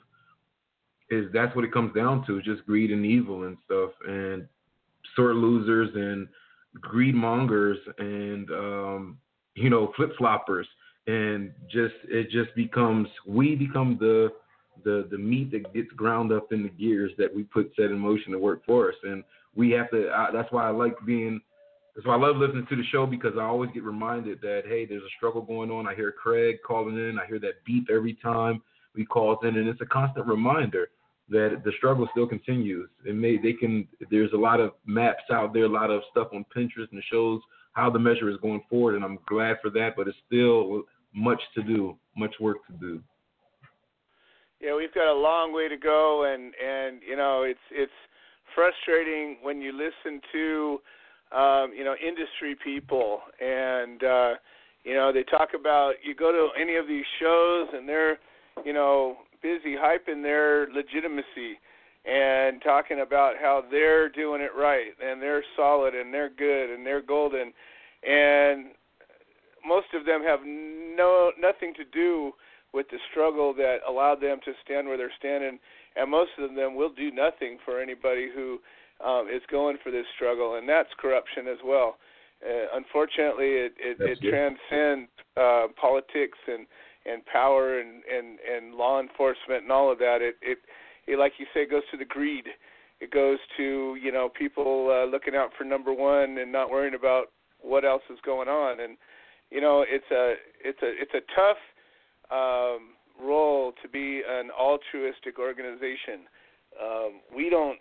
is 1.09 1.25
that's 1.33 1.55
what 1.55 1.65
it 1.65 1.71
comes 1.71 1.93
down 1.93 2.25
to, 2.25 2.41
just 2.41 2.65
greed 2.65 2.91
and 2.91 3.05
evil 3.05 3.43
and 3.43 3.57
stuff, 3.65 3.91
and 4.07 4.47
sore 5.15 5.33
losers 5.33 5.89
and 5.95 6.27
greed 6.81 7.15
mongers 7.15 7.77
and 7.97 8.49
um, 8.51 9.17
you 9.55 9.69
know 9.69 9.91
flip 9.95 10.11
floppers, 10.19 10.65
and 11.07 11.51
just 11.71 11.95
it 12.05 12.29
just 12.29 12.55
becomes 12.55 13.07
we 13.27 13.55
become 13.55 13.97
the 13.99 14.31
the 14.83 15.07
the 15.11 15.17
meat 15.17 15.51
that 15.51 15.73
gets 15.73 15.91
ground 15.91 16.31
up 16.31 16.51
in 16.51 16.63
the 16.63 16.69
gears 16.69 17.11
that 17.17 17.33
we 17.33 17.43
put 17.43 17.71
set 17.75 17.85
in 17.85 17.99
motion 17.99 18.31
to 18.31 18.39
work 18.39 18.65
for 18.65 18.89
us, 18.89 18.95
and 19.03 19.23
we 19.55 19.71
have 19.71 19.89
to. 19.91 20.09
I, 20.09 20.29
that's 20.31 20.51
why 20.51 20.67
I 20.67 20.71
like 20.71 20.95
being. 21.05 21.39
That's 21.95 22.07
why 22.07 22.15
I 22.15 22.19
love 22.19 22.37
listening 22.37 22.65
to 22.69 22.75
the 22.75 22.83
show 22.91 23.05
because 23.05 23.33
I 23.37 23.43
always 23.43 23.69
get 23.71 23.83
reminded 23.83 24.41
that 24.41 24.63
hey, 24.67 24.85
there's 24.85 25.03
a 25.03 25.15
struggle 25.17 25.41
going 25.41 25.69
on. 25.69 25.87
I 25.87 25.93
hear 25.93 26.11
Craig 26.11 26.57
calling 26.65 26.97
in. 26.97 27.19
I 27.19 27.27
hear 27.27 27.39
that 27.39 27.63
beep 27.65 27.87
every 27.93 28.15
time 28.15 28.61
we 28.95 29.05
calls 29.05 29.39
in, 29.43 29.57
and 29.57 29.67
it's 29.67 29.81
a 29.81 29.85
constant 29.85 30.25
reminder 30.25 30.89
that 31.33 31.63
the 31.65 31.71
struggle 31.77 32.07
still 32.11 32.27
continues. 32.27 32.89
It 33.05 33.15
may 33.15 33.37
they 33.37 33.53
can. 33.53 33.87
There's 34.09 34.31
a 34.33 34.37
lot 34.37 34.59
of 34.59 34.73
maps 34.85 35.23
out 35.31 35.51
there, 35.51 35.65
a 35.65 35.69
lot 35.69 35.89
of 35.89 36.01
stuff 36.11 36.27
on 36.33 36.45
Pinterest 36.55 36.91
and 36.91 37.03
shows 37.11 37.41
how 37.73 37.89
the 37.89 37.99
measure 37.99 38.29
is 38.29 38.37
going 38.37 38.61
forward, 38.69 38.95
and 38.95 39.03
I'm 39.03 39.17
glad 39.27 39.57
for 39.61 39.71
that. 39.71 39.95
But 39.97 40.07
it's 40.07 40.17
still 40.27 40.83
much 41.13 41.41
to 41.55 41.63
do, 41.63 41.97
much 42.15 42.35
work 42.39 42.57
to 42.67 42.73
do. 42.73 43.01
Yeah, 44.61 44.75
we've 44.75 44.93
got 44.93 45.11
a 45.11 45.19
long 45.19 45.53
way 45.53 45.67
to 45.67 45.75
go, 45.75 46.31
and 46.31 46.53
and 46.63 47.01
you 47.07 47.17
know 47.17 47.43
it's 47.43 47.59
it's 47.71 47.91
frustrating 48.55 49.37
when 49.41 49.59
you 49.59 49.73
listen 49.73 50.21
to 50.31 50.81
um, 51.35 51.73
you 51.75 51.83
know 51.83 51.95
industry 51.95 52.55
people, 52.63 53.21
and 53.41 54.03
uh, 54.03 54.33
you 54.83 54.93
know 54.93 55.11
they 55.11 55.23
talk 55.23 55.49
about 55.59 55.93
you 56.03 56.13
go 56.13 56.31
to 56.31 56.61
any 56.61 56.75
of 56.75 56.87
these 56.87 57.05
shows, 57.19 57.69
and 57.73 57.89
they're 57.89 58.19
you 58.63 58.71
know 58.71 59.17
busy 59.43 59.75
hyping 59.75 60.23
their 60.23 60.67
legitimacy 60.71 61.59
and 62.05 62.61
talking 62.61 63.01
about 63.01 63.35
how 63.39 63.63
they're 63.69 64.09
doing 64.09 64.41
it 64.41 64.51
right 64.57 64.91
and 65.03 65.21
they're 65.21 65.43
solid 65.55 65.93
and 65.93 66.13
they're 66.13 66.29
good 66.29 66.69
and 66.73 66.85
they're 66.85 67.01
golden, 67.01 67.53
and 68.03 68.67
most 69.65 69.87
of 69.93 70.05
them 70.05 70.23
have 70.23 70.39
no 70.43 71.31
nothing 71.39 71.73
to 71.75 71.83
do 71.85 72.31
with 72.73 72.87
the 72.89 72.97
struggle 73.11 73.53
that 73.53 73.77
allowed 73.87 74.19
them 74.19 74.39
to 74.43 74.51
stand 74.65 74.87
where 74.87 74.97
they're 74.97 75.13
standing, 75.19 75.59
and 75.95 76.09
most 76.09 76.31
of 76.39 76.55
them 76.55 76.75
will 76.75 76.91
do 76.91 77.11
nothing 77.11 77.57
for 77.63 77.79
anybody 77.79 78.27
who 78.33 78.59
um, 79.05 79.27
is 79.33 79.41
going 79.49 79.77
for 79.83 79.91
this 79.91 80.05
struggle, 80.15 80.55
and 80.55 80.67
that's 80.67 80.89
corruption 80.99 81.47
as 81.47 81.59
well. 81.63 81.97
Uh, 82.43 82.65
unfortunately, 82.73 83.51
it 83.53 83.73
it, 83.79 83.97
it 83.99 84.19
transcends 84.19 85.09
uh, 85.37 85.67
politics 85.79 86.37
and 86.47 86.65
and 87.05 87.25
power 87.25 87.79
and 87.79 88.03
and 88.11 88.39
and 88.39 88.75
law 88.75 88.99
enforcement 88.99 89.63
and 89.63 89.71
all 89.71 89.91
of 89.91 89.99
that. 89.99 90.19
It 90.21 90.35
it, 90.41 90.59
it 91.07 91.19
like 91.19 91.33
you 91.37 91.45
say, 91.53 91.65
goes 91.65 91.83
to 91.91 91.97
the 91.97 92.05
greed. 92.05 92.45
It 92.99 93.11
goes 93.11 93.39
to 93.57 93.97
you 94.01 94.11
know 94.11 94.29
people 94.29 94.89
uh, 94.91 95.09
looking 95.09 95.35
out 95.35 95.51
for 95.57 95.63
number 95.63 95.93
one 95.93 96.37
and 96.37 96.51
not 96.51 96.69
worrying 96.69 96.95
about 96.95 97.27
what 97.61 97.85
else 97.85 98.03
is 98.09 98.19
going 98.25 98.47
on. 98.47 98.79
And 98.79 98.97
you 99.51 99.61
know 99.61 99.85
it's 99.87 100.09
a 100.11 100.35
it's 100.63 100.79
a 100.81 100.91
it's 101.01 101.13
a 101.13 101.21
tough 101.35 101.57
um, 102.31 102.95
role 103.21 103.73
to 103.81 103.89
be 103.89 104.21
an 104.27 104.49
altruistic 104.51 105.39
organization. 105.39 106.27
Um, 106.81 107.21
we 107.35 107.49
don't 107.49 107.77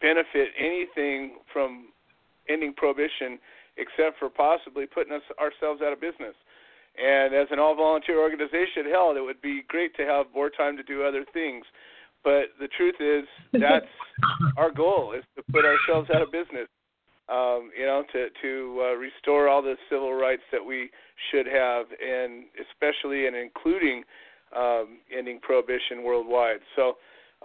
benefit 0.00 0.48
anything 0.58 1.38
from 1.52 1.88
ending 2.48 2.74
prohibition 2.74 3.38
except 3.76 4.18
for 4.18 4.30
possibly 4.30 4.86
putting 4.86 5.12
us 5.12 5.22
ourselves 5.38 5.82
out 5.82 5.92
of 5.92 6.00
business. 6.00 6.34
And 7.02 7.34
as 7.34 7.48
an 7.50 7.58
all 7.58 7.74
volunteer 7.74 8.20
organization, 8.20 8.86
hell, 8.90 9.14
it 9.16 9.20
would 9.20 9.42
be 9.42 9.62
great 9.68 9.94
to 9.96 10.02
have 10.02 10.26
more 10.34 10.50
time 10.50 10.76
to 10.76 10.82
do 10.82 11.02
other 11.02 11.24
things. 11.32 11.64
But 12.24 12.56
the 12.58 12.68
truth 12.68 12.96
is, 13.00 13.24
that's 13.52 13.86
our 14.56 14.70
goal: 14.70 15.12
is 15.16 15.24
to 15.36 15.42
put 15.52 15.64
ourselves 15.64 16.10
out 16.14 16.22
of 16.22 16.32
business. 16.32 16.68
Um, 17.28 17.70
you 17.76 17.84
know, 17.86 18.04
to 18.12 18.28
to 18.42 18.82
uh, 18.82 18.94
restore 18.94 19.48
all 19.48 19.60
the 19.60 19.74
civil 19.90 20.14
rights 20.14 20.42
that 20.52 20.64
we 20.64 20.90
should 21.30 21.46
have, 21.46 21.86
and 22.00 22.44
especially 22.70 23.26
and 23.26 23.34
including 23.34 24.04
um, 24.56 24.98
ending 25.16 25.40
prohibition 25.40 26.02
worldwide. 26.04 26.60
So 26.76 26.96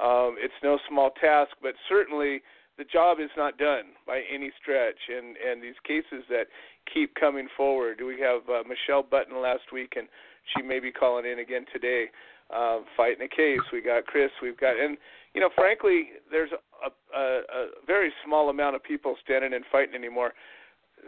um, 0.02 0.36
it's 0.40 0.54
no 0.64 0.78
small 0.88 1.12
task, 1.20 1.52
but 1.62 1.74
certainly 1.90 2.42
the 2.78 2.84
job 2.86 3.20
is 3.20 3.30
not 3.36 3.58
done 3.58 3.94
by 4.08 4.22
any 4.32 4.52
stretch. 4.62 4.98
And 5.10 5.36
and 5.38 5.62
these 5.62 5.80
cases 5.86 6.26
that 6.30 6.46
keep 6.92 7.16
coming 7.16 7.48
forward. 7.56 8.00
We 8.06 8.20
have 8.22 8.42
uh, 8.50 8.64
Michelle 8.68 9.04
Button 9.04 9.42
last 9.42 9.72
week, 9.74 9.94
and 9.98 10.08
she 10.56 10.64
may 10.64 10.80
be 10.80 10.92
calling 10.92 11.26
in 11.26 11.40
again 11.40 11.66
today, 11.72 12.06
uh, 12.54 12.80
fighting 12.98 13.26
a 13.26 13.36
case. 13.36 13.60
We 13.72 13.82
got 13.82 14.06
Kris. 14.06 14.32
We've 14.42 14.60
got, 14.60 14.80
and 14.80 14.98
you 15.34 15.42
know, 15.42 15.50
frankly, 15.56 16.10
there's 16.30 16.52
a, 16.52 17.18
a, 17.18 17.22
a 17.22 17.68
very 17.88 18.12
small 18.26 18.50
amount 18.50 18.76
of 18.76 18.84
people 18.84 19.16
standing 19.24 19.54
and 19.54 19.64
fighting 19.72 19.96
anymore. 19.96 20.34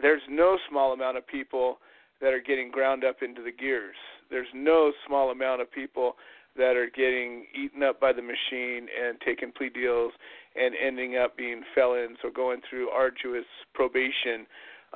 There's 0.00 0.22
no 0.28 0.58
small 0.68 0.92
amount 0.92 1.18
of 1.18 1.26
people 1.26 1.78
that 2.20 2.32
are 2.32 2.40
getting 2.40 2.70
ground 2.70 3.04
up 3.04 3.16
into 3.22 3.42
the 3.42 3.52
gears. 3.52 3.96
There's 4.30 4.48
no 4.54 4.92
small 5.06 5.30
amount 5.30 5.60
of 5.60 5.70
people 5.70 6.14
that 6.56 6.76
are 6.76 6.88
getting 6.88 7.46
eaten 7.54 7.82
up 7.82 8.00
by 8.00 8.12
the 8.12 8.22
machine 8.22 8.86
and 9.02 9.20
taking 9.24 9.52
plea 9.52 9.70
deals 9.70 10.12
and 10.56 10.74
ending 10.80 11.16
up 11.16 11.36
being 11.36 11.62
felons 11.74 12.18
or 12.22 12.30
going 12.30 12.60
through 12.68 12.88
arduous 12.90 13.44
probation 13.74 14.46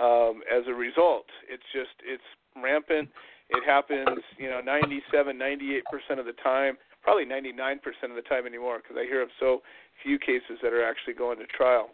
um, 0.00 0.42
as 0.46 0.64
a 0.68 0.74
result. 0.74 1.26
It's 1.48 1.66
just 1.72 1.94
it's 2.04 2.22
rampant. 2.56 3.08
It 3.50 3.64
happens, 3.64 4.20
you 4.36 4.50
know, 4.50 4.60
97, 4.60 5.36
98 5.36 5.82
percent 5.90 6.20
of 6.20 6.26
the 6.26 6.36
time, 6.44 6.76
probably 7.02 7.24
99 7.24 7.78
percent 7.80 8.12
of 8.12 8.16
the 8.16 8.28
time 8.28 8.46
anymore, 8.46 8.78
because 8.78 8.96
I 8.98 9.04
hear 9.04 9.22
of 9.22 9.30
so 9.40 9.62
few 10.02 10.18
cases 10.18 10.58
that 10.62 10.72
are 10.72 10.84
actually 10.84 11.14
going 11.14 11.38
to 11.38 11.46
trial. 11.46 11.90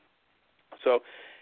So 0.83 1.01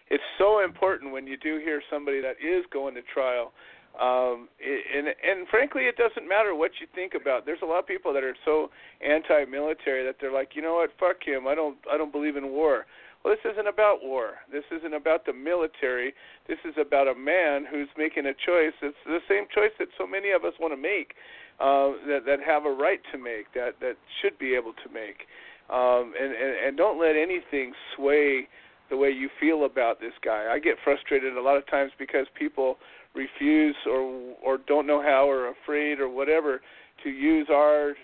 it's 0.09 0.23
so 0.39 0.63
important 0.65 1.13
when 1.13 1.27
you 1.27 1.37
do 1.37 1.59
hear 1.59 1.83
somebody 1.91 2.21
that 2.21 2.37
is 2.39 2.65
going 2.71 2.95
to 2.95 3.03
trial 3.03 3.53
um, 4.01 4.49
and 4.65 5.09
and 5.09 5.47
frankly, 5.49 5.83
it 5.83 5.97
doesn't 5.97 6.27
matter 6.27 6.55
what 6.55 6.71
you 6.81 6.87
think 6.95 7.13
about. 7.15 7.45
There's 7.45 7.61
a 7.63 7.67
lot 7.67 7.81
of 7.81 7.87
people 7.87 8.13
that 8.15 8.25
are 8.25 8.35
so 8.45 8.71
anti-military 9.05 10.05
that 10.07 10.17
they're 10.19 10.33
like, 10.33 10.53
you 10.55 10.63
know 10.63 10.75
what, 10.75 10.91
fuck 10.99 11.23
him. 11.23 11.47
I 11.47 11.55
don't 11.55 11.77
I 11.93 11.99
don't 11.99 12.13
believe 12.13 12.37
in 12.37 12.49
war. 12.49 12.87
Well, 13.25 13.35
this 13.35 13.53
isn't 13.53 13.69
about 13.69 14.03
war. 14.03 14.43
This 14.51 14.65
isn't 14.77 14.95
about 14.95 15.27
the 15.27 15.33
military. 15.33 16.13
This 16.49 16.59
is 16.65 16.75
about 16.81 17.07
a 17.07 17.15
man 17.15 17.65
who's 17.71 17.89
making 17.97 18.27
a 18.27 18.35
choice. 18.35 18.75
It's 18.83 18.97
the 19.07 19.21
same 19.29 19.47
choice 19.55 19.71
that 19.79 19.89
so 19.97 20.07
many 20.07 20.31
of 20.33 20.45
us 20.45 20.55
want 20.59 20.73
to 20.73 20.81
make, 20.81 21.15
uh, 21.61 21.95
that 22.09 22.27
that 22.27 22.41
have 22.45 22.65
a 22.65 22.73
right 22.73 23.01
to 23.13 23.19
make, 23.19 23.53
that 23.55 23.79
that 23.81 23.95
should 24.21 24.39
be 24.39 24.55
able 24.55 24.73
to 24.73 24.89
make. 24.93 25.27
Um, 25.71 26.13
and, 26.19 26.35
and 26.35 26.67
and 26.67 26.77
don't 26.77 27.01
let 27.01 27.15
anything 27.15 27.73
sway 27.95 28.49
the 28.91 28.97
way 28.97 29.11
you 29.11 29.31
feel 29.39 29.65
about 29.65 30.01
this 30.01 30.13
guy. 30.25 30.49
I 30.51 30.59
get 30.59 30.75
frustrated 30.83 31.37
a 31.37 31.41
lot 31.41 31.57
of 31.57 31.67
times 31.69 31.93
because 31.99 32.27
people 32.37 32.77
refuse 33.15 33.77
or 33.87 34.35
or 34.43 34.59
don't 34.67 34.87
know 34.87 35.01
how 35.01 35.31
or 35.31 35.49
afraid 35.49 36.01
or 36.01 36.09
whatever 36.09 36.61
to 37.05 37.09
use 37.11 37.47
our 37.51 37.95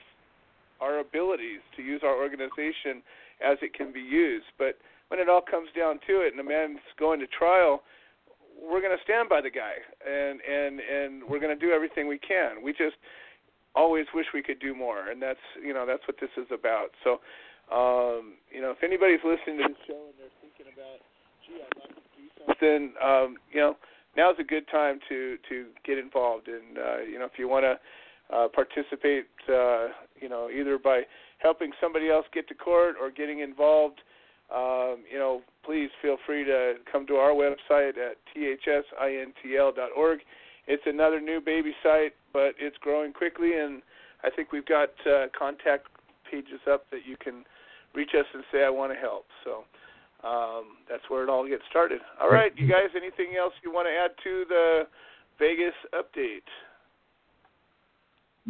our 0.81 1.01
abilities 1.01 1.61
to 1.77 1.83
use 1.83 2.03
our 2.05 2.17
organization 2.17 3.03
as 3.45 3.59
it 3.63 3.75
can 3.75 3.93
be 3.93 4.01
used. 4.01 4.47
But 4.59 4.79
when 5.09 5.21
it 5.21 5.29
all 5.29 5.43
comes 5.43 5.69
down 5.77 6.01
to 6.07 6.21
it, 6.21 6.33
and 6.33 6.39
the 6.39 6.49
man's 6.49 6.81
going 6.99 7.21
to 7.21 7.27
trial, 7.27 7.83
we're 8.61 8.81
going 8.81 8.97
to 8.97 9.03
stand 9.05 9.29
by 9.29 9.41
the 9.41 9.51
guy, 9.51 9.75
and 10.05 10.41
and 10.41 10.81
and 10.81 11.23
we're 11.29 11.41
going 11.41 11.57
to 11.57 11.67
do 11.67 11.73
everything 11.73 12.09
we 12.09 12.19
can. 12.19 12.63
We 12.63 12.73
just 12.73 12.97
always 13.75 14.07
wish 14.15 14.27
we 14.35 14.43
could 14.43 14.61
do 14.61 14.75
more, 14.75 15.11
and 15.11 15.23
that's 15.23 15.43
you 15.63 15.73
know 15.73 15.87
that's 15.87 16.03
what 16.07 16.17
this 16.21 16.31
is 16.37 16.47
about. 16.53 16.91
So, 17.05 17.21
um, 17.73 18.35
you 18.51 18.61
know, 18.61 18.71
if 18.71 18.83
anybody's 18.83 19.23
listening 19.25 19.59
to 19.59 19.73
the 19.73 19.81
show 19.87 20.03
and 20.11 20.17
they're 20.19 20.37
thinking 20.43 20.73
about, 20.73 21.01
gee, 21.47 21.63
I'd 21.63 21.79
like 21.81 21.95
to 21.95 22.03
do 22.19 22.27
something, 22.37 22.57
then 22.61 22.83
um, 23.03 23.37
you 23.53 23.61
know 23.61 23.77
now's 24.17 24.37
a 24.39 24.45
good 24.45 24.67
time 24.69 24.99
to 25.09 25.39
to 25.49 25.67
get 25.87 25.99
involved. 25.99 26.49
And 26.49 26.79
uh, 26.79 26.99
you 27.09 27.19
know, 27.19 27.25
if 27.25 27.39
you 27.39 27.49
want 27.49 27.65
to 27.65 27.79
uh, 28.35 28.49
participate, 28.49 29.27
uh, 29.49 29.89
you 30.21 30.29
know, 30.29 30.51
either 30.51 30.79
by 30.79 31.03
helping 31.39 31.71
somebody 31.81 32.11
else 32.11 32.27
get 32.35 32.49
to 32.49 32.55
court 32.55 32.97
or 33.01 33.11
getting 33.11 33.41
involved, 33.41 34.01
um, 34.55 35.05
you 35.11 35.19
know, 35.19 35.43
please 35.65 35.91
feel 36.01 36.17
free 36.25 36.45
to 36.45 36.75
come 36.91 37.07
to 37.07 37.15
our 37.15 37.33
website 37.33 37.99
at 37.99 38.17
thsintl.org. 38.35 40.19
It's 40.67 40.83
another 40.87 41.21
new 41.21 41.41
baby 41.41 41.75
site, 41.83 42.13
but 42.33 42.55
it's 42.59 42.77
growing 42.81 43.13
quickly, 43.13 43.59
and 43.59 43.83
I 44.23 44.31
think 44.31 44.53
we've 44.53 44.67
got 44.67 44.91
uh, 45.07 45.27
contact 45.39 45.89
pages 46.31 46.61
up 46.71 46.85
that 46.91 47.01
you 47.07 47.17
can 47.17 47.45
reach 47.95 48.11
us 48.19 48.27
and 48.35 48.43
say 48.53 48.65
I 48.65 48.71
want 48.71 48.93
to 48.93 48.99
help. 48.99 49.27
So 49.45 49.65
um, 50.27 50.77
that's 50.89 51.05
where 51.09 51.23
it 51.23 51.31
all 51.31 51.47
gets 51.47 51.63
started. 51.71 52.01
All 52.21 52.31
right, 52.31 52.53
you 52.57 52.69
guys, 52.69 52.89
anything 52.97 53.37
else 53.39 53.53
you 53.63 53.73
want 53.73 53.89
to 53.89 53.93
add 53.93 54.11
to 54.25 54.45
the 54.49 54.83
Vegas 55.39 55.77
update? 55.95 56.49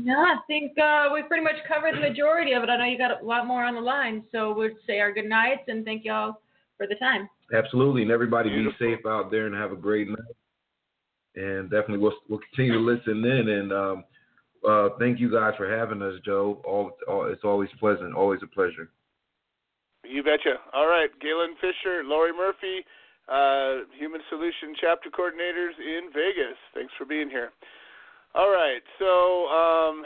No, 0.01 0.15
I 0.15 0.37
think 0.47 0.79
uh, 0.79 1.09
we 1.13 1.23
pretty 1.23 1.43
much 1.43 1.57
covered 1.67 1.97
the 1.97 2.01
majority 2.01 2.53
of 2.53 2.63
it. 2.63 2.71
I 2.71 2.77
know 2.77 2.85
you 2.85 2.97
got 2.97 3.21
a 3.21 3.25
lot 3.25 3.47
more 3.47 3.65
on 3.65 3.75
the 3.75 3.81
line, 3.81 4.23
so 4.31 4.55
we'll 4.55 4.71
say 4.87 5.01
our 5.01 5.13
good 5.13 5.25
nights 5.25 5.63
and 5.67 5.85
thank 5.85 6.05
y'all 6.05 6.41
for 6.77 6.87
the 6.87 6.95
time. 6.97 7.29
Absolutely, 7.53 8.03
and 8.03 8.11
everybody 8.11 8.51
be 8.51 8.69
safe 8.79 9.05
out 9.07 9.31
there 9.31 9.47
and 9.47 9.55
have 9.57 9.73
a 9.73 9.77
great 9.77 10.09
night. 10.09 10.37
And 11.35 11.71
definitely, 11.71 11.99
we'll 11.99 12.15
we'll 12.29 12.41
continue 12.51 12.75
to 12.75 12.79
listen 12.79 13.25
in. 13.25 13.49
And 13.49 13.73
um, 13.73 14.05
uh, 14.69 14.89
thank 15.01 15.19
you 15.19 15.33
guys 15.33 15.55
for 15.57 15.69
having 15.69 16.03
us, 16.03 16.15
Joe. 16.25 16.63
All, 16.65 16.93
all, 17.09 17.27
it's 17.27 17.43
always 17.45 17.71
pleasant, 17.81 18.15
always 18.15 18.41
a 18.43 18.47
pleasure. 18.47 18.91
You 20.05 20.23
betcha. 20.23 20.57
All 20.75 20.87
right, 20.87 21.11
Galen 21.21 21.55
Fisher, 21.61 22.03
Laurie 22.05 22.33
Murphy, 22.33 22.85
uh, 23.29 23.85
Human 23.99 24.21
Solution 24.31 24.75
Chapter 24.81 25.11
Coordinators 25.11 25.75
in 25.79 26.11
Vegas. 26.13 26.57
Thanks 26.75 26.93
for 26.97 27.05
being 27.05 27.29
here. 27.29 27.51
All 28.35 28.51
right, 28.51 28.83
so 28.99 29.49
um, 29.49 30.05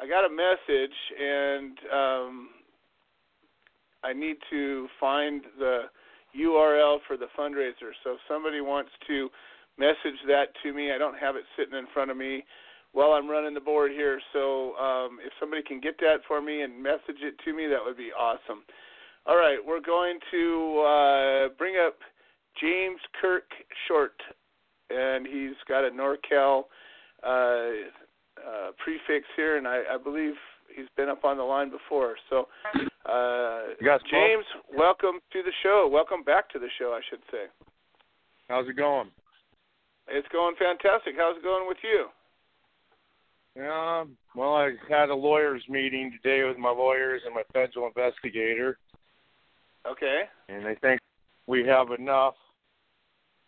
I 0.00 0.06
got 0.08 0.24
a 0.24 0.30
message, 0.30 0.96
and 1.20 1.78
um, 1.92 2.48
I 4.04 4.12
need 4.12 4.36
to 4.50 4.86
find 5.00 5.42
the 5.58 5.82
URL 6.38 6.98
for 7.06 7.16
the 7.16 7.26
fundraiser. 7.38 7.90
So 8.04 8.12
if 8.12 8.18
somebody 8.28 8.60
wants 8.60 8.90
to 9.08 9.28
message 9.78 10.18
that 10.28 10.46
to 10.62 10.72
me, 10.72 10.92
I 10.92 10.98
don't 10.98 11.18
have 11.18 11.36
it 11.36 11.44
sitting 11.56 11.76
in 11.76 11.86
front 11.92 12.10
of 12.10 12.16
me 12.16 12.44
while 12.92 13.12
I'm 13.12 13.28
running 13.28 13.54
the 13.54 13.60
board 13.60 13.90
here. 13.90 14.20
So 14.32 14.74
um, 14.76 15.18
if 15.24 15.32
somebody 15.40 15.62
can 15.62 15.80
get 15.80 15.98
that 16.00 16.18
for 16.28 16.40
me 16.40 16.62
and 16.62 16.82
message 16.82 17.20
it 17.20 17.34
to 17.44 17.54
me, 17.54 17.66
that 17.66 17.78
would 17.84 17.96
be 17.96 18.10
awesome. 18.18 18.62
All 19.26 19.36
right, 19.36 19.58
we're 19.64 19.80
going 19.80 20.18
to 20.30 20.84
uh, 20.86 21.48
bring 21.58 21.74
up 21.84 21.96
James 22.60 23.00
Kirk 23.20 23.50
Short, 23.88 24.14
and 24.90 25.26
he's 25.26 25.56
got 25.68 25.84
a 25.84 25.90
NorCal 25.90 26.64
uh, 27.22 27.90
uh, 28.36 28.70
prefix 28.78 29.26
here, 29.36 29.56
and 29.56 29.66
I, 29.66 29.82
I, 29.94 29.96
believe 30.02 30.34
he's 30.74 30.86
been 30.96 31.08
up 31.08 31.24
on 31.24 31.36
the 31.36 31.42
line 31.42 31.70
before. 31.70 32.16
So, 32.30 32.48
uh, 33.08 33.60
James, 34.10 34.44
welcome 34.76 35.20
to 35.32 35.42
the 35.42 35.52
show. 35.62 35.88
Welcome 35.90 36.22
back 36.22 36.50
to 36.50 36.58
the 36.58 36.68
show, 36.78 36.92
I 36.92 37.00
should 37.08 37.20
say. 37.30 37.46
How's 38.48 38.68
it 38.68 38.76
going? 38.76 39.08
It's 40.08 40.28
going 40.28 40.54
fantastic. 40.56 41.14
How's 41.16 41.36
it 41.38 41.42
going 41.42 41.66
with 41.66 41.78
you? 41.82 42.06
Yeah, 43.56 44.04
well, 44.34 44.54
I 44.54 44.72
had 44.88 45.08
a 45.08 45.14
lawyers 45.14 45.62
meeting 45.68 46.12
today 46.22 46.46
with 46.46 46.58
my 46.58 46.70
lawyers 46.70 47.22
and 47.24 47.34
my 47.34 47.42
federal 47.54 47.88
investigator. 47.88 48.78
Okay. 49.90 50.22
And 50.48 50.64
they 50.64 50.74
think 50.82 51.00
we 51.46 51.66
have 51.66 51.88
enough 51.98 52.34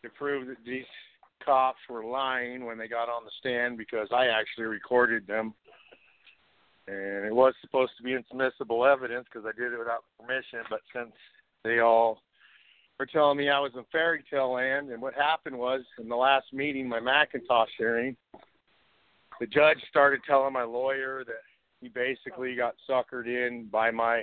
to 0.03 0.09
prove 0.11 0.47
that 0.49 0.57
these 0.65 0.85
cops 1.49 1.79
were 1.89 2.05
lying 2.05 2.67
when 2.67 2.77
they 2.77 2.89
got 2.89 3.09
on 3.09 3.25
the 3.25 3.31
stand 3.41 3.79
because 3.79 4.09
I 4.13 4.27
actually 4.27 4.67
recorded 4.67 5.27
them. 5.27 5.55
And 6.87 7.25
it 7.25 7.35
was 7.35 7.55
supposed 7.63 7.93
to 7.97 8.03
be 8.03 8.13
inadmissible 8.13 8.85
evidence 8.85 9.27
because 9.33 9.47
I 9.47 9.59
did 9.59 9.73
it 9.73 9.79
without 9.79 10.05
permission, 10.21 10.61
but 10.69 10.81
since 10.95 11.13
they 11.65 11.79
all 11.79 12.21
were 12.99 13.07
telling 13.07 13.39
me 13.39 13.49
I 13.49 13.61
was 13.61 13.73
in 13.75 13.85
fairy 13.91 14.23
tale 14.31 14.53
land, 14.53 14.91
and 14.91 15.01
what 15.01 15.15
happened 15.15 15.59
was 15.59 15.81
in 15.99 16.09
the 16.09 16.17
last 16.17 16.53
meeting, 16.53 16.87
my 16.87 17.01
McIntosh 17.01 17.67
hearing, 17.79 18.15
the 19.41 19.47
judge 19.47 19.79
started 19.89 20.21
telling 20.27 20.53
my 20.53 20.65
lawyer 20.65 21.25
that 21.27 21.45
he 21.81 21.89
basically 21.89 22.57
got 22.57 22.75
suckered 22.89 23.27
in 23.27 23.69
by 23.73 23.91
my 23.91 24.23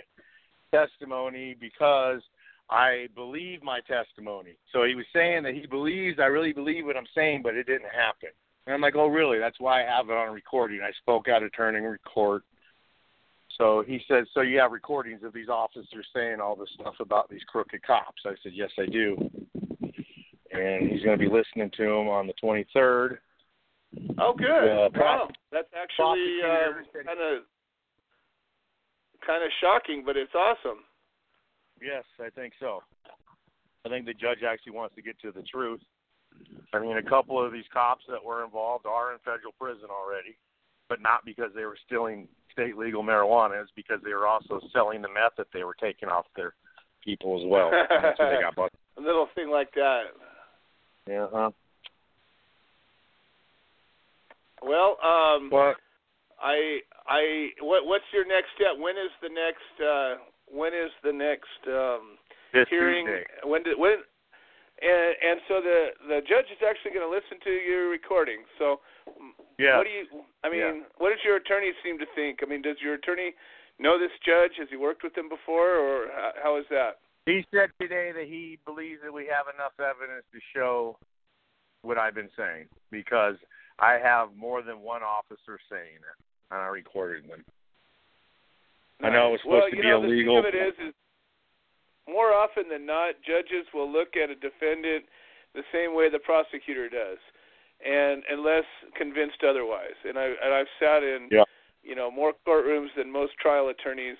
testimony 0.71 1.55
because 1.59 2.21
I 2.69 3.07
believe 3.15 3.61
my 3.63 3.79
testimony. 3.81 4.57
So 4.73 4.83
he 4.83 4.95
was 4.95 5.05
saying 5.13 5.43
that 5.43 5.53
he 5.53 5.67
believes 5.67 6.19
I 6.19 6.25
really 6.25 6.53
believe 6.53 6.85
what 6.85 6.97
I'm 6.97 7.07
saying, 7.13 7.41
but 7.43 7.55
it 7.55 7.67
didn't 7.67 7.91
happen. 7.95 8.29
And 8.65 8.73
I'm 8.73 8.81
like, 8.81 8.95
oh, 8.95 9.07
really? 9.07 9.37
That's 9.37 9.59
why 9.59 9.83
I 9.83 9.85
have 9.85 10.09
it 10.09 10.13
on 10.13 10.33
recording. 10.33 10.81
I 10.81 10.91
spoke 11.01 11.27
out 11.27 11.43
of 11.43 11.51
turning 11.55 11.83
record. 11.83 12.41
So 13.59 13.83
he 13.87 14.01
said, 14.07 14.25
so 14.33 14.41
you 14.41 14.57
have 14.59 14.71
recordings 14.71 15.23
of 15.23 15.33
these 15.33 15.49
officers 15.49 16.07
saying 16.13 16.41
all 16.41 16.55
this 16.55 16.69
stuff 16.79 16.95
about 16.99 17.29
these 17.29 17.43
crooked 17.47 17.83
cops? 17.83 18.23
I 18.25 18.33
said, 18.41 18.53
yes, 18.55 18.71
I 18.79 18.87
do. 18.87 19.15
And 20.51 20.89
he's 20.89 21.03
going 21.03 21.17
to 21.17 21.23
be 21.23 21.31
listening 21.31 21.69
to 21.77 21.83
them 21.83 22.07
on 22.07 22.27
the 22.27 22.33
23rd 22.43 23.17
Oh, 24.17 24.33
good. 24.33 24.47
Uh, 24.47 24.89
wow, 24.95 25.29
that's 25.51 25.69
actually 25.75 26.39
kind 26.41 27.19
of 27.19 27.43
kind 29.25 29.43
of 29.43 29.49
shocking, 29.61 30.03
but 30.05 30.17
it's 30.17 30.33
awesome. 30.35 30.84
Yes, 31.81 32.03
I 32.19 32.29
think 32.29 32.53
so. 32.59 32.81
I 33.85 33.89
think 33.89 34.05
the 34.05 34.13
judge 34.13 34.39
actually 34.47 34.73
wants 34.73 34.95
to 34.95 35.01
get 35.01 35.19
to 35.21 35.31
the 35.31 35.43
truth. 35.43 35.81
I 36.73 36.79
mean, 36.79 36.97
a 36.97 37.03
couple 37.03 37.43
of 37.43 37.53
these 37.53 37.65
cops 37.71 38.03
that 38.09 38.23
were 38.23 38.43
involved 38.43 38.85
are 38.85 39.13
in 39.13 39.19
federal 39.19 39.53
prison 39.59 39.89
already, 39.89 40.35
but 40.89 41.01
not 41.01 41.23
because 41.23 41.51
they 41.55 41.65
were 41.65 41.77
stealing 41.85 42.27
state 42.51 42.77
legal 42.77 43.03
marijuana. 43.03 43.61
It's 43.61 43.71
because 43.75 43.99
they 44.03 44.13
were 44.13 44.27
also 44.27 44.59
selling 44.73 45.01
the 45.01 45.07
meth 45.07 45.37
that 45.37 45.47
they 45.53 45.63
were 45.63 45.75
taking 45.79 46.09
off 46.09 46.25
their 46.35 46.55
people 47.03 47.39
as 47.39 47.45
well. 47.45 47.71
That's 47.71 48.17
they 48.17 48.41
got. 48.41 48.57
A 48.97 49.01
little 49.01 49.27
thing 49.35 49.49
like 49.49 49.73
that. 49.75 50.03
Yeah. 51.07 51.27
Huh? 51.31 51.51
Well, 54.63 54.97
um, 55.03 55.49
what? 55.49 55.75
I 56.41 56.79
I 57.07 57.49
what 57.61 57.85
what's 57.85 58.05
your 58.13 58.25
next 58.25 58.47
step? 58.55 58.79
When 58.79 58.95
is 58.95 59.11
the 59.21 59.29
next 59.29 59.75
uh 59.83 60.15
when 60.47 60.73
is 60.73 60.91
the 61.03 61.13
next 61.13 61.61
um 61.67 62.17
This 62.53 62.67
hearing 62.69 63.05
Tuesday. 63.05 63.25
when 63.43 63.63
did 63.63 63.77
when 63.77 64.03
and 64.81 65.15
and 65.23 65.39
so 65.47 65.61
the 65.61 65.79
the 66.07 66.19
judge 66.27 66.49
is 66.51 66.61
actually 66.67 66.91
going 66.91 67.05
to 67.07 67.11
listen 67.13 67.39
to 67.43 67.51
your 67.51 67.89
recording. 67.89 68.43
So 68.59 68.81
Yeah. 69.57 69.77
what 69.77 69.85
do 69.85 69.91
you 69.91 70.25
I 70.43 70.49
mean, 70.49 70.59
Yeah. 70.59 70.87
what 70.97 71.09
does 71.09 71.23
your 71.23 71.37
attorney 71.37 71.73
seem 71.83 71.97
to 71.99 72.05
think? 72.15 72.43
I 72.43 72.45
mean, 72.45 72.61
does 72.61 72.77
your 72.81 72.95
attorney 72.95 73.33
know 73.79 73.97
this 73.97 74.11
judge? 74.25 74.55
Has 74.57 74.69
he 74.69 74.77
worked 74.77 75.03
with 75.03 75.17
him 75.17 75.27
before 75.29 75.75
or 75.75 76.11
how, 76.11 76.31
how 76.43 76.55
is 76.57 76.65
that? 76.69 76.99
He 77.25 77.43
said 77.51 77.71
today 77.81 78.11
that 78.11 78.25
he 78.27 78.59
believes 78.65 79.01
that 79.03 79.11
we 79.11 79.25
have 79.25 79.47
enough 79.53 79.73
evidence 79.79 80.25
to 80.31 80.39
show 80.53 80.99
what 81.81 81.97
I've 81.97 82.13
been 82.13 82.29
saying 82.37 82.67
because 82.91 83.35
I 83.79 83.93
have 83.93 84.35
more 84.35 84.61
than 84.61 84.81
one 84.81 85.01
officer 85.01 85.59
saying 85.69 85.97
it, 85.97 86.17
and 86.51 86.59
I 86.61 86.67
recorded 86.67 87.27
them. 87.29 87.43
I 89.03 89.09
know 89.09 89.29
it 89.29 89.31
was 89.31 89.41
supposed 89.43 89.61
well, 89.61 89.69
to 89.71 89.75
be 89.75 89.89
know, 89.89 90.03
illegal. 90.03 90.41
The 90.41 90.51
thing 90.51 90.61
of 90.61 90.67
it 90.67 90.67
is, 90.67 90.87
is 90.89 90.93
more 92.07 92.33
often 92.33 92.69
than 92.69 92.85
not, 92.85 93.15
judges 93.25 93.67
will 93.73 93.91
look 93.91 94.15
at 94.15 94.29
a 94.29 94.35
defendant 94.35 95.05
the 95.53 95.63
same 95.73 95.95
way 95.95 96.09
the 96.09 96.19
prosecutor 96.19 96.87
does, 96.89 97.17
and 97.83 98.23
unless 98.29 98.65
convinced 98.95 99.43
otherwise. 99.43 99.97
And 100.07 100.17
I 100.17 100.31
and 100.41 100.53
I've 100.53 100.71
sat 100.79 101.03
in 101.03 101.27
Yeah. 101.31 101.43
you 101.83 101.95
know 101.95 102.11
more 102.11 102.33
courtrooms 102.47 102.93
than 102.95 103.11
most 103.11 103.33
trial 103.37 103.69
attorneys, 103.69 104.17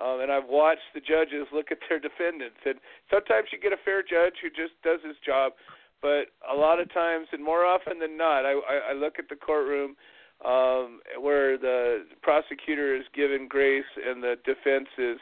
um, 0.00 0.20
and 0.20 0.30
I've 0.30 0.48
watched 0.48 0.92
the 0.94 1.00
judges 1.00 1.46
look 1.52 1.72
at 1.72 1.78
their 1.88 1.98
defendants. 1.98 2.58
And 2.64 2.78
sometimes 3.10 3.48
you 3.52 3.58
get 3.58 3.72
a 3.72 3.80
fair 3.84 4.02
judge 4.02 4.34
who 4.42 4.50
just 4.50 4.74
does 4.82 5.00
his 5.02 5.16
job, 5.24 5.52
but 6.00 6.28
a 6.48 6.54
lot 6.54 6.80
of 6.80 6.92
times, 6.92 7.28
and 7.32 7.42
more 7.42 7.64
often 7.64 7.98
than 7.98 8.16
not, 8.16 8.44
I, 8.44 8.52
I, 8.52 8.76
I 8.90 8.92
look 8.92 9.18
at 9.18 9.28
the 9.28 9.36
courtroom 9.36 9.96
um, 10.44 11.00
where 11.20 11.56
the 11.56 12.06
prosecutor 12.22 12.96
is 12.96 13.04
given 13.14 13.46
grace 13.48 13.84
and 14.04 14.22
the 14.22 14.36
defense 14.44 14.88
is, 14.98 15.18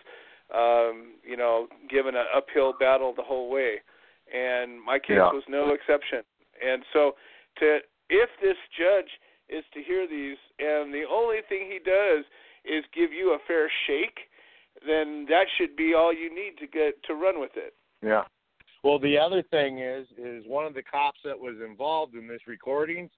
um, 0.54 1.14
you 1.24 1.36
know, 1.36 1.68
given 1.88 2.14
an 2.16 2.26
uphill 2.34 2.74
battle 2.78 3.12
the 3.14 3.22
whole 3.22 3.50
way. 3.50 3.80
And 4.32 4.80
my 4.80 4.98
case 4.98 5.16
Yeah. 5.16 5.32
was 5.32 5.44
no 5.48 5.72
exception. 5.72 6.22
And 6.62 6.84
so, 6.92 7.16
to 7.56 7.80
if 8.08 8.30
this 8.40 8.56
judge 8.76 9.10
is 9.48 9.64
to 9.74 9.82
hear 9.82 10.06
these, 10.06 10.38
and 10.58 10.92
the 10.94 11.04
only 11.04 11.42
thing 11.48 11.70
he 11.70 11.78
does 11.78 12.24
is 12.64 12.84
give 12.92 13.12
you 13.12 13.32
a 13.32 13.38
fair 13.46 13.70
shake, 13.86 14.30
then 14.86 15.26
that 15.26 15.46
should 15.56 15.76
be 15.76 15.94
all 15.94 16.12
you 16.12 16.32
need 16.32 16.56
to 16.58 16.66
get 16.66 17.02
to 17.04 17.14
run 17.14 17.40
with 17.40 17.56
it. 17.56 17.74
Yeah. 18.02 18.24
Well, 18.82 18.98
the 18.98 19.18
other 19.18 19.42
thing 19.42 19.78
is, 19.78 20.06
is 20.16 20.44
one 20.46 20.64
of 20.64 20.74
the 20.74 20.82
cops 20.82 21.20
that 21.24 21.38
was 21.38 21.56
involved 21.64 22.14
in 22.14 22.26
this 22.26 22.46
recording, 22.46 23.10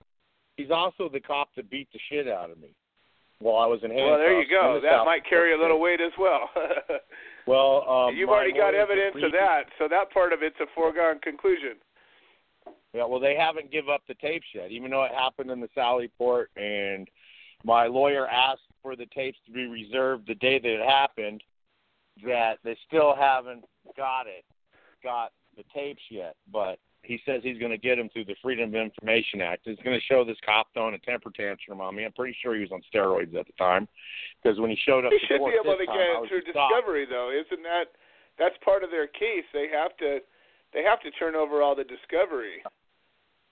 he's 0.57 0.71
also 0.71 1.09
the 1.09 1.21
cop 1.21 1.49
that 1.57 1.71
beat 1.71 1.89
the 1.93 1.99
shit 2.11 2.29
out 2.29 2.51
of 2.51 2.59
me 2.59 2.75
while 3.41 3.63
I 3.63 3.67
was 3.67 3.81
in 3.83 3.91
handcuffs. 3.91 4.11
Well, 4.11 4.19
there 4.19 4.41
you 4.41 4.49
go. 4.49 4.81
That 4.83 4.99
South 4.99 5.07
might 5.07 5.25
carry 5.29 5.55
a 5.55 5.61
little 5.61 5.81
weight 5.81 6.01
as 6.01 6.13
well. 6.19 6.51
Well, 7.47 7.85
um, 7.89 8.15
You've 8.15 8.29
already 8.29 8.53
got 8.53 8.75
evidence 8.75 9.17
of 9.17 9.33
that, 9.33 9.65
so 9.79 9.89
that 9.89 10.13
part 10.13 10.33
of 10.33 10.43
it's 10.43 10.55
a 10.61 10.67
foregone 10.75 11.19
conclusion. 11.21 11.75
Yeah, 12.95 13.05
well, 13.05 13.19
they 13.19 13.35
haven't 13.35 13.73
give 13.73 13.89
up 13.89 14.03
the 14.07 14.15
tapes 14.15 14.47
yet, 14.55 14.71
even 14.71 14.91
though 14.91 15.05
it 15.05 15.13
happened 15.13 15.51
in 15.51 15.61
the 15.61 15.69
Sally 15.75 16.11
Port, 16.19 16.51
and 16.57 17.09
my 17.65 17.87
lawyer 17.87 18.29
asked 18.29 18.61
for 18.83 18.97
the 18.97 19.07
tapes 19.07 19.39
to 19.47 19.53
be 19.53 19.67
reserved 19.67 20.27
the 20.29 20.35
day 20.37 20.59
that 20.59 20.69
it 20.69 20.89
happened. 20.89 21.43
That 22.25 22.59
they 22.63 22.77
still 22.87 23.15
haven't 23.19 23.65
got 23.97 24.27
it, 24.27 24.45
got 25.03 25.33
the 25.57 25.65
tapes 25.75 26.03
yet, 26.11 26.37
but 26.53 26.79
he 27.03 27.19
says 27.27 27.43
he's 27.43 27.59
going 27.59 27.75
to 27.75 27.79
get 27.79 27.97
them 27.97 28.09
through 28.13 28.27
the 28.27 28.37
Freedom 28.43 28.71
of 28.71 28.75
Information 28.75 29.43
Act. 29.43 29.67
It's 29.67 29.83
going 29.83 29.99
to 29.99 30.07
show 30.07 30.25
this 30.25 30.39
cop 30.47 30.69
throwing 30.73 30.95
a 30.95 31.03
temper 31.03 31.31
tantrum 31.35 31.81
on 31.81 31.95
me. 31.95 32.05
I'm 32.05 32.13
pretty 32.13 32.37
sure 32.41 32.55
he 32.55 32.63
was 32.63 32.71
on 32.71 32.83
steroids 32.95 33.35
at 33.35 33.47
the 33.47 33.57
time, 33.59 33.89
because 34.39 34.59
when 34.61 34.71
he 34.71 34.79
showed 34.87 35.05
up 35.05 35.11
to 35.11 35.19
should 35.27 35.43
be 35.43 35.59
able 35.59 35.75
to 35.75 35.87
time, 35.87 35.99
get 35.99 36.15
I 36.15 36.15
it 36.15 36.21
was 36.23 36.31
through 36.31 36.47
stopped. 36.47 36.71
discovery, 36.71 37.07
though. 37.11 37.35
Isn't 37.35 37.63
that 37.67 37.99
that's 38.39 38.55
part 38.65 38.85
of 38.87 38.91
their 38.91 39.07
case? 39.11 39.47
They 39.53 39.67
have 39.75 39.97
to 39.99 40.23
they 40.73 40.83
have 40.87 41.03
to 41.03 41.11
turn 41.19 41.35
over 41.35 41.61
all 41.61 41.75
the 41.75 41.85
discovery. 41.85 42.63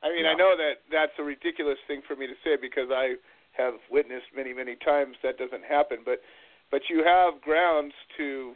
I 0.02 0.08
mean, 0.08 0.24
I 0.24 0.32
know 0.32 0.56
that 0.56 0.80
that's 0.88 1.12
a 1.18 1.22
ridiculous 1.22 1.76
thing 1.86 2.00
for 2.06 2.16
me 2.16 2.26
to 2.26 2.38
say 2.40 2.56
because 2.56 2.88
I 2.88 3.20
have 3.52 3.74
witnessed 3.90 4.32
many, 4.34 4.54
many 4.54 4.76
times 4.80 5.16
that 5.22 5.36
doesn't 5.36 5.64
happen. 5.66 5.98
But 6.06 6.22
but 6.70 6.82
you 6.88 7.04
have 7.04 7.42
grounds 7.42 7.92
to 8.16 8.54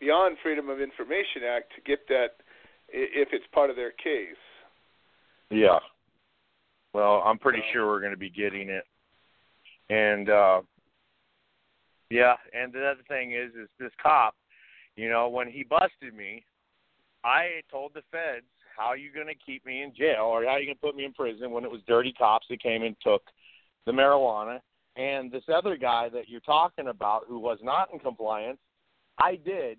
beyond 0.00 0.36
Freedom 0.42 0.68
of 0.68 0.82
Information 0.82 1.46
Act 1.48 1.72
to 1.76 1.80
get 1.80 2.08
that 2.08 2.42
if 2.92 3.28
it's 3.32 3.44
part 3.52 3.70
of 3.70 3.76
their 3.76 3.92
case. 3.92 4.36
Yeah. 5.50 5.78
Well, 6.94 7.22
I'm 7.24 7.38
pretty 7.38 7.62
sure 7.72 7.86
we're 7.86 8.00
going 8.00 8.12
to 8.12 8.18
be 8.18 8.30
getting 8.30 8.68
it. 8.68 8.84
And 9.90 10.30
uh 10.30 10.62
yeah, 12.10 12.34
and 12.52 12.72
the 12.72 12.84
other 12.84 13.02
thing 13.08 13.32
is 13.32 13.50
is 13.54 13.68
this 13.78 13.90
cop, 14.02 14.34
you 14.96 15.08
know, 15.08 15.28
when 15.28 15.48
he 15.48 15.64
busted 15.64 16.14
me, 16.14 16.44
I 17.24 17.62
told 17.70 17.92
the 17.94 18.02
feds, 18.10 18.46
"How 18.76 18.86
are 18.86 18.96
you 18.96 19.12
going 19.12 19.26
to 19.26 19.34
keep 19.34 19.64
me 19.64 19.82
in 19.82 19.94
jail 19.94 20.24
or 20.24 20.44
how 20.44 20.50
are 20.50 20.60
you 20.60 20.66
going 20.66 20.76
to 20.76 20.80
put 20.80 20.96
me 20.96 21.04
in 21.04 21.12
prison 21.12 21.50
when 21.50 21.64
it 21.64 21.70
was 21.70 21.80
dirty 21.86 22.12
cops 22.12 22.46
that 22.50 22.62
came 22.62 22.82
and 22.82 22.96
took 23.02 23.22
the 23.86 23.92
marijuana?" 23.92 24.60
And 24.96 25.32
this 25.32 25.44
other 25.52 25.76
guy 25.76 26.10
that 26.10 26.28
you're 26.28 26.40
talking 26.40 26.88
about 26.88 27.22
who 27.26 27.38
was 27.38 27.58
not 27.62 27.88
in 27.92 27.98
compliance, 27.98 28.58
I 29.18 29.36
did 29.36 29.78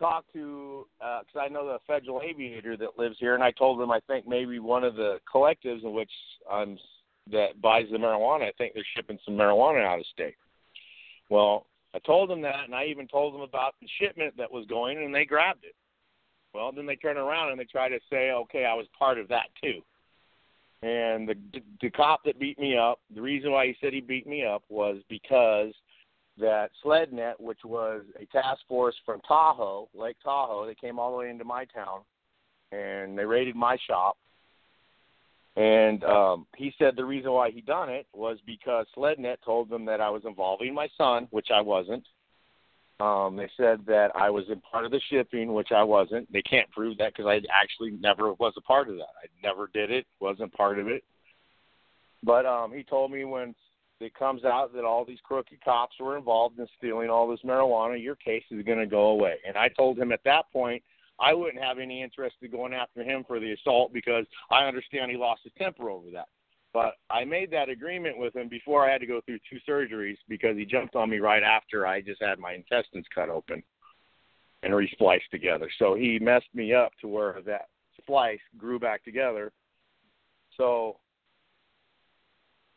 talk 0.00 0.24
to 0.32 0.86
because 0.98 1.40
I 1.40 1.48
know 1.48 1.66
the 1.66 1.78
federal 1.86 2.20
aviator 2.22 2.76
that 2.76 2.98
lives 2.98 3.16
here, 3.20 3.34
and 3.34 3.44
I 3.44 3.52
told 3.52 3.80
him 3.80 3.92
I 3.92 4.00
think 4.08 4.26
maybe 4.26 4.58
one 4.58 4.82
of 4.82 4.96
the 4.96 5.18
collectives 5.32 5.84
in 5.84 5.92
which 5.92 6.10
um 6.50 6.76
that 7.30 7.60
buys 7.60 7.86
the 7.92 7.98
marijuana, 7.98 8.48
I 8.48 8.52
think 8.58 8.74
they're 8.74 8.82
shipping 8.96 9.18
some 9.24 9.34
marijuana 9.34 9.84
out 9.86 10.00
of 10.00 10.06
state. 10.06 10.34
Well, 11.28 11.66
I 11.94 11.98
told 12.00 12.30
them 12.30 12.40
that, 12.42 12.64
and 12.64 12.74
I 12.74 12.86
even 12.86 13.06
told 13.06 13.34
them 13.34 13.42
about 13.42 13.74
the 13.80 13.88
shipment 14.00 14.34
that 14.36 14.50
was 14.50 14.66
going, 14.66 14.98
and 14.98 15.14
they 15.14 15.24
grabbed 15.24 15.64
it. 15.64 15.74
Well, 16.52 16.72
then 16.72 16.86
they 16.86 16.96
turn 16.96 17.16
around 17.16 17.50
and 17.50 17.60
they 17.60 17.64
try 17.64 17.88
to 17.88 18.00
say, 18.10 18.32
okay, 18.32 18.64
I 18.64 18.74
was 18.74 18.86
part 18.98 19.18
of 19.18 19.28
that 19.28 19.46
too. 19.62 19.80
And 20.82 21.28
the 21.28 21.34
the 21.82 21.90
cop 21.90 22.24
that 22.24 22.40
beat 22.40 22.58
me 22.58 22.76
up, 22.76 23.00
the 23.14 23.20
reason 23.20 23.52
why 23.52 23.66
he 23.66 23.76
said 23.80 23.92
he 23.92 24.00
beat 24.00 24.26
me 24.26 24.44
up 24.44 24.62
was 24.68 24.96
because 25.08 25.72
that 26.38 26.70
SledNet, 26.84 27.34
which 27.38 27.60
was 27.64 28.02
a 28.20 28.26
task 28.26 28.60
force 28.68 28.94
from 29.04 29.20
Tahoe, 29.26 29.88
Lake 29.94 30.16
Tahoe, 30.22 30.66
they 30.66 30.74
came 30.74 30.98
all 30.98 31.12
the 31.12 31.18
way 31.18 31.30
into 31.30 31.44
my 31.44 31.64
town, 31.66 32.00
and 32.72 33.18
they 33.18 33.24
raided 33.24 33.56
my 33.56 33.76
shop. 33.86 34.16
And 35.56 36.04
um, 36.04 36.46
he 36.56 36.72
said 36.78 36.94
the 36.96 37.04
reason 37.04 37.32
why 37.32 37.50
he 37.50 37.60
done 37.60 37.90
it 37.90 38.06
was 38.14 38.38
because 38.46 38.86
SledNet 38.96 39.36
told 39.44 39.68
them 39.68 39.84
that 39.86 40.00
I 40.00 40.08
was 40.08 40.22
involving 40.24 40.72
my 40.72 40.88
son, 40.96 41.26
which 41.30 41.48
I 41.52 41.60
wasn't. 41.60 42.04
Um, 43.00 43.36
they 43.36 43.48
said 43.56 43.80
that 43.86 44.10
I 44.14 44.28
was 44.30 44.44
in 44.50 44.60
part 44.60 44.84
of 44.84 44.90
the 44.90 45.00
shipping, 45.10 45.54
which 45.54 45.72
I 45.74 45.82
wasn't. 45.82 46.30
They 46.32 46.42
can't 46.42 46.70
prove 46.70 46.98
that 46.98 47.14
because 47.14 47.26
I 47.26 47.40
actually 47.50 47.92
never 47.92 48.34
was 48.34 48.52
a 48.58 48.60
part 48.60 48.88
of 48.88 48.96
that. 48.96 49.14
I 49.22 49.26
never 49.42 49.70
did 49.72 49.90
it, 49.90 50.06
wasn't 50.20 50.52
part 50.52 50.78
of 50.78 50.86
it. 50.88 51.02
But 52.22 52.44
um, 52.44 52.72
he 52.72 52.82
told 52.82 53.10
me 53.10 53.24
when 53.24 53.54
it 54.00 54.14
comes 54.14 54.44
out 54.44 54.72
that 54.74 54.84
all 54.84 55.04
these 55.04 55.18
crooked 55.22 55.62
cops 55.64 55.94
were 56.00 56.16
involved 56.16 56.58
in 56.58 56.66
stealing 56.78 57.10
all 57.10 57.28
this 57.28 57.40
marijuana, 57.44 58.02
your 58.02 58.16
case 58.16 58.44
is 58.50 58.64
going 58.64 58.78
to 58.78 58.86
go 58.86 59.08
away. 59.08 59.36
And 59.46 59.56
I 59.56 59.68
told 59.68 59.98
him 59.98 60.12
at 60.12 60.24
that 60.24 60.50
point 60.52 60.82
I 61.20 61.34
wouldn't 61.34 61.62
have 61.62 61.78
any 61.78 62.02
interest 62.02 62.36
in 62.40 62.50
going 62.50 62.72
after 62.72 63.02
him 63.02 63.24
for 63.26 63.38
the 63.38 63.52
assault 63.52 63.92
because 63.92 64.24
I 64.50 64.64
understand 64.64 65.10
he 65.10 65.16
lost 65.16 65.42
his 65.44 65.52
temper 65.58 65.90
over 65.90 66.10
that. 66.12 66.28
But 66.72 66.94
I 67.10 67.24
made 67.24 67.50
that 67.50 67.68
agreement 67.68 68.16
with 68.16 68.34
him 68.34 68.48
before 68.48 68.88
I 68.88 68.92
had 68.92 69.00
to 69.00 69.06
go 69.06 69.20
through 69.20 69.40
two 69.50 69.58
surgeries 69.68 70.16
because 70.28 70.56
he 70.56 70.64
jumped 70.64 70.94
on 70.94 71.10
me 71.10 71.18
right 71.18 71.42
after 71.42 71.86
I 71.86 72.00
just 72.00 72.22
had 72.22 72.38
my 72.38 72.52
intestines 72.52 73.06
cut 73.14 73.28
open 73.28 73.62
and 74.62 74.74
respliced 74.74 75.30
together. 75.30 75.68
So 75.78 75.94
he 75.94 76.18
messed 76.20 76.54
me 76.54 76.72
up 76.72 76.92
to 77.00 77.08
where 77.08 77.40
that 77.44 77.66
splice 78.00 78.40
grew 78.56 78.78
back 78.78 79.04
together. 79.04 79.52
So 80.56 80.98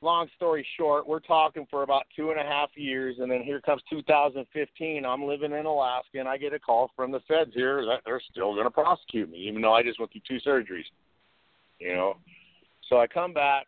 long 0.04 0.28
story 0.36 0.66
short, 0.78 1.08
we're 1.08 1.20
talking 1.20 1.66
for 1.70 1.84
about 1.84 2.04
two 2.16 2.32
and 2.32 2.40
a 2.40 2.44
half 2.44 2.70
years, 2.76 3.16
and 3.20 3.32
then 3.32 3.42
here 3.42 3.62
comes 3.62 3.82
2015. 3.90 5.06
I'm 5.06 5.24
living 5.24 5.54
in 5.54 5.66
Alaska, 5.66 6.20
and 6.20 6.28
I 6.28 6.38
get 6.38 6.54
a 6.54 6.60
call 6.60 6.92
from 6.96 7.12
the 7.12 7.22
feds 7.28 7.52
here 7.54 7.86
that 7.86 8.02
they're 8.06 8.22
still 8.32 8.54
going 8.54 8.66
to 8.66 8.72
prosecute 8.72 9.32
me, 9.32 9.38
even 9.40 9.62
though 9.62 9.74
I 9.74 9.84
just 9.84 10.00
went 10.00 10.12
through 10.12 10.22
two 10.28 10.48
surgeries. 10.48 10.86
You 11.80 11.96
know, 11.96 12.18
so 12.90 13.00
I 13.00 13.08
come 13.08 13.34
back. 13.34 13.68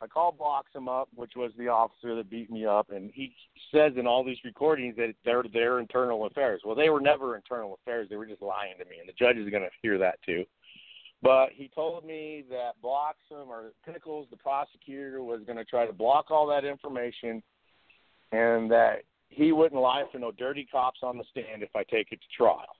I 0.00 0.06
call 0.08 0.32
Bloxham 0.32 0.88
up, 0.88 1.08
which 1.14 1.32
was 1.36 1.52
the 1.56 1.68
officer 1.68 2.16
that 2.16 2.28
beat 2.28 2.50
me 2.50 2.66
up, 2.66 2.90
and 2.90 3.10
he 3.14 3.34
says 3.72 3.92
in 3.96 4.06
all 4.06 4.24
these 4.24 4.38
recordings 4.44 4.96
that 4.96 5.14
they're 5.24 5.44
their 5.52 5.78
internal 5.78 6.26
affairs. 6.26 6.62
Well, 6.64 6.74
they 6.74 6.90
were 6.90 7.00
never 7.00 7.36
internal 7.36 7.78
affairs; 7.80 8.08
they 8.10 8.16
were 8.16 8.26
just 8.26 8.42
lying 8.42 8.74
to 8.78 8.84
me, 8.86 8.96
and 8.98 9.08
the 9.08 9.12
judge 9.12 9.36
is 9.36 9.48
going 9.50 9.62
to 9.62 9.70
hear 9.80 9.98
that 9.98 10.18
too. 10.26 10.44
But 11.22 11.50
he 11.54 11.70
told 11.72 12.04
me 12.04 12.44
that 12.50 12.72
Bloxham 12.82 13.48
or 13.48 13.72
Pickles, 13.86 14.26
the 14.30 14.36
prosecutor, 14.36 15.22
was 15.22 15.40
going 15.46 15.58
to 15.58 15.64
try 15.64 15.86
to 15.86 15.92
block 15.92 16.30
all 16.30 16.46
that 16.48 16.64
information, 16.64 17.42
and 18.32 18.70
that 18.70 19.02
he 19.28 19.52
wouldn't 19.52 19.80
lie 19.80 20.04
for 20.10 20.18
no 20.18 20.32
dirty 20.32 20.66
cops 20.70 21.00
on 21.02 21.16
the 21.16 21.24
stand 21.30 21.62
if 21.62 21.74
I 21.76 21.84
take 21.84 22.08
it 22.10 22.20
to 22.20 22.36
trial. 22.36 22.76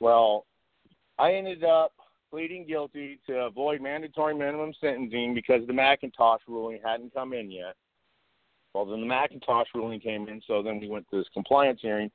Well, 0.00 0.44
I 1.18 1.32
ended 1.32 1.64
up 1.64 1.92
pleading 2.30 2.66
guilty 2.66 3.18
to 3.26 3.44
avoid 3.44 3.80
mandatory 3.80 4.34
minimum 4.34 4.72
sentencing 4.80 5.34
because 5.34 5.66
the 5.66 5.72
McIntosh 5.72 6.40
ruling 6.46 6.80
hadn't 6.84 7.14
come 7.14 7.32
in 7.32 7.50
yet. 7.50 7.74
Well, 8.74 8.84
then 8.84 9.00
the 9.00 9.06
McIntosh 9.06 9.64
ruling 9.74 10.00
came 10.00 10.28
in, 10.28 10.42
so 10.46 10.62
then 10.62 10.78
we 10.78 10.88
went 10.88 11.06
to 11.10 11.18
this 11.18 11.28
compliance 11.32 11.80
hearing. 11.80 12.10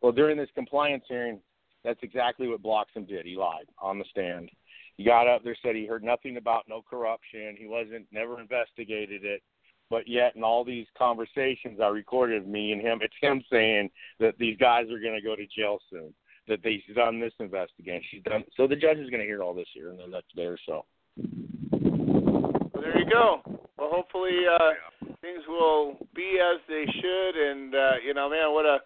Well, 0.00 0.12
during 0.12 0.36
this 0.36 0.48
compliance 0.54 1.04
hearing, 1.08 1.40
that's 1.84 1.98
exactly 2.02 2.46
what 2.48 2.62
Bloxham 2.62 3.04
did. 3.04 3.26
He 3.26 3.36
lied 3.36 3.66
on 3.80 3.98
the 3.98 4.04
stand. 4.10 4.50
He 4.98 5.04
got 5.04 5.28
up 5.28 5.44
there, 5.44 5.56
said 5.62 5.76
he 5.76 5.86
heard 5.86 6.02
nothing 6.02 6.36
about 6.36 6.64
no 6.68 6.82
corruption. 6.82 7.56
He 7.56 7.68
wasn't, 7.68 8.06
never 8.10 8.40
investigated 8.40 9.24
it. 9.24 9.42
But 9.90 10.08
yet, 10.08 10.34
in 10.34 10.42
all 10.42 10.64
these 10.64 10.86
conversations 10.98 11.78
I 11.80 11.86
recorded 11.86 12.46
me 12.46 12.72
and 12.72 12.82
him, 12.82 12.98
it's 13.00 13.14
him 13.22 13.42
saying 13.50 13.90
that 14.18 14.36
these 14.38 14.58
guys 14.58 14.86
are 14.90 14.98
going 14.98 15.14
to 15.14 15.22
go 15.24 15.36
to 15.36 15.46
jail 15.56 15.78
soon. 15.88 16.12
That 16.48 16.58
they've 16.64 16.82
done 16.94 17.20
this 17.20 17.32
investigation. 17.38 18.02
She's 18.10 18.22
done. 18.24 18.42
So 18.56 18.66
the 18.66 18.74
judge 18.74 18.98
is 18.98 19.08
going 19.08 19.20
to 19.20 19.26
hear 19.26 19.42
all 19.42 19.54
this 19.54 19.68
here 19.72 19.90
in 19.90 19.98
the 19.98 20.06
next 20.06 20.34
day 20.34 20.46
or 20.46 20.58
so. 20.66 20.84
Well, 21.70 22.82
there 22.82 22.98
you 22.98 23.08
go. 23.08 23.40
Well, 23.78 23.90
hopefully 23.92 24.40
uh, 24.50 25.06
things 25.20 25.42
will 25.46 25.96
be 26.14 26.38
as 26.42 26.60
they 26.68 26.84
should. 26.86 27.50
And 27.50 27.74
uh, 27.74 27.92
you 28.04 28.14
know, 28.14 28.28
man, 28.30 28.52
what 28.52 28.64
a 28.64 28.78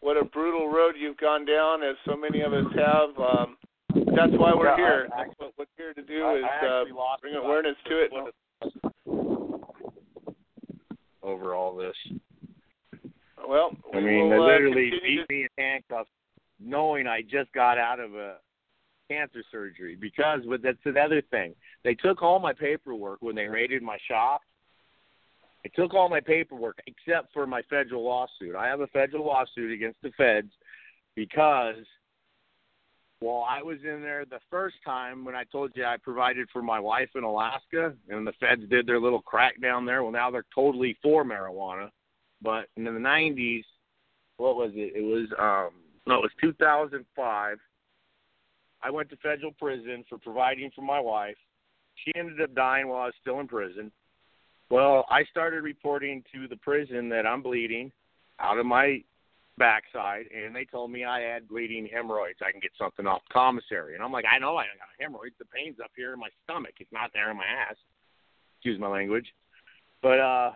what 0.00 0.16
a 0.16 0.24
brutal 0.24 0.68
road 0.68 0.96
you've 0.98 1.16
gone 1.16 1.46
down, 1.46 1.82
as 1.82 1.96
so 2.04 2.16
many 2.16 2.42
of 2.42 2.52
us 2.52 2.66
have. 2.76 3.18
Um, 3.18 3.56
that's 4.14 4.32
why 4.32 4.54
we're 4.54 4.66
Yeah, 4.66 4.76
here. 4.76 5.08
I- 5.12 5.20
I- 5.22 5.24
That's 5.26 5.38
what 5.38 5.52
we're 5.58 5.66
here 5.76 5.94
to 5.94 6.02
do 6.02 6.24
I- 6.24 6.34
is 6.36 6.44
I 6.44 6.66
uh, 6.66 7.16
bring 7.20 7.34
awareness 7.36 7.76
to 7.86 8.00
it. 8.00 8.12
over 11.22 11.54
all 11.54 11.74
this. 11.74 11.96
Well, 13.46 13.76
I 13.92 14.00
mean, 14.00 14.30
they 14.30 14.36
will, 14.38 14.42
uh, 14.42 14.46
literally 14.46 14.90
continue 14.90 15.26
beat 15.26 15.30
me 15.30 15.42
in 15.42 15.48
handcuffs, 15.58 16.10
knowing 16.58 17.06
I 17.06 17.22
just 17.22 17.52
got 17.52 17.78
out 17.78 18.00
of 18.00 18.14
a 18.14 18.38
cancer 19.10 19.42
surgery. 19.50 19.96
Because, 19.96 20.40
but 20.46 20.62
that's 20.62 20.78
another 20.84 21.20
thing. 21.30 21.54
They 21.82 21.94
took 21.94 22.22
all 22.22 22.38
my 22.38 22.52
paperwork 22.52 23.20
when 23.20 23.34
they 23.34 23.48
raided 23.48 23.82
my 23.82 23.98
shop. 24.08 24.42
They 25.62 25.70
took 25.70 25.94
all 25.94 26.08
my 26.08 26.20
paperwork 26.20 26.78
except 26.86 27.32
for 27.32 27.46
my 27.46 27.62
federal 27.62 28.04
lawsuit. 28.04 28.54
I 28.54 28.66
have 28.66 28.80
a 28.80 28.86
federal 28.88 29.26
lawsuit 29.26 29.72
against 29.72 30.00
the 30.02 30.10
feds 30.12 30.52
because 31.14 31.76
while 33.20 33.46
I 33.48 33.62
was 33.62 33.78
in 33.84 34.02
there 34.02 34.24
the 34.24 34.40
first 34.50 34.76
time 34.84 35.24
when 35.24 35.34
I 35.34 35.44
told 35.44 35.72
you 35.74 35.84
I 35.84 35.96
provided 35.96 36.48
for 36.52 36.62
my 36.62 36.78
wife 36.80 37.08
in 37.14 37.24
Alaska 37.24 37.94
and 38.08 38.26
the 38.26 38.32
feds 38.40 38.62
did 38.68 38.86
their 38.86 39.00
little 39.00 39.22
crackdown 39.22 39.86
there, 39.86 40.02
well 40.02 40.12
now 40.12 40.30
they're 40.30 40.44
totally 40.54 40.96
for 41.02 41.24
marijuana. 41.24 41.90
But 42.42 42.66
in 42.76 42.84
the 42.84 42.92
nineties, 42.92 43.64
what 44.36 44.56
was 44.56 44.72
it? 44.74 44.92
It 44.94 45.02
was 45.02 45.28
um 45.38 45.80
no, 46.06 46.16
it 46.16 46.22
was 46.22 46.32
two 46.40 46.52
thousand 46.54 47.04
five. 47.16 47.58
I 48.82 48.90
went 48.90 49.08
to 49.10 49.16
federal 49.16 49.52
prison 49.52 50.04
for 50.08 50.18
providing 50.18 50.70
for 50.74 50.82
my 50.82 51.00
wife. 51.00 51.36
She 52.04 52.12
ended 52.18 52.40
up 52.42 52.54
dying 52.54 52.88
while 52.88 53.02
I 53.02 53.06
was 53.06 53.14
still 53.20 53.40
in 53.40 53.48
prison. 53.48 53.90
Well, 54.68 55.06
I 55.08 55.24
started 55.30 55.62
reporting 55.62 56.22
to 56.34 56.48
the 56.48 56.56
prison 56.56 57.08
that 57.10 57.26
I'm 57.26 57.42
bleeding 57.42 57.92
out 58.40 58.58
of 58.58 58.66
my 58.66 59.02
backside, 59.58 60.26
and 60.34 60.54
they 60.54 60.64
told 60.64 60.90
me 60.90 61.04
I 61.04 61.20
had 61.20 61.48
bleeding 61.48 61.88
hemorrhoids. 61.92 62.38
I 62.42 62.50
can 62.50 62.60
get 62.60 62.72
something 62.78 63.06
off 63.06 63.22
commissary. 63.32 63.94
And 63.94 64.02
I'm 64.02 64.12
like, 64.12 64.24
I 64.30 64.38
know 64.38 64.56
I 64.56 64.64
got 64.64 64.88
hemorrhoids. 65.00 65.36
The 65.38 65.44
pain's 65.46 65.76
up 65.82 65.90
here 65.96 66.12
in 66.12 66.20
my 66.20 66.28
stomach. 66.44 66.74
It's 66.80 66.92
not 66.92 67.10
there 67.12 67.30
in 67.30 67.36
my 67.36 67.44
ass. 67.44 67.76
Excuse 68.58 68.80
my 68.80 68.88
language. 68.88 69.26
But 70.02 70.20
uh 70.20 70.50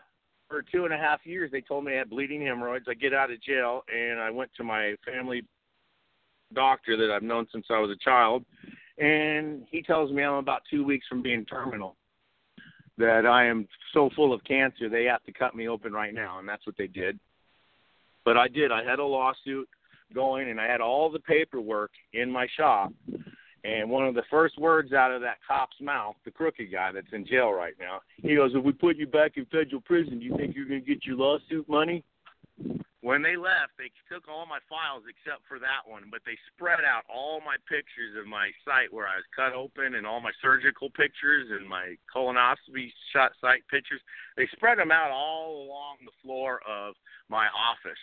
for 0.48 0.62
two 0.62 0.84
and 0.84 0.94
a 0.94 0.98
half 0.98 1.20
years 1.24 1.50
they 1.52 1.60
told 1.60 1.84
me 1.84 1.94
I 1.94 1.98
had 1.98 2.10
bleeding 2.10 2.44
hemorrhoids. 2.44 2.86
I 2.88 2.94
get 2.94 3.14
out 3.14 3.30
of 3.30 3.42
jail 3.42 3.82
and 3.94 4.18
I 4.18 4.30
went 4.30 4.50
to 4.56 4.64
my 4.64 4.94
family 5.06 5.42
doctor 6.54 6.96
that 6.96 7.14
I've 7.14 7.22
known 7.22 7.46
since 7.52 7.66
I 7.70 7.78
was 7.78 7.90
a 7.90 8.04
child 8.04 8.44
and 8.98 9.64
he 9.70 9.82
tells 9.82 10.10
me 10.10 10.22
I'm 10.22 10.34
about 10.34 10.62
two 10.70 10.84
weeks 10.84 11.06
from 11.06 11.22
being 11.22 11.44
terminal. 11.44 11.96
That 12.96 13.26
I 13.26 13.46
am 13.46 13.68
so 13.92 14.10
full 14.16 14.32
of 14.32 14.42
cancer 14.44 14.88
they 14.88 15.04
have 15.04 15.22
to 15.24 15.32
cut 15.32 15.54
me 15.54 15.68
open 15.68 15.92
right 15.92 16.14
now 16.14 16.38
and 16.38 16.48
that's 16.48 16.66
what 16.66 16.76
they 16.76 16.88
did. 16.88 17.18
But 18.28 18.36
I 18.36 18.46
did. 18.46 18.70
I 18.70 18.84
had 18.84 18.98
a 18.98 19.04
lawsuit 19.04 19.66
going 20.14 20.50
and 20.50 20.60
I 20.60 20.66
had 20.66 20.82
all 20.82 21.08
the 21.08 21.18
paperwork 21.18 21.92
in 22.12 22.30
my 22.30 22.46
shop. 22.58 22.92
And 23.64 23.88
one 23.88 24.06
of 24.06 24.14
the 24.14 24.22
first 24.28 24.58
words 24.58 24.92
out 24.92 25.12
of 25.12 25.22
that 25.22 25.38
cop's 25.48 25.80
mouth, 25.80 26.14
the 26.26 26.30
crooked 26.30 26.70
guy 26.70 26.92
that's 26.92 27.10
in 27.14 27.26
jail 27.26 27.52
right 27.52 27.72
now, 27.80 28.00
he 28.18 28.36
goes, 28.36 28.52
If 28.54 28.62
we 28.62 28.72
put 28.72 28.98
you 28.98 29.06
back 29.06 29.38
in 29.38 29.46
federal 29.46 29.80
prison, 29.80 30.18
do 30.18 30.26
you 30.26 30.36
think 30.36 30.54
you're 30.54 30.68
going 30.68 30.84
to 30.84 30.86
get 30.86 31.06
your 31.06 31.16
lawsuit 31.16 31.66
money? 31.70 32.04
When 33.00 33.22
they 33.22 33.36
left, 33.36 33.78
they 33.78 33.88
took 34.12 34.28
all 34.28 34.44
my 34.44 34.58
files 34.68 35.04
except 35.08 35.48
for 35.48 35.58
that 35.60 35.88
one, 35.88 36.10
but 36.10 36.20
they 36.26 36.36
spread 36.52 36.84
out 36.84 37.08
all 37.08 37.40
my 37.40 37.56
pictures 37.64 38.12
of 38.20 38.26
my 38.28 38.50
site 38.66 38.92
where 38.92 39.08
I 39.08 39.16
was 39.16 39.24
cut 39.34 39.56
open 39.56 39.94
and 39.94 40.04
all 40.04 40.20
my 40.20 40.32
surgical 40.42 40.90
pictures 40.90 41.48
and 41.48 41.66
my 41.66 41.96
colonoscopy 42.14 42.92
shot 43.14 43.32
site 43.40 43.64
pictures. 43.70 44.02
They 44.36 44.46
spread 44.52 44.76
them 44.76 44.92
out 44.92 45.10
all 45.10 45.64
along 45.64 46.04
the 46.04 46.12
floor 46.20 46.60
of 46.68 46.92
my 47.30 47.46
office, 47.56 48.02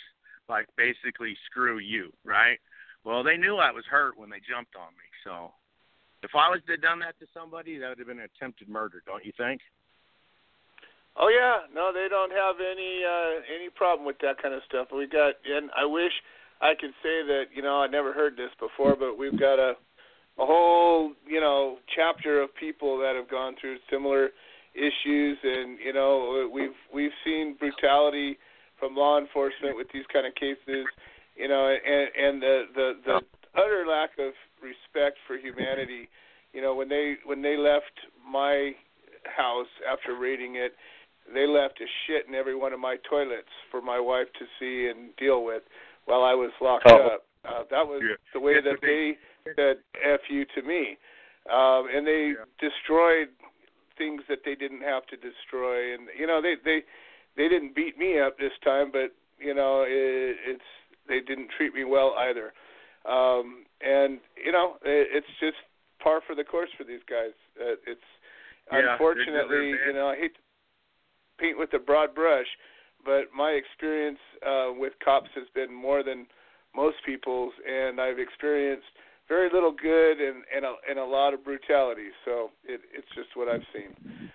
like 0.49 0.67
basically 0.77 1.35
screw 1.49 1.79
you, 1.79 2.11
right? 2.23 2.59
Well, 3.03 3.23
they 3.23 3.37
knew 3.37 3.57
I 3.57 3.71
was 3.71 3.85
hurt 3.89 4.17
when 4.17 4.29
they 4.29 4.41
jumped 4.47 4.75
on 4.75 4.93
me, 4.93 5.07
so 5.23 5.53
if 6.23 6.31
I 6.33 6.49
was 6.49 6.59
to 6.65 6.73
have 6.73 6.81
done 6.81 6.99
that 6.99 7.19
to 7.19 7.27
somebody, 7.33 7.77
that 7.77 7.89
would 7.89 7.99
have 7.99 8.07
been 8.07 8.19
an 8.19 8.29
attempted 8.33 8.67
murder, 8.67 9.03
don't 9.05 9.23
you 9.23 9.31
think? 9.37 9.61
Oh 11.15 11.29
yeah, 11.29 11.69
no, 11.73 11.93
they 11.93 12.07
don't 12.09 12.31
have 12.31 12.57
any 12.59 13.03
uh 13.05 13.39
any 13.47 13.69
problem 13.69 14.05
with 14.05 14.19
that 14.19 14.41
kind 14.41 14.53
of 14.53 14.61
stuff. 14.67 14.87
We 14.91 15.07
got 15.07 15.35
and 15.45 15.69
I 15.77 15.85
wish 15.85 16.11
I 16.61 16.73
could 16.75 16.91
say 17.03 17.23
that, 17.27 17.45
you 17.53 17.61
know, 17.61 17.79
I 17.79 17.87
never 17.87 18.11
heard 18.11 18.35
this 18.35 18.51
before, 18.59 18.95
but 18.95 19.17
we've 19.17 19.39
got 19.39 19.59
a 19.59 19.73
a 20.37 20.45
whole, 20.45 21.13
you 21.25 21.39
know, 21.39 21.77
chapter 21.95 22.41
of 22.41 22.53
people 22.55 22.97
that 22.99 23.15
have 23.15 23.29
gone 23.29 23.55
through 23.59 23.77
similar 23.89 24.31
issues 24.73 25.37
and, 25.43 25.79
you 25.79 25.93
know, 25.93 26.49
we've 26.51 26.75
we've 26.93 27.15
seen 27.23 27.55
brutality 27.57 28.37
from 28.79 28.95
law 28.95 29.17
enforcement 29.19 29.75
with 29.75 29.87
these 29.93 30.05
kind 30.11 30.25
of 30.27 30.35
cases, 30.35 30.85
you 31.35 31.47
know, 31.47 31.67
and 31.67 32.09
and 32.15 32.41
the 32.41 32.63
the 32.73 32.93
the 33.05 33.21
utter 33.55 33.85
lack 33.87 34.11
of 34.19 34.33
respect 34.61 35.17
for 35.27 35.37
humanity, 35.37 36.09
you 36.53 36.61
know, 36.61 36.75
when 36.75 36.89
they 36.89 37.15
when 37.25 37.41
they 37.41 37.57
left 37.57 37.93
my 38.27 38.71
house 39.25 39.67
after 39.89 40.15
raiding 40.15 40.55
it 40.55 40.75
they 41.33 41.47
left 41.47 41.81
a 41.81 41.85
shit 42.05 42.27
in 42.27 42.35
every 42.35 42.55
one 42.55 42.73
of 42.73 42.79
my 42.79 42.97
toilets 43.09 43.49
for 43.71 43.81
my 43.81 43.99
wife 43.99 44.27
to 44.37 44.45
see 44.59 44.89
and 44.89 45.15
deal 45.17 45.43
with 45.43 45.63
while 46.05 46.23
I 46.23 46.33
was 46.33 46.51
locked 46.61 46.85
Oh. 46.87 47.17
up. 47.17 47.25
Uh, 47.43 47.63
that 47.69 47.87
was 47.87 48.01
Yeah. 48.03 48.15
the 48.33 48.39
way 48.39 48.59
that 48.59 48.79
they- 48.81 49.17
said 49.55 49.83
"f 50.01 50.29
you" 50.29 50.45
to 50.45 50.61
me, 50.63 50.97
um, 51.47 51.87
and 51.89 52.05
they 52.05 52.35
destroyed 52.57 53.29
things 53.95 54.25
that 54.27 54.43
they 54.43 54.55
didn't 54.55 54.81
have 54.81 55.05
to 55.07 55.17
destroy. 55.17 55.93
And 55.93 56.09
you 56.15 56.25
know, 56.27 56.41
they 56.41 56.55
they 56.55 56.83
they 57.37 57.47
didn't 57.47 57.75
beat 57.75 57.97
me 57.97 58.19
up 58.19 58.37
this 58.37 58.53
time, 58.63 58.91
but 58.91 59.13
you 59.39 59.53
know, 59.53 59.83
it, 59.87 60.37
it's 60.45 60.69
they 61.07 61.19
didn't 61.19 61.49
treat 61.57 61.73
me 61.73 61.83
well 61.83 62.15
either. 62.17 62.53
Um, 63.05 63.65
and 63.81 64.19
you 64.43 64.51
know, 64.51 64.75
it, 64.83 65.07
it's 65.11 65.33
just 65.39 65.57
par 66.01 66.21
for 66.25 66.35
the 66.35 66.43
course 66.43 66.69
for 66.77 66.83
these 66.83 67.03
guys. 67.09 67.33
Uh, 67.59 67.75
it's 67.85 68.01
Yeah, 68.71 68.93
unfortunately, 68.93 69.75
you 69.87 69.93
know, 69.93 70.07
I 70.07 70.15
hate 70.15 70.35
to 70.35 70.41
paint 71.37 71.57
with 71.57 71.73
a 71.73 71.79
broad 71.79 72.15
brush, 72.15 72.47
but 73.03 73.25
my 73.35 73.51
experience 73.51 74.19
uh, 74.45 74.71
with 74.75 74.93
cops 75.03 75.29
has 75.35 75.45
been 75.53 75.73
more 75.73 76.03
than 76.03 76.25
most 76.75 76.97
people's, 77.05 77.53
and 77.67 78.01
I've 78.01 78.19
experienced 78.19 78.87
very 79.27 79.49
little 79.51 79.71
good 79.71 80.19
and 80.19 80.43
and 80.55 80.65
a, 80.65 80.73
and 80.89 80.99
a 80.99 81.05
lot 81.05 81.33
of 81.33 81.43
brutality. 81.43 82.09
So 82.25 82.51
it, 82.63 82.81
it's 82.93 83.07
just 83.15 83.29
what 83.35 83.47
I've 83.47 83.65
seen. 83.73 84.31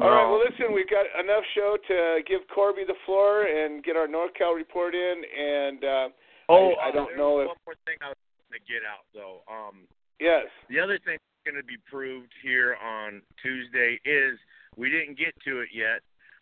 All 0.00 0.10
right, 0.10 0.28
well, 0.28 0.40
listen, 0.40 0.72
we've 0.74 0.88
got 0.88 1.04
enough 1.20 1.44
show 1.54 1.76
to 1.88 2.20
give 2.26 2.40
Corby 2.52 2.84
the 2.86 2.96
floor 3.04 3.44
and 3.44 3.84
get 3.84 3.96
our 3.96 4.06
NorCal 4.06 4.54
report 4.54 4.94
in, 4.94 5.22
and 5.38 5.84
uh, 5.84 6.08
Oh, 6.48 6.72
I, 6.80 6.86
I 6.86 6.88
uh, 6.88 6.92
don't 6.92 7.06
there's 7.08 7.18
know 7.18 7.40
if 7.40 7.48
one 7.48 7.56
more 7.66 7.74
thing 7.86 7.96
I 8.02 8.08
was 8.08 8.16
going 8.50 8.60
to 8.60 8.72
get 8.72 8.82
out 8.84 9.04
though. 9.14 9.42
Um, 9.50 9.86
yes. 10.20 10.46
the 10.68 10.80
other 10.80 10.98
thing 10.98 11.16
that's 11.16 11.44
going 11.44 11.60
to 11.60 11.66
be 11.66 11.76
proved 11.90 12.32
here 12.42 12.76
on 12.82 13.22
Tuesday 13.42 14.00
is 14.04 14.38
we 14.76 14.90
didn't 14.90 15.18
get 15.18 15.32
to 15.44 15.60
it 15.60 15.68
yet, 15.72 16.00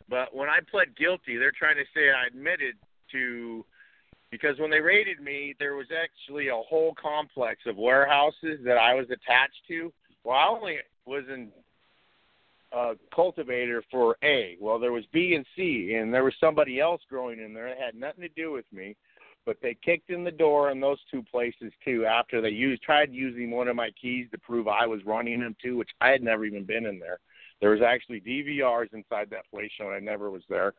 but 0.09 0.35
when 0.35 0.48
I 0.48 0.59
pled 0.70 0.97
guilty, 0.97 1.36
they're 1.36 1.52
trying 1.56 1.77
to 1.77 1.86
say 1.94 2.10
I 2.10 2.27
admitted 2.27 2.77
to 3.12 3.64
because 4.31 4.59
when 4.59 4.70
they 4.70 4.81
raided 4.81 5.20
me, 5.20 5.55
there 5.59 5.74
was 5.74 5.89
actually 5.93 6.48
a 6.48 6.56
whole 6.56 6.94
complex 7.01 7.60
of 7.66 7.77
warehouses 7.77 8.60
that 8.64 8.78
I 8.78 8.94
was 8.94 9.05
attached 9.06 9.60
to. 9.69 9.93
Well, 10.24 10.36
I 10.36 10.47
only 10.48 10.77
was 11.05 11.24
in 11.28 11.51
uh, 12.74 12.94
cultivator 13.14 13.82
for 13.90 14.16
A. 14.22 14.56
Well, 14.60 14.78
there 14.78 14.92
was 14.92 15.04
B 15.12 15.34
and 15.34 15.46
C, 15.56 15.94
and 15.94 16.12
there 16.12 16.24
was 16.24 16.34
somebody 16.40 16.80
else 16.80 17.02
growing 17.08 17.40
in 17.40 17.52
there 17.52 17.68
that 17.68 17.78
had 17.78 17.94
nothing 17.94 18.22
to 18.22 18.28
do 18.30 18.52
with 18.52 18.64
me. 18.72 18.96
But 19.44 19.56
they 19.60 19.76
kicked 19.84 20.10
in 20.10 20.22
the 20.22 20.30
door 20.30 20.70
in 20.70 20.80
those 20.80 20.98
two 21.10 21.22
places 21.24 21.72
too. 21.84 22.06
After 22.06 22.40
they 22.40 22.50
used 22.50 22.82
tried 22.82 23.12
using 23.12 23.50
one 23.50 23.66
of 23.66 23.74
my 23.74 23.90
keys 24.00 24.28
to 24.30 24.38
prove 24.38 24.68
I 24.68 24.86
was 24.86 25.00
running 25.04 25.40
them 25.40 25.56
too, 25.60 25.76
which 25.76 25.90
I 26.00 26.10
had 26.10 26.22
never 26.22 26.44
even 26.44 26.64
been 26.64 26.86
in 26.86 27.00
there. 27.00 27.18
There 27.60 27.70
was 27.70 27.80
actually 27.82 28.20
DVRs 28.20 28.92
inside 28.92 29.30
that 29.30 29.50
place 29.50 29.70
showing 29.76 29.94
I 29.94 29.98
never 29.98 30.30
was 30.30 30.42
there. 30.48 30.74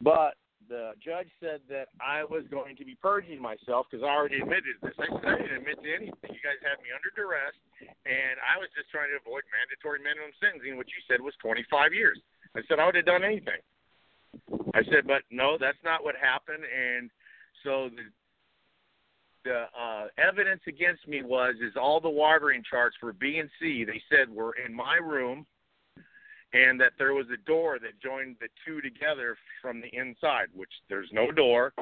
But 0.00 0.34
the 0.68 0.92
judge 1.02 1.28
said 1.40 1.60
that 1.68 1.88
I 2.00 2.24
was 2.24 2.44
going 2.50 2.76
to 2.76 2.84
be 2.84 2.96
purging 3.00 3.40
myself 3.40 3.86
because 3.90 4.04
I 4.04 4.10
already 4.10 4.40
admitted 4.40 4.78
this. 4.82 4.94
I 4.98 5.06
said 5.08 5.26
I 5.26 5.36
didn't 5.38 5.62
admit 5.62 5.82
to 5.82 5.90
anything. 5.90 6.30
You 6.30 6.42
guys 6.42 6.60
had 6.62 6.78
me 6.82 6.90
under 6.94 7.10
duress, 7.14 7.54
and 7.80 8.36
I 8.42 8.58
was 8.58 8.68
just 8.74 8.90
trying 8.90 9.10
to 9.10 9.18
avoid 9.18 9.42
mandatory 9.50 9.98
minimum 10.02 10.30
sentencing, 10.38 10.78
which 10.78 10.90
you 10.94 11.02
said 11.06 11.22
was 11.22 11.34
25 11.42 11.94
years. 11.94 12.18
I 12.54 12.60
said 12.68 12.78
I 12.78 12.86
would 12.86 12.98
have 12.98 13.08
done 13.08 13.24
anything. 13.24 13.60
I 14.74 14.82
said, 14.88 15.06
but 15.06 15.22
no, 15.30 15.56
that's 15.60 15.80
not 15.84 16.04
what 16.04 16.16
happened, 16.16 16.64
and 16.64 17.10
so 17.64 17.90
the 17.92 18.08
the 19.44 19.66
uh, 19.74 20.06
evidence 20.18 20.60
against 20.68 21.06
me 21.08 21.22
was 21.22 21.56
is 21.60 21.74
all 21.74 22.00
the 22.00 22.08
watering 22.08 22.62
charts 22.62 22.94
for 23.00 23.12
B 23.12 23.38
and 23.38 23.50
C. 23.58 23.84
They 23.84 24.00
said 24.08 24.30
were 24.30 24.54
in 24.64 24.72
my 24.72 24.96
room 24.96 25.46
and 26.52 26.80
that 26.80 26.92
there 26.98 27.14
was 27.14 27.26
a 27.32 27.46
door 27.46 27.78
that 27.78 28.00
joined 28.02 28.36
the 28.40 28.48
two 28.66 28.80
together 28.80 29.36
from 29.60 29.80
the 29.80 29.88
inside, 29.96 30.48
which 30.54 30.72
there's 30.88 31.08
no 31.12 31.30
door. 31.30 31.72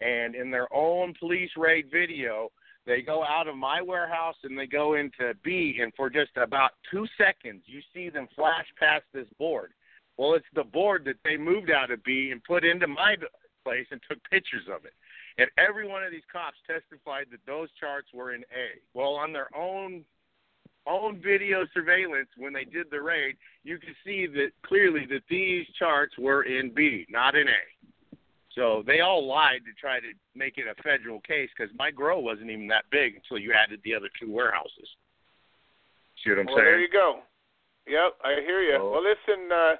And 0.00 0.34
in 0.34 0.50
their 0.50 0.72
own 0.74 1.14
police 1.18 1.50
raid 1.56 1.86
video, 1.90 2.50
they 2.86 3.00
go 3.02 3.24
out 3.24 3.48
of 3.48 3.56
my 3.56 3.80
warehouse 3.80 4.36
and 4.42 4.58
they 4.58 4.66
go 4.66 4.94
into 4.94 5.34
B, 5.42 5.78
and 5.80 5.92
for 5.96 6.10
just 6.10 6.36
about 6.36 6.72
two 6.90 7.06
seconds, 7.16 7.62
you 7.66 7.80
see 7.94 8.10
them 8.10 8.28
flash 8.36 8.66
past 8.78 9.04
this 9.12 9.28
board. 9.38 9.72
Well, 10.16 10.34
it's 10.34 10.46
the 10.54 10.64
board 10.64 11.04
that 11.06 11.16
they 11.24 11.36
moved 11.36 11.70
out 11.70 11.90
of 11.90 12.04
B 12.04 12.30
and 12.30 12.44
put 12.44 12.64
into 12.64 12.86
my 12.86 13.16
place 13.64 13.86
and 13.90 14.00
took 14.08 14.18
pictures 14.30 14.68
of 14.72 14.84
it. 14.84 14.92
And 15.38 15.50
every 15.58 15.88
one 15.88 16.04
of 16.04 16.12
these 16.12 16.22
cops 16.30 16.58
testified 16.66 17.26
that 17.32 17.44
those 17.46 17.68
charts 17.80 18.08
were 18.14 18.34
in 18.34 18.42
A. 18.42 18.78
Well, 18.92 19.14
on 19.14 19.32
their 19.32 19.48
own 19.56 20.04
own 20.86 21.20
video 21.22 21.66
surveillance 21.72 22.28
when 22.36 22.52
they 22.52 22.64
did 22.64 22.86
the 22.90 23.00
raid, 23.00 23.36
you 23.62 23.78
could 23.78 23.94
see 24.04 24.26
that 24.26 24.50
clearly 24.66 25.06
that 25.10 25.22
these 25.28 25.66
charts 25.78 26.14
were 26.18 26.42
in 26.42 26.72
B, 26.74 27.06
not 27.08 27.34
in 27.34 27.48
A. 27.48 28.16
So 28.54 28.84
they 28.86 29.00
all 29.00 29.26
lied 29.26 29.62
to 29.66 29.72
try 29.80 29.98
to 29.98 30.12
make 30.34 30.58
it 30.58 30.66
a 30.70 30.80
federal 30.82 31.20
case 31.20 31.50
because 31.56 31.74
my 31.76 31.90
grow 31.90 32.20
wasn't 32.20 32.50
even 32.50 32.68
that 32.68 32.84
big 32.90 33.16
until 33.16 33.38
you 33.38 33.52
added 33.52 33.80
the 33.84 33.94
other 33.94 34.08
two 34.20 34.30
warehouses. 34.30 34.88
See 36.22 36.30
what 36.30 36.38
I'm 36.38 36.46
well, 36.46 36.56
saying? 36.56 36.64
there 36.64 36.80
you 36.80 36.92
go. 36.92 37.20
Yep, 37.86 38.16
I 38.22 38.40
hear 38.46 38.62
you. 38.62 38.78
Oh. 38.80 38.92
Well, 38.92 39.02
listen, 39.02 39.50
uh, 39.50 39.74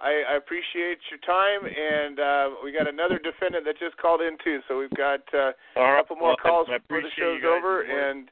I, 0.00 0.34
I 0.34 0.36
appreciate 0.36 0.98
your 1.10 1.22
time, 1.24 1.62
and 1.64 2.18
uh, 2.20 2.46
we 2.62 2.72
got 2.72 2.88
another 2.88 3.18
defendant 3.18 3.64
that 3.64 3.78
just 3.78 3.96
called 3.96 4.20
in 4.20 4.36
too. 4.42 4.60
So 4.68 4.78
we've 4.78 4.94
got 4.98 5.22
uh, 5.32 5.52
All 5.76 5.94
a 5.94 5.96
couple 6.02 6.16
more 6.16 6.36
well, 6.36 6.42
calls 6.42 6.66
before 6.66 7.02
the 7.02 7.10
show's 7.16 7.42
over, 7.46 7.82
and 7.82 8.28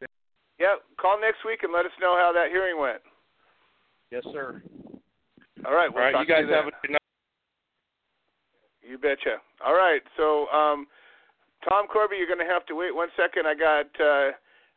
yeah, 0.58 0.76
call 1.00 1.20
next 1.20 1.44
week 1.44 1.62
and 1.62 1.72
let 1.72 1.84
us 1.86 1.92
know 2.00 2.16
how 2.16 2.32
that 2.34 2.48
hearing 2.50 2.78
went. 2.80 3.00
Yes, 4.10 4.22
sir. 4.32 4.62
All 5.64 5.74
right, 5.74 5.92
we'll 5.92 5.98
All 5.98 6.04
right, 6.04 6.12
talk 6.12 6.28
you 6.28 6.34
guys 6.34 6.44
to 6.44 6.48
you 6.48 6.54
have 6.54 6.64
then. 6.64 6.72
a 6.72 6.86
good 6.86 6.92
night. 6.92 7.00
You 8.82 8.98
betcha. 8.98 9.36
All 9.64 9.74
right, 9.74 10.02
so 10.16 10.46
um, 10.48 10.86
Tom 11.68 11.86
Corby, 11.88 12.16
you're 12.16 12.28
going 12.28 12.44
to 12.46 12.52
have 12.52 12.64
to 12.66 12.74
wait 12.74 12.94
one 12.94 13.08
second. 13.16 13.46
I 13.46 13.54
got 13.54 13.86
uh, 14.00 14.30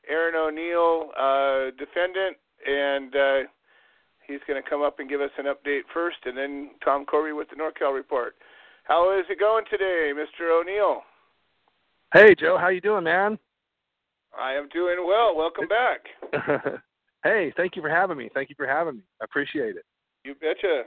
Aaron 0.10 0.36
O'Neill, 0.36 1.12
uh, 1.20 1.72
defendant, 1.78 2.38
and 2.66 3.16
uh, 3.16 3.40
he's 4.26 4.40
going 4.48 4.62
to 4.62 4.68
come 4.68 4.82
up 4.82 5.00
and 5.00 5.08
give 5.10 5.22
us 5.22 5.30
an 5.38 5.46
update 5.46 5.82
first, 5.94 6.18
and 6.26 6.36
then 6.36 6.72
Tom 6.84 7.06
Corby 7.06 7.34
with 7.34 7.50
the 7.50 7.56
NorCal 7.56 7.94
report. 7.94 8.36
How 8.86 9.18
is 9.18 9.26
it 9.30 9.40
going 9.40 9.66
today, 9.70 10.12
Mr. 10.16 10.50
O'Neill? 10.60 11.02
Hey 12.12 12.34
Joe, 12.34 12.58
how 12.60 12.70
you 12.70 12.82
doing, 12.82 13.04
man? 13.04 13.38
I 14.38 14.54
am 14.54 14.68
doing 14.70 14.98
well. 15.08 15.36
Welcome 15.36 15.68
back. 15.70 16.02
hey, 17.24 17.54
thank 17.58 17.76
you 17.76 17.82
for 17.82 17.90
having 17.90 18.18
me. 18.18 18.30
Thank 18.34 18.50
you 18.50 18.56
for 18.58 18.68
having 18.68 18.98
me. 18.98 19.02
I 19.22 19.26
appreciate 19.26 19.76
it. 19.76 19.84
You 20.24 20.36
betcha. 20.36 20.84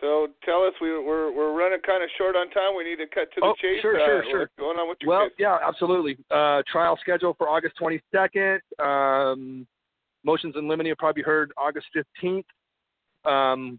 So 0.00 0.28
tell 0.44 0.64
us, 0.64 0.72
we, 0.80 0.90
we're 0.90 1.32
we're 1.32 1.52
running 1.56 1.78
kind 1.86 2.02
of 2.02 2.10
short 2.18 2.34
on 2.36 2.50
time. 2.50 2.76
We 2.76 2.84
need 2.84 2.96
to 2.96 3.06
cut 3.06 3.32
to 3.34 3.40
the 3.40 3.46
Oh, 3.46 3.54
chase. 3.60 3.80
sure, 3.80 4.00
uh, 4.00 4.04
sure, 4.04 4.24
sure. 4.28 4.38
What's 4.40 4.52
going 4.58 4.76
on 4.78 4.88
with 4.88 4.98
your 5.00 5.08
Well, 5.10 5.28
case? 5.28 5.36
yeah, 5.38 5.58
absolutely. 5.66 6.16
Uh, 6.30 6.62
trial 6.70 6.98
scheduled 7.00 7.36
for 7.38 7.48
August 7.48 7.74
22nd. 7.80 8.58
Um, 8.84 9.66
motions 10.24 10.54
in 10.58 10.68
limine 10.68 10.88
will 10.88 10.96
probably 10.98 11.22
be 11.22 11.24
heard 11.24 11.52
August 11.56 11.86
15th. 12.22 12.44
Um, 13.24 13.78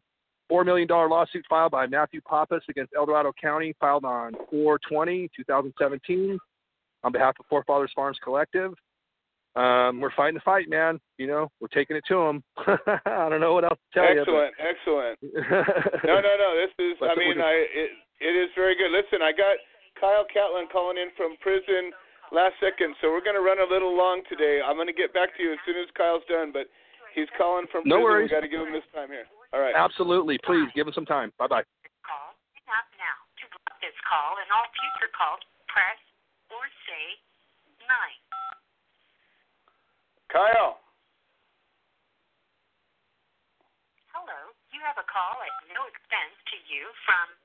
$4 0.51 0.63
million 0.65 0.87
lawsuit 0.87 1.43
filed 1.49 1.71
by 1.71 1.85
Matthew 1.87 2.21
Pappas 2.21 2.61
against 2.69 2.93
El 2.95 3.05
Dorado 3.07 3.33
County, 3.39 3.75
filed 3.79 4.05
on 4.05 4.33
420, 4.51 5.29
2017, 5.35 6.39
on 7.05 7.13
behalf 7.13 7.37
of 7.39 7.45
Forefathers 7.45 7.93
Farms 7.93 8.17
Collective. 8.25 8.73
Um, 9.55 10.01
we're 10.03 10.11
fighting 10.17 10.35
the 10.35 10.43
fight, 10.43 10.67
man. 10.67 10.99
You 11.15 11.27
know, 11.31 11.47
we're 11.61 11.71
taking 11.71 11.95
it 11.95 12.03
to 12.11 12.17
them. 12.27 12.43
I 13.07 13.29
don't 13.31 13.39
know 13.39 13.53
what 13.55 13.63
else 13.63 13.79
to 13.79 13.89
tell 13.95 14.11
you. 14.11 14.19
excellent, 14.19 14.51
excellent. 14.59 15.15
no, 16.03 16.19
no, 16.19 16.33
no. 16.35 16.49
This 16.59 16.73
is. 16.75 16.99
That's 16.99 17.15
I 17.15 17.15
mean, 17.15 17.39
I 17.39 17.53
it 17.71 17.89
it 18.19 18.33
is 18.35 18.49
very 18.51 18.75
good. 18.75 18.91
Listen, 18.91 19.23
I 19.23 19.31
got 19.31 19.55
Kyle 19.95 20.27
Catlin 20.27 20.67
calling 20.67 20.99
in 20.99 21.07
from 21.15 21.39
prison 21.39 21.95
last 22.35 22.59
second, 22.59 22.99
so 22.99 23.07
we're 23.15 23.23
going 23.23 23.39
to 23.39 23.45
run 23.45 23.63
a 23.63 23.69
little 23.69 23.95
long 23.95 24.27
today. 24.27 24.59
I'm 24.59 24.75
going 24.75 24.91
to 24.91 24.97
get 24.97 25.15
back 25.15 25.31
to 25.37 25.39
you 25.39 25.55
as 25.55 25.61
soon 25.63 25.79
as 25.79 25.87
Kyle's 25.95 26.25
done, 26.27 26.51
but 26.51 26.67
he's 27.15 27.31
calling 27.39 27.63
from 27.71 27.87
No 27.87 28.03
prison. 28.03 28.03
worries. 28.03 28.27
We 28.27 28.35
got 28.35 28.43
to 28.43 28.51
give 28.51 28.59
him 28.59 28.75
this 28.75 28.83
time 28.91 29.07
here. 29.07 29.23
All 29.55 29.63
right. 29.63 29.71
Absolutely. 29.71 30.35
Please 30.43 30.67
give 30.75 30.83
him 30.83 30.91
some 30.91 31.07
time. 31.07 31.31
Bye 31.39 31.47
bye. 31.47 31.63
call. 32.03 32.35
Hang 32.67 32.91
now. 32.99 33.15
To 33.39 33.45
block 33.55 33.79
this 33.79 33.95
call 34.03 34.35
and 34.35 34.51
all 34.51 34.67
future 34.75 35.07
calls, 35.15 35.39
press 35.71 35.95
or 36.65 36.73
say 36.89 37.21
9. 37.77 37.85
Kyle. 40.33 40.81
Hello. 44.09 44.49
You 44.73 44.81
have 44.81 44.97
a 44.97 45.05
call 45.05 45.45
at 45.45 45.53
no 45.69 45.85
expense 45.85 46.33
to 46.49 46.57
you 46.65 46.89
from 47.05 47.37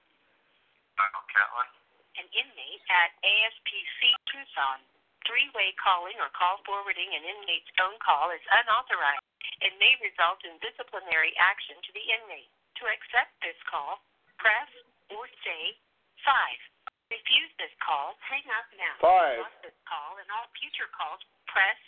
Michael 0.97 1.28
Catlin. 1.28 1.68
an 2.16 2.32
inmate 2.32 2.84
at 2.88 3.12
ASPC 3.20 4.16
Tucson. 4.32 4.80
Three-way 5.28 5.76
calling 5.76 6.16
or 6.16 6.32
call 6.32 6.64
forwarding 6.64 7.12
an 7.12 7.20
inmate's 7.20 7.68
phone 7.76 8.01
call 8.01 8.32
is 8.32 8.40
unauthorized 8.48 9.28
and 9.60 9.76
may 9.76 10.01
result 10.01 10.40
in 10.48 10.56
disciplinary 10.64 11.36
action 11.36 11.76
to 11.84 11.92
the 11.92 12.09
inmate. 12.09 12.48
To 12.80 12.88
accept 12.88 13.36
this 13.44 13.60
call, 13.68 14.01
press 14.40 14.72
or 15.12 15.28
say 15.44 15.76
5. 16.24 16.97
Refuse 17.11 17.51
this 17.59 17.74
call, 17.82 18.15
hang 18.23 18.47
up 18.55 18.66
now. 18.78 18.95
Five. 19.03 19.37
To 19.37 19.43
block 19.43 19.57
this 19.66 19.78
call 19.91 20.16
and 20.23 20.28
all 20.31 20.47
future 20.55 20.87
calls, 20.95 21.19
press 21.51 21.78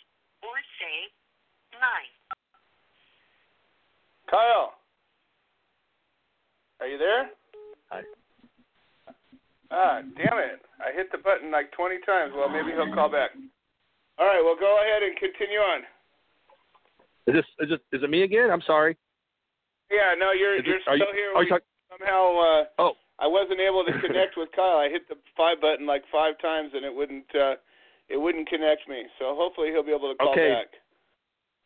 or 0.43 0.51
say 0.77 1.07
9. 1.79 1.79
Kyle. 4.27 4.75
Are 6.83 6.87
you 6.91 6.99
there? 6.99 7.31
Hi. 7.87 8.03
Ah, 9.71 10.03
damn 10.19 10.37
it. 10.43 10.59
I 10.83 10.91
hit 10.91 11.07
the 11.15 11.17
button 11.23 11.49
like 11.51 11.71
20 11.71 12.03
times. 12.05 12.33
Well, 12.35 12.49
maybe 12.51 12.75
he'll 12.75 12.91
call 12.93 13.07
back. 13.09 13.31
All 14.19 14.27
right, 14.27 14.43
well, 14.43 14.59
go 14.59 14.77
ahead 14.83 15.01
and 15.07 15.15
continue 15.17 15.57
on. 15.63 15.81
Is 17.25 17.33
this 17.39 17.47
is 17.63 17.71
it 17.71 17.81
is 17.95 18.03
it 18.03 18.09
me 18.11 18.23
again? 18.27 18.51
I'm 18.51 18.61
sorry. 18.67 18.97
Yeah, 19.89 20.11
no, 20.19 20.33
you're 20.35 20.59
Is 20.59 20.65
you're 20.67 20.83
are 20.91 20.97
still 20.99 21.07
you- 21.07 21.15
here. 21.15 21.31
are 21.33 21.43
you 21.43 21.47
We 21.47 21.49
talk- 21.49 21.63
somehow 21.89 22.23
uh 22.35 22.63
Oh. 22.77 22.93
I 23.23 23.27
wasn't 23.27 23.59
able 23.59 23.85
to 23.87 23.93
connect 24.05 24.35
with 24.35 24.49
Kyle. 24.55 24.83
I 24.83 24.89
hit 24.91 25.07
the 25.07 25.15
five 25.37 25.61
button 25.61 25.87
like 25.87 26.03
five 26.11 26.35
times 26.41 26.71
and 26.75 26.83
it 26.83 26.93
wouldn't 26.93 27.31
uh 27.33 27.55
it 28.09 28.19
wouldn't 28.19 28.49
connect 28.49 28.87
me. 28.89 29.03
So 29.17 29.33
hopefully 29.35 29.69
he'll 29.71 29.83
be 29.85 29.95
able 29.95 30.11
to 30.11 30.17
call 30.17 30.33
Okay. 30.33 30.51
back. 30.51 30.67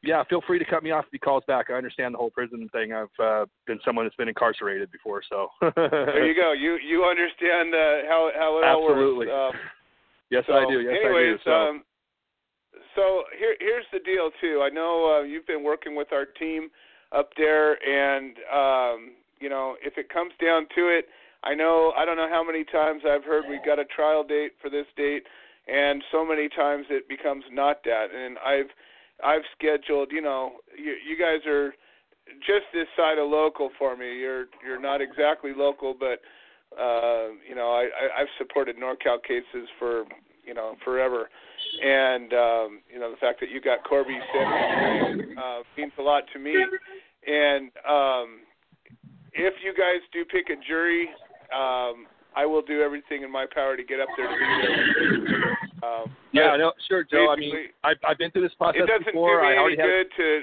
Yeah, 0.04 0.24
feel 0.30 0.42
free 0.46 0.60
to 0.60 0.66
cut 0.66 0.84
me 0.84 0.92
off 0.92 1.06
if 1.06 1.12
he 1.12 1.18
calls 1.18 1.44
back. 1.48 1.72
I 1.72 1.74
understand 1.74 2.14
the 2.14 2.20
whole 2.20 2.30
prison 2.30 2.70
thing. 2.72 2.94
I've 2.94 3.20
uh, 3.20 3.46
been 3.66 3.80
someone 3.84 4.06
that's 4.06 4.16
been 4.16 4.30
incarcerated 4.30 4.92
before, 4.92 5.24
so. 5.28 5.50
There 5.76 6.26
you 6.26 6.36
go. 6.36 6.54
You 6.54 6.78
you 6.78 7.04
understand 7.04 7.74
uh, 7.74 8.08
how 8.08 8.30
how 8.38 8.60
it 8.60 8.64
all 8.64 8.88
Absolutely. 8.88 9.26
works. 9.26 9.56
Um, 9.56 9.60
yes, 10.30 10.44
so, 10.48 10.54
I 10.54 10.70
do. 10.70 10.82
Yes, 10.82 10.98
anyways, 11.04 11.16
I 11.16 11.32
do. 11.32 11.38
So. 11.44 11.52
um, 11.52 11.84
so 12.96 13.24
here 13.38 13.56
here's 13.60 13.86
the 13.92 14.00
deal 14.00 14.30
too. 14.40 14.62
I 14.64 14.70
know 14.70 15.18
uh, 15.18 15.24
you've 15.24 15.48
been 15.48 15.64
working 15.64 15.96
with 15.96 16.14
our 16.14 16.26
team 16.26 16.70
up 17.12 17.32
there, 17.36 17.74
and 17.84 18.38
um, 18.54 19.12
you 19.40 19.50
know 19.50 19.76
if 19.82 19.98
it 19.98 20.10
comes 20.10 20.32
down 20.40 20.68
to 20.76 20.90
it, 20.90 21.06
I 21.43 21.53
know 21.53 21.93
I 21.97 22.05
don't 22.05 22.18
know 22.18 22.30
how 22.30 22.43
many 22.43 22.64
times 22.64 23.03
I've 23.07 23.23
heard 23.23 23.45
we've 23.49 23.65
got 23.65 23.80
a 23.80 23.85
trial 23.85 24.23
date 24.23 24.53
for 24.61 24.69
this 24.69 24.85
date, 24.95 25.23
and 25.68 26.03
so 26.11 26.26
many 26.26 26.49
times 26.49 26.85
it 26.89 27.07
becomes 27.07 27.43
not 27.51 27.84
that. 27.84 28.07
And 28.14 28.38
I've 28.39 28.69
I've 29.23 29.43
scheduled. 29.57 30.11
You 30.11 30.22
know, 30.22 30.53
you, 30.77 30.95
you 31.07 31.18
guys 31.18 31.45
are 31.47 31.73
just 32.39 32.65
this 32.73 32.88
side 32.95 33.18
of 33.18 33.30
local 33.30 33.69
for 33.77 33.95
me. 33.95 34.18
You're 34.18 34.45
you're 34.65 34.81
not 34.81 35.01
exactly 35.01 35.51
local, 35.55 35.95
but 35.97 36.22
uh, 36.77 37.30
you 37.47 37.55
know 37.55 37.72
I, 37.72 37.84
I 37.84 38.22
I've 38.22 38.34
supported 38.38 38.77
NorCal 38.77 39.22
cases 39.23 39.69
for 39.80 40.05
you 40.45 40.53
know 40.53 40.76
forever, 40.84 41.30
and 41.84 42.34
um, 42.34 42.81
you 42.91 42.99
know 42.99 43.11
the 43.11 43.18
fact 43.18 43.39
that 43.41 43.49
you 43.49 43.61
got 43.61 43.84
Corby 43.84 44.18
sent 44.34 45.38
uh, 45.38 45.59
means 45.77 45.93
a 45.99 46.01
lot 46.01 46.23
to 46.34 46.39
me. 46.39 46.55
And 47.26 47.72
um, 47.88 48.39
if 49.34 49.53
you 49.64 49.73
guys 49.73 50.01
do 50.14 50.23
pick 50.26 50.49
a 50.49 50.55
jury, 50.65 51.09
um, 51.53 52.06
I 52.36 52.45
will 52.45 52.61
do 52.61 52.82
everything 52.82 53.24
in 53.24 53.32
my 53.32 53.45
power 53.53 53.76
to 53.78 53.84
get 53.84 53.99
up 53.99 54.10
there 54.18 54.28
to 54.28 54.34
be 54.36 55.32
there. 55.32 55.57
Um, 55.84 56.06
yeah, 56.34 56.56
no, 56.57 56.74
sure, 56.88 57.03
Joe. 57.03 57.30
I 57.32 57.36
mean, 57.36 57.53
I've 57.84 57.98
I've 58.07 58.18
been 58.18 58.32
through 58.32 58.44
this 58.44 58.53
process 58.57 58.82
before. 58.82 58.95
it 58.95 58.99
doesn't 58.99 59.14
before. 59.14 59.41
do 59.41 59.48
me 59.48 59.53
any 59.74 59.78
have. 59.78 59.86
good 59.86 60.07
to. 60.18 60.40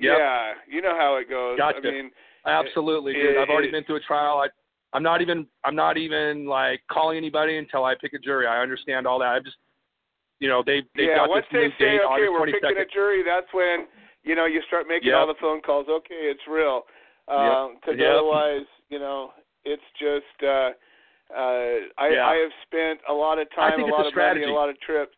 Yep. 0.00 0.16
Yeah, 0.18 0.52
you 0.70 0.80
know 0.82 0.94
how 0.96 1.16
it 1.16 1.28
goes. 1.28 1.58
Gotcha. 1.58 1.78
I 1.78 1.90
mean, 1.90 2.10
Absolutely, 2.46 3.14
dude. 3.14 3.34
it- 3.34 3.38
I've 3.38 3.48
already 3.48 3.68
it- 3.68 3.72
been 3.72 3.84
through 3.84 3.96
a 3.96 4.00
trial. 4.00 4.38
I 4.44 4.48
I'm 4.96 5.02
not 5.02 5.20
even 5.20 5.46
I'm 5.64 5.74
not 5.74 5.96
even 5.98 6.46
like 6.46 6.80
calling 6.90 7.16
anybody 7.18 7.56
until 7.58 7.84
I 7.84 7.94
pick 8.00 8.12
a 8.14 8.18
jury. 8.18 8.46
I 8.46 8.60
understand 8.62 9.06
all 9.06 9.18
that. 9.18 9.28
I 9.28 9.40
just 9.40 9.56
you 10.40 10.48
know 10.48 10.62
they 10.64 10.82
they 10.96 11.06
yeah, 11.08 11.16
got 11.16 11.28
once 11.30 11.46
this 11.52 11.72
they 11.78 11.84
say, 11.84 11.90
date 11.96 12.00
okay, 12.06 12.28
we're 12.28 12.46
22nd. 12.46 12.52
picking 12.62 12.78
a 12.78 12.86
jury, 12.94 13.22
that's 13.26 13.48
when 13.52 13.86
you 14.22 14.34
know 14.34 14.46
you 14.46 14.62
start 14.68 14.86
making 14.88 15.08
Yep. 15.08 15.16
all 15.16 15.26
the 15.26 15.34
phone 15.40 15.60
calls. 15.60 15.86
Okay, 15.90 16.30
it's 16.30 16.46
real. 16.48 16.82
Because 17.26 17.74
Yep. 17.88 17.98
Yep. 17.98 18.10
otherwise, 18.12 18.66
you 18.88 18.98
know, 18.98 19.32
it's 19.74 19.88
just. 19.98 20.38
uh 20.42 20.70
uh 21.28 21.92
I 22.00 22.08
Yeah. 22.08 22.26
I 22.26 22.34
have 22.36 22.52
spent 22.66 23.00
a 23.08 23.12
lot 23.12 23.38
of 23.38 23.46
time, 23.54 23.80
a 23.82 23.86
lot 23.86 24.04
a 24.04 24.08
of 24.08 24.14
money, 24.16 24.44
a 24.44 24.50
lot 24.50 24.68
of 24.70 24.80
trips. 24.80 25.14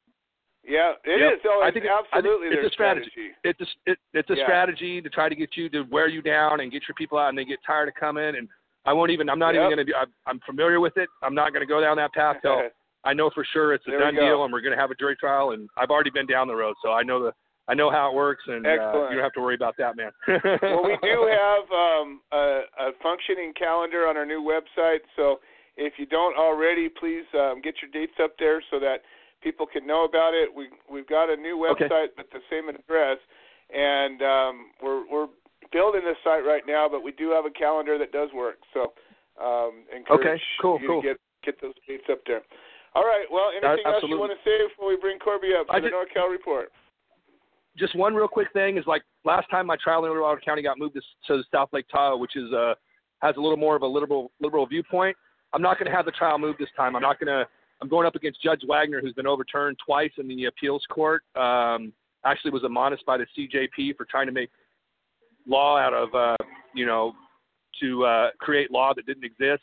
Yeah, 0.62 0.92
it 1.04 1.20
Yep. 1.20 1.32
is. 1.34 1.40
Oh, 1.46 1.62
I 1.62 1.68
it's 1.68 1.74
think 1.74 1.86
it- 1.86 1.90
I 1.90 1.96
think 2.02 2.08
absolutely 2.12 2.48
it's 2.48 2.66
a 2.66 2.70
strategy. 2.70 3.10
strategy. 3.10 3.34
It's 3.44 3.60
a 3.60 3.90
it, 3.90 3.98
it's 4.12 4.30
a 4.30 4.36
Yeah. 4.36 4.44
strategy 4.44 5.00
to 5.00 5.08
try 5.08 5.28
to 5.28 5.34
get 5.34 5.56
you 5.56 5.68
to 5.70 5.82
wear 5.82 6.08
you 6.08 6.20
down 6.20 6.60
and 6.60 6.70
get 6.70 6.86
your 6.88 6.94
people 6.96 7.16
out, 7.18 7.28
and 7.30 7.38
they 7.38 7.44
get 7.44 7.60
tired 7.64 7.88
of 7.88 7.94
coming. 7.94 8.36
And 8.36 8.48
I 8.84 8.92
won't 8.92 9.10
even. 9.10 9.30
I'm 9.30 9.38
not 9.38 9.54
Yep. 9.54 9.60
even 9.62 9.68
going 9.76 9.86
to 9.86 9.90
be. 9.90 9.94
I'm, 9.94 10.12
I'm 10.26 10.40
familiar 10.40 10.80
with 10.80 10.96
it. 10.96 11.08
I'm 11.22 11.34
not 11.34 11.52
going 11.52 11.62
to 11.62 11.66
go 11.66 11.80
down 11.80 11.96
that 11.96 12.12
path 12.12 12.36
till 12.42 12.62
I 13.04 13.14
know 13.14 13.30
for 13.30 13.44
sure 13.44 13.72
it's 13.72 13.86
a 13.86 13.90
There 13.90 14.00
done 14.00 14.14
deal, 14.16 14.44
and 14.44 14.52
we're 14.52 14.60
going 14.60 14.74
to 14.76 14.80
have 14.80 14.90
a 14.90 14.94
jury 14.94 15.16
trial. 15.16 15.52
And 15.52 15.70
I've 15.78 15.90
already 15.90 16.10
been 16.10 16.26
down 16.26 16.48
the 16.48 16.56
road, 16.56 16.74
so 16.82 16.92
I 16.92 17.02
know 17.02 17.22
the 17.22 17.32
I 17.70 17.74
know 17.74 17.88
how 17.88 18.10
it 18.10 18.14
works, 18.16 18.42
and 18.48 18.66
uh, 18.66 18.70
you 19.10 19.14
don't 19.14 19.22
have 19.22 19.32
to 19.34 19.40
worry 19.40 19.54
about 19.54 19.76
that, 19.78 19.94
man. 19.96 20.10
well, 20.26 20.82
we 20.82 20.98
do 21.06 21.30
have 21.30 21.70
um, 21.70 22.20
a, 22.32 22.66
a 22.82 22.90
functioning 23.00 23.52
calendar 23.56 24.08
on 24.08 24.16
our 24.16 24.26
new 24.26 24.42
website. 24.42 25.06
So 25.14 25.38
if 25.76 25.92
you 25.96 26.04
don't 26.06 26.36
already, 26.36 26.88
please 26.88 27.22
um, 27.38 27.62
get 27.62 27.74
your 27.80 27.90
dates 27.94 28.18
up 28.20 28.34
there 28.40 28.60
so 28.72 28.80
that 28.80 29.06
people 29.40 29.66
can 29.70 29.86
know 29.86 30.02
about 30.04 30.34
it. 30.34 30.50
We 30.52 30.66
we've 30.90 31.06
got 31.06 31.30
a 31.30 31.36
new 31.36 31.64
Okay. 31.70 31.84
website 31.86 32.08
with 32.18 32.26
the 32.34 32.40
same 32.50 32.68
address, 32.68 33.18
and 33.72 34.20
um, 34.20 34.54
we're 34.82 35.06
we're 35.06 35.28
building 35.70 36.02
this 36.04 36.18
site 36.24 36.44
right 36.44 36.66
now, 36.66 36.88
but 36.90 37.04
we 37.04 37.12
do 37.12 37.30
have 37.30 37.46
a 37.46 37.54
calendar 37.54 37.98
that 37.98 38.10
does 38.10 38.30
work. 38.34 38.58
So 38.74 38.92
um, 39.40 39.84
encourage 39.94 40.26
Okay, 40.26 40.42
cool, 40.60 40.80
you 40.82 40.88
cool. 40.88 41.02
to 41.02 41.08
get 41.08 41.16
get 41.44 41.62
those 41.62 41.74
dates 41.86 42.10
up 42.10 42.18
there. 42.26 42.42
All 42.96 43.04
right. 43.04 43.30
Well, 43.30 43.54
anything 43.54 43.86
else 43.86 44.02
you 44.08 44.18
want 44.18 44.34
to 44.34 44.42
say 44.42 44.58
before 44.66 44.88
we 44.90 44.96
bring 44.98 45.20
Corby 45.20 45.54
up 45.54 45.68
for 45.68 45.76
I 45.76 45.78
the 45.78 45.86
just- 45.86 45.94
NorCal 45.94 46.28
report? 46.28 46.72
Just 47.78 47.94
one 47.96 48.14
real 48.14 48.28
quick 48.28 48.48
thing 48.52 48.76
is 48.78 48.84
like 48.86 49.02
last 49.24 49.48
time 49.50 49.66
my 49.66 49.76
trial 49.82 50.04
in 50.04 50.10
El 50.10 50.16
Dorado 50.16 50.40
County 50.44 50.62
got 50.62 50.78
moved 50.78 50.94
to, 50.94 51.00
to 51.28 51.42
South 51.52 51.68
Lake 51.72 51.86
Tahoe, 51.90 52.16
which 52.16 52.36
is 52.36 52.52
uh 52.52 52.74
has 53.22 53.36
a 53.36 53.40
little 53.40 53.56
more 53.56 53.76
of 53.76 53.82
a 53.82 53.86
liberal 53.86 54.32
liberal 54.40 54.66
viewpoint. 54.66 55.16
I'm 55.52 55.62
not 55.62 55.78
going 55.78 55.90
to 55.90 55.96
have 55.96 56.04
the 56.04 56.12
trial 56.12 56.38
moved 56.38 56.58
this 56.58 56.68
time. 56.76 56.96
I'm 56.96 57.02
not 57.02 57.18
going 57.18 57.28
to. 57.28 57.46
I'm 57.82 57.88
going 57.88 58.06
up 58.06 58.14
against 58.14 58.42
Judge 58.42 58.60
Wagner, 58.68 59.00
who's 59.00 59.14
been 59.14 59.26
overturned 59.26 59.78
twice 59.84 60.10
in 60.18 60.28
the 60.28 60.44
appeals 60.44 60.84
court. 60.90 61.22
Um, 61.34 61.94
actually, 62.26 62.50
was 62.50 62.62
admonished 62.62 63.06
by 63.06 63.16
the 63.16 63.26
CJP 63.36 63.96
for 63.96 64.04
trying 64.04 64.26
to 64.26 64.32
make 64.32 64.50
law 65.46 65.78
out 65.78 65.94
of 65.94 66.14
uh, 66.14 66.36
you 66.74 66.86
know 66.86 67.14
to 67.80 68.04
uh, 68.04 68.30
create 68.38 68.70
law 68.70 68.92
that 68.94 69.06
didn't 69.06 69.24
exist. 69.24 69.62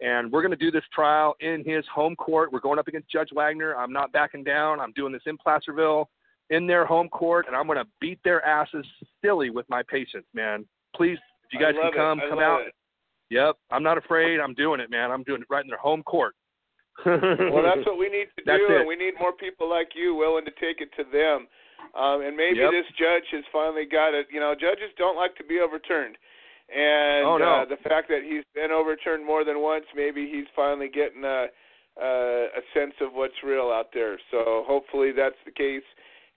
And 0.00 0.30
we're 0.30 0.42
going 0.42 0.56
to 0.56 0.56
do 0.56 0.70
this 0.70 0.84
trial 0.94 1.34
in 1.40 1.64
his 1.66 1.84
home 1.92 2.14
court. 2.14 2.52
We're 2.52 2.60
going 2.60 2.78
up 2.78 2.86
against 2.86 3.10
Judge 3.10 3.30
Wagner. 3.34 3.74
I'm 3.74 3.92
not 3.92 4.12
backing 4.12 4.44
down. 4.44 4.78
I'm 4.78 4.92
doing 4.92 5.12
this 5.12 5.22
in 5.26 5.36
Placerville 5.36 6.08
in 6.50 6.66
their 6.66 6.84
home 6.86 7.08
court, 7.08 7.46
and 7.46 7.54
I'm 7.56 7.66
going 7.66 7.78
to 7.78 7.86
beat 8.00 8.18
their 8.24 8.44
asses 8.44 8.86
silly 9.22 9.50
with 9.50 9.68
my 9.68 9.82
patients, 9.82 10.28
man. 10.34 10.64
Please, 10.96 11.18
if 11.44 11.52
you 11.52 11.60
guys 11.60 11.74
can 11.80 11.92
come, 11.92 12.20
come 12.28 12.38
out. 12.38 12.62
it. 12.62 12.74
Yep, 13.30 13.56
I'm 13.70 13.82
not 13.82 13.98
afraid. 13.98 14.40
I'm 14.40 14.54
doing 14.54 14.80
it, 14.80 14.90
man. 14.90 15.10
I'm 15.10 15.22
doing 15.24 15.42
it 15.42 15.46
right 15.50 15.62
in 15.62 15.68
their 15.68 15.78
home 15.78 16.02
court. 16.02 16.34
well, 17.06 17.62
that's 17.62 17.86
what 17.86 17.98
we 17.98 18.08
need 18.08 18.26
to 18.36 18.42
That's 18.44 18.58
do, 18.58 18.74
it. 18.74 18.78
and 18.80 18.88
we 18.88 18.96
need 18.96 19.14
more 19.20 19.32
people 19.32 19.68
like 19.70 19.90
you 19.94 20.14
willing 20.16 20.44
to 20.46 20.50
take 20.52 20.80
it 20.80 20.88
to 20.96 21.04
them. 21.12 21.46
Um, 21.94 22.22
and 22.22 22.36
maybe 22.36 22.58
Yep. 22.58 22.70
this 22.72 22.86
judge 22.98 23.24
has 23.32 23.44
finally 23.52 23.84
got 23.86 24.14
it. 24.14 24.26
You 24.32 24.40
know, 24.40 24.54
judges 24.58 24.90
don't 24.98 25.16
like 25.16 25.36
to 25.36 25.44
be 25.44 25.60
overturned, 25.60 26.16
and 26.74 27.24
Oh, 27.26 27.36
no. 27.38 27.62
uh, 27.62 27.64
the 27.66 27.76
fact 27.88 28.08
that 28.08 28.22
he's 28.24 28.42
been 28.54 28.72
overturned 28.72 29.24
more 29.24 29.44
than 29.44 29.60
once, 29.60 29.84
maybe 29.94 30.28
he's 30.28 30.46
finally 30.56 30.88
getting 30.88 31.24
a 31.24 31.46
uh, 32.00 32.46
a 32.54 32.62
sense 32.74 32.94
of 33.00 33.12
what's 33.12 33.34
real 33.42 33.70
out 33.74 33.88
there. 33.92 34.18
So 34.30 34.62
hopefully 34.66 35.10
that's 35.10 35.38
the 35.44 35.50
case, 35.50 35.82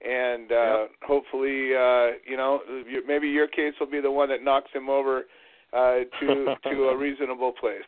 and 0.05 0.51
uh, 0.51 0.85
hopefully, 1.03 1.75
uh, 1.75 2.17
you 2.27 2.37
know, 2.37 2.59
maybe 3.07 3.27
your 3.27 3.47
case 3.47 3.73
will 3.79 3.89
be 3.89 4.01
the 4.01 4.11
one 4.11 4.29
that 4.29 4.43
knocks 4.43 4.71
him 4.73 4.89
over 4.89 5.23
uh, 5.73 5.99
to 6.19 6.55
to 6.71 6.83
a 6.89 6.97
reasonable 6.97 7.51
place. 7.51 7.83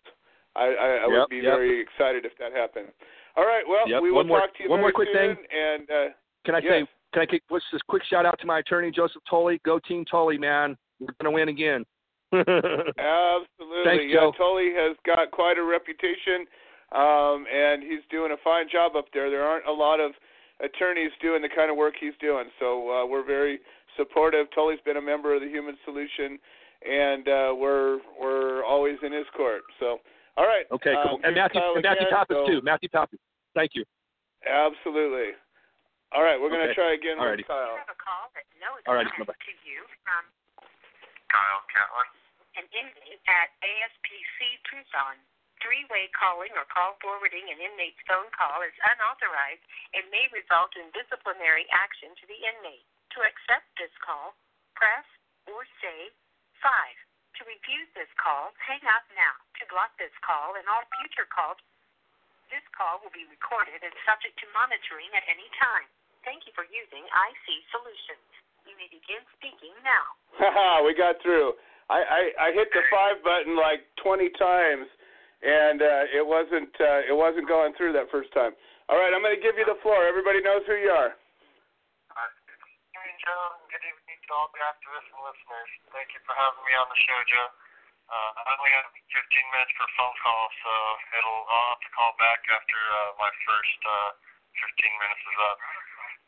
I, 0.56 0.66
I, 0.66 0.88
I 1.04 1.08
would 1.08 1.16
Yep, 1.18 1.30
be 1.30 1.36
yep. 1.38 1.46
very 1.46 1.82
excited 1.82 2.26
if 2.26 2.34
that 2.40 2.54
happened. 2.54 2.90
All 3.36 3.44
right. 3.46 3.64
Well, 3.68 3.90
Yep. 3.90 4.02
we 4.04 4.12
will 4.12 4.18
One 4.18 4.28
more- 4.28 4.40
talk 4.42 4.56
to 4.58 4.64
you 4.64 4.70
one 4.70 4.82
more 4.82 4.92
quick 4.92 5.10
soon. 5.12 5.36
thing. 5.36 5.46
And 5.52 5.90
uh, 5.90 6.10
Can 6.46 6.56
I 6.56 6.60
yes. 6.60 6.72
say? 6.72 6.88
Can 7.14 7.22
I 7.22 7.26
kick, 7.28 7.44
what's 7.50 7.66
this 7.72 7.82
quick 7.88 8.04
shout 8.10 8.26
out 8.26 8.40
to 8.40 8.48
my 8.48 8.60
attorney 8.60 8.90
Joseph 8.92 9.22
Tully? 9.30 9.60
Go 9.66 9.80
Team 9.80 10.04
Tully, 10.06 10.38
man. 10.38 10.76
We're 11.00 11.08
gonna 11.22 11.34
win 11.34 11.50
again. 11.50 11.84
Absolutely. 12.34 13.84
Thanks, 13.86 14.06
yeah, 14.08 14.20
Joe. 14.20 14.34
Tully 14.38 14.72
has 14.76 14.96
got 15.06 15.30
quite 15.32 15.58
a 15.58 15.64
reputation, 15.64 16.46
um, 16.92 17.46
and 17.54 17.84
he's 17.84 18.02
doing 18.10 18.32
a 18.32 18.38
fine 18.44 18.68
job 18.72 18.96
up 18.96 19.06
there. 19.14 19.30
There 19.30 19.44
aren't 19.44 19.68
a 19.68 19.72
lot 19.72 20.00
of 20.00 20.12
attorneys 20.62 21.12
doing 21.22 21.42
the 21.42 21.50
kind 21.50 21.72
of 21.72 21.78
work 21.78 21.96
he's 22.00 22.14
doing, 22.20 22.46
so 22.60 22.90
uh, 22.92 23.06
we're 23.06 23.26
very 23.26 23.60
supportive. 23.98 24.48
Tully's 24.54 24.80
been 24.86 24.98
a 24.98 25.02
member 25.02 25.34
of 25.34 25.42
the 25.42 25.48
Human 25.50 25.78
Solution, 25.86 26.38
and 26.88 27.28
uh, 27.28 27.54
we're 27.56 28.00
we're 28.20 28.64
always 28.66 28.98
in 29.04 29.12
his 29.14 29.26
court. 29.36 29.62
So, 29.80 30.00
all 30.38 30.46
right. 30.46 30.66
Okay, 30.72 30.94
cool. 31.06 31.16
Um, 31.18 31.22
and 31.24 31.36
Matthew 31.36 31.62
Kyle 31.62 31.74
and 31.76 31.84
Matthew 31.84 32.08
again, 32.08 32.14
Pappas 32.18 32.38
so- 32.38 32.48
too. 32.48 32.62
Matthew 32.64 32.90
Pappas. 32.90 33.20
Thank 33.56 33.72
you. 33.76 33.86
Absolutely. 34.50 35.38
All 36.14 36.22
right, 36.22 36.38
we're 36.38 36.50
going 36.54 36.62
to 36.62 36.70
Okay. 36.70 36.78
try 36.78 36.94
again 36.94 37.18
Alrighty. 37.18 37.42
with 37.42 37.48
Kyle. 37.50 37.74
Alrighty, 38.86 39.10
bye 39.18 39.26
bye. 39.26 39.34
to 39.34 39.54
you 39.66 39.82
from 40.06 40.24
Kyle 41.30 41.64
Catlin. 41.74 42.10
an 42.54 42.66
inmate 42.70 43.18
at 43.26 43.50
ASPC 43.66 44.38
Tucson. 44.70 45.18
Three-way 45.64 46.12
calling 46.12 46.52
or 46.60 46.68
call 46.68 47.00
forwarding 47.00 47.48
an 47.48 47.64
inmate's 47.64 48.04
phone 48.04 48.28
call 48.36 48.60
is 48.68 48.76
unauthorized 48.84 49.64
and 49.96 50.04
may 50.12 50.28
result 50.36 50.76
in 50.76 50.92
disciplinary 50.92 51.64
action 51.72 52.12
to 52.20 52.26
the 52.28 52.36
inmate. 52.36 52.84
To 53.16 53.24
accept 53.24 53.72
this 53.80 53.94
call, 54.04 54.36
press 54.76 55.08
or 55.48 55.64
say 55.80 56.12
5. 56.60 56.68
To 57.40 57.42
refuse 57.48 57.88
this 57.96 58.12
call, 58.20 58.52
hang 58.60 58.84
up 58.92 59.08
now. 59.16 59.40
To 59.64 59.64
block 59.72 59.96
this 59.96 60.14
call 60.20 60.60
and 60.60 60.68
all 60.68 60.84
future 61.00 61.32
calls, 61.32 61.58
this 62.52 62.64
call 62.76 63.00
will 63.00 63.16
be 63.16 63.26
recorded 63.32 63.80
and 63.82 63.96
subject 64.04 64.36
to 64.44 64.48
monitoring 64.52 65.10
at 65.16 65.24
any 65.32 65.48
time. 65.58 65.88
Thank 66.28 66.44
you 66.46 66.54
for 66.54 66.68
using 66.68 67.08
IC 67.08 67.46
Solutions. 67.72 68.28
You 68.68 68.76
may 68.76 68.92
begin 68.92 69.24
speaking 69.40 69.74
now. 69.82 70.06
Haha, 70.38 70.84
we 70.86 70.92
got 70.94 71.24
through. 71.24 71.56
I, 71.92 72.00
I 72.04 72.22
I 72.40 72.48
hit 72.56 72.72
the 72.72 72.84
five 72.88 73.20
button 73.24 73.60
like 73.60 73.84
20 74.00 74.32
times, 74.40 74.88
and 75.44 75.84
uh, 75.84 76.16
it 76.16 76.24
wasn't 76.24 76.72
uh, 76.80 77.04
it 77.04 77.16
wasn't 77.16 77.46
going 77.52 77.76
through 77.76 77.92
that 78.00 78.08
first 78.08 78.32
time. 78.32 78.56
All 78.88 78.96
right, 78.96 79.12
I'm 79.12 79.20
going 79.20 79.36
to 79.36 79.44
give 79.44 79.60
you 79.60 79.68
the 79.68 79.80
floor. 79.84 80.08
Everybody 80.08 80.40
knows 80.40 80.64
who 80.64 80.76
you 80.80 80.92
are. 80.92 81.16
Good 81.16 82.60
evening, 82.96 83.20
Joe. 83.20 83.60
Good 83.68 83.84
evening 83.84 84.20
to 84.24 84.30
all 84.32 84.48
the 84.56 84.64
activists 84.64 85.08
and 85.12 85.22
listeners. 85.24 85.70
Thank 85.92 86.16
you 86.16 86.22
for 86.24 86.36
having 86.36 86.64
me 86.64 86.74
on 86.80 86.88
the 86.88 87.00
show, 87.04 87.20
Joe. 87.28 87.50
Uh, 88.12 88.32
I 88.40 88.42
only 88.60 88.72
have 88.76 88.88
15 88.92 89.56
minutes 89.56 89.74
per 89.80 89.88
phone 89.96 90.16
call, 90.24 90.44
so 90.64 90.72
it'll 91.20 91.42
I'll 91.48 91.70
have 91.76 91.84
to 91.84 91.92
call 91.96 92.12
back 92.20 92.40
after 92.52 92.76
uh, 92.76 93.10
my 93.20 93.32
first 93.48 93.80
uh, 93.88 94.12
15 94.60 95.02
minutes 95.04 95.24
is 95.24 95.38
up. 95.44 95.60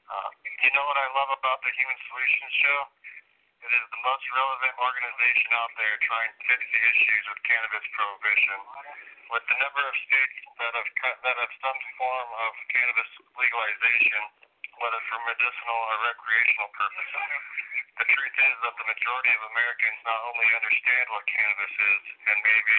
Uh, 0.05 0.29
you 0.63 0.71
know 0.75 0.85
what 0.87 0.99
I 0.99 1.07
love 1.15 1.31
about 1.35 1.59
the 1.63 1.71
Human 1.75 1.99
Solutions 2.11 2.53
Show? 2.63 2.79
It 3.65 3.73
is 3.81 3.89
the 3.89 4.03
most 4.05 4.25
relevant 4.29 4.77
organization 4.77 5.49
out 5.57 5.73
there 5.73 5.97
trying 6.05 6.29
to 6.29 6.41
fix 6.45 6.61
the 6.69 6.81
issues 6.85 7.23
with 7.33 7.41
cannabis 7.49 7.81
prohibition. 7.97 8.59
With 9.33 9.41
the 9.49 9.57
number 9.57 9.81
of 9.81 9.95
states 10.05 10.37
that 10.61 10.69
have 10.69 10.89
cut, 11.01 11.17
that 11.25 11.33
have 11.33 11.53
some 11.65 11.79
form 11.97 12.29
of 12.45 12.53
cannabis 12.69 13.09
legalization, 13.33 14.21
whether 14.77 15.01
for 15.09 15.17
medicinal 15.25 15.81
or 15.81 15.97
recreational 15.97 16.69
purposes, 16.77 17.25
the 17.97 18.05
truth 18.05 18.35
is 18.37 18.55
that 18.69 18.75
the 18.77 18.85
majority 18.85 19.33
of 19.33 19.41
Americans 19.49 19.97
not 20.05 20.21
only 20.29 20.45
understand 20.61 21.05
what 21.09 21.25
cannabis 21.25 21.73
is 21.73 22.03
and 22.21 22.37
maybe 22.45 22.77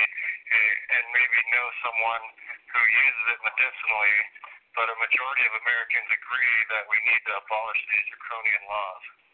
eh, 0.54 0.74
and 1.02 1.04
maybe 1.10 1.38
know 1.50 1.66
someone 1.82 2.24
who 2.70 2.82
uses 2.86 3.26
it 3.34 3.40
medicinally, 3.42 4.16
but 4.78 4.86
a 4.86 4.96
majority 5.02 5.50
of 5.50 5.54
Americans 5.66 6.08
agree 6.14 6.58
that 6.78 6.86
we 6.86 6.98
need 7.10 7.22
to 7.26 7.34
abolish 7.42 7.82
these 7.90 8.06
draconian 8.06 8.62
laws. 8.70 9.25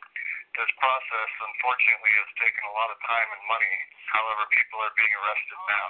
This 0.53 0.69
process, 0.77 1.31
unfortunately, 1.49 2.13
has 2.13 2.31
taken 2.37 2.63
a 2.69 2.77
lot 2.77 2.93
of 2.93 3.01
time 3.09 3.29
and 3.33 3.45
money. 3.49 3.75
However, 4.13 4.45
people 4.53 4.85
are 4.85 4.93
being 5.01 5.15
arrested 5.17 5.61
now 5.65 5.89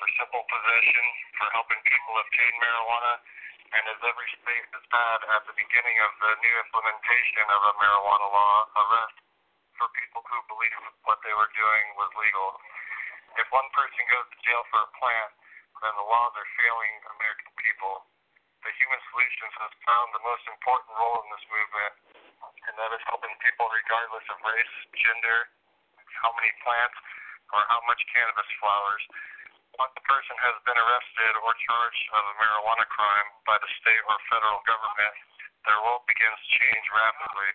for 0.00 0.06
simple 0.16 0.44
possession, 0.48 1.04
for 1.36 1.46
helping 1.52 1.76
people 1.84 2.16
obtain 2.16 2.54
marijuana, 2.64 3.20
and 3.76 3.84
as 3.92 4.00
every 4.00 4.28
state 4.40 4.66
has 4.72 4.86
had 4.88 5.20
at 5.36 5.42
the 5.44 5.52
beginning 5.52 6.00
of 6.00 6.16
the 6.16 6.32
new 6.40 6.54
implementation 6.64 7.44
of 7.44 7.60
a 7.60 7.72
marijuana 7.76 8.28
law, 8.32 8.56
arrest 8.80 9.20
for 9.76 9.92
people 9.92 10.24
who 10.24 10.38
believe 10.48 10.80
what 11.04 11.20
they 11.20 11.36
were 11.36 11.52
doing 11.52 11.84
was 12.00 12.08
legal. 12.16 12.56
If 13.36 13.52
one 13.52 13.68
person 13.76 14.00
goes 14.08 14.26
to 14.32 14.38
jail 14.48 14.64
for 14.72 14.80
a 14.80 14.90
plant, 14.96 15.32
then 15.84 15.92
the 15.92 16.08
laws 16.08 16.32
are 16.40 16.48
failing 16.56 16.94
American 17.20 17.52
people. 17.60 18.08
The 18.64 18.72
Human 18.80 19.00
Solutions 19.12 19.54
has 19.60 19.72
found 19.84 20.12
the 20.16 20.24
most 20.24 20.44
important 20.48 20.92
role 20.96 21.20
in 21.20 21.28
this 21.32 21.46
movement, 21.52 21.94
and 22.68 22.74
that 22.78 22.90
is 22.96 23.02
helping 23.08 23.32
people 23.44 23.66
regardless 23.72 24.24
of 24.32 24.38
race, 24.44 24.74
gender, 24.96 25.48
how 26.22 26.32
many 26.36 26.50
plants, 26.64 26.98
or 27.52 27.60
how 27.68 27.80
much 27.88 28.00
cannabis 28.12 28.48
flowers. 28.62 29.02
once 29.78 29.94
a 29.96 30.04
person 30.04 30.36
has 30.44 30.56
been 30.68 30.76
arrested 30.76 31.32
or 31.40 31.52
charged 31.64 32.04
of 32.12 32.22
a 32.26 32.34
marijuana 32.36 32.84
crime 32.92 33.28
by 33.48 33.56
the 33.62 33.70
state 33.80 34.02
or 34.04 34.16
federal 34.28 34.60
government, 34.68 35.14
their 35.64 35.78
world 35.84 36.04
begins 36.04 36.36
to 36.36 36.48
change 36.60 36.84
rapidly. 36.92 37.50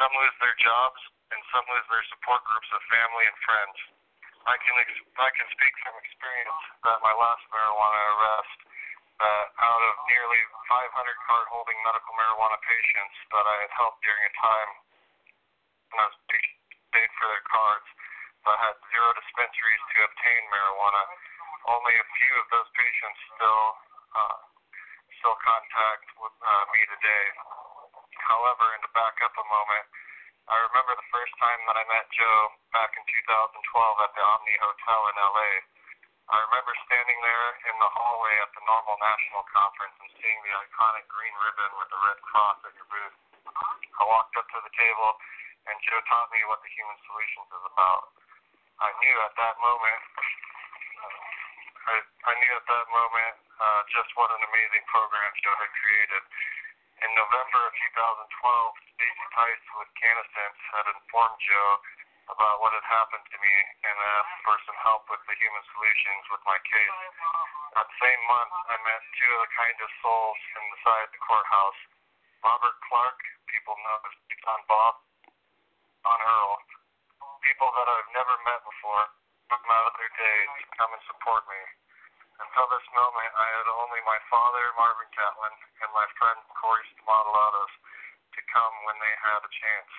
Some 0.00 0.12
lose 0.16 0.36
their 0.40 0.56
jobs, 0.62 1.00
and 1.32 1.40
some 1.52 1.64
lose 1.68 1.86
their 1.92 2.06
support 2.16 2.40
groups 2.48 2.70
of 2.72 2.80
family 2.88 3.24
and 3.28 3.38
friends. 3.44 3.76
I 4.48 4.56
can 4.60 4.76
ex- 4.80 5.06
I 5.20 5.30
can 5.32 5.48
speak 5.52 5.74
from 5.84 5.94
experience 6.04 6.60
that 6.84 7.00
my 7.00 7.14
last 7.16 7.44
marijuana 7.52 8.00
arrest, 8.16 8.58
uh, 9.20 9.46
out 9.62 9.82
of 9.82 9.94
nearly 10.10 10.42
500 10.66 10.90
card-holding 11.28 11.78
medical 11.86 12.12
marijuana 12.18 12.58
patients 12.66 13.16
that 13.30 13.46
I 13.46 13.56
had 13.66 13.72
helped 13.78 14.02
during 14.02 14.24
a 14.26 14.34
time 14.38 14.70
when 15.94 15.98
I 16.02 16.06
was 16.10 16.18
paid 16.26 17.10
for 17.18 17.26
their 17.30 17.46
cards, 17.46 17.86
that 18.44 18.58
had 18.60 18.76
zero 18.92 19.08
dispensaries 19.16 19.84
to 19.94 19.96
obtain 20.04 20.42
marijuana. 20.52 21.02
Only 21.64 21.94
a 21.96 22.06
few 22.18 22.32
of 22.44 22.46
those 22.52 22.68
patients 22.76 23.18
still 23.32 23.64
uh, 24.12 24.38
still 25.22 25.38
contact 25.40 26.06
with 26.20 26.36
uh, 26.44 26.64
me 26.76 26.82
today. 26.92 27.26
However, 28.28 28.76
and 28.76 28.84
to 28.84 28.90
back 28.92 29.16
up 29.24 29.32
a 29.32 29.46
moment, 29.48 29.86
I 30.44 30.60
remember 30.60 30.92
the 30.92 31.08
first 31.08 31.32
time 31.40 31.60
that 31.64 31.76
I 31.80 31.84
met 31.88 32.04
Joe 32.12 32.52
back 32.76 32.92
in 32.92 33.04
2012 33.08 34.04
at 34.04 34.12
the 34.12 34.22
Omni 34.22 34.56
Hotel 34.60 35.00
in 35.08 35.16
LA. 35.16 35.50
I 36.24 36.40
remember 36.40 36.72
standing 36.88 37.20
there 37.20 37.48
in 37.68 37.76
the 37.76 37.90
hallway 37.92 38.34
at 38.40 38.48
the 38.56 38.64
NORML 38.64 38.96
National 38.96 39.44
Conference 39.52 39.92
and 40.00 40.08
seeing 40.16 40.38
the 40.40 40.56
iconic 40.56 41.04
green 41.12 41.36
ribbon 41.36 41.70
with 41.76 41.88
the 41.92 42.00
red 42.00 42.18
cross 42.24 42.56
at 42.64 42.72
your 42.72 42.88
booth. 42.88 43.16
I 43.44 44.02
walked 44.08 44.32
up 44.40 44.48
to 44.48 44.58
the 44.64 44.72
table 44.72 45.10
and 45.68 45.76
Joe 45.84 46.00
taught 46.08 46.32
me 46.32 46.40
what 46.48 46.64
the 46.64 46.72
Human 46.72 46.96
Solutions 47.04 47.48
is 47.52 47.64
about. 47.68 48.08
I 48.80 48.88
knew 49.04 49.16
at 49.20 49.36
that 49.36 49.56
moment, 49.60 50.02
I, 51.92 51.96
I 52.00 52.32
knew 52.40 52.52
at 52.56 52.66
that 52.72 52.86
moment 52.88 53.36
uh, 53.60 53.80
just 53.92 54.08
what 54.16 54.32
an 54.32 54.40
amazing 54.48 54.84
program 54.88 55.28
Joe 55.44 55.56
had 55.60 55.72
created. 55.76 56.24
In 57.04 57.10
November 57.12 57.68
of 57.68 57.72
2012, 58.00 58.96
Stacey 58.96 59.28
Tice 59.36 59.66
with 59.76 59.90
CannAscent 60.00 60.56
had 60.72 60.84
informed 60.88 61.36
Joe 61.44 61.70
about 62.30 62.60
what 62.64 62.72
had 62.72 62.86
happened 62.88 63.26
to 63.28 63.38
me 63.38 63.54
and 63.84 63.94
asked 63.94 64.34
mm-hmm. 64.40 64.46
for 64.48 64.56
some 64.64 64.78
help 64.80 65.04
with 65.12 65.20
the 65.28 65.36
Human 65.36 65.64
Solutions 65.76 66.24
with 66.32 66.42
my 66.48 66.58
case. 66.64 66.98
That 67.76 67.88
same 68.00 68.22
month, 68.30 68.54
I 68.70 68.76
met 68.86 69.02
two 69.18 69.30
of 69.34 69.40
the 69.44 69.52
kindest 69.52 69.94
souls 70.00 70.40
inside 70.56 71.08
the 71.12 71.20
courthouse. 71.20 71.80
Robert 72.44 72.76
Clark, 72.88 73.18
people 73.48 73.76
know 73.84 73.98
as 74.04 74.14
John 74.44 74.62
Bob, 74.68 74.94
Don 76.04 76.20
Earl, 76.20 76.60
people 77.44 77.68
that 77.72 77.88
I've 77.88 78.10
never 78.12 78.36
met 78.44 78.60
before, 78.64 79.04
come 79.48 79.68
out 79.72 79.88
of 79.92 79.94
their 79.96 80.12
day 80.16 80.38
to 80.60 80.64
come 80.76 80.92
and 80.92 81.04
support 81.08 81.44
me. 81.48 81.60
Until 82.40 82.66
this 82.68 82.86
moment, 82.92 83.30
I 83.36 83.46
had 83.46 83.68
only 83.70 84.00
my 84.04 84.18
father, 84.26 84.64
Marvin 84.74 85.08
Catlin, 85.14 85.54
and 85.86 85.90
my 85.94 86.06
friend 86.18 86.38
Corey 86.58 86.82
Stamatolatos 86.98 87.72
to 88.34 88.40
come 88.50 88.74
when 88.84 88.98
they 88.98 89.14
had 89.22 89.40
a 89.40 89.52
chance. 89.54 89.92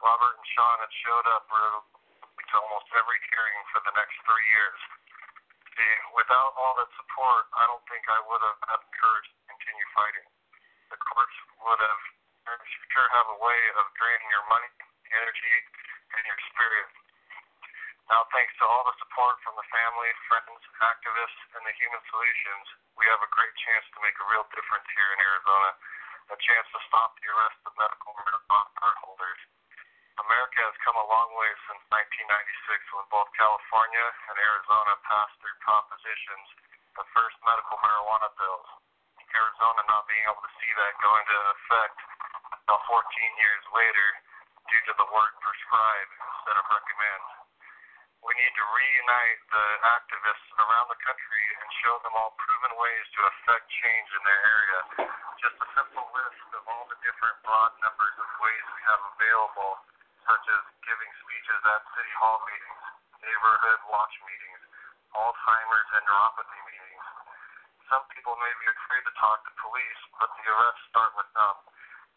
Robert 0.00 0.34
and 0.36 0.48
Sean 0.56 0.76
had 0.80 0.92
showed 1.04 1.26
up 1.36 1.44
for 1.48 1.60
almost 2.56 2.88
every 2.98 3.20
hearing 3.30 3.60
for 3.70 3.80
the 3.86 3.94
next 3.94 4.16
three 4.26 4.46
years. 4.50 4.80
See, 5.76 5.94
without 6.18 6.56
all 6.58 6.74
that 6.80 6.90
support, 6.98 7.46
I 7.54 7.64
don't 7.68 7.84
think 7.86 8.02
I 8.10 8.20
would 8.26 8.42
have 8.42 8.58
had 8.68 8.80
the 8.82 8.92
courage 8.96 9.28
to 9.30 9.40
continue 9.54 9.88
fighting. 9.94 10.28
The 10.90 10.98
courts 10.98 11.36
would 11.62 11.78
have 11.78 12.02
sure 12.90 13.06
have 13.14 13.30
a 13.30 13.38
way 13.38 13.60
of 13.78 13.86
draining 13.94 14.30
your 14.34 14.42
money, 14.50 14.66
energy, 15.14 15.56
and 16.18 16.22
your 16.26 16.40
spirit. 16.50 16.90
Now, 18.10 18.26
thanks 18.34 18.50
to 18.58 18.66
all 18.66 18.82
the 18.82 18.96
support 18.98 19.38
from 19.46 19.54
the 19.54 19.66
family, 19.70 20.10
friends, 20.26 20.58
activists, 20.82 21.42
and 21.54 21.62
the 21.62 21.74
Human 21.78 22.02
Solutions, 22.10 22.66
we 22.98 23.06
have 23.06 23.22
a 23.22 23.30
great 23.30 23.54
chance 23.62 23.86
to 23.94 24.02
make 24.02 24.18
a 24.18 24.26
real 24.26 24.42
difference 24.50 24.88
here 24.90 25.10
in 25.14 25.18
Arizona, 25.22 25.70
a 26.34 26.38
chance 26.42 26.66
to 26.74 26.80
stop 26.90 27.14
the 27.22 27.30
arrest 27.30 27.62
of 27.62 27.72
medical 27.78 28.10
marijuana 28.18 28.70
card 28.74 28.98
holders. 29.06 29.40
America 30.20 30.60
has 30.60 30.76
come 30.84 30.98
a 31.00 31.06
long 31.08 31.30
way 31.36 31.50
since 31.70 31.82
1996 31.88 32.96
when 32.96 33.06
both 33.08 33.28
California 33.36 34.06
and 34.28 34.36
Arizona 34.36 34.92
passed 35.08 35.36
through 35.40 35.56
propositions 35.64 36.48
the 36.98 37.06
first 37.16 37.36
medical 37.46 37.80
marijuana 37.80 38.28
bills. 38.36 38.68
Arizona 39.30 39.80
not 39.86 40.04
being 40.10 40.26
able 40.26 40.42
to 40.42 40.52
see 40.58 40.72
that 40.74 40.92
go 41.00 41.10
into 41.14 41.36
effect 41.54 41.98
until 42.50 42.80
14 42.90 43.42
years 43.42 43.64
later 43.72 44.08
due 44.68 44.82
to 44.90 44.94
the 44.98 45.08
word 45.08 45.32
prescribe 45.40 46.10
instead 46.10 46.56
of 46.58 46.66
recommend. 46.68 47.24
We 48.20 48.36
need 48.36 48.52
to 48.52 48.66
reunite 48.76 49.40
the 49.48 49.66
activists 49.96 50.50
around 50.60 50.92
the 50.92 51.00
country 51.00 51.44
and 51.56 51.68
show 51.80 51.96
them 52.04 52.12
all 52.20 52.36
proven 52.36 52.76
ways 52.76 53.06
to 53.16 53.20
affect 53.24 53.64
change 53.80 54.08
in 54.12 54.22
their 54.28 54.42
area. 54.44 54.80
Just 55.40 55.56
a 55.56 55.68
simple 55.72 56.04
list 56.12 56.48
of 56.52 56.62
all 56.68 56.84
the 56.92 57.00
different 57.00 57.40
broad 57.40 57.72
numbers 57.80 58.16
of 58.20 58.28
ways 58.44 58.64
we 58.76 58.80
have 58.92 59.02
available, 59.16 59.79
such 60.30 60.46
as 60.46 60.62
giving 60.86 61.10
speeches 61.26 61.58
at 61.74 61.82
city 61.90 62.14
hall 62.22 62.38
meetings, 62.46 62.82
neighborhood 63.18 63.82
watch 63.90 64.14
meetings, 64.22 64.62
Alzheimer's 65.10 65.90
and 65.90 66.06
neuropathy 66.06 66.60
meetings. 66.70 67.06
Some 67.90 68.06
people 68.14 68.38
may 68.38 68.54
be 68.62 68.70
afraid 68.70 69.02
to 69.10 69.14
talk 69.18 69.42
to 69.42 69.52
police, 69.58 70.02
but 70.22 70.30
the 70.38 70.46
arrests 70.54 70.86
start 70.86 71.10
with 71.18 71.26
them. 71.34 71.54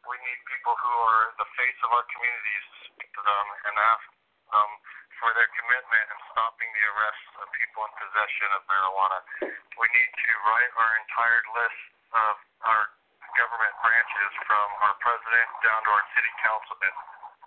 We 0.05 0.13
need 0.29 0.39
people 0.45 0.77
who 0.77 0.93
are 0.93 1.33
the 1.41 1.49
face 1.57 1.79
of 1.81 1.89
our 1.89 2.05
communities 2.05 2.65
to 2.69 2.77
speak 2.93 3.09
to 3.17 3.23
them 3.25 3.45
and 3.65 3.73
ask 3.81 4.05
them 4.05 4.69
for 5.17 5.33
their 5.33 5.49
commitment 5.57 6.05
in 6.13 6.19
stopping 6.37 6.69
the 6.69 6.85
arrests 6.93 7.33
of 7.41 7.49
people 7.57 7.81
in 7.81 7.91
possession 7.97 8.49
of 8.53 8.61
marijuana. 8.69 9.19
We 9.73 9.87
need 9.89 10.11
to 10.13 10.29
write 10.45 10.69
our 10.77 10.93
entire 11.01 11.41
list 11.49 11.81
of 12.13 12.33
our 12.61 12.83
government 13.41 13.73
branches 13.81 14.31
from 14.45 14.67
our 14.85 14.93
president 15.01 15.49
down 15.65 15.81
to 15.81 15.89
our 15.97 16.05
city 16.13 16.29
councilmen 16.45 16.93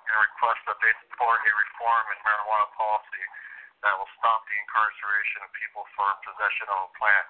and 0.06 0.16
request 0.22 0.60
that 0.70 0.78
they 0.78 0.94
support 1.06 1.42
a 1.42 1.52
reform 1.52 2.04
in 2.14 2.18
marijuana 2.22 2.68
policy 2.78 3.24
that 3.82 3.94
will 3.98 4.10
stop 4.18 4.40
the 4.46 4.56
incarceration 4.58 5.42
of 5.42 5.50
people 5.58 5.84
for 5.94 6.08
possession 6.22 6.66
of 6.70 6.88
a 6.88 6.90
plant. 6.98 7.26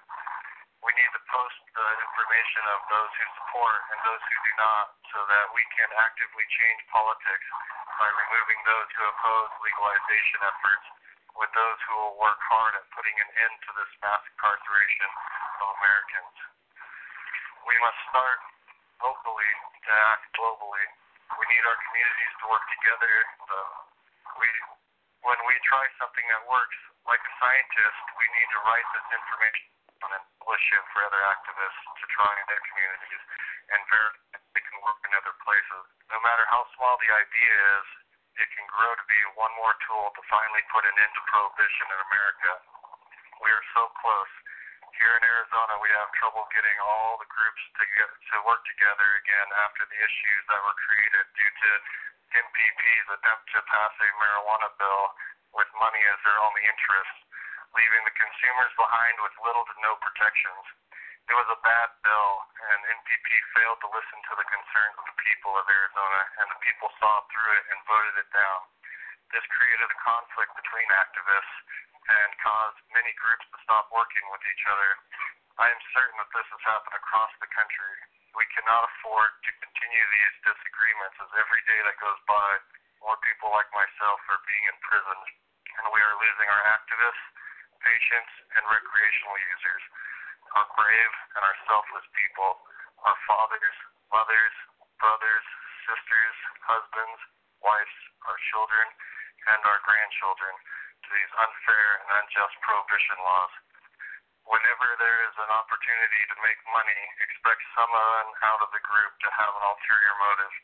We 0.85 0.93
need 0.93 1.09
to 1.09 1.23
post 1.27 1.59
the 1.73 1.87
information 2.05 2.63
of 2.71 2.79
those 2.87 3.11
who 3.17 3.25
support 3.41 3.81
and 3.91 3.99
those 4.05 4.23
who 4.29 4.37
do 4.45 4.53
not 4.61 4.85
so 5.09 5.19
that 5.25 5.45
we 5.57 5.65
can 5.73 5.89
actively 5.97 6.45
change 6.53 6.81
politics 6.93 7.47
by 7.97 8.09
removing 8.13 8.59
those 8.63 8.89
who 8.93 9.03
oppose 9.09 9.51
legalization 9.65 10.39
efforts 10.45 10.87
with 11.37 11.51
those 11.53 11.77
who 11.85 11.93
will 11.97 12.17
work 12.17 12.41
hard 12.49 12.73
at 12.77 12.85
putting 12.93 13.13
an 13.17 13.29
end 13.41 13.55
to 13.65 13.71
this 13.77 13.91
mass 14.01 14.21
incarceration 14.25 15.09
of 15.61 15.67
Americans. 15.81 16.35
We 17.65 17.75
must 17.81 17.99
start 18.09 18.39
locally 19.01 19.51
to 19.85 19.91
act 20.13 20.25
globally. 20.33 20.96
We 21.35 21.43
need 21.51 21.63
our 21.67 21.79
communities 21.91 22.33
to 22.39 22.45
work 22.47 22.65
together. 22.71 23.13
Uh, 23.51 23.75
we, 24.39 24.47
when 25.27 25.39
we 25.49 25.55
try 25.67 25.83
something 25.99 26.23
that 26.31 26.43
works, 26.47 26.77
like 27.03 27.23
a 27.23 27.33
scientist, 27.39 27.99
we 28.19 28.25
need 28.39 28.49
to 28.51 28.59
write 28.67 28.87
this 28.95 29.07
information 29.11 29.67
down 29.99 30.11
and 30.15 30.23
publish 30.39 30.65
it 30.71 30.83
for 30.95 30.99
other 31.07 31.23
activists 31.27 31.83
to 31.99 32.05
try 32.11 32.31
in 32.31 32.45
their 32.51 32.63
communities 32.71 33.23
and 33.75 33.79
verify 33.91 34.27
it 34.57 34.63
can 34.65 34.79
work 34.81 34.97
in 35.05 35.11
other 35.13 35.35
places. 35.45 35.83
No 36.09 36.17
matter 36.25 36.41
how 36.49 36.65
small 36.73 36.97
the 36.97 37.11
idea 37.13 37.53
is, 37.77 37.87
it 38.41 38.49
can 38.57 38.65
grow 38.69 38.89
to 38.89 39.05
be 39.05 39.19
one 39.37 39.53
more 39.61 39.73
tool 39.85 40.09
to 40.17 40.21
finally 40.29 40.65
put 40.73 40.85
an 40.85 40.95
end 40.97 41.13
to 41.13 41.23
prohibition 41.29 41.85
in 41.93 41.99
America. 42.09 42.51
We 43.45 43.49
are 43.53 43.65
so 43.77 43.85
close. 44.01 44.33
Here 44.97 45.13
in 45.13 45.21
Arizona, 45.29 45.77
we 45.77 45.93
have 45.93 46.09
trouble 46.17 46.41
getting 46.49 46.73
all 46.81 47.21
the 47.21 47.29
groups 47.29 47.63
to 47.77 47.83
get, 47.85 48.09
to 48.09 48.35
work 48.49 48.65
together 48.65 49.05
again 49.21 49.49
after 49.61 49.85
the 49.85 49.99
issues 50.01 50.41
that 50.49 50.57
were 50.57 50.73
created 50.73 51.25
due 51.37 51.53
to 51.53 51.71
MPP's 52.33 53.07
attempt 53.13 53.45
to 53.53 53.61
pass 53.69 53.93
a 53.93 54.09
marijuana 54.17 54.73
bill 54.81 55.13
with 55.53 55.69
money 55.77 56.01
as 56.01 56.17
their 56.25 56.41
only 56.41 56.65
interest, 56.65 57.13
leaving 57.77 58.01
the 58.09 58.15
consumers 58.17 58.73
behind 58.73 59.13
with 59.21 59.37
little 59.45 59.69
to 59.69 59.75
no 59.85 60.01
protections. 60.01 60.65
It 61.29 61.37
was 61.37 61.49
a 61.53 61.61
bad 61.61 61.93
bill, 62.01 62.31
and 62.57 62.97
MPP 62.97 63.29
failed 63.53 63.77
to 63.85 63.93
listen 63.93 64.17
to 64.17 64.33
the 64.33 64.49
concerns 64.49 64.97
of 64.97 65.05
the 65.13 65.17
people 65.21 65.53
of 65.61 65.69
Arizona, 65.69 66.21
and 66.41 66.49
the 66.49 66.61
people 66.65 66.89
saw 66.97 67.21
through 67.29 67.53
it 67.53 67.65
and 67.69 67.85
voted 67.85 68.17
it 68.17 68.29
down. 68.33 68.65
This 69.29 69.45
created 69.53 69.93
a 69.93 69.99
conflict 70.01 70.57
between 70.57 70.89
activists 70.89 71.57
and 72.07 72.29
caused 72.39 72.79
many 72.95 73.11
groups 73.19 73.43
to 73.51 73.57
stop 73.67 73.91
working 73.91 74.23
with 74.31 74.43
each 74.47 74.65
other. 74.71 74.91
I 75.59 75.67
am 75.67 75.81
certain 75.91 76.17
that 76.21 76.31
this 76.31 76.47
has 76.53 76.63
happened 76.63 76.95
across 76.95 77.31
the 77.43 77.51
country. 77.51 77.95
We 78.37 78.45
cannot 78.55 78.87
afford 78.87 79.31
to 79.43 79.51
continue 79.59 80.05
these 80.13 80.35
disagreements 80.45 81.17
as 81.19 81.31
every 81.35 81.63
day 81.67 81.79
that 81.83 81.97
goes 81.99 82.21
by, 82.29 82.49
more 83.01 83.17
people 83.25 83.49
like 83.51 83.67
myself 83.73 84.19
are 84.29 84.41
being 84.45 84.65
imprisoned, 84.71 85.27
and 85.81 85.85
we 85.91 86.01
are 86.01 86.15
losing 86.21 86.49
our 86.49 86.63
activists, 86.77 87.25
patients, 87.81 88.33
and 88.55 88.63
recreational 88.69 89.37
users, 89.57 89.83
our 90.55 90.67
brave 90.77 91.13
and 91.37 91.41
our 91.43 91.57
selfless 91.67 92.07
people, 92.15 92.51
our 93.03 93.17
fathers, 93.27 93.77
mothers, 94.13 94.55
brothers, 95.01 95.45
sisters, 95.85 96.37
husbands, 96.65 97.19
wives, 97.61 97.97
our 98.29 98.37
children, 98.53 98.85
and 99.49 99.61
our 99.65 99.79
grandchildren 99.85 100.53
these 101.11 101.31
unfair 101.39 101.87
and 102.03 102.09
unjust 102.23 102.55
prohibition 102.63 103.17
laws. 103.23 103.53
whenever 104.47 104.87
there 104.95 105.19
is 105.27 105.35
an 105.43 105.51
opportunity 105.51 106.21
to 106.31 106.35
make 106.39 106.55
money, 106.71 107.01
expect 107.19 107.59
someone 107.75 108.27
out 108.47 108.63
of 108.63 108.71
the 108.71 108.79
group 108.79 109.11
to 109.19 109.27
have 109.35 109.51
an 109.51 109.63
ulterior 109.67 110.15
motive, 110.23 110.55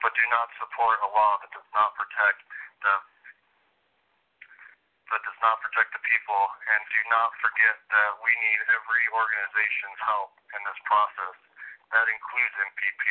but 0.00 0.16
do 0.16 0.24
not 0.32 0.48
support 0.56 0.96
a 1.04 1.10
law 1.12 1.36
that 1.44 1.52
does 1.52 1.70
not 1.76 1.92
protect 2.00 2.40
the 2.80 2.94
that 5.12 5.22
does 5.22 5.40
not 5.44 5.60
protect 5.62 5.92
the 5.94 6.02
people, 6.02 6.42
and 6.72 6.80
do 6.90 7.02
not 7.14 7.30
forget 7.38 7.76
that 7.94 8.12
we 8.26 8.32
need 8.42 8.60
every 8.74 9.04
organization's 9.14 10.00
help 10.02 10.34
in 10.56 10.60
this 10.66 10.80
process. 10.82 11.36
That 11.94 12.10
includes 12.10 12.54
MPP. 12.58 13.02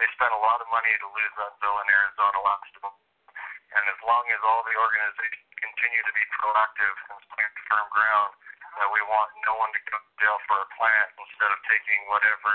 They 0.00 0.08
spent 0.16 0.32
a 0.32 0.40
lot 0.40 0.64
of 0.64 0.68
money 0.72 0.88
to 0.88 1.08
lose 1.12 1.34
that 1.36 1.52
bill 1.60 1.76
in 1.84 1.88
Arizona 1.92 2.40
last 2.40 2.72
and 3.76 3.84
as 3.88 4.00
long 4.04 4.24
as 4.32 4.40
all 4.44 4.62
the 4.64 4.76
organizations 4.76 5.51
continue 5.62 6.02
to 6.02 6.14
be 6.14 6.24
proactive 6.34 6.96
and 7.08 7.18
stand 7.30 7.54
firm 7.70 7.86
ground, 7.94 8.32
that 8.82 8.90
we 8.90 9.00
want 9.06 9.30
no 9.46 9.54
one 9.62 9.70
to 9.70 9.80
go 9.86 9.96
to 9.96 10.12
jail 10.18 10.38
for 10.50 10.58
a 10.58 10.68
plant 10.76 11.08
instead 11.16 11.50
of 11.50 11.60
taking 11.70 12.00
whatever 12.10 12.52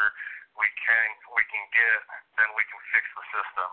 we 0.58 0.68
can 0.82 1.08
we 1.38 1.44
can 1.48 1.64
get, 1.72 2.02
then 2.36 2.50
we 2.58 2.66
can 2.68 2.82
fix 2.92 3.06
the 3.14 3.26
system. 3.32 3.70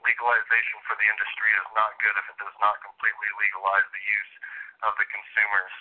Legalization 0.00 0.78
for 0.88 0.96
the 0.96 1.06
industry 1.06 1.50
is 1.54 1.68
not 1.76 1.94
good 2.00 2.16
if 2.16 2.26
it 2.32 2.38
does 2.40 2.58
not 2.58 2.80
completely 2.80 3.30
legalize 3.36 3.86
the 3.92 4.04
use 4.08 4.34
of 4.88 4.96
the 4.96 5.06
consumers. 5.12 5.74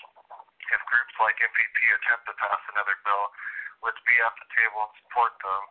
If 0.70 0.82
groups 0.92 1.16
like 1.24 1.40
MPP 1.40 1.78
attempt 1.96 2.28
to 2.28 2.36
pass 2.36 2.62
another 2.76 3.00
bill, 3.08 3.26
let's 3.82 4.02
be 4.04 4.14
at 4.20 4.36
the 4.38 4.48
table 4.54 4.86
and 4.86 4.94
support 5.02 5.34
them. 5.40 5.64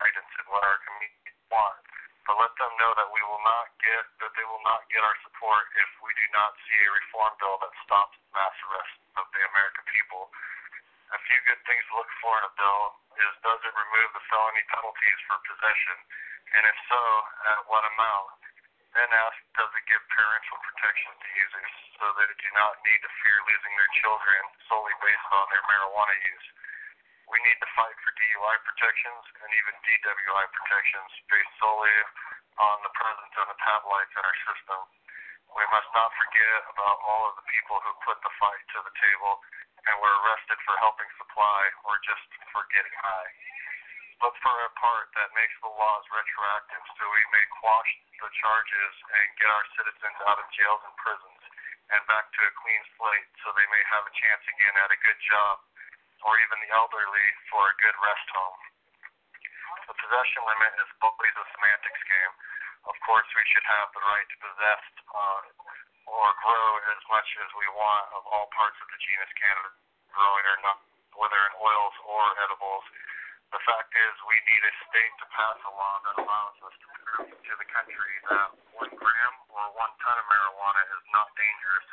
Guidance 0.00 0.32
in 0.40 0.46
what 0.50 0.64
our 0.64 0.80
community 0.82 1.36
wants, 1.52 1.91
but 2.26 2.38
let 2.38 2.54
them 2.58 2.72
know 2.78 2.94
that 2.94 3.10
we 3.10 3.22
will 3.26 3.42
not 3.42 3.66
get 3.82 4.04
that 4.22 4.32
they 4.38 4.46
will 4.46 4.62
not 4.62 4.86
get 4.94 5.02
our 5.02 5.18
support 5.26 5.66
if 5.74 5.90
we 6.02 6.10
do 6.14 6.26
not 6.30 6.54
see 6.66 6.78
a 6.78 6.90
reform 6.94 7.34
bill 7.42 7.58
that 7.58 7.74
stops 7.82 8.14
mass 8.30 8.54
arrest 8.70 8.94
of 9.18 9.26
the 9.34 9.42
American 9.42 9.84
people. 9.90 10.30
A 11.12 11.20
few 11.26 11.40
good 11.44 11.60
things 11.66 11.82
to 11.90 11.98
look 11.98 12.08
for 12.22 12.38
in 12.38 12.46
a 12.46 12.52
bill 12.54 12.82
is 13.18 13.32
does 13.42 13.60
it 13.66 13.74
remove 13.74 14.10
the 14.14 14.24
felony 14.30 14.64
penalties 14.70 15.20
for 15.28 15.36
possession, 15.44 15.98
and 16.56 16.62
if 16.64 16.78
so, 16.88 17.02
at 17.52 17.60
what 17.68 17.84
amount? 17.84 18.30
Then 18.92 19.08
ask, 19.08 19.36
does 19.56 19.72
it 19.72 19.84
give 19.88 20.04
parental 20.12 20.58
protection 20.68 21.12
to 21.16 21.28
users 21.40 21.72
so 21.96 22.12
they 22.12 22.28
do 22.28 22.50
not 22.52 22.76
need 22.84 23.00
to 23.00 23.10
fear 23.24 23.38
losing 23.48 23.74
their 23.76 23.92
children 24.04 24.40
solely 24.68 24.92
based 25.00 25.28
on 25.32 25.48
their 25.48 25.64
marijuana 25.64 26.16
use? 26.28 26.48
We 27.32 27.40
need 27.48 27.56
to 27.64 27.70
fight 27.72 27.96
for 28.04 28.12
DUI 28.12 28.56
protections 28.60 29.24
and 29.40 29.48
even 29.56 29.72
DWI 29.88 30.44
protections 30.52 31.10
based 31.32 31.54
solely 31.56 31.96
on 32.60 32.76
the 32.84 32.92
presence 32.92 33.32
of 33.40 33.48
metabolites 33.48 34.12
in 34.12 34.20
our 34.20 34.38
system. 34.44 34.80
We 35.56 35.64
must 35.72 35.88
not 35.96 36.12
forget 36.20 36.60
about 36.76 37.00
all 37.00 37.32
of 37.32 37.40
the 37.40 37.48
people 37.48 37.80
who 37.80 38.04
put 38.04 38.20
the 38.20 38.36
fight 38.36 38.60
to 38.76 38.84
the 38.84 38.92
table 39.00 39.40
and 39.88 39.96
were 39.96 40.12
arrested 40.12 40.60
for 40.68 40.76
helping 40.84 41.08
supply 41.16 41.72
or 41.88 41.96
just 42.04 42.20
for 42.52 42.68
getting 42.68 42.96
high. 43.00 43.30
Look 44.20 44.36
for 44.44 44.52
a 44.52 44.72
part 44.76 45.08
that 45.16 45.32
makes 45.32 45.56
the 45.64 45.72
laws 45.72 46.04
retroactive 46.12 46.84
so 47.00 47.02
we 47.16 47.24
may 47.32 47.46
quash 47.64 47.92
the 48.20 48.28
charges 48.44 48.94
and 49.08 49.40
get 49.40 49.48
our 49.48 49.66
citizens 49.80 50.18
out 50.28 50.36
of 50.36 50.52
jails 50.52 50.84
and 50.84 50.96
prisons 51.00 51.42
and 51.96 52.00
back 52.12 52.28
to 52.28 52.40
a 52.44 52.52
clean 52.60 52.84
slate 53.00 53.28
so 53.40 53.56
they 53.56 53.68
may 53.72 53.84
have 53.88 54.04
a 54.04 54.12
chance 54.20 54.44
again 54.52 54.76
at 54.84 54.92
a 54.92 55.00
good 55.00 55.20
job 55.24 55.64
or 56.22 56.32
even 56.38 56.58
the 56.62 56.72
elderly 56.74 57.28
for 57.50 57.62
a 57.66 57.74
good 57.82 57.96
rest 58.02 58.28
home. 58.34 58.60
The 59.90 59.96
possession 59.98 60.42
limit 60.46 60.72
is 60.78 60.90
always 61.02 61.34
a 61.34 61.46
semantics 61.58 62.02
game. 62.06 62.34
Of 62.86 62.96
course, 63.06 63.26
we 63.34 63.44
should 63.50 63.66
have 63.66 63.88
the 63.94 64.02
right 64.02 64.26
to 64.26 64.38
possess 64.42 64.82
uh, 65.10 65.42
or 66.06 66.26
grow 66.42 66.68
as 66.94 67.00
much 67.10 67.28
as 67.42 67.50
we 67.58 67.66
want 67.74 68.06
of 68.14 68.22
all 68.26 68.50
parts 68.54 68.78
of 68.82 68.88
the 68.90 68.98
genus 69.02 69.32
cannabis, 69.38 69.74
growing 70.10 70.46
or 70.50 70.58
not, 70.66 70.78
whether 71.14 71.38
in 71.38 71.52
oils 71.62 71.96
or 72.06 72.22
edibles. 72.42 72.86
The 73.52 73.62
fact 73.68 73.92
is, 73.92 74.14
we 74.26 74.36
need 74.48 74.62
a 74.64 74.72
state 74.88 75.14
to 75.20 75.26
pass 75.28 75.58
a 75.68 75.72
law 75.76 75.96
that 76.08 76.16
allows 76.24 76.56
us 76.64 76.72
to 76.72 76.88
prove 77.04 77.28
to 77.36 77.52
the 77.60 77.68
country 77.68 78.12
that 78.32 78.48
one 78.72 78.92
gram 78.96 79.34
or 79.52 79.62
one 79.76 79.92
ton 80.00 80.16
of 80.16 80.26
marijuana 80.26 80.82
is 80.88 81.04
not 81.12 81.28
dangerous. 81.36 81.88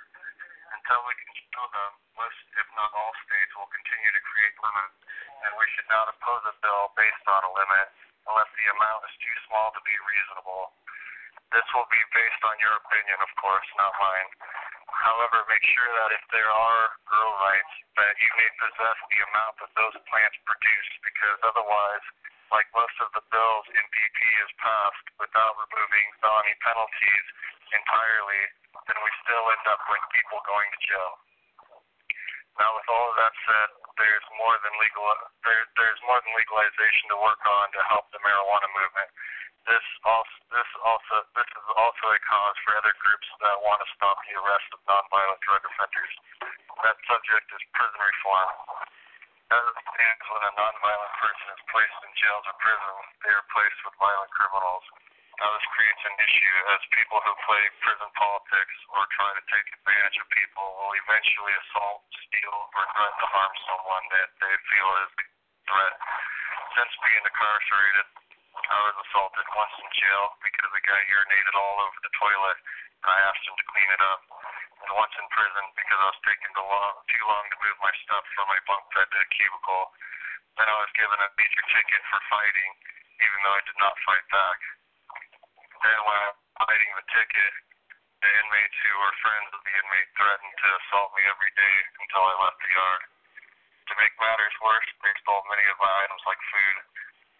Until 0.70 1.02
we 1.06 1.14
can 1.18 1.32
show 1.50 1.66
them, 1.74 1.92
most, 2.14 2.40
if 2.58 2.68
not 2.78 2.94
all 2.94 3.14
states, 3.26 3.54
will 3.58 3.70
continue 3.74 4.12
to 4.14 4.22
create 4.22 4.56
limits, 4.62 4.98
and 5.46 5.52
we 5.58 5.66
should 5.74 5.90
not 5.90 6.10
oppose 6.14 6.46
a 6.46 6.56
bill 6.62 6.94
based 6.94 7.26
on 7.26 7.42
a 7.42 7.52
limit 7.58 7.88
unless 8.30 8.52
the 8.54 8.68
amount 8.70 9.02
is 9.10 9.16
too 9.18 9.36
small 9.50 9.74
to 9.74 9.82
be 9.82 9.96
reasonable. 10.06 10.74
This 11.50 11.66
will 11.74 11.90
be 11.90 12.04
based 12.14 12.44
on 12.46 12.62
your 12.62 12.78
opinion, 12.78 13.18
of 13.18 13.32
course, 13.42 13.66
not 13.82 13.94
mine. 13.98 14.30
However, 14.94 15.42
make 15.50 15.66
sure 15.66 15.90
that 15.98 16.14
if 16.14 16.24
there 16.30 16.50
are 16.50 16.84
grow 17.10 17.30
rights, 17.42 17.74
that 17.98 18.14
you 18.22 18.30
may 18.38 18.50
possess 18.62 18.98
the 19.10 19.20
amount 19.26 19.58
that 19.64 19.74
those 19.74 19.98
plants 20.06 20.38
produce, 20.46 20.92
because 21.02 21.40
otherwise, 21.42 22.06
like 22.54 22.70
most 22.78 22.94
of 23.02 23.10
the 23.18 23.26
bills 23.34 23.66
MPP 23.74 24.20
has 24.46 24.52
passed, 24.62 25.06
without 25.18 25.58
removing 25.58 26.06
felony 26.22 26.54
penalties 26.62 27.26
entirely, 27.74 28.44
then 28.90 29.00
we 29.06 29.12
still 29.22 29.46
end 29.54 29.66
up 29.70 29.82
with 29.86 30.02
people 30.10 30.42
going 30.50 30.70
to 30.74 30.80
jail. 30.82 31.14
Now, 32.58 32.76
with 32.76 32.88
all 32.90 33.14
of 33.14 33.16
that 33.22 33.32
said, 33.46 33.70
there's 34.02 34.28
more 34.36 34.58
than 34.66 34.74
legal 34.82 35.06
there, 35.46 35.64
there's 35.80 36.02
more 36.04 36.20
than 36.20 36.34
legalization 36.36 37.08
to 37.14 37.18
work 37.22 37.40
on 37.46 37.72
to 37.72 37.82
help 37.88 38.10
the 38.12 38.20
marijuana 38.20 38.68
movement. 38.74 39.10
This 39.64 39.86
also 40.04 40.36
this 40.50 40.70
also 40.82 41.16
this 41.38 41.46
is 41.46 41.68
also 41.78 42.06
a 42.10 42.20
cause 42.26 42.58
for 42.66 42.74
other 42.80 42.96
groups 43.00 43.28
that 43.46 43.56
want 43.64 43.80
to 43.80 43.88
stop 43.96 44.18
the 44.26 44.36
arrest 44.40 44.70
of 44.74 44.80
nonviolent 44.90 45.40
drug 45.46 45.62
offenders. 45.62 46.14
That 46.84 46.98
subject 47.06 47.48
is 47.54 47.64
prison 47.76 48.02
reform. 48.02 48.50
As 49.50 49.64
it 49.66 49.78
stands, 49.94 50.26
when 50.30 50.44
a 50.46 50.52
nonviolent 50.58 51.14
person 51.22 51.48
is 51.54 51.62
placed 51.70 52.00
in 52.02 52.12
jails 52.18 52.46
or 52.50 52.56
prisons, 52.60 53.08
they 53.24 53.34
are 53.34 53.48
placed 53.54 53.80
with 53.88 53.96
violent 53.98 54.32
criminals. 54.36 54.86
Now, 55.40 55.56
this 55.56 55.72
creates 55.72 56.04
an 56.04 56.16
issue 56.20 56.58
as 56.76 56.94
people 57.00 57.16
who 57.24 57.32
play 57.48 57.64
prison 57.80 58.12
politics 58.20 58.76
or 58.92 59.08
try 59.16 59.32
to 59.40 59.44
take 59.48 59.68
advantage 59.72 60.20
of 60.20 60.28
people 60.36 60.68
will 60.84 60.92
eventually 61.00 61.56
assault, 61.64 62.04
steal, 62.28 62.58
or 62.76 62.84
threaten 62.92 63.16
to 63.24 63.28
harm 63.32 63.54
someone 63.72 64.06
that 64.20 64.30
they 64.44 64.54
feel 64.68 64.90
is 65.00 65.12
a 65.16 65.26
threat. 65.64 65.96
Since 66.76 66.92
being 67.08 67.24
incarcerated, 67.24 68.08
I 68.68 68.80
was 68.84 68.98
assaulted 69.00 69.48
once 69.56 69.76
in 69.80 69.90
jail 69.96 70.36
because 70.44 70.72
a 70.76 70.84
guy 70.84 71.02
urinated 71.08 71.56
all 71.56 71.88
over 71.88 72.00
the 72.04 72.14
toilet, 72.20 72.60
and 73.00 73.08
I 73.08 73.18
asked 73.32 73.46
him 73.48 73.56
to 73.56 73.70
clean 73.72 73.90
it 73.96 74.04
up. 74.12 74.22
And 74.84 74.92
once 74.92 75.16
in 75.16 75.28
prison 75.32 75.66
because 75.72 76.00
I 76.04 76.08
was 76.12 76.22
taking 76.28 76.52
too 76.52 76.68
long, 76.68 76.96
too 77.08 77.24
long 77.24 77.46
to 77.48 77.58
move 77.64 77.78
my 77.80 77.96
stuff 78.04 78.28
from 78.36 78.52
my 78.52 78.60
bunk 78.68 78.84
bed 78.92 79.08
to 79.08 79.20
a 79.24 79.28
cubicle. 79.32 79.86
Then 80.60 80.68
I 80.68 80.78
was 80.84 80.92
given 81.00 81.16
a 81.16 81.32
major 81.40 81.64
ticket 81.72 82.04
for 82.12 82.20
fighting, 82.28 82.72
even 83.24 83.40
though 83.40 83.56
I 83.56 83.64
did 83.64 83.80
not 83.80 83.96
fight 84.04 84.28
back. 84.28 84.60
Then 85.80 86.00
when 86.04 86.18
I 86.20 86.28
was 86.28 86.40
fighting 86.60 86.92
the 86.92 87.08
ticket, 87.16 87.54
the 88.20 88.32
inmates 88.36 88.78
who 88.84 88.94
were 89.00 89.24
friends 89.24 89.50
of 89.56 89.62
the 89.64 89.74
inmate 89.80 90.12
threatened 90.12 90.56
to 90.60 90.68
assault 90.76 91.10
me 91.16 91.24
every 91.24 91.52
day 91.56 91.78
until 92.04 92.24
I 92.28 92.36
left 92.44 92.60
the 92.60 92.72
yard. 92.76 93.04
To 93.88 93.94
make 93.96 94.12
matters 94.20 94.56
worse, 94.60 94.90
they 95.00 95.16
stole 95.24 95.48
many 95.48 95.64
of 95.72 95.80
my 95.80 95.92
items 96.04 96.24
like 96.28 96.42
food. 96.52 96.78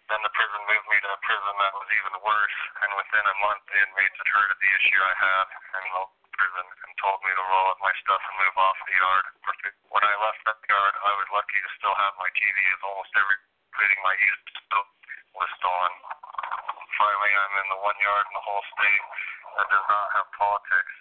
Then 0.08 0.24
the 0.24 0.32
prison 0.32 0.60
moved 0.66 0.88
me 0.88 0.98
to 1.04 1.10
a 1.12 1.20
prison 1.20 1.54
that 1.54 1.76
was 1.76 1.88
even 2.00 2.14
worse, 2.24 2.58
and 2.80 2.90
within 2.96 3.26
a 3.28 3.36
month 3.44 3.62
the 3.68 3.78
inmates 3.78 4.18
had 4.24 4.32
heard 4.32 4.50
of 4.50 4.58
the 4.58 4.72
issue 4.72 5.00
I 5.04 5.14
had 5.20 5.46
and 5.76 5.84
the 5.92 6.04
prison 6.32 6.66
and 6.66 6.92
told 6.96 7.20
me 7.20 7.30
to 7.36 7.44
roll 7.44 7.68
up 7.70 7.78
my 7.84 7.94
stuff 8.00 8.24
and 8.24 8.40
move 8.40 8.56
off 8.56 8.78
the 8.88 8.96
yard. 8.96 9.24
When 9.92 10.02
I 10.02 10.14
left 10.16 10.40
that 10.48 10.64
yard, 10.64 10.94
I 10.96 11.12
was 11.12 11.28
lucky 11.28 11.60
to 11.60 11.70
still 11.76 11.94
have 11.94 12.16
my 12.16 12.30
TV 12.32 12.56
as 12.72 12.80
almost 12.88 13.12
every, 13.20 13.36
including 13.68 14.00
my 14.00 14.16
used 14.16 14.48
stuff, 14.64 14.88
was 15.36 15.50
stolen. 15.60 15.94
Finally, 16.98 17.32
I'm 17.32 17.54
in 17.64 17.68
the 17.70 17.80
one 17.80 17.98
yard 18.02 18.24
in 18.28 18.34
the 18.34 18.44
whole 18.44 18.64
state 18.76 19.04
that 19.56 19.70
does 19.72 19.86
not 19.88 20.06
have 20.20 20.28
politics. 20.36 20.94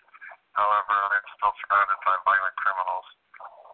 However, 0.56 0.96
I'm 0.96 1.28
still 1.34 1.56
surrounded 1.66 2.00
by 2.06 2.16
violent 2.30 2.56
criminals. 2.62 3.08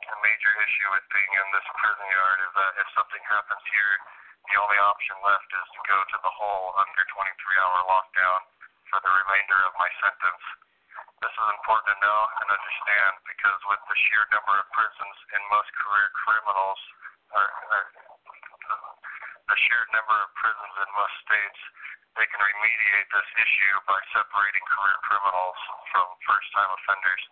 A 0.10 0.18
major 0.23 0.53
issue 0.64 0.89
with 0.95 1.06
being 1.11 1.34
in 1.38 1.47
this 1.53 1.68
prison 1.76 2.07
yard 2.07 2.39
is 2.39 2.53
that 2.56 2.73
if 2.81 2.88
something 2.97 3.23
happens 3.30 3.65
here, 3.68 3.95
the 4.49 4.57
only 4.57 4.77
option 4.77 5.18
left 5.22 5.49
is 5.53 5.68
to 5.73 5.81
go 5.85 5.97
to 5.97 6.18
the 6.22 6.34
hole 6.34 6.73
under 6.77 7.03
23-hour 7.14 7.80
lockdown 7.89 8.41
for 8.93 9.02
the 9.02 9.14
remainder 9.22 9.60
of 9.65 9.73
my 9.77 9.89
sentence. 10.02 10.43
This 11.22 11.34
is 11.34 11.47
important 11.61 11.93
to 11.93 11.97
know 12.06 12.19
and 12.41 12.47
understand 12.53 13.14
because 13.26 13.60
with 13.69 13.81
the 13.89 13.97
sheer 14.02 14.26
number 14.34 14.56
of 14.61 14.65
prisons 14.69 15.18
in 15.34 15.41
most 15.53 15.69
career 15.77 16.10
criminals, 16.26 16.81
or, 17.34 17.45
or 17.45 17.81
the 19.49 19.57
sheer 19.65 19.84
number 19.93 20.14
of 20.14 20.30
prisons 20.45 20.77
in 20.77 20.89
most 20.93 21.17
states, 21.26 21.61
they 22.13 22.27
can 22.30 22.38
remediate 22.38 23.09
this 23.09 23.30
issue 23.41 23.76
by 23.89 23.97
separating 24.13 24.61
career 24.69 24.93
criminals 25.01 25.57
from 25.89 26.05
first-time 26.22 26.69
offenders, 26.69 27.23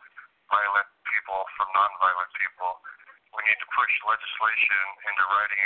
violent 0.50 0.90
people 1.06 1.46
from 1.54 1.70
non-violent 1.78 2.32
people. 2.42 2.82
We 3.38 3.46
need 3.46 3.60
to 3.62 3.70
push 3.70 3.94
legislation 4.10 4.86
into 5.14 5.24
writing 5.30 5.62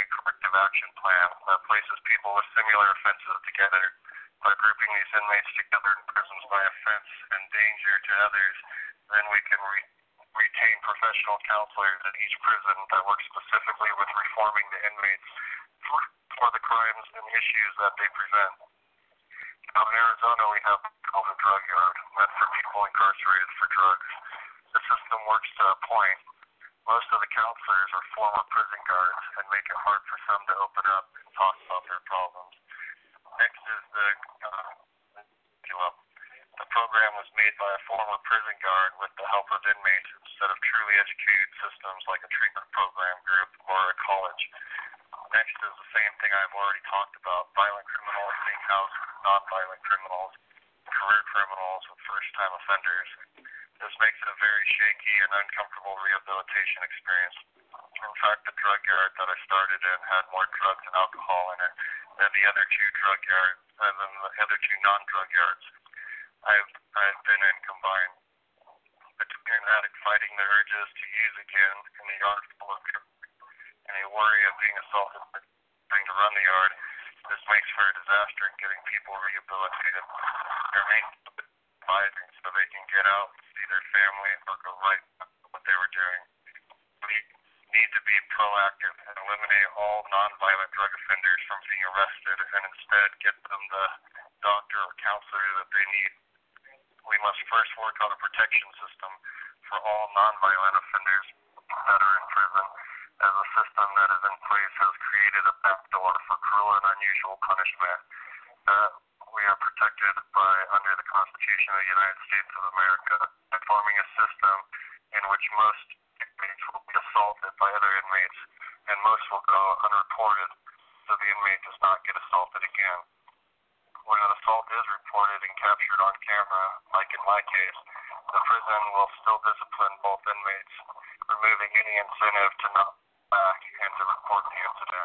and 134.46 134.54
to 134.54 134.62
report 134.62 134.86
the. 134.92 135.04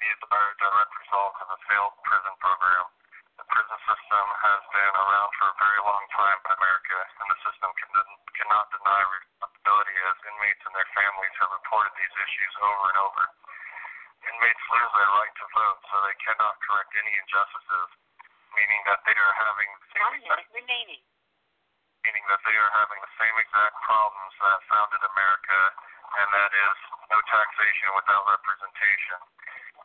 These 0.00 0.20
are 0.32 0.46
a 0.48 0.56
direct 0.56 0.92
result 1.04 1.34
of 1.44 1.48
a 1.52 1.58
failed 1.68 1.94
prison 2.08 2.34
program. 2.40 2.86
The 3.36 3.44
prison 3.48 3.78
system 3.84 4.24
has 4.40 4.60
been 4.72 4.94
around 4.96 5.30
for 5.36 5.46
a 5.52 5.56
very 5.60 5.80
long 5.84 6.04
time 6.16 6.38
in 6.44 6.50
America, 6.56 6.96
and 7.20 7.26
the 7.28 7.38
system 7.44 7.68
can, 7.76 7.90
cannot 8.36 8.68
deny 8.72 9.00
responsibility 9.12 9.96
as 10.08 10.16
inmates 10.28 10.62
and 10.64 10.74
their 10.76 10.90
families 10.96 11.34
have 11.40 11.52
reported 11.52 11.92
these 12.00 12.14
issues 12.16 12.54
over 12.64 12.84
and 12.88 12.98
over. 13.00 13.24
Inmates 14.28 14.64
lose 14.72 14.92
their 14.92 15.12
right 15.16 15.34
to 15.40 15.46
vote, 15.56 15.80
so 15.88 15.94
they 16.04 16.16
cannot 16.20 16.54
correct 16.64 16.92
any 16.96 17.12
injustices, 17.16 17.88
meaning 18.56 18.80
that 18.88 19.00
they 19.08 19.16
are 19.16 19.34
having 19.36 19.68
the 19.68 19.88
same 19.96 20.12
exact, 20.20 20.48
remaining. 20.52 21.02
meaning 22.04 22.24
that 22.28 22.40
they 22.44 22.56
are 22.56 22.72
having 22.76 23.00
the 23.00 23.14
same 23.16 23.36
exact 23.40 23.76
problems 23.84 24.34
that 24.40 24.58
founded 24.68 25.00
America, 25.04 25.60
and 26.20 26.28
that 26.36 26.52
is 26.52 26.76
no 27.10 27.18
taxation 27.26 27.90
without 27.98 28.22
representation. 28.30 29.18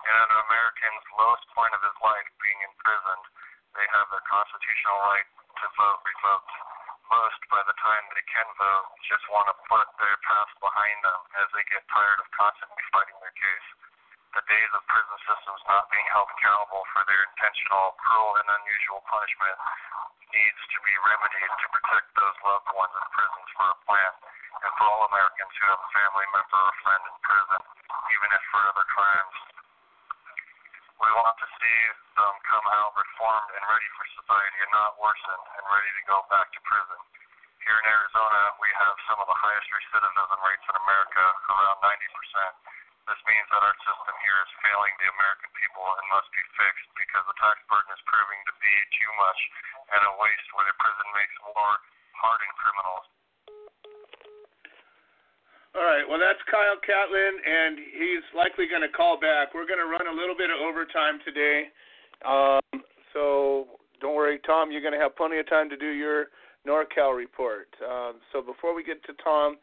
And 0.05 0.15
an 0.21 0.31
American's 0.45 1.05
lowest 1.17 1.45
point 1.57 1.73
of 1.73 1.81
his 1.81 1.97
life 2.05 2.29
being 2.37 2.61
imprisoned, 2.61 3.25
they 3.73 3.87
have 3.97 4.07
their 4.13 4.25
constitutional 4.29 4.97
right 5.09 5.25
to 5.25 5.65
vote 5.73 5.99
revoked. 6.05 6.53
Most, 7.09 7.41
by 7.49 7.61
the 7.65 7.77
time 7.81 8.03
they 8.13 8.25
can 8.29 8.45
vote, 8.57 8.87
just 9.09 9.25
want 9.29 9.49
to 9.49 9.57
put 9.65 9.85
their 9.97 10.17
past 10.25 10.53
behind 10.61 10.97
them 11.01 11.21
as 11.41 11.49
they 11.53 11.65
get 11.69 11.85
tired 11.89 12.21
of 12.21 12.29
constantly 12.33 12.85
fighting 12.93 13.17
their 13.21 13.33
case. 13.33 13.67
The 14.37 14.45
days 14.45 14.71
of 14.73 14.85
prison 14.89 15.17
systems 15.25 15.61
not 15.69 15.89
being 15.89 16.05
held 16.13 16.29
accountable 16.33 16.85
for 16.93 17.01
their 17.09 17.21
intentional, 17.29 17.93
cruel, 18.01 18.35
and 18.41 18.47
unusual 18.51 19.01
punishment 19.09 19.57
needs 20.33 20.61
to 20.75 20.77
be 20.81 20.93
remedied 20.97 21.53
to 21.61 21.67
protect 21.71 22.07
those 22.19 22.37
loved 22.43 22.69
ones 22.73 22.93
in 22.93 23.05
prisons 23.15 23.49
for 23.55 23.65
a 23.69 23.77
plan, 23.87 24.13
and 24.63 24.71
for 24.79 24.85
all 24.87 25.03
Americans 25.11 25.51
who 25.59 25.65
have 25.67 25.81
a 25.81 25.91
family 25.91 26.27
member 26.31 26.59
or 26.59 26.73
friend 26.85 27.03
in 27.03 27.15
prison, 27.19 27.61
even 28.13 28.29
if 28.31 28.43
for 28.51 28.61
other 28.71 28.87
crimes. 28.87 29.37
We 30.95 31.09
want 31.11 31.35
to 31.35 31.47
see 31.59 31.79
them 32.15 32.33
come 32.47 32.67
out 32.71 32.95
reformed 32.95 33.49
and 33.51 33.63
ready 33.67 33.89
for 33.99 34.05
society 34.15 34.59
and 34.63 34.71
not 34.71 34.95
worsen 34.95 35.39
and 35.59 35.63
ready 35.67 35.91
to 35.91 36.03
go 36.07 36.23
back 36.31 36.47
to 36.55 36.59
prison. 36.63 36.99
Here 37.65 37.77
in 37.81 37.87
Arizona, 37.89 38.41
we 38.61 38.69
have 38.77 38.95
some 39.09 39.19
of 39.19 39.27
the 39.27 39.39
highest 39.41 39.67
recidivism 39.73 40.39
rates 40.45 40.65
in 40.69 40.75
America, 40.85 41.23
around 41.51 41.77
90%. 41.81 42.53
This 43.05 43.21
means 43.25 43.47
that 43.53 43.61
our 43.61 43.77
system 43.85 44.15
here 44.21 44.39
is 44.41 44.51
failing 44.65 44.93
the 44.97 45.09
American 45.13 45.51
people 45.57 45.85
and 45.85 46.05
must 46.13 46.29
be 46.33 46.41
fixed 46.57 46.89
because 46.97 47.25
the 47.25 47.37
tax 47.37 47.57
burden 47.69 47.89
is 47.93 48.01
proving 48.09 48.41
to 48.49 48.53
be 48.61 48.73
too 48.97 49.11
much 49.17 49.39
and 49.93 50.01
a 50.09 50.13
waste 50.17 50.49
where 50.57 50.65
the 50.65 50.77
prison 50.77 51.07
makes 51.13 51.35
more 51.41 51.75
hardened 52.17 52.55
criminals. 52.57 53.14
All 55.75 55.83
right. 55.83 56.07
Well, 56.07 56.19
that's 56.19 56.39
Kyle 56.49 56.79
Catlin, 56.79 57.35
and 57.43 57.75
he's 57.77 58.23
likely 58.31 58.63
going 58.63 58.81
to 58.81 58.87
call 58.87 59.19
back. 59.19 59.51
We're 59.53 59.67
going 59.67 59.83
to 59.83 59.91
run 59.91 60.07
a 60.07 60.15
little 60.15 60.35
bit 60.35 60.47
of 60.47 60.63
overtime 60.63 61.19
today. 61.27 61.67
Um, 62.23 62.79
so 63.11 63.67
don't 63.99 64.15
worry, 64.15 64.39
Tom. 64.47 64.71
You're 64.71 64.79
going 64.79 64.93
to 64.93 64.99
have 64.99 65.17
plenty 65.17 65.37
of 65.37 65.49
time 65.49 65.69
to 65.69 65.75
do 65.75 65.91
your 65.91 66.27
NorCal 66.65 67.11
report. 67.11 67.67
Um, 67.83 68.23
so 68.31 68.41
before 68.41 68.73
we 68.73 68.85
get 68.85 69.03
to 69.03 69.13
Tom, 69.21 69.57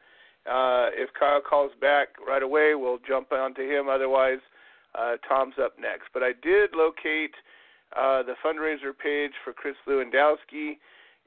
uh, 0.45 0.93
if 0.93 1.09
Kyle 1.19 1.41
calls 1.41 1.73
back 1.81 2.09
right 2.21 2.43
away, 2.43 2.75
we'll 2.75 3.01
jump 3.09 3.33
onto 3.33 3.63
him. 3.63 3.89
Otherwise, 3.89 4.45
uh, 4.95 5.17
Tom's 5.27 5.55
up 5.57 5.81
next. 5.81 6.13
But 6.13 6.23
I 6.23 6.33
did 6.43 6.77
locate 6.77 7.33
uh, 7.97 8.23
the 8.23 8.35
fundraiser 8.45 8.93
page 8.93 9.33
for 9.43 9.55
Kris 9.55 9.77
Lewandowski, 9.89 10.77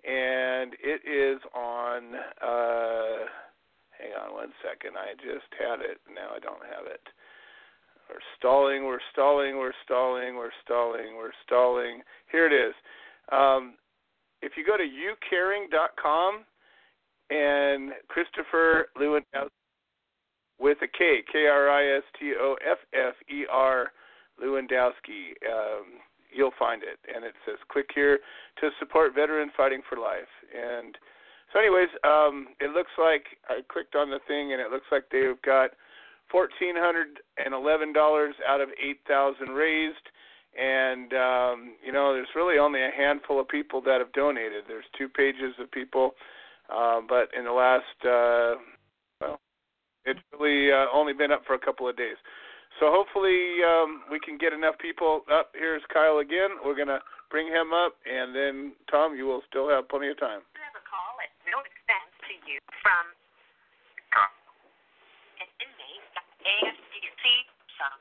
and 0.05 0.77
it 0.77 1.01
is 1.09 1.41
on. 1.55 2.13
Uh, 2.37 3.25
hang 3.99 4.13
on 4.13 4.33
one 4.33 4.51
second. 4.61 4.97
I 4.97 5.13
just 5.15 5.49
had 5.57 5.81
it. 5.81 5.99
Now 6.07 6.35
I 6.35 6.39
don't 6.39 6.63
have 6.63 6.85
it. 6.85 7.01
We're 8.09 8.23
stalling. 8.37 8.85
We're 8.85 9.03
stalling. 9.11 9.57
We're 9.57 9.77
stalling. 9.83 10.35
We're 10.35 10.55
stalling. 10.63 11.15
We're 11.17 11.35
stalling. 11.45 12.01
Here 12.31 12.45
it 12.45 12.53
is. 12.53 12.73
Um, 13.31 13.75
if 14.41 14.53
you 14.57 14.65
go 14.65 14.77
to 14.77 14.83
youcaring.com 14.83 16.45
and 17.31 17.91
Kristoffer 18.05 18.83
Lewandowski 18.99 19.49
with 20.59 20.77
a 20.83 20.87
K, 20.87 21.21
K 21.31 21.47
R 21.47 21.69
I 21.69 21.97
S 21.97 22.03
T 22.19 22.33
O 22.39 22.55
F 22.69 22.77
F 22.93 23.15
E 23.29 23.45
R 23.51 23.91
Lewandowski, 24.41 25.33
um, 25.49 25.99
you'll 26.31 26.53
find 26.59 26.83
it. 26.83 26.99
And 27.13 27.25
it 27.25 27.33
says, 27.45 27.57
click 27.71 27.89
here 27.93 28.19
to 28.61 28.69
support 28.79 29.15
veteran 29.15 29.49
fighting 29.57 29.81
for 29.89 29.97
life. 29.97 30.31
And 30.53 30.95
so, 31.55 31.59
anyways, 31.63 31.87
um, 32.03 32.47
it 32.59 32.75
looks 32.75 32.91
like 32.99 33.23
I 33.47 33.63
clicked 33.71 33.95
on 33.95 34.09
the 34.09 34.19
thing, 34.27 34.51
and 34.51 34.59
it 34.59 34.71
looks 34.71 34.91
like 34.91 35.05
they've 35.09 35.41
got 35.41 35.71
fourteen 36.27 36.75
hundred 36.75 37.23
and 37.39 37.55
eleven 37.55 37.93
dollars 37.93 38.35
out 38.43 38.59
of 38.59 38.67
eight 38.75 38.99
thousand 39.07 39.55
raised. 39.55 40.03
And 40.59 41.13
um, 41.13 41.75
you 41.79 41.93
know, 41.95 42.11
there's 42.11 42.27
really 42.35 42.59
only 42.59 42.81
a 42.81 42.91
handful 42.91 43.39
of 43.39 43.47
people 43.47 43.79
that 43.87 43.99
have 43.99 44.11
donated. 44.11 44.65
There's 44.67 44.83
two 44.97 45.07
pages 45.07 45.55
of 45.59 45.71
people, 45.71 46.11
uh, 46.67 46.99
but 47.07 47.29
in 47.37 47.45
the 47.45 47.51
last, 47.55 47.95
uh, 48.03 48.59
well, 49.21 49.39
it's 50.03 50.19
really 50.37 50.71
uh, 50.71 50.87
only 50.93 51.13
been 51.13 51.31
up 51.31 51.43
for 51.47 51.55
a 51.55 51.59
couple 51.59 51.87
of 51.87 51.95
days. 51.95 52.19
So 52.79 52.91
hopefully 52.91 53.63
um, 53.63 54.03
we 54.11 54.19
can 54.19 54.37
get 54.37 54.51
enough 54.51 54.75
people 54.79 55.23
up. 55.31 55.55
Here's 55.55 55.83
Kyle 55.87 56.19
again. 56.19 56.59
We're 56.63 56.75
gonna 56.75 56.99
bring 57.31 57.47
him 57.47 57.71
up, 57.71 57.95
and 58.03 58.35
then 58.35 58.73
Tom, 58.91 59.15
you 59.15 59.25
will 59.25 59.41
still 59.47 59.69
have 59.69 59.87
plenty 59.87 60.07
of 60.11 60.19
time. 60.19 60.43
have 60.59 60.75
a 60.75 60.83
call 60.83 61.15
at 61.23 61.31
no 61.55 61.63
expense 61.63 62.11
to 62.27 62.35
you 62.51 62.59
from 62.83 63.15
ASPC 66.43 67.23
Tucson. 67.23 67.99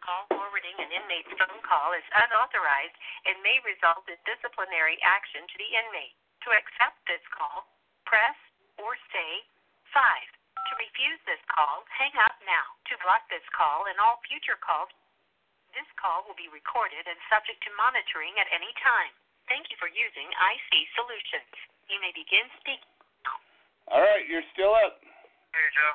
Call 0.00 0.24
forwarding 0.32 0.80
an 0.80 0.88
inmate's 0.96 1.28
phone 1.36 1.60
call 1.60 1.92
is 1.92 2.02
unauthorized 2.16 2.96
and 3.28 3.36
may 3.44 3.60
result 3.68 4.08
in 4.08 4.16
disciplinary 4.24 4.96
action 5.04 5.44
to 5.44 5.56
the 5.60 5.70
inmate. 5.76 6.16
To 6.48 6.56
accept 6.56 6.96
this 7.04 7.20
call, 7.36 7.68
press 8.08 8.34
or 8.80 8.96
say 9.12 9.44
5. 9.92 10.00
To 10.00 10.72
refuse 10.80 11.20
this 11.28 11.44
call, 11.52 11.84
hang 11.92 12.16
up 12.16 12.40
now. 12.48 12.80
To 12.88 12.96
block 13.04 13.28
this 13.28 13.44
call 13.52 13.92
and 13.92 14.00
all 14.00 14.24
future 14.24 14.56
calls, 14.56 14.88
this 15.76 15.86
call 16.00 16.24
will 16.24 16.38
be 16.40 16.48
recorded 16.48 17.04
and 17.04 17.20
subject 17.28 17.60
to 17.68 17.70
monitoring 17.76 18.32
at 18.40 18.48
any 18.48 18.72
time. 18.80 19.12
Thank 19.52 19.68
you 19.68 19.76
for 19.76 19.92
using 19.92 20.32
IC 20.32 20.70
Solutions. 20.96 21.52
You 21.90 21.98
may 21.98 22.14
begin 22.14 22.46
speaking. 22.62 22.86
All 23.90 23.98
right, 23.98 24.22
you're 24.30 24.46
still 24.54 24.70
up. 24.78 25.02
Hey, 25.02 25.68
Joe. 25.74 25.94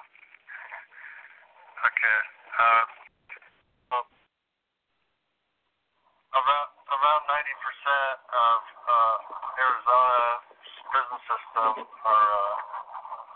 Okay. 1.87 2.19
Uh, 2.59 2.83
well, 3.87 4.03
about 6.35 6.67
about 6.91 7.21
ninety 7.31 7.55
percent 7.63 8.17
of 8.27 8.59
uh, 8.91 9.17
Arizona's 9.55 10.43
prison 10.91 11.19
system 11.31 11.87
are 11.87 12.27
uh, 12.43 12.55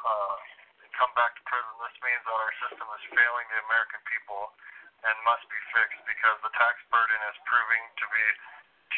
uh, 0.03 0.36
come 0.99 1.15
back 1.15 1.31
to 1.40 1.44
prison. 1.48 1.72
This 1.80 1.95
means 2.03 2.19
that 2.27 2.36
our 2.36 2.53
system 2.60 2.88
is 2.91 3.03
failing 3.15 3.48
the 3.56 3.60
American 3.72 4.03
people 4.03 4.52
and 5.07 5.15
must 5.23 5.48
be 5.48 5.60
fixed 5.72 6.03
because 6.03 6.36
the 6.44 6.52
tax 6.60 6.76
burden 6.91 7.19
is 7.31 7.40
proving 7.48 7.84
to 8.03 8.06
be 8.11 8.26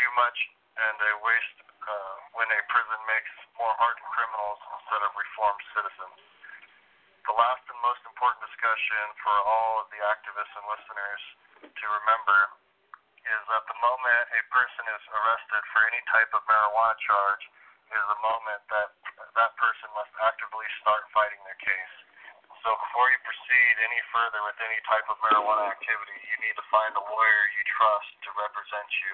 too 0.02 0.10
much 0.18 0.38
and 0.82 0.98
a 0.98 1.14
waste 1.22 1.62
uh, 1.86 2.16
when 2.38 2.48
a 2.52 2.60
prison 2.70 3.00
makes 3.10 3.34
more 3.58 3.74
hardened 3.78 4.10
criminals 4.14 4.60
instead 4.80 5.02
of 5.06 5.12
reformed 5.18 5.64
citizens. 5.74 6.20
The 7.30 7.36
last 7.38 7.62
and 7.70 7.80
most 7.86 8.02
important 8.06 8.42
discussion 8.46 9.04
for 9.22 9.36
all 9.46 9.86
of 9.86 9.88
the 9.94 10.02
activists 10.10 10.54
and 10.58 10.66
listeners 10.66 11.22
to 11.70 11.86
remember 12.02 12.40
is 13.22 13.42
that 13.54 13.64
the 13.70 13.78
moment 13.78 14.24
a 14.34 14.42
person 14.50 14.84
is 14.90 15.04
arrested 15.14 15.62
for 15.70 15.86
any 15.86 16.02
type 16.10 16.32
of 16.34 16.42
marijuana 16.50 16.98
charge 17.06 17.44
is 17.94 18.04
the 18.10 18.20
moment 18.26 18.62
that 18.74 18.90
that 19.38 19.52
person 19.62 19.88
must 19.94 20.14
actively 20.26 20.66
start 20.82 21.06
fighting 21.14 21.38
their 21.46 21.60
case. 21.62 21.96
So 22.62 22.70
before 22.78 23.10
you 23.10 23.18
proceed 23.26 23.74
any 23.82 24.02
further 24.14 24.38
with 24.46 24.54
any 24.62 24.78
type 24.86 25.10
of 25.10 25.18
marijuana 25.26 25.74
activity, 25.74 26.14
you 26.30 26.38
need 26.46 26.54
to 26.54 26.66
find 26.70 26.94
a 26.94 27.02
lawyer 27.02 27.44
you 27.58 27.64
trust 27.74 28.14
to 28.22 28.30
represent 28.38 28.90
you 29.02 29.14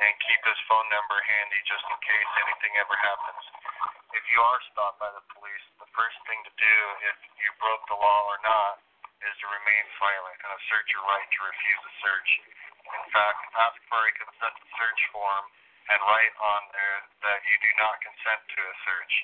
and 0.00 0.12
keep 0.24 0.40
his 0.48 0.56
phone 0.64 0.88
number 0.88 1.20
handy 1.20 1.60
just 1.68 1.84
in 1.92 1.98
case 2.00 2.30
anything 2.40 2.72
ever 2.80 2.96
happens. 2.96 3.44
If 4.16 4.24
you 4.32 4.40
are 4.40 4.60
stopped 4.72 4.96
by 4.96 5.12
the 5.12 5.20
police, 5.36 5.66
the 5.76 5.92
first 5.92 6.16
thing 6.24 6.40
to 6.48 6.52
do 6.56 6.76
if 7.12 7.16
you 7.36 7.52
broke 7.60 7.84
the 7.92 8.00
law 8.00 8.20
or 8.32 8.40
not 8.40 8.80
is 9.20 9.34
to 9.44 9.46
remain 9.48 9.84
silent 10.00 10.36
and 10.40 10.50
assert 10.56 10.88
your 10.88 11.04
right 11.04 11.28
to 11.28 11.40
refuse 11.52 11.82
a 11.84 11.92
search. 12.00 12.30
In 12.96 13.06
fact, 13.12 13.40
ask 13.60 13.76
for 13.92 14.00
a 14.08 14.12
consent 14.16 14.56
to 14.56 14.66
search 14.72 15.00
form 15.12 15.44
and 15.92 16.00
write 16.00 16.34
on 16.40 16.62
there 16.72 16.98
that 17.28 17.44
you 17.44 17.56
do 17.60 17.70
not 17.76 18.00
consent 18.00 18.40
to 18.56 18.60
a 18.64 18.74
search. 18.88 19.14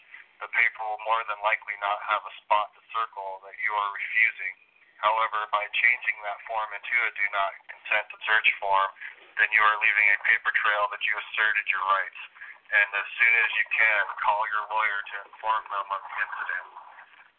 The 0.43 0.51
paper 0.51 0.83
will 0.83 0.99
more 1.07 1.23
than 1.31 1.39
likely 1.47 1.79
not 1.79 2.03
have 2.03 2.27
a 2.27 2.35
spot 2.43 2.75
to 2.75 2.83
circle 2.91 3.39
that 3.47 3.55
you 3.63 3.71
are 3.71 3.91
refusing. 3.95 4.55
However, 4.99 5.47
by 5.55 5.71
changing 5.71 6.19
that 6.27 6.43
form 6.51 6.67
into 6.75 6.95
a 6.99 7.11
do 7.15 7.27
not 7.31 7.55
consent 7.71 8.11
to 8.11 8.19
search 8.27 8.51
form, 8.59 8.91
then 9.39 9.47
you 9.55 9.63
are 9.63 9.79
leaving 9.79 10.09
a 10.11 10.19
paper 10.27 10.51
trail 10.59 10.91
that 10.91 11.03
you 11.07 11.15
asserted 11.15 11.67
your 11.71 11.87
rights. 11.87 12.21
And 12.75 12.91
as 12.91 13.07
soon 13.23 13.35
as 13.39 13.51
you 13.55 13.67
can, 13.71 14.03
call 14.19 14.43
your 14.51 14.67
lawyer 14.67 15.01
to 15.15 15.17
inform 15.31 15.63
them 15.71 15.87
of 15.95 16.03
the 16.11 16.17
incident. 16.27 16.67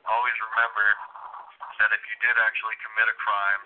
Always 0.08 0.38
remember 0.40 0.88
that 1.84 1.92
if 1.92 2.04
you 2.08 2.16
did 2.24 2.40
actually 2.40 2.80
commit 2.88 3.12
a 3.12 3.18
crime, 3.20 3.64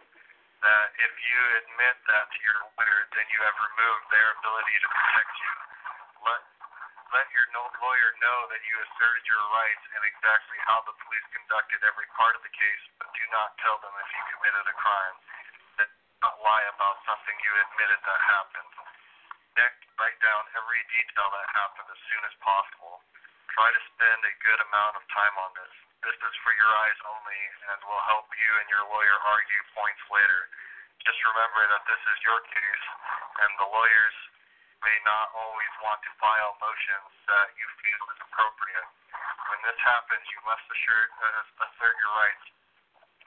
that 0.66 0.88
if 0.98 1.14
you 1.14 1.40
admit 1.62 1.96
that 2.10 2.26
to 2.26 2.40
your 2.42 2.58
lawyer, 2.74 3.00
then 3.14 3.26
you 3.30 3.40
have 3.46 3.58
removed 3.62 4.06
their 4.10 4.34
ability 4.42 4.76
to 4.82 4.88
protect 4.90 5.34
you. 5.46 5.54
Let 6.26 6.42
let 7.16 7.28
your 7.32 7.48
no 7.56 7.64
lawyer 7.80 8.12
know 8.20 8.40
that 8.52 8.62
you 8.68 8.76
asserted 8.84 9.24
your 9.28 9.44
rights 9.56 9.86
and 9.96 10.04
exactly 10.04 10.60
how 10.68 10.84
the 10.84 10.96
police 11.08 11.28
conducted 11.32 11.80
every 11.88 12.08
part 12.20 12.36
of 12.36 12.44
the 12.44 12.52
case, 12.52 12.84
but 13.00 13.08
do 13.16 13.24
not 13.32 13.56
tell 13.64 13.80
them 13.80 13.96
if 13.96 14.10
you 14.12 14.22
committed 14.36 14.66
a 14.68 14.76
crime. 14.76 15.18
Do 15.80 15.86
not 16.20 16.36
lie 16.44 16.68
about 16.74 17.00
something 17.08 17.36
you 17.46 17.54
admitted 17.56 18.02
that 18.04 18.22
happened. 18.28 18.74
Next, 19.56 19.82
write 19.96 20.20
down 20.20 20.44
every 20.60 20.82
detail 20.92 21.30
that 21.32 21.48
happened 21.56 21.90
as 21.90 22.02
soon 22.12 22.24
as 22.28 22.36
possible. 22.44 23.00
Try 23.56 23.72
to 23.72 23.82
spend 23.96 24.20
a 24.22 24.34
good 24.44 24.60
amount 24.68 25.00
of 25.00 25.04
time 25.10 25.36
on 25.42 25.52
this. 25.58 25.74
This 26.06 26.18
is 26.22 26.36
for 26.46 26.54
your 26.54 26.72
eyes 26.86 27.00
only 27.10 27.42
and 27.74 27.80
will 27.88 28.06
help 28.12 28.30
you 28.38 28.52
and 28.62 28.68
your 28.70 28.86
lawyer 28.86 29.18
argue 29.18 29.64
points 29.74 30.04
later. 30.14 30.42
Just 31.02 31.18
remember 31.24 31.62
that 31.72 31.84
this 31.90 32.04
is 32.04 32.18
your 32.22 32.42
case 32.52 32.86
and 33.42 33.52
the 33.58 33.70
lawyers 33.70 34.18
may 34.88 35.00
not 35.04 35.28
always 35.36 35.74
want 35.84 36.00
to 36.00 36.12
file 36.16 36.56
motions 36.64 37.12
that 37.28 37.52
you 37.60 37.68
feel 37.84 38.04
is 38.16 38.24
appropriate. 38.24 38.88
When 39.52 39.60
this 39.68 39.76
happens, 39.84 40.24
you 40.32 40.40
must 40.48 40.64
assert, 40.64 41.12
uh, 41.12 41.44
assert 41.68 41.96
your 42.00 42.14
rights. 42.16 42.46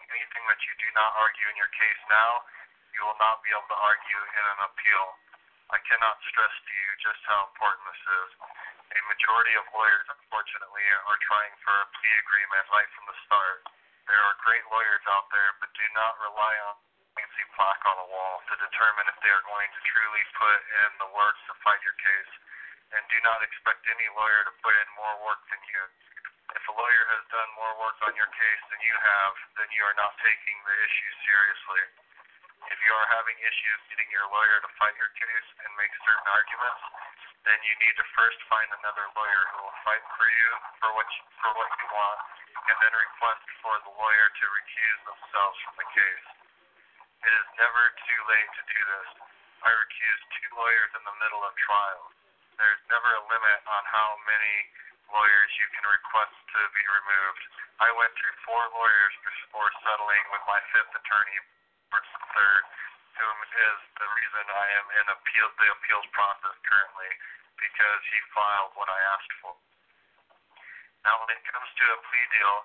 Anything 0.09 0.45
that 0.49 0.61
you 0.65 0.73
do 0.81 0.89
not 0.97 1.13
argue 1.21 1.45
in 1.53 1.57
your 1.61 1.69
case 1.77 2.01
now, 2.09 2.49
you 2.97 3.05
will 3.05 3.21
not 3.21 3.45
be 3.45 3.53
able 3.53 3.69
to 3.69 3.77
argue 3.77 4.23
in 4.41 4.45
an 4.57 4.61
appeal. 4.73 5.05
I 5.69 5.79
cannot 5.85 6.17
stress 6.33 6.55
to 6.65 6.73
you 6.73 6.91
just 7.05 7.21
how 7.29 7.45
important 7.53 7.85
this 7.93 8.05
is. 8.09 8.29
A 8.97 9.01
majority 9.13 9.55
of 9.61 9.69
lawyers, 9.77 10.09
unfortunately, 10.17 10.87
are 11.13 11.21
trying 11.29 11.55
for 11.61 11.77
a 11.77 11.87
plea 11.93 12.17
agreement 12.25 12.65
right 12.73 12.89
from 12.97 13.05
the 13.05 13.17
start. 13.29 13.69
There 14.09 14.17
are 14.17 14.35
great 14.49 14.65
lawyers 14.73 15.05
out 15.13 15.29
there, 15.29 15.53
but 15.61 15.69
do 15.77 15.85
not 15.93 16.17
rely 16.25 16.57
on 16.73 16.75
fancy 17.17 17.45
plaque 17.59 17.85
on 17.87 17.97
the 17.99 18.09
wall 18.11 18.43
to 18.51 18.55
determine 18.61 19.07
if 19.11 19.19
they 19.23 19.33
are 19.33 19.45
going 19.47 19.71
to 19.71 19.81
truly 19.91 20.23
put 20.37 20.61
in 20.87 20.91
the 21.03 21.11
work 21.15 21.37
to 21.49 21.55
fight 21.63 21.81
your 21.83 21.97
case. 21.99 22.33
And 22.91 23.03
do 23.07 23.19
not 23.23 23.39
expect 23.47 23.87
any 23.87 24.11
lawyer 24.19 24.43
to 24.51 24.55
put 24.63 24.75
in 24.75 24.89
more 24.99 25.15
work 25.23 25.39
than 25.47 25.63
you. 25.71 25.83
If 26.59 26.65
a 26.67 26.75
lawyer 26.75 27.05
has 27.15 27.23
done 27.31 27.51
more 27.55 27.75
work 27.79 27.95
on 28.03 28.15
your 28.19 28.27
case 28.35 28.63
than 28.75 28.83
you 28.83 28.97
have, 28.99 29.35
then 29.55 29.71
you 29.71 29.87
are 29.87 29.95
not 29.95 30.19
taking 30.19 30.59
the 30.67 30.75
issue 30.75 31.11
seriously. 31.23 31.83
If 32.67 32.79
you 32.83 32.91
are 32.91 33.09
having 33.15 33.39
issues 33.39 33.79
getting 33.95 34.11
your 34.11 34.27
lawyer 34.35 34.59
to 34.59 34.71
fight 34.75 34.99
your 34.99 35.15
case 35.15 35.49
and 35.63 35.71
make 35.79 35.95
certain 36.03 36.27
arguments, 36.27 36.83
then 37.47 37.59
you 37.63 37.75
need 37.79 37.95
to 37.95 38.07
first 38.19 38.43
find 38.51 38.67
another 38.75 39.07
lawyer 39.15 39.43
who 39.55 39.59
will 39.63 39.79
fight 39.87 40.05
for 40.19 40.27
you 40.27 40.51
for 40.83 40.91
what 40.99 41.07
you, 41.15 41.23
for 41.39 41.51
what 41.55 41.71
you 41.71 41.87
want, 41.95 42.21
and 42.67 42.77
then 42.83 42.93
request 42.93 43.47
for 43.63 43.75
the 43.87 43.93
lawyer 43.95 44.27
to 44.29 44.45
recuse 44.51 45.01
themselves 45.07 45.57
from 45.63 45.75
the 45.79 45.89
case. 45.95 46.40
It 47.21 47.33
is 47.37 47.49
never 47.61 47.83
too 48.09 48.21
late 48.33 48.51
to 48.57 48.63
do 48.65 48.81
this. 48.81 49.11
I 49.61 49.69
recused 49.69 50.25
two 50.41 50.51
lawyers 50.57 50.93
in 50.97 51.05
the 51.05 51.17
middle 51.21 51.45
of 51.45 51.53
trial. 51.61 52.05
There's 52.57 52.81
never 52.89 53.13
a 53.13 53.27
limit 53.29 53.61
on 53.69 53.83
how 53.93 54.17
many 54.25 54.57
lawyers 55.13 55.51
you 55.61 55.69
can 55.77 55.85
request 55.85 56.33
to 56.33 56.61
be 56.73 56.81
removed. 56.81 57.45
I 57.85 57.93
went 57.93 58.13
through 58.17 58.37
four 58.49 58.65
lawyers 58.73 59.15
before 59.21 59.69
settling 59.85 60.25
with 60.33 60.45
my 60.49 60.61
fifth 60.73 60.97
attorney, 60.97 61.39
George 61.93 62.09
third, 62.33 62.65
whom 63.21 63.37
is 63.69 63.79
the 64.01 64.09
reason 64.17 64.45
I 64.49 64.67
am 64.81 64.87
in 65.05 65.07
appeal 65.13 65.49
the 65.61 65.69
appeals 65.77 66.09
process 66.17 66.57
currently, 66.65 67.11
because 67.61 68.01
he 68.09 68.33
filed 68.33 68.73
what 68.81 68.89
I 68.89 69.01
asked 69.13 69.35
for. 69.45 69.53
Now, 71.05 71.21
when 71.21 71.37
it 71.37 71.45
comes 71.45 71.69
to 71.69 71.85
a 71.85 71.99
plea 72.01 72.27
deal, 72.33 72.57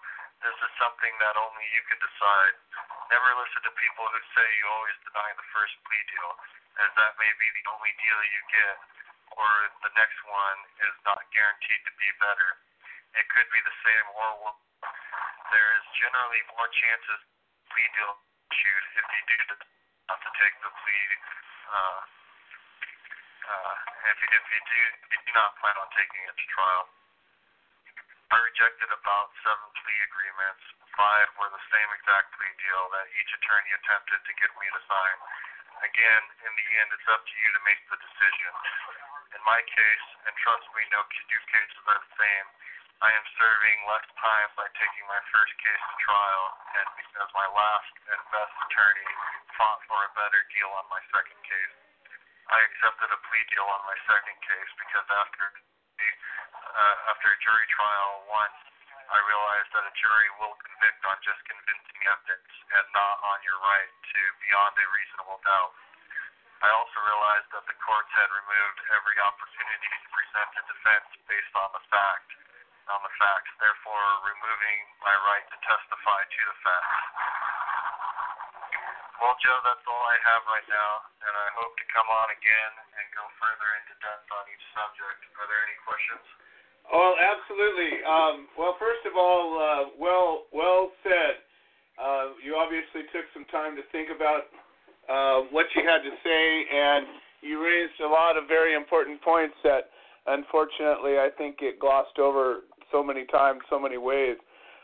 this 0.44 0.58
is 0.60 0.72
something 0.82 1.14
that 1.22 1.36
only 1.40 1.66
you 1.72 1.82
can 1.88 2.00
decide. 2.02 2.56
Never 3.12 3.30
listen 3.38 3.62
to 3.64 3.74
people 3.80 4.06
who 4.10 4.22
say 4.36 4.46
you 4.60 4.66
always 4.68 4.98
deny 5.06 5.30
the 5.38 5.48
first 5.54 5.76
plea 5.86 6.04
deal, 6.12 6.32
as 6.82 6.92
that 6.98 7.14
may 7.22 7.32
be 7.40 7.48
the 7.54 7.66
only 7.72 7.94
deal 8.02 8.20
you 8.32 8.42
get, 8.52 8.78
or 9.38 9.50
the 9.86 9.94
next 9.96 10.20
one 10.26 10.60
is 10.84 10.96
not 11.06 11.22
guaranteed 11.32 11.82
to 11.86 11.94
be 12.00 12.10
better. 12.20 12.60
It 13.16 13.26
could 13.32 13.48
be 13.54 13.62
the 13.64 13.78
same 13.86 14.06
or 14.12 14.30
worse. 14.44 14.64
There 15.54 15.70
is 15.78 15.86
generally 16.02 16.42
more 16.58 16.68
chances 16.68 17.20
plea 17.72 17.88
deal 17.96 18.14
issued 18.52 18.86
if 18.98 19.06
you 19.06 19.24
do 19.30 19.38
not 20.10 20.20
to 20.22 20.32
take 20.42 20.56
the 20.62 20.72
plea. 20.72 21.06
Uh, 21.66 22.02
uh, 23.46 23.76
if, 24.10 24.18
you, 24.22 24.30
if 24.32 24.46
you 24.50 24.62
do, 24.66 24.80
if 25.06 25.10
you 25.14 25.20
do 25.26 25.34
not 25.38 25.54
plan 25.62 25.76
on 25.78 25.90
taking 25.94 26.22
it 26.26 26.34
to 26.34 26.46
trial. 26.50 26.95
I 28.34 28.38
rejected 28.42 28.90
about 28.90 29.30
seven 29.46 29.70
plea 29.78 30.02
agreements. 30.10 30.64
Five 30.98 31.28
were 31.38 31.52
the 31.54 31.66
same 31.70 31.90
exact 31.94 32.34
plea 32.34 32.54
deal 32.58 32.84
that 32.96 33.12
each 33.20 33.32
attorney 33.38 33.72
attempted 33.78 34.20
to 34.26 34.34
get 34.42 34.52
me 34.58 34.68
to 34.72 34.82
sign. 34.90 35.18
Again, 35.86 36.24
in 36.48 36.52
the 36.56 36.68
end, 36.82 36.90
it's 36.96 37.10
up 37.12 37.22
to 37.22 37.36
you 37.38 37.50
to 37.54 37.62
make 37.68 37.82
the 37.92 38.00
decision. 38.02 38.54
In 39.38 39.42
my 39.46 39.62
case, 39.62 40.08
and 40.26 40.34
trust 40.42 40.66
me, 40.74 40.82
no 40.90 41.06
two 41.06 41.44
cases 41.54 41.84
are 41.86 42.02
the 42.02 42.14
same, 42.18 42.48
I 43.04 43.12
am 43.12 43.26
serving 43.36 43.78
less 43.92 44.08
time 44.18 44.50
by 44.56 44.72
taking 44.80 45.06
my 45.12 45.20
first 45.28 45.52
case 45.60 45.84
to 45.84 45.96
trial, 46.08 46.46
and 46.80 46.88
because 46.96 47.30
my 47.36 47.48
last 47.52 47.94
and 48.08 48.22
best 48.32 48.56
attorney 48.66 49.12
fought 49.60 49.84
for 49.86 50.00
a 50.00 50.16
better 50.16 50.42
deal 50.56 50.72
on 50.72 50.88
my 50.88 51.04
second 51.12 51.38
case. 51.44 51.76
I 52.50 52.64
accepted 52.64 53.12
a 53.12 53.20
plea 53.28 53.46
deal 53.52 53.68
on 53.68 53.84
my 53.84 54.00
second 54.08 54.38
case 54.40 54.72
because 54.80 55.08
after 55.12 55.44
uh, 55.98 57.12
after 57.12 57.32
a 57.32 57.38
jury 57.40 57.68
trial 57.72 58.28
once 58.28 58.60
I 59.06 59.22
realized 59.22 59.70
that 59.78 59.86
a 59.86 59.94
jury 59.96 60.30
will 60.42 60.58
convict 60.60 61.02
on 61.06 61.16
just 61.22 61.38
convincing 61.46 62.00
evidence 62.10 62.52
and 62.74 62.86
not 62.92 63.16
on 63.22 63.38
your 63.46 63.60
right 63.62 63.92
to 63.94 64.20
beyond 64.50 64.74
a 64.76 64.86
reasonable 64.90 65.40
doubt. 65.46 65.74
I 66.66 66.70
also 66.74 66.98
realized 67.06 67.50
that 67.54 67.66
the 67.70 67.78
courts 67.86 68.10
had 68.18 68.30
removed 68.34 68.80
every 68.98 69.18
opportunity 69.22 69.92
to 69.94 70.08
present 70.10 70.50
a 70.58 70.64
defense 70.66 71.10
based 71.30 71.54
on 71.54 71.70
the 71.78 71.84
fact, 71.94 72.30
on 72.90 73.00
the 73.06 73.14
facts, 73.22 73.52
therefore 73.62 74.08
removing 74.26 74.80
my 75.06 75.14
right 75.30 75.46
to 75.54 75.58
testify 75.62 76.20
to 76.26 76.42
the 76.50 76.58
facts. 76.66 77.55
Well, 79.22 79.36
Joe, 79.40 79.60
that's 79.64 79.86
all 79.88 80.04
I 80.12 80.18
have 80.28 80.44
right 80.46 80.68
now, 80.68 80.92
and 81.24 81.34
I 81.34 81.48
hope 81.56 81.72
to 81.80 81.86
come 81.96 82.08
on 82.12 82.28
again 82.36 82.72
and 83.00 83.06
go 83.16 83.24
further 83.40 83.68
into 83.80 83.94
depth 84.04 84.28
on 84.28 84.44
each 84.52 84.66
subject. 84.76 85.20
Are 85.40 85.48
there 85.48 85.64
any 85.64 85.78
questions? 85.88 86.26
Oh, 86.92 87.16
absolutely. 87.18 88.04
Um, 88.04 88.36
well, 88.60 88.76
first 88.78 89.08
of 89.08 89.18
all, 89.18 89.58
uh, 89.58 89.84
well, 89.98 90.52
well 90.52 90.92
said. 91.02 91.42
Uh, 91.96 92.36
you 92.44 92.60
obviously 92.60 93.08
took 93.16 93.24
some 93.32 93.48
time 93.48 93.80
to 93.80 93.84
think 93.96 94.12
about 94.12 94.52
uh, 95.08 95.48
what 95.50 95.66
you 95.80 95.82
had 95.88 96.04
to 96.04 96.12
say, 96.20 96.44
and 96.68 97.08
you 97.40 97.64
raised 97.64 97.96
a 98.04 98.08
lot 98.08 98.36
of 98.36 98.52
very 98.52 98.76
important 98.76 99.22
points 99.24 99.56
that, 99.64 99.96
unfortunately, 100.28 101.16
I 101.16 101.32
think 101.38 101.60
get 101.64 101.80
glossed 101.80 102.20
over 102.20 102.68
so 102.92 103.00
many 103.00 103.24
times, 103.32 103.62
so 103.70 103.80
many 103.80 103.98
ways. 103.98 104.36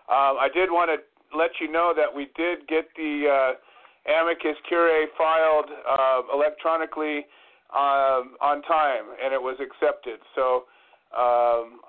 Um, 0.08 0.40
I 0.40 0.48
did 0.54 0.72
want 0.72 0.88
to 0.88 1.04
let 1.38 1.52
you 1.60 1.72
know 1.72 1.94
that 1.96 2.08
we 2.08 2.32
did 2.36 2.68
get 2.68 2.88
the 2.96 3.28
uh, 3.28 3.52
amicus 4.06 4.58
curiae 4.68 5.08
filed 5.18 5.70
uh, 5.70 6.22
electronically 6.34 7.26
um, 7.72 8.36
on 8.42 8.62
time, 8.68 9.14
and 9.24 9.34
it 9.34 9.42
was 9.42 9.56
accepted. 9.62 10.20
So 10.36 10.66
um, 11.14 11.80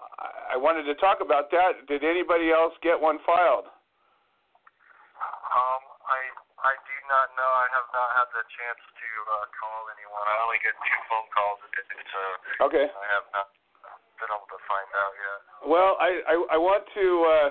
I 0.53 0.57
wanted 0.57 0.85
to 0.87 0.95
talk 1.01 1.19
about 1.25 1.51
that. 1.51 1.89
Did 1.89 2.05
anybody 2.05 2.53
else 2.53 2.75
get 2.83 3.01
one 3.01 3.19
filed? 3.27 3.67
Um, 5.53 5.83
I 6.07 6.21
I 6.63 6.75
do 6.87 6.97
not 7.11 7.27
know. 7.35 7.51
I 7.51 7.67
have 7.75 7.89
not 7.91 8.09
had 8.15 8.29
the 8.31 8.45
chance 8.47 8.79
to 8.79 9.09
uh, 9.35 9.47
call 9.59 9.91
anyone. 9.99 10.23
I 10.23 10.37
only 10.47 10.63
get 10.63 10.75
two 10.79 11.01
phone 11.11 11.27
calls 11.35 11.59
a 11.67 11.71
day, 11.75 11.91
so 11.91 12.21
Okay. 12.71 12.87
I 12.87 13.07
have 13.19 13.27
not 13.35 13.51
been 14.23 14.31
able 14.31 14.47
to 14.47 14.61
find 14.71 14.87
out 14.95 15.15
yet. 15.19 15.39
Well, 15.67 15.99
I, 15.99 16.11
I, 16.31 16.35
I 16.55 16.59
want 16.63 16.87
to, 16.95 17.07
uh, 17.27 17.49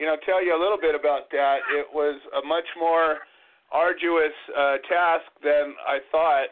you 0.00 0.08
know, 0.08 0.16
tell 0.24 0.40
you 0.40 0.56
a 0.56 0.60
little 0.60 0.80
bit 0.80 0.96
about 0.96 1.28
that. 1.36 1.60
It 1.76 1.84
was 1.92 2.16
a 2.32 2.40
much 2.48 2.64
more 2.80 3.25
arduous 3.76 4.32
uh, 4.56 4.80
task 4.88 5.28
than 5.44 5.76
I 5.84 5.98
thought 6.10 6.48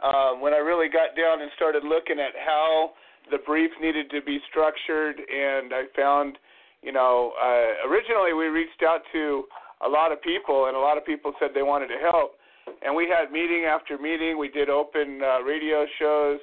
um, 0.00 0.40
when 0.40 0.54
I 0.54 0.64
really 0.64 0.88
got 0.88 1.12
down 1.14 1.42
and 1.42 1.50
started 1.54 1.84
looking 1.84 2.18
at 2.18 2.32
how 2.40 2.92
the 3.30 3.38
brief 3.44 3.70
needed 3.80 4.08
to 4.10 4.22
be 4.22 4.40
structured. 4.48 5.20
And 5.20 5.72
I 5.74 5.84
found, 5.94 6.38
you 6.82 6.92
know, 6.92 7.32
uh, 7.36 7.88
originally 7.88 8.32
we 8.32 8.46
reached 8.46 8.82
out 8.82 9.02
to 9.12 9.44
a 9.84 9.88
lot 9.88 10.12
of 10.12 10.22
people, 10.22 10.66
and 10.66 10.76
a 10.76 10.80
lot 10.80 10.96
of 10.96 11.04
people 11.04 11.32
said 11.38 11.50
they 11.54 11.62
wanted 11.62 11.88
to 11.88 12.00
help. 12.00 12.40
And 12.80 12.96
we 12.96 13.04
had 13.06 13.30
meeting 13.30 13.64
after 13.68 13.98
meeting. 13.98 14.38
We 14.38 14.48
did 14.48 14.70
open 14.70 15.20
uh, 15.22 15.42
radio 15.42 15.84
shows. 16.00 16.40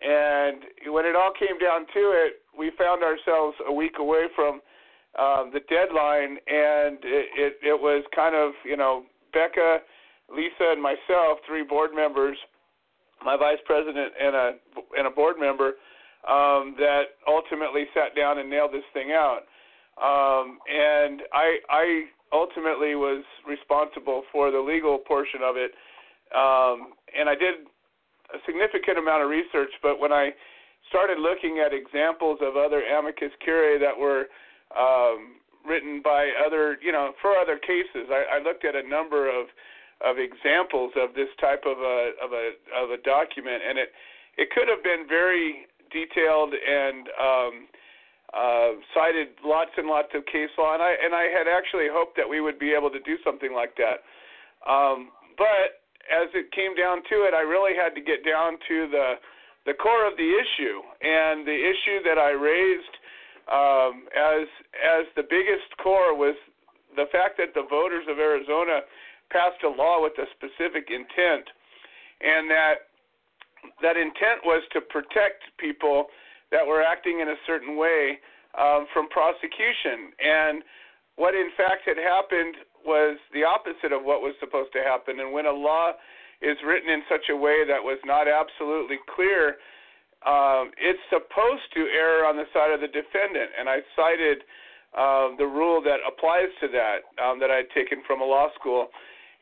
And 0.00 0.92
when 0.92 1.04
it 1.06 1.14
all 1.14 1.32
came 1.38 1.58
down 1.58 1.86
to 1.94 2.02
it, 2.18 2.42
we 2.56 2.72
found 2.76 3.02
ourselves 3.02 3.56
a 3.66 3.72
week 3.72 3.96
away 3.98 4.26
from 4.34 4.60
um, 5.18 5.50
the 5.52 5.60
deadline, 5.68 6.38
and 6.46 6.98
it, 7.02 7.26
it, 7.36 7.52
it 7.62 7.78
was 7.80 8.04
kind 8.14 8.34
of, 8.36 8.52
you 8.64 8.76
know, 8.76 9.04
Becca, 9.32 9.78
Lisa, 10.34 10.72
and 10.72 10.82
myself, 10.82 11.38
three 11.46 11.64
board 11.64 11.90
members, 11.94 12.36
my 13.24 13.36
vice 13.36 13.58
president, 13.64 14.12
and 14.20 14.36
a 14.36 14.50
and 14.96 15.06
a 15.06 15.10
board 15.10 15.36
member, 15.38 15.74
um, 16.28 16.74
that 16.78 17.16
ultimately 17.26 17.84
sat 17.94 18.14
down 18.14 18.38
and 18.38 18.50
nailed 18.50 18.72
this 18.72 18.84
thing 18.92 19.12
out. 19.12 19.42
Um, 19.98 20.58
and 20.68 21.22
I 21.32 21.58
I 21.70 22.04
ultimately 22.32 22.94
was 22.94 23.24
responsible 23.46 24.22
for 24.30 24.50
the 24.50 24.58
legal 24.60 24.98
portion 24.98 25.40
of 25.42 25.56
it, 25.56 25.72
um, 26.34 26.92
and 27.18 27.28
I 27.28 27.34
did 27.34 27.66
a 28.34 28.38
significant 28.44 28.98
amount 28.98 29.22
of 29.22 29.30
research. 29.30 29.72
But 29.82 29.98
when 29.98 30.12
I 30.12 30.30
started 30.88 31.18
looking 31.18 31.62
at 31.64 31.72
examples 31.72 32.38
of 32.42 32.56
other 32.56 32.82
amicus 32.82 33.32
curiae 33.42 33.78
that 33.78 33.96
were 33.96 34.26
um, 34.76 35.40
written 35.68 36.00
by 36.02 36.32
other, 36.44 36.78
you 36.82 36.90
know, 36.90 37.12
for 37.20 37.36
other 37.36 37.58
cases, 37.58 38.08
I, 38.10 38.38
I 38.38 38.42
looked 38.42 38.64
at 38.64 38.74
a 38.74 38.82
number 38.82 39.28
of 39.28 39.46
of 40.00 40.14
examples 40.18 40.94
of 40.94 41.14
this 41.14 41.28
type 41.40 41.66
of 41.66 41.78
a 41.78 42.14
of 42.22 42.32
a 42.32 42.54
of 42.74 42.90
a 42.90 42.98
document, 43.02 43.62
and 43.68 43.78
it 43.78 43.92
it 44.36 44.50
could 44.50 44.68
have 44.68 44.82
been 44.82 45.06
very 45.08 45.66
detailed 45.90 46.54
and 46.54 47.08
um, 47.18 47.54
uh, 48.32 48.70
cited 48.94 49.28
lots 49.44 49.72
and 49.76 49.88
lots 49.88 50.08
of 50.14 50.24
case 50.26 50.52
law, 50.56 50.74
and 50.74 50.82
I 50.82 50.94
and 51.02 51.14
I 51.14 51.26
had 51.32 51.48
actually 51.48 51.88
hoped 51.90 52.16
that 52.16 52.28
we 52.28 52.40
would 52.40 52.58
be 52.58 52.72
able 52.72 52.90
to 52.90 53.00
do 53.00 53.16
something 53.24 53.52
like 53.52 53.74
that. 53.76 54.06
Um, 54.68 55.10
but 55.36 55.82
as 56.08 56.28
it 56.32 56.52
came 56.52 56.74
down 56.74 57.02
to 57.08 57.26
it, 57.28 57.34
I 57.34 57.42
really 57.42 57.76
had 57.76 57.94
to 57.94 58.02
get 58.02 58.24
down 58.24 58.58
to 58.68 58.88
the 58.88 59.08
the 59.66 59.74
core 59.74 60.06
of 60.06 60.16
the 60.16 60.30
issue, 60.30 60.80
and 61.02 61.44
the 61.44 61.58
issue 61.58 62.00
that 62.04 62.16
I 62.16 62.30
raised 62.30 62.94
um, 63.52 64.04
as 64.12 64.46
as 64.76 65.04
the 65.16 65.24
biggest 65.24 65.68
core 65.82 66.14
was 66.16 66.36
the 66.96 67.06
fact 67.12 67.36
that 67.38 67.54
the 67.54 67.64
voters 67.68 68.04
of 68.08 68.18
Arizona 68.18 68.80
passed 69.30 69.62
a 69.64 69.68
law 69.68 70.02
with 70.02 70.16
a 70.18 70.26
specific 70.36 70.88
intent, 70.90 71.48
and 72.20 72.50
that 72.50 72.88
that 73.82 73.96
intent 73.96 74.44
was 74.44 74.62
to 74.72 74.80
protect 74.80 75.44
people 75.58 76.06
that 76.50 76.66
were 76.66 76.82
acting 76.82 77.20
in 77.20 77.28
a 77.28 77.38
certain 77.46 77.76
way 77.76 78.18
um, 78.58 78.86
from 78.92 79.08
prosecution. 79.08 80.12
And 80.20 80.62
what 81.16 81.34
in 81.34 81.50
fact 81.56 81.84
had 81.84 81.98
happened 81.98 82.56
was 82.84 83.18
the 83.34 83.44
opposite 83.44 83.92
of 83.92 84.04
what 84.04 84.22
was 84.22 84.34
supposed 84.40 84.72
to 84.72 84.80
happen. 84.80 85.20
And 85.20 85.32
when 85.32 85.46
a 85.46 85.52
law 85.52 85.92
is 86.40 86.56
written 86.64 86.88
in 86.88 87.02
such 87.10 87.28
a 87.28 87.36
way 87.36 87.66
that 87.66 87.82
was 87.82 87.98
not 88.04 88.28
absolutely 88.28 88.96
clear, 89.14 89.56
um, 90.26 90.72
it's 90.78 90.98
supposed 91.10 91.66
to 91.74 91.86
err 91.94 92.26
on 92.26 92.36
the 92.36 92.46
side 92.52 92.72
of 92.72 92.80
the 92.80 92.88
defendant. 92.88 93.54
And 93.58 93.68
I 93.68 93.78
cited 93.94 94.42
uh, 94.96 95.36
the 95.38 95.46
rule 95.46 95.82
that 95.82 96.00
applies 96.06 96.50
to 96.60 96.68
that 96.68 97.06
um, 97.22 97.38
that 97.38 97.50
I 97.50 97.62
had 97.62 97.70
taken 97.74 98.02
from 98.06 98.20
a 98.20 98.24
law 98.24 98.48
school. 98.58 98.88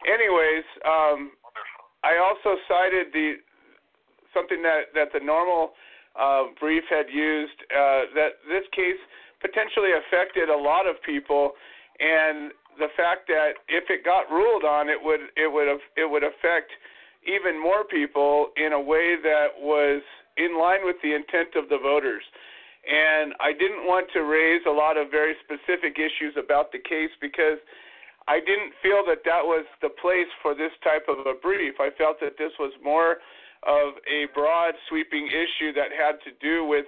Anyways, 0.05 0.66
um, 0.85 1.32
I 2.05 2.19
also 2.20 2.59
cited 2.69 3.12
the 3.12 3.40
something 4.35 4.61
that 4.62 4.93
that 4.94 5.09
the 5.12 5.20
NORML 5.20 5.73
uh, 6.19 6.53
brief 6.61 6.85
had 6.90 7.07
used 7.12 7.57
uh, 7.73 8.12
that 8.15 8.43
this 8.48 8.65
case 8.73 9.01
potentially 9.40 9.97
affected 9.97 10.48
a 10.48 10.57
lot 10.57 10.86
of 10.86 10.97
people, 11.05 11.53
and 12.01 12.53
the 12.78 12.89
fact 12.97 13.28
that 13.28 13.57
if 13.69 13.89
it 13.89 14.05
got 14.05 14.28
ruled 14.28 14.65
on, 14.65 14.89
it 14.89 14.98
would 15.01 15.32
it 15.36 15.51
would 15.51 15.69
it 15.97 16.11
would 16.11 16.24
affect 16.24 16.69
even 17.24 17.61
more 17.61 17.85
people 17.85 18.48
in 18.57 18.73
a 18.73 18.81
way 18.81 19.16
that 19.23 19.48
was 19.59 20.03
in 20.36 20.58
line 20.58 20.84
with 20.84 20.96
the 21.02 21.14
intent 21.14 21.56
of 21.56 21.68
the 21.68 21.78
voters. 21.78 22.22
And 22.86 23.34
I 23.42 23.50
didn't 23.52 23.82
want 23.82 24.06
to 24.14 24.22
raise 24.22 24.62
a 24.66 24.70
lot 24.70 24.96
of 24.96 25.10
very 25.10 25.34
specific 25.42 25.98
issues 25.98 26.38
about 26.38 26.70
the 26.70 26.78
case 26.78 27.10
because 27.20 27.58
I 28.28 28.38
didn't 28.38 28.74
feel 28.82 29.02
that 29.06 29.26
that 29.26 29.42
was 29.42 29.66
the 29.82 29.90
place 29.90 30.30
for 30.42 30.54
this 30.54 30.70
type 30.82 31.06
of 31.10 31.26
a 31.26 31.34
brief. 31.34 31.78
I 31.78 31.90
felt 31.98 32.18
that 32.20 32.38
this 32.38 32.54
was 32.58 32.70
more 32.82 33.18
of 33.66 33.98
a 34.06 34.30
broad, 34.34 34.74
sweeping 34.88 35.26
issue 35.26 35.74
that 35.74 35.90
had 35.90 36.22
to 36.26 36.30
do 36.38 36.64
with 36.64 36.86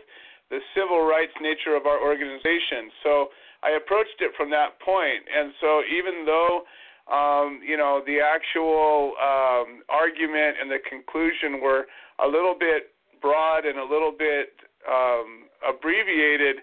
the 0.51 0.59
civil 0.75 1.03
rights 1.03 1.35
nature 1.41 1.75
of 1.75 1.87
our 1.87 2.01
organization. 2.01 2.91
So 3.03 3.29
I 3.63 3.75
approached 3.75 4.19
it 4.21 4.33
from 4.37 4.51
that 4.51 4.79
point. 4.81 5.27
And 5.27 5.53
so 5.61 5.83
even 5.87 6.25
though, 6.27 6.63
um, 7.11 7.61
you 7.67 7.77
know, 7.77 8.03
the 8.07 8.19
actual 8.23 9.15
um, 9.19 9.83
argument 9.89 10.57
and 10.61 10.71
the 10.71 10.79
conclusion 10.89 11.61
were 11.61 11.87
a 12.23 12.27
little 12.27 12.55
bit 12.59 12.95
broad 13.21 13.67
and 13.67 13.79
a 13.79 13.85
little 13.85 14.13
bit 14.13 14.55
um, 14.89 15.49
abbreviated, 15.67 16.57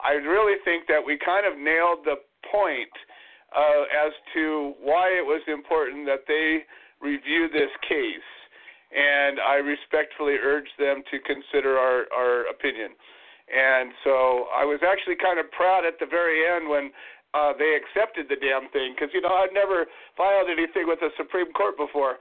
I 0.00 0.12
really 0.20 0.58
think 0.64 0.86
that 0.88 1.00
we 1.04 1.18
kind 1.18 1.46
of 1.46 1.58
nailed 1.58 2.04
the 2.04 2.16
point 2.50 2.92
uh, 3.54 4.06
as 4.06 4.12
to 4.34 4.74
why 4.82 5.08
it 5.08 5.24
was 5.24 5.40
important 5.48 6.06
that 6.06 6.28
they 6.28 6.64
review 7.00 7.48
this 7.52 7.72
case. 7.88 8.30
And 8.94 9.40
I 9.40 9.56
respectfully 9.56 10.36
urge 10.40 10.68
them 10.78 11.02
to 11.10 11.18
consider 11.26 11.76
our, 11.76 12.06
our 12.14 12.46
opinion. 12.48 12.94
And 13.46 13.92
so 14.02 14.46
I 14.54 14.64
was 14.64 14.80
actually 14.82 15.16
kind 15.16 15.38
of 15.38 15.50
proud 15.50 15.84
at 15.86 15.98
the 15.98 16.06
very 16.06 16.42
end 16.46 16.68
when 16.68 16.90
uh, 17.34 17.52
they 17.58 17.76
accepted 17.76 18.26
the 18.30 18.38
damn 18.38 18.70
thing 18.70 18.94
because, 18.94 19.12
you 19.12 19.20
know, 19.20 19.30
I'd 19.30 19.52
never 19.52 19.86
filed 20.16 20.48
anything 20.48 20.86
with 20.86 21.00
the 21.00 21.10
Supreme 21.16 21.52
Court 21.52 21.76
before. 21.76 22.16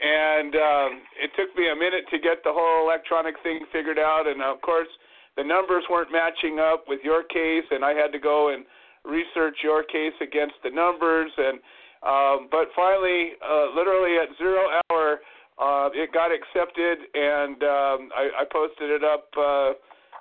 And 0.00 0.54
um, 0.56 0.90
it 1.20 1.30
took 1.36 1.54
me 1.56 1.68
a 1.68 1.76
minute 1.76 2.08
to 2.10 2.18
get 2.18 2.42
the 2.42 2.52
whole 2.52 2.88
electronic 2.88 3.36
thing 3.42 3.60
figured 3.72 3.98
out. 3.98 4.24
And 4.26 4.42
of 4.42 4.60
course, 4.62 4.88
the 5.36 5.44
numbers 5.44 5.84
weren't 5.90 6.10
matching 6.10 6.58
up 6.58 6.84
with 6.88 7.00
your 7.04 7.22
case, 7.22 7.68
and 7.70 7.84
I 7.84 7.92
had 7.92 8.12
to 8.12 8.18
go 8.18 8.52
and 8.52 8.64
research 9.04 9.56
your 9.62 9.82
case 9.82 10.16
against 10.20 10.56
the 10.62 10.70
numbers 10.70 11.32
and 11.38 11.58
um, 12.04 12.48
but 12.50 12.68
finally 12.76 13.32
uh, 13.40 13.72
literally 13.74 14.16
at 14.20 14.28
zero 14.36 14.60
hour 14.68 15.20
uh, 15.56 15.88
it 15.94 16.12
got 16.12 16.28
accepted 16.28 16.98
and 17.14 17.62
um, 17.62 18.12
I, 18.12 18.28
I 18.40 18.44
posted 18.52 18.90
it 18.90 19.02
up 19.02 19.24
uh, 19.40 19.72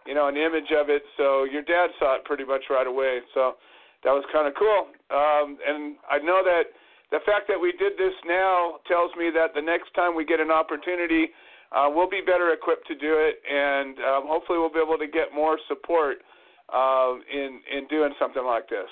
you 0.07 0.15
know 0.15 0.29
an 0.29 0.37
image 0.37 0.71
of 0.71 0.87
it 0.87 1.03
so 1.17 1.43
your 1.43 1.61
dad 1.61 1.91
saw 1.99 2.15
it 2.15 2.23
pretty 2.23 2.45
much 2.45 2.63
right 2.69 2.87
away 2.87 3.19
so 3.33 3.55
that 4.03 4.11
was 4.11 4.23
kind 4.31 4.47
of 4.47 4.55
cool. 4.55 4.87
Um, 5.11 5.59
and 5.59 5.99
I 6.07 6.19
know 6.23 6.41
that 6.43 6.71
the 7.11 7.19
fact 7.25 7.49
that 7.49 7.57
we 7.57 7.73
did 7.73 7.97
this 7.97 8.13
now 8.25 8.77
tells 8.85 9.09
me 9.17 9.33
that 9.33 9.57
the 9.57 9.61
next 9.61 9.93
time 9.97 10.13
we 10.13 10.25
get 10.25 10.39
an 10.39 10.53
opportunity, 10.53 11.33
uh, 11.73 11.89
we'll 11.89 12.09
be 12.09 12.21
better 12.21 12.53
equipped 12.53 12.85
to 12.87 12.95
do 12.97 13.17
it, 13.17 13.41
and 13.45 13.97
um, 14.01 14.23
hopefully 14.29 14.61
we'll 14.61 14.73
be 14.73 14.81
able 14.81 14.97
to 14.97 15.09
get 15.09 15.33
more 15.33 15.57
support 15.65 16.21
uh, 16.69 17.17
in 17.29 17.61
in 17.65 17.89
doing 17.89 18.13
something 18.21 18.45
like 18.45 18.69
this. 18.69 18.89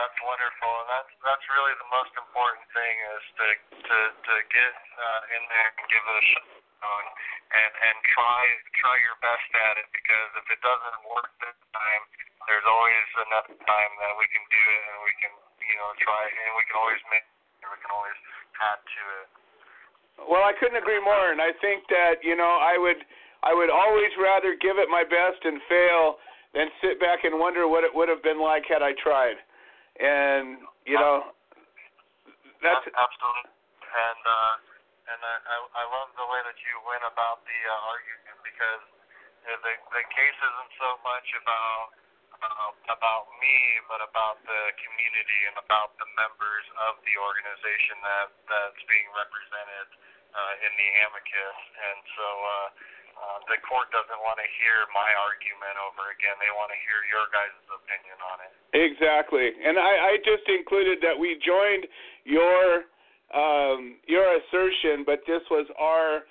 That's 0.00 0.18
wonderful, 0.24 0.72
and 0.80 0.88
that's 0.88 1.12
that's 1.28 1.44
really 1.52 1.76
the 1.76 1.90
most 1.92 2.12
important 2.16 2.64
thing 2.72 2.94
is 3.16 3.22
to 3.36 3.46
to 3.84 3.98
to 4.16 4.34
get 4.48 4.74
uh, 4.96 5.34
in 5.36 5.42
there 5.44 5.68
and 5.76 5.86
give 5.92 6.04
it 6.04 6.16
a 6.16 6.24
shot 6.24 6.60
and 6.80 7.72
and 7.84 7.96
try 8.16 8.40
try 8.80 8.96
your 9.04 9.16
best 9.20 9.48
at 9.68 9.76
it 9.76 9.88
because 9.92 10.28
if 10.40 10.46
it 10.48 10.60
doesn't 10.64 11.00
work 11.04 11.28
this 11.44 11.58
time, 11.76 12.02
there's 12.48 12.64
always 12.64 13.06
another 13.28 13.56
time 13.60 13.92
that 14.00 14.14
we 14.16 14.24
can 14.32 14.44
do 14.48 14.62
it 14.72 14.82
and 14.88 14.98
we 15.04 15.14
can 15.20 15.32
you 15.70 15.78
know 15.78 15.90
try 16.02 16.26
and 16.26 16.52
we 16.58 16.66
can 16.66 16.76
always 16.76 17.02
make 17.14 17.24
we 17.62 17.78
can 17.78 17.92
always 17.94 18.18
add 18.58 18.80
to 18.82 19.02
it. 19.22 19.28
Well, 20.26 20.44
I 20.44 20.52
couldn't 20.58 20.76
agree 20.76 21.00
more, 21.00 21.32
and 21.32 21.40
I 21.40 21.54
think 21.62 21.86
that 21.88 22.20
you 22.26 22.34
know 22.34 22.58
I 22.58 22.74
would 22.76 23.00
I 23.46 23.54
would 23.54 23.70
always 23.70 24.12
rather 24.20 24.58
give 24.58 24.76
it 24.76 24.90
my 24.90 25.06
best 25.06 25.40
and 25.46 25.62
fail 25.70 26.20
than 26.52 26.66
sit 26.82 26.98
back 26.98 27.22
and 27.22 27.38
wonder 27.38 27.70
what 27.70 27.86
it 27.86 27.92
would 27.94 28.10
have 28.10 28.22
been 28.26 28.42
like 28.42 28.66
had 28.66 28.82
I 28.82 28.92
tried. 28.98 29.38
And 29.96 30.60
you 30.84 30.98
know, 30.98 31.30
that's 32.60 32.84
absolutely. 32.90 33.48
And 33.90 34.22
uh, 34.26 34.54
and 35.14 35.20
I 35.24 35.34
I 35.40 35.56
I 35.80 35.84
love 35.88 36.10
the 36.18 36.26
way 36.26 36.40
that 36.44 36.58
you 36.66 36.74
went 36.84 37.04
about 37.06 37.40
the 37.46 37.58
uh, 37.70 37.90
argument 37.94 38.36
because 38.44 38.82
uh, 39.46 39.56
the 39.62 39.72
the 39.94 40.04
case 40.10 40.38
isn't 40.38 40.72
so 40.76 40.90
much 41.06 41.28
about 41.40 41.96
uh, 42.40 42.92
about 42.92 43.28
me, 43.40 43.56
but 43.88 44.00
about 44.00 44.40
the 44.44 44.62
community 44.80 45.40
and 45.52 45.56
about 45.60 45.96
the 46.00 46.08
members 46.16 46.66
of 46.88 47.00
the 47.04 47.14
organization 47.20 47.96
that 48.00 48.28
that's 48.48 48.82
being 48.88 49.08
represented 49.12 49.88
uh, 50.32 50.64
in 50.64 50.72
the 50.74 50.88
amicus. 51.04 51.58
And 51.76 51.98
so 52.16 52.28
uh, 52.28 52.68
uh, 53.20 53.38
the 53.52 53.58
court 53.68 53.92
doesn't 53.92 54.20
want 54.24 54.40
to 54.40 54.48
hear 54.60 54.88
my 54.96 55.10
argument 55.20 55.76
over 55.84 56.08
again. 56.16 56.34
They 56.40 56.52
want 56.56 56.72
to 56.72 56.80
hear 56.88 56.98
your 57.12 57.26
guys' 57.28 57.52
opinion 57.68 58.18
on 58.24 58.36
it. 58.48 58.52
Exactly, 58.72 59.52
and 59.52 59.76
I, 59.76 60.16
I 60.16 60.22
just 60.24 60.46
included 60.48 61.04
that 61.04 61.16
we 61.16 61.36
joined 61.44 61.84
your 62.24 62.88
um, 63.30 64.02
your 64.10 64.26
assertion, 64.42 65.06
but 65.06 65.22
this 65.26 65.42
was 65.50 65.66
our 65.78 66.26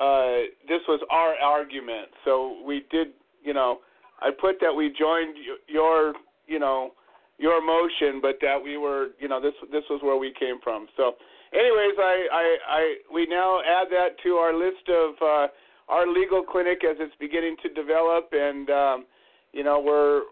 uh, 0.00 0.48
this 0.64 0.80
was 0.88 1.00
our 1.10 1.36
argument. 1.36 2.08
So 2.24 2.62
we 2.64 2.86
did, 2.90 3.08
you 3.44 3.52
know, 3.52 3.80
I 4.22 4.30
put 4.30 4.56
that 4.60 4.74
we 4.74 4.92
joined 4.96 5.36
your, 5.66 6.14
you 6.46 6.58
know, 6.58 6.92
your 7.38 7.64
motion, 7.64 8.20
but 8.20 8.36
that 8.42 8.56
we 8.62 8.76
were, 8.76 9.08
you 9.18 9.28
know, 9.28 9.40
this 9.40 9.54
this 9.72 9.84
was 9.88 10.00
where 10.02 10.16
we 10.16 10.32
came 10.38 10.60
from. 10.62 10.86
So, 10.96 11.14
anyways, 11.52 11.96
I 11.98 12.26
I, 12.32 12.56
I 12.68 12.96
we 13.12 13.26
now 13.26 13.60
add 13.60 13.88
that 13.90 14.20
to 14.24 14.30
our 14.34 14.54
list 14.54 14.88
of. 14.88 15.14
Uh, 15.20 15.46
our 15.90 16.06
legal 16.06 16.42
clinic 16.42 16.82
as 16.88 16.96
it's 17.00 17.14
beginning 17.18 17.56
to 17.62 17.68
develop, 17.68 18.28
and 18.32 18.70
um, 18.70 19.06
you 19.52 19.64
know 19.64 19.80
we're 19.80 20.22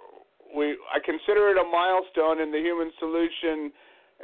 we 0.55 0.79
I 0.95 0.99
consider 1.05 1.51
it 1.51 1.59
a 1.59 1.65
milestone 1.65 2.41
in 2.41 2.53
the 2.53 2.59
Human 2.59 2.91
Solution 2.99 3.73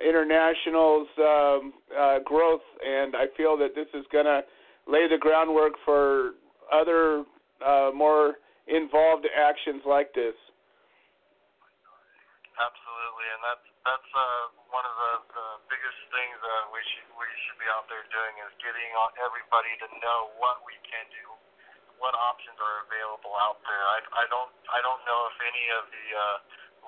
International's 0.03 1.09
um, 1.19 1.73
uh, 1.97 2.19
growth, 2.25 2.63
and 2.85 3.15
I 3.17 3.27
feel 3.37 3.57
that 3.59 3.75
this 3.75 3.89
is 3.95 4.07
going 4.13 4.25
to 4.25 4.41
lay 4.87 5.07
the 5.09 5.19
groundwork 5.19 5.73
for 5.85 6.33
other 6.73 7.25
uh, 7.67 7.91
more 7.95 8.35
involved 8.69 9.29
actions 9.29 9.85
like 9.85 10.13
this. 10.17 10.37
Absolutely, 12.55 13.27
and 13.35 13.43
that's 13.43 13.67
that's 13.83 14.11
uh, 14.15 14.45
one 14.71 14.87
of 14.87 14.95
the, 14.95 15.13
the 15.35 15.49
biggest 15.67 16.01
things 16.15 16.39
that 16.39 16.65
we 16.71 16.79
should 16.87 17.09
we 17.19 17.27
should 17.45 17.59
be 17.59 17.67
out 17.75 17.85
there 17.91 18.07
doing 18.15 18.35
is 18.47 18.53
getting 18.63 18.91
everybody 19.19 19.75
to 19.83 19.89
know 19.99 20.31
what 20.39 20.63
we 20.63 20.79
can 20.87 21.03
do, 21.11 21.27
what 21.99 22.15
options 22.15 22.55
are 22.63 22.87
available 22.87 23.35
out 23.43 23.59
there. 23.67 23.85
I 23.91 23.99
I 24.23 24.25
don't 24.31 24.55
I 24.71 24.79
don't 24.87 25.03
know 25.03 25.21
if 25.35 25.37
any 25.43 25.67
of 25.75 25.85
the 25.91 26.07
uh, 26.15 26.39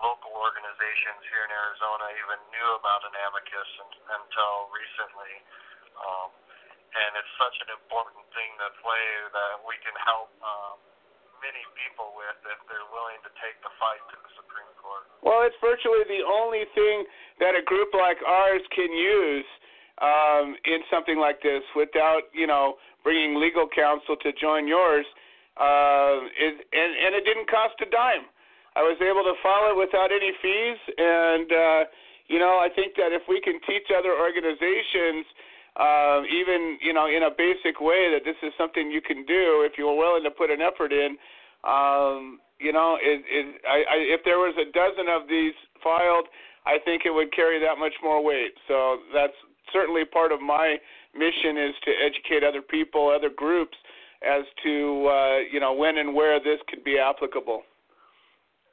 local 0.06 0.38
organizations 0.38 1.20
here 1.34 1.42
in 1.42 1.50
Arizona 1.50 2.14
even 2.14 2.38
knew 2.54 2.68
about 2.78 3.02
an 3.02 3.14
amicus 3.26 3.70
un, 3.82 3.90
until 4.22 4.70
recently. 4.70 5.34
Um, 5.98 6.30
and 6.96 7.10
it's 7.18 7.34
such 7.36 7.56
an 7.60 7.70
important 7.76 8.24
thing 8.32 8.50
to 8.56 8.68
play 8.80 9.06
that 9.34 9.54
we 9.66 9.76
can 9.84 9.92
help 10.06 10.32
um, 10.40 10.78
many 11.42 11.62
people 11.76 12.12
with 12.16 12.38
if 12.48 12.60
they're 12.68 12.90
willing 12.92 13.20
to 13.24 13.30
take 13.40 13.56
the 13.62 13.72
fight 13.80 14.02
to 14.12 14.16
the 14.20 14.30
Supreme 14.36 14.72
Court. 14.80 15.04
Well, 15.22 15.42
it's 15.44 15.58
virtually 15.60 16.04
the 16.08 16.22
only 16.24 16.64
thing 16.72 17.06
that 17.42 17.56
a 17.56 17.62
group 17.64 17.92
like 17.92 18.18
ours 18.24 18.64
can 18.72 18.90
use 18.92 19.48
um, 20.02 20.56
in 20.64 20.84
something 20.92 21.16
like 21.16 21.40
this 21.40 21.64
without, 21.74 22.28
you 22.36 22.46
know, 22.46 22.76
bringing 23.04 23.40
legal 23.40 23.68
counsel 23.68 24.16
to 24.20 24.30
join 24.36 24.68
yours. 24.68 25.06
Uh, 25.56 26.28
it, 26.36 26.68
and, 26.72 26.90
and 27.00 27.12
it 27.16 27.24
didn't 27.24 27.48
cost 27.48 27.80
a 27.80 27.88
dime. 27.88 28.28
I 28.76 28.84
was 28.84 29.00
able 29.00 29.24
to 29.24 29.32
file 29.40 29.72
it 29.72 29.76
without 29.80 30.12
any 30.12 30.36
fees, 30.44 30.80
and 31.00 31.48
uh, 31.48 31.82
you 32.28 32.36
know, 32.36 32.60
I 32.60 32.68
think 32.68 32.92
that 33.00 33.14
if 33.14 33.24
we 33.24 33.40
can 33.40 33.56
teach 33.64 33.88
other 33.88 34.12
organizations 34.12 35.24
uh, 35.76 36.24
even 36.32 36.78
you 36.80 36.92
know 36.92 37.06
in 37.06 37.22
a 37.24 37.30
basic 37.30 37.80
way 37.80 38.08
that 38.12 38.24
this 38.24 38.36
is 38.42 38.52
something 38.56 38.90
you 38.90 39.00
can 39.00 39.24
do 39.24 39.62
if 39.68 39.76
you're 39.76 39.96
willing 39.96 40.24
to 40.24 40.30
put 40.30 40.50
an 40.50 40.60
effort 40.60 40.92
in. 40.92 41.16
Um, 41.68 42.40
you 42.56 42.72
know, 42.72 42.96
it, 42.96 43.20
it, 43.28 43.60
I, 43.68 43.84
I, 43.84 43.96
if 44.16 44.24
there 44.24 44.40
was 44.40 44.56
a 44.56 44.64
dozen 44.72 45.12
of 45.12 45.28
these 45.28 45.52
filed, 45.84 46.24
I 46.64 46.80
think 46.80 47.04
it 47.04 47.12
would 47.12 47.28
carry 47.36 47.60
that 47.60 47.76
much 47.76 47.92
more 48.00 48.24
weight. 48.24 48.56
So 48.64 49.04
that's 49.12 49.36
certainly 49.72 50.08
part 50.08 50.32
of 50.32 50.40
my 50.40 50.80
mission 51.12 51.60
is 51.60 51.76
to 51.84 51.92
educate 51.92 52.40
other 52.40 52.64
people, 52.64 53.12
other 53.12 53.28
groups, 53.28 53.76
as 54.24 54.48
to 54.64 54.72
uh, 55.12 55.38
you 55.52 55.60
know 55.60 55.76
when 55.76 56.00
and 56.00 56.16
where 56.16 56.40
this 56.40 56.56
could 56.72 56.80
be 56.80 56.96
applicable. 56.96 57.60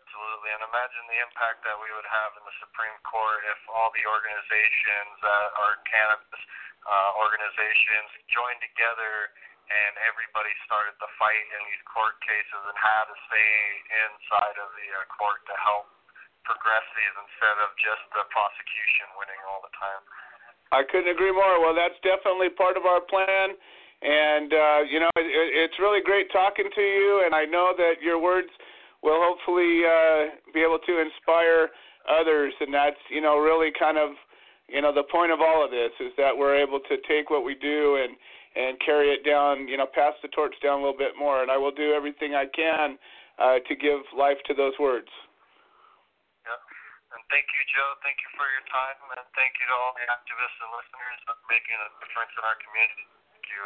Absolutely, 0.07 0.49
and 0.55 0.63
imagine 0.63 1.03
the 1.11 1.19
impact 1.19 1.67
that 1.67 1.75
we 1.75 1.89
would 1.91 2.07
have 2.07 2.31
in 2.39 2.43
the 2.47 2.55
Supreme 2.63 2.95
Court 3.03 3.43
if 3.51 3.59
all 3.67 3.91
the 3.91 4.05
organizations 4.07 5.19
that 5.19 5.49
are 5.59 5.75
cannabis 5.83 6.39
uh, 6.87 7.11
organizations 7.19 8.09
joined 8.31 8.61
together 8.63 9.31
and 9.71 9.93
everybody 10.03 10.51
started 10.67 10.93
to 10.99 11.07
fight 11.15 11.45
in 11.55 11.61
these 11.71 11.83
court 11.87 12.19
cases 12.21 12.61
and 12.67 12.77
had 12.77 13.05
a 13.07 13.17
say 13.31 13.51
inside 14.07 14.57
of 14.59 14.69
the 14.75 14.87
uh, 14.91 15.07
court 15.15 15.39
to 15.47 15.55
help 15.57 15.87
progress 16.43 16.83
these 16.99 17.15
instead 17.15 17.57
of 17.63 17.71
just 17.79 18.03
the 18.11 18.23
prosecution 18.29 19.07
winning 19.15 19.39
all 19.47 19.63
the 19.63 19.71
time. 19.79 20.03
I 20.75 20.83
couldn't 20.83 21.07
agree 21.07 21.31
more. 21.31 21.63
Well, 21.63 21.71
that's 21.77 21.95
definitely 22.03 22.51
part 22.51 22.75
of 22.75 22.83
our 22.83 22.99
plan. 22.99 23.55
And, 24.03 24.51
uh, 24.51 24.79
you 24.83 24.99
know, 24.99 25.11
it, 25.15 25.49
it's 25.55 25.79
really 25.79 26.03
great 26.03 26.27
talking 26.35 26.67
to 26.67 26.83
you, 26.83 27.23
and 27.23 27.31
I 27.31 27.47
know 27.47 27.71
that 27.77 28.03
your 28.03 28.19
words 28.19 28.51
will 28.99 29.23
hopefully 29.23 29.87
uh, 29.87 30.35
be 30.51 30.59
able 30.59 30.79
to 30.83 30.93
inspire 30.99 31.71
others. 32.03 32.51
And 32.59 32.73
that's, 32.73 32.99
you 33.07 33.23
know, 33.23 33.39
really 33.39 33.71
kind 33.71 33.95
of 33.95 34.19
you 34.73 34.81
know 34.81 34.89
the 34.89 35.05
point 35.05 35.29
of 35.29 35.37
all 35.37 35.61
of 35.61 35.69
this 35.69 35.93
is 36.01 36.09
that 36.17 36.33
we're 36.33 36.57
able 36.57 36.81
to 36.89 36.97
take 37.05 37.29
what 37.29 37.45
we 37.45 37.53
do 37.53 38.01
and 38.01 38.17
and 38.57 38.81
carry 38.81 39.13
it 39.13 39.21
down 39.21 39.69
you 39.69 39.77
know 39.77 39.85
pass 39.85 40.17
the 40.25 40.33
torch 40.33 40.57
down 40.65 40.81
a 40.81 40.83
little 40.83 40.97
bit 40.97 41.13
more. 41.13 41.45
And 41.45 41.53
i 41.53 41.57
will 41.61 41.71
do 41.71 41.93
everything 41.93 42.33
i 42.33 42.49
can 42.49 42.97
uh, 43.37 43.61
to 43.69 43.73
give 43.77 44.01
life 44.17 44.41
to 44.49 44.57
those 44.57 44.73
words. 44.81 45.09
Yep. 46.45 46.61
and 47.13 47.21
thank 47.29 47.45
you 47.53 47.61
joe. 47.69 47.91
Thank 48.01 48.17
you 48.17 48.29
for 48.33 48.49
your 48.49 48.65
time. 48.73 48.97
And 49.13 49.29
thank 49.37 49.53
you 49.61 49.65
to 49.69 49.75
all 49.77 49.93
the 49.93 50.05
activists 50.09 50.57
and 50.57 50.69
listeners 50.73 51.17
for 51.29 51.37
making 51.53 51.77
a 51.77 51.89
difference 52.01 52.33
in 52.33 52.43
our 52.43 52.57
community. 52.65 53.05
Thank 53.29 53.45
you. 53.53 53.61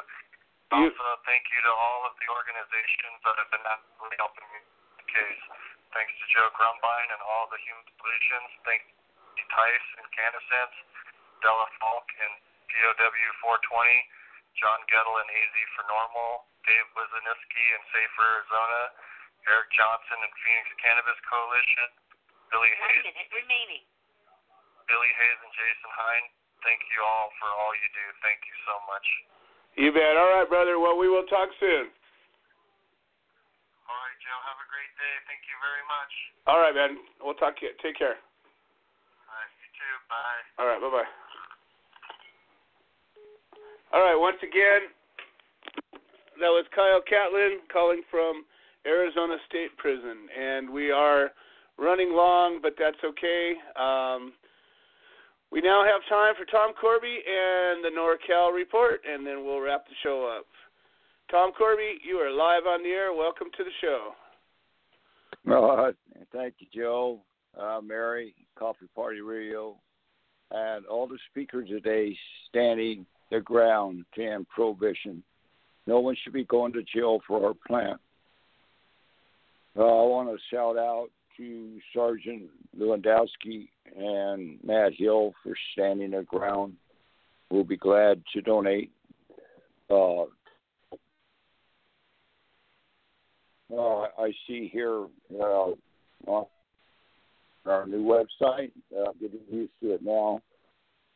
Also 0.67 1.07
thank 1.23 1.47
you 1.47 1.59
to 1.63 1.71
all 1.71 2.03
of 2.03 2.19
the 2.19 2.27
organizations 2.27 3.15
that 3.23 3.35
have 3.39 3.51
been 3.55 3.63
actively 3.63 4.15
helping 4.19 4.51
the 4.99 5.07
case. 5.07 5.43
Thanks 5.95 6.11
to 6.19 6.25
joe 6.35 6.51
grumbine 6.51 7.09
and 7.15 7.23
all 7.23 7.47
the 7.47 7.59
human 7.63 7.87
solutions 7.95 8.51
thank 8.67 8.83
Tice 9.51 9.87
and 10.01 10.07
Candasense, 10.13 10.75
Della 11.45 11.67
Falk 11.81 12.05
and 12.21 12.33
POW 12.73 13.29
420, 13.41 13.61
John 14.57 14.79
Gettle 14.89 15.17
and 15.21 15.29
AZ 15.29 15.55
for 15.77 15.83
NORML, 15.87 16.33
Dave 16.65 16.87
Wisniewski 16.97 17.65
and 17.77 17.83
Safer 17.93 18.25
Arizona, 18.25 18.81
Eric 19.47 19.69
Johnson 19.77 20.17
and 20.19 20.33
Phoenix 20.43 20.65
Cannabis 20.81 21.19
Coalition, 21.29 21.87
Billy 22.51 22.73
One 22.73 22.89
Hayes, 22.91 23.05
minute 23.07 23.31
remaining. 23.31 23.83
Billy 24.89 25.11
Hayes 25.13 25.39
and 25.43 25.53
Jason 25.55 25.91
Hine. 25.95 26.27
Thank 26.65 26.81
you 26.91 26.99
all 27.05 27.29
for 27.39 27.47
all 27.53 27.71
you 27.77 27.87
do. 27.95 28.05
Thank 28.25 28.41
you 28.43 28.55
so 28.67 28.75
much. 28.89 29.05
you 29.77 29.93
bet 29.93 30.17
all 30.17 30.31
right 30.33 30.49
brother 30.49 30.81
well 30.81 30.97
we 30.97 31.05
will 31.07 31.27
talk 31.29 31.53
soon 31.61 31.87
All 33.87 33.99
right, 34.03 34.19
Joe. 34.19 34.39
Have 34.49 34.59
a 34.59 34.67
great 34.67 34.91
day. 34.99 35.13
Thank 35.29 35.45
you 35.47 35.55
very 35.63 35.85
much. 35.87 36.11
all 36.49 36.59
right 36.59 36.73
man 36.75 36.97
we'll 37.21 37.37
talk 37.37 37.55
to 37.61 37.69
you 37.69 37.73
take 37.79 37.95
care 37.95 38.09
All 38.09 38.17
right, 38.17 38.25
you 38.25 38.26
too. 39.77 39.95
Bye. 40.09 40.41
all 40.57 40.67
right 40.67 40.81
bye 40.81 40.89
bye 40.89 41.11
all 43.93 44.01
right 44.01 44.17
once 44.17 44.41
again 44.41 44.89
that 46.41 46.49
was 46.49 46.65
kyle 46.73 47.01
catlin 47.07 47.61
calling 47.71 48.01
from 48.09 48.43
arizona 48.85 49.37
state 49.47 49.71
prison 49.77 50.27
and 50.35 50.69
we 50.69 50.91
are 50.91 51.31
running 51.77 52.13
long, 52.13 52.59
but 52.61 52.73
that's 52.77 52.97
okay. 53.03 53.53
Um, 53.79 54.33
we 55.51 55.61
now 55.61 55.83
have 55.85 56.01
time 56.09 56.33
for 56.37 56.45
Tom 56.45 56.73
Corby 56.79 57.07
and 57.07 57.83
the 57.83 57.89
NorCal 57.89 58.53
report, 58.53 59.01
and 59.09 59.25
then 59.25 59.45
we'll 59.45 59.61
wrap 59.61 59.85
the 59.87 59.95
show 60.03 60.27
up. 60.37 60.45
Tom 61.31 61.51
Corby, 61.57 61.99
you 62.03 62.17
are 62.17 62.31
live 62.31 62.65
on 62.67 62.83
the 62.83 62.89
air. 62.89 63.13
Welcome 63.13 63.47
to 63.57 63.63
the 63.63 63.71
show. 63.81 64.11
Uh, 65.49 65.91
thank 66.33 66.55
you, 66.59 66.67
Joe, 66.73 67.19
uh, 67.59 67.79
Mary, 67.83 68.33
Coffee 68.57 68.87
Party 68.95 69.21
Radio, 69.21 69.75
and 70.51 70.85
all 70.85 71.07
the 71.07 71.17
speakers 71.29 71.69
today 71.69 72.17
standing 72.49 73.05
their 73.29 73.41
ground 73.41 74.05
to 74.15 74.23
end 74.23 74.47
prohibition. 74.49 75.23
No 75.85 75.99
one 75.99 76.15
should 76.23 76.33
be 76.33 76.45
going 76.45 76.73
to 76.73 76.83
jail 76.83 77.19
for 77.27 77.45
our 77.45 77.53
plant. 77.67 77.99
Uh, 79.77 79.83
I 79.83 80.07
want 80.07 80.29
to 80.29 80.37
shout 80.55 80.77
out 80.77 81.09
to 81.37 81.79
Sergeant 81.93 82.43
Lewandowski 82.77 83.69
and 83.95 84.57
Matt 84.63 84.93
Hill 84.97 85.33
for 85.43 85.53
standing 85.73 86.11
their 86.11 86.23
ground. 86.23 86.73
We'll 87.49 87.63
be 87.63 87.77
glad 87.77 88.21
to 88.33 88.41
donate. 88.41 88.91
Uh, 89.89 90.23
uh, 93.73 94.07
I 94.17 94.33
see 94.47 94.69
here 94.71 95.05
uh, 95.41 95.71
our 97.69 97.85
new 97.85 98.03
website, 98.03 98.71
uh, 98.97 99.11
getting 99.19 99.41
used 99.49 99.71
to 99.81 99.93
it 99.93 100.01
now, 100.03 100.41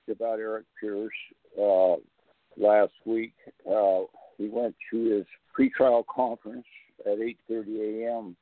about 0.10 0.40
Eric 0.40 0.66
Pierce. 0.80 1.12
Uh, 1.58 1.96
last 2.58 2.94
week, 3.06 3.34
uh, 3.70 4.02
he 4.38 4.50
went 4.50 4.76
to 4.92 5.04
his 5.06 5.26
pretrial 5.58 6.04
conference 6.14 6.66
at 7.06 7.20
8:30 7.20 8.06
a.m. 8.06 8.36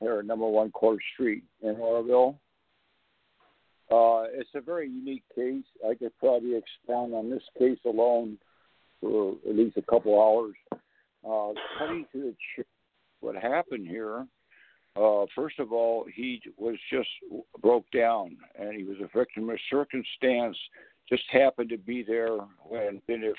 here 0.00 0.18
at 0.20 0.24
Number 0.24 0.46
One 0.46 0.70
Court 0.70 1.00
Street 1.14 1.44
in 1.62 1.76
Oroville. 1.76 2.38
Uh, 3.90 4.24
it's 4.32 4.50
a 4.54 4.60
very 4.60 4.88
unique 4.88 5.24
case. 5.34 5.64
I 5.88 5.94
could 5.94 6.16
probably 6.18 6.56
expound 6.56 7.14
on 7.14 7.30
this 7.30 7.42
case 7.58 7.78
alone 7.86 8.38
for 9.00 9.36
at 9.48 9.56
least 9.56 9.76
a 9.78 9.82
couple 9.82 10.20
hours. 10.20 10.54
Uh, 11.26 11.52
cutting 11.78 12.06
to 12.12 12.20
the 12.20 12.32
ch- 12.32 12.66
what 13.20 13.34
happened 13.34 13.86
here. 13.88 14.26
Uh, 14.98 15.26
first 15.34 15.58
of 15.58 15.72
all, 15.72 16.04
he 16.12 16.42
was 16.56 16.76
just 16.90 17.08
broke 17.60 17.88
down, 17.92 18.36
and 18.58 18.76
he 18.76 18.84
was 18.84 18.96
a 19.00 19.16
victim 19.16 19.48
of 19.48 19.58
circumstance. 19.70 20.56
Just 21.08 21.22
happened 21.30 21.70
to 21.70 21.78
be 21.78 22.02
there 22.02 22.36
when 22.64 23.00
Biniff 23.08 23.34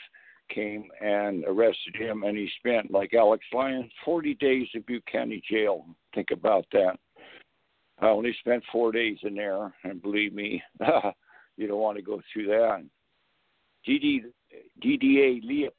came 0.49 0.90
and 1.02 1.44
arrested 1.45 1.95
him, 1.95 2.23
and 2.23 2.38
he 2.38 2.49
spent, 2.60 2.91
like 2.91 3.14
Alex 3.14 3.44
Lyon, 3.53 3.90
40 4.06 4.36
days 4.36 4.68
in 4.73 4.81
Butte 4.81 5.06
County 5.11 5.44
Jail. 5.49 5.86
Think 6.15 6.31
about 6.31 6.65
that. 6.72 6.98
I 7.99 8.07
only 8.07 8.36
spent 8.40 8.64
four 8.72 8.91
days 8.91 9.18
in 9.23 9.36
there, 9.36 9.73
and 9.84 10.02
believe 10.02 10.34
me, 10.34 10.64
you 11.57 11.68
don't 11.68 11.80
want 11.80 11.98
to 11.98 12.03
go 12.03 12.22
through 12.31 12.48
that. 12.48 12.84
DD, 13.88 14.22
DDA 14.81 15.44
Leah, 15.44 15.69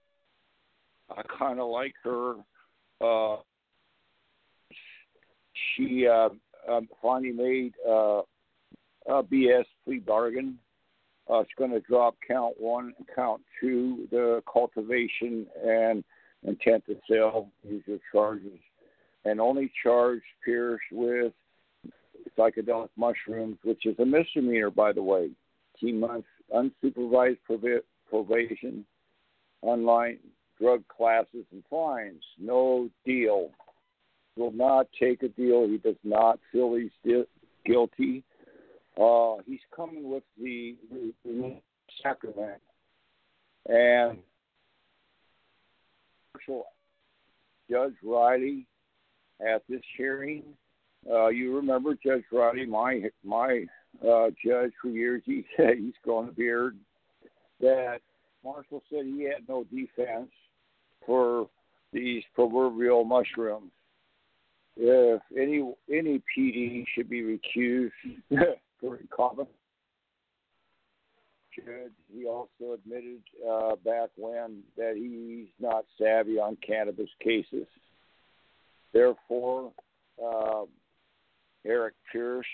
I 1.10 1.22
kind 1.38 1.58
of 1.58 1.70
like 1.70 1.94
her. 2.04 2.34
Uh, 3.00 3.38
she 5.74 6.06
uh, 6.06 6.30
um, 6.68 6.88
finally 7.00 7.32
made 7.32 7.74
uh, 7.88 8.22
a 9.06 9.22
BS 9.22 9.64
plea 9.84 9.98
bargain. 9.98 10.58
Uh, 11.30 11.40
it's 11.40 11.50
going 11.56 11.70
to 11.70 11.80
drop 11.80 12.16
count 12.26 12.54
one 12.58 12.92
and 12.98 13.06
count 13.14 13.40
two, 13.60 14.08
the 14.10 14.42
cultivation 14.52 15.46
and 15.64 16.02
intent 16.44 16.84
to 16.86 16.96
sell. 17.08 17.50
These 17.64 17.82
are 17.88 17.98
charges, 18.12 18.58
and 19.24 19.40
only 19.40 19.70
charge 19.82 20.22
Pierce 20.44 20.80
with 20.90 21.32
psychedelic 22.36 22.88
mushrooms, 22.96 23.58
which 23.62 23.86
is 23.86 23.98
a 23.98 24.04
misdemeanor, 24.04 24.70
by 24.70 24.92
the 24.92 25.02
way. 25.02 25.30
Two 25.78 25.94
months 25.94 26.28
unsupervised 26.54 27.38
probation, 28.08 28.84
online 29.62 30.18
drug 30.60 30.82
classes, 30.88 31.44
and 31.52 31.62
fines. 31.70 32.22
No 32.38 32.90
deal 33.06 33.50
will 34.36 34.52
not 34.52 34.86
take 34.98 35.22
a 35.22 35.28
deal. 35.28 35.66
He 35.66 35.78
does 35.78 35.96
not 36.04 36.38
feel 36.52 36.74
he's 36.74 36.90
di- 37.04 37.24
guilty. 37.64 38.24
Uh, 39.00 39.36
he's 39.46 39.60
coming 39.74 40.10
with 40.10 40.24
the, 40.40 40.76
the, 40.90 41.12
the 41.24 41.56
sacrament, 42.02 42.60
and 43.66 44.18
Judge 47.70 47.94
Riley 48.02 48.66
at 49.40 49.62
this 49.68 49.82
hearing. 49.96 50.42
Uh, 51.10 51.28
you 51.28 51.56
remember 51.56 51.94
Judge 51.94 52.24
Riley, 52.32 52.66
my 52.66 53.02
my 53.24 53.64
uh, 54.06 54.28
judge 54.44 54.72
for 54.82 54.88
years. 54.88 55.22
He 55.24 55.44
said 55.56 55.78
he's 55.78 55.94
grown 56.02 56.28
a 56.28 56.32
beard. 56.32 56.76
That 57.60 58.00
Marshall 58.44 58.82
said 58.90 59.04
he 59.04 59.24
had 59.24 59.48
no 59.48 59.64
defense 59.64 60.30
for 61.06 61.48
these 61.92 62.22
proverbial 62.34 63.04
mushrooms 63.04 63.72
if 64.76 65.22
any 65.36 65.72
any 65.90 66.22
PD 66.36 66.84
should 66.94 67.08
be 67.08 67.22
recused 67.22 67.90
for 68.80 68.96
incompetence. 68.96 69.56
Should 71.54 71.92
he 72.14 72.26
also 72.26 72.74
admitted 72.74 73.20
uh, 73.48 73.76
back 73.84 74.10
when 74.16 74.62
that 74.76 74.94
he's 74.96 75.48
not 75.58 75.84
savvy 75.98 76.38
on 76.38 76.56
cannabis 76.64 77.10
cases. 77.22 77.66
Therefore, 78.92 79.72
uh, 80.24 80.62
Eric 81.66 81.94
Pierce, 82.10 82.46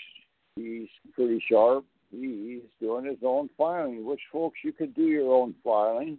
he's 0.57 0.89
pretty 1.15 1.43
sharp. 1.51 1.85
He's 2.11 2.63
doing 2.81 3.05
his 3.05 3.19
own 3.23 3.51
filing, 3.59 4.05
which 4.05 4.21
folks 4.33 4.59
you 4.65 4.73
could 4.73 4.95
do 4.95 5.03
your 5.03 5.35
own 5.35 5.55
filing. 5.63 6.19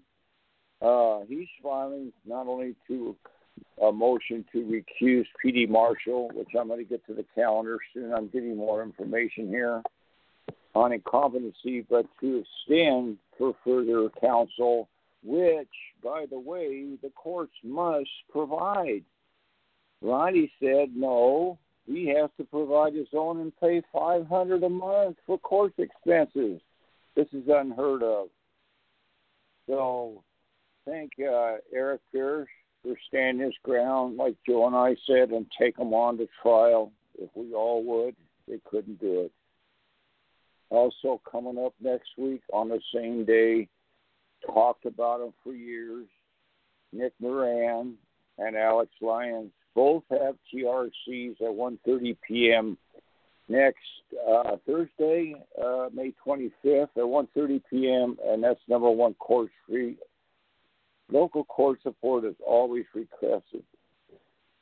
Uh, 0.81 1.21
he's 1.27 1.47
filing 1.63 2.13
not 2.25 2.47
only 2.47 2.75
to 2.87 3.15
a 3.85 3.91
motion 3.91 4.43
to 4.51 4.59
recuse 4.59 5.25
PD 5.43 5.69
Marshall, 5.69 6.29
which 6.33 6.49
I'm 6.59 6.67
going 6.67 6.79
to 6.79 6.89
get 6.89 7.05
to 7.07 7.13
the 7.13 7.25
calendar 7.35 7.77
soon. 7.93 8.13
I'm 8.13 8.27
getting 8.27 8.57
more 8.57 8.83
information 8.83 9.47
here 9.47 9.81
on 10.73 10.91
incompetency, 10.91 11.85
but 11.89 12.05
to 12.21 12.43
extend 12.43 13.17
for 13.37 13.55
further 13.63 14.09
counsel, 14.21 14.89
which, 15.23 15.67
by 16.03 16.25
the 16.29 16.39
way, 16.39 16.95
the 17.01 17.09
courts 17.15 17.53
must 17.63 18.09
provide. 18.31 19.03
Ronnie 20.01 20.51
said 20.59 20.95
no. 20.95 21.57
He 21.85 22.07
has 22.07 22.29
to 22.37 22.43
provide 22.43 22.93
his 22.93 23.07
own 23.13 23.39
and 23.39 23.57
pay 23.59 23.81
five 23.93 24.27
hundred 24.27 24.63
a 24.63 24.69
month 24.69 25.17
for 25.25 25.37
court 25.39 25.73
expenses. 25.77 26.61
This 27.15 27.27
is 27.31 27.47
unheard 27.47 28.03
of. 28.03 28.27
So, 29.67 30.23
thank 30.85 31.11
uh, 31.19 31.55
Eric 31.73 32.01
Pierce 32.11 32.49
for 32.83 32.95
stand 33.07 33.41
his 33.41 33.53
ground, 33.63 34.17
like 34.17 34.35
Joe 34.47 34.67
and 34.67 34.75
I 34.75 34.95
said, 35.05 35.29
and 35.29 35.45
take 35.59 35.77
him 35.77 35.93
on 35.93 36.17
to 36.17 36.27
trial. 36.41 36.91
If 37.19 37.29
we 37.35 37.53
all 37.53 37.83
would, 37.83 38.15
they 38.47 38.59
couldn't 38.69 38.99
do 38.99 39.21
it. 39.21 39.31
Also, 40.69 41.21
coming 41.29 41.57
up 41.63 41.73
next 41.81 42.09
week 42.17 42.41
on 42.53 42.69
the 42.69 42.79
same 42.93 43.25
day, 43.25 43.67
talked 44.45 44.85
about 44.85 45.21
him 45.21 45.33
for 45.43 45.53
years. 45.53 46.07
Nick 46.93 47.13
Moran 47.19 47.95
and 48.37 48.55
Alex 48.55 48.91
Lyons 49.01 49.51
both 49.75 50.03
have 50.09 50.35
TRCs 50.53 51.41
at 51.41 51.47
1:30 51.47 52.17
p.m. 52.27 52.77
next 53.47 53.77
uh, 54.27 54.57
Thursday, 54.65 55.35
uh, 55.61 55.89
May 55.93 56.13
25th 56.25 56.89
at 56.95 57.03
1:30 57.03 57.61
p.m. 57.69 58.17
and 58.25 58.43
that's 58.43 58.59
number 58.67 58.89
one 58.89 59.13
Court 59.15 59.49
Street 59.63 59.97
Local 61.11 61.45
court 61.45 61.79
support 61.83 62.25
is 62.25 62.35
always 62.45 62.85
requested. 62.93 63.63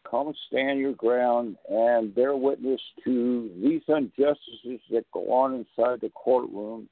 Come 0.09 0.33
stand 0.47 0.79
your 0.79 0.93
ground 0.93 1.57
and 1.69 2.13
bear 2.13 2.35
witness 2.35 2.81
to 3.03 3.49
these 3.61 3.81
injustices 3.87 4.79
that 4.91 5.05
go 5.11 5.31
on 5.31 5.53
inside 5.55 6.01
the 6.01 6.11
courtroom. 6.13 6.87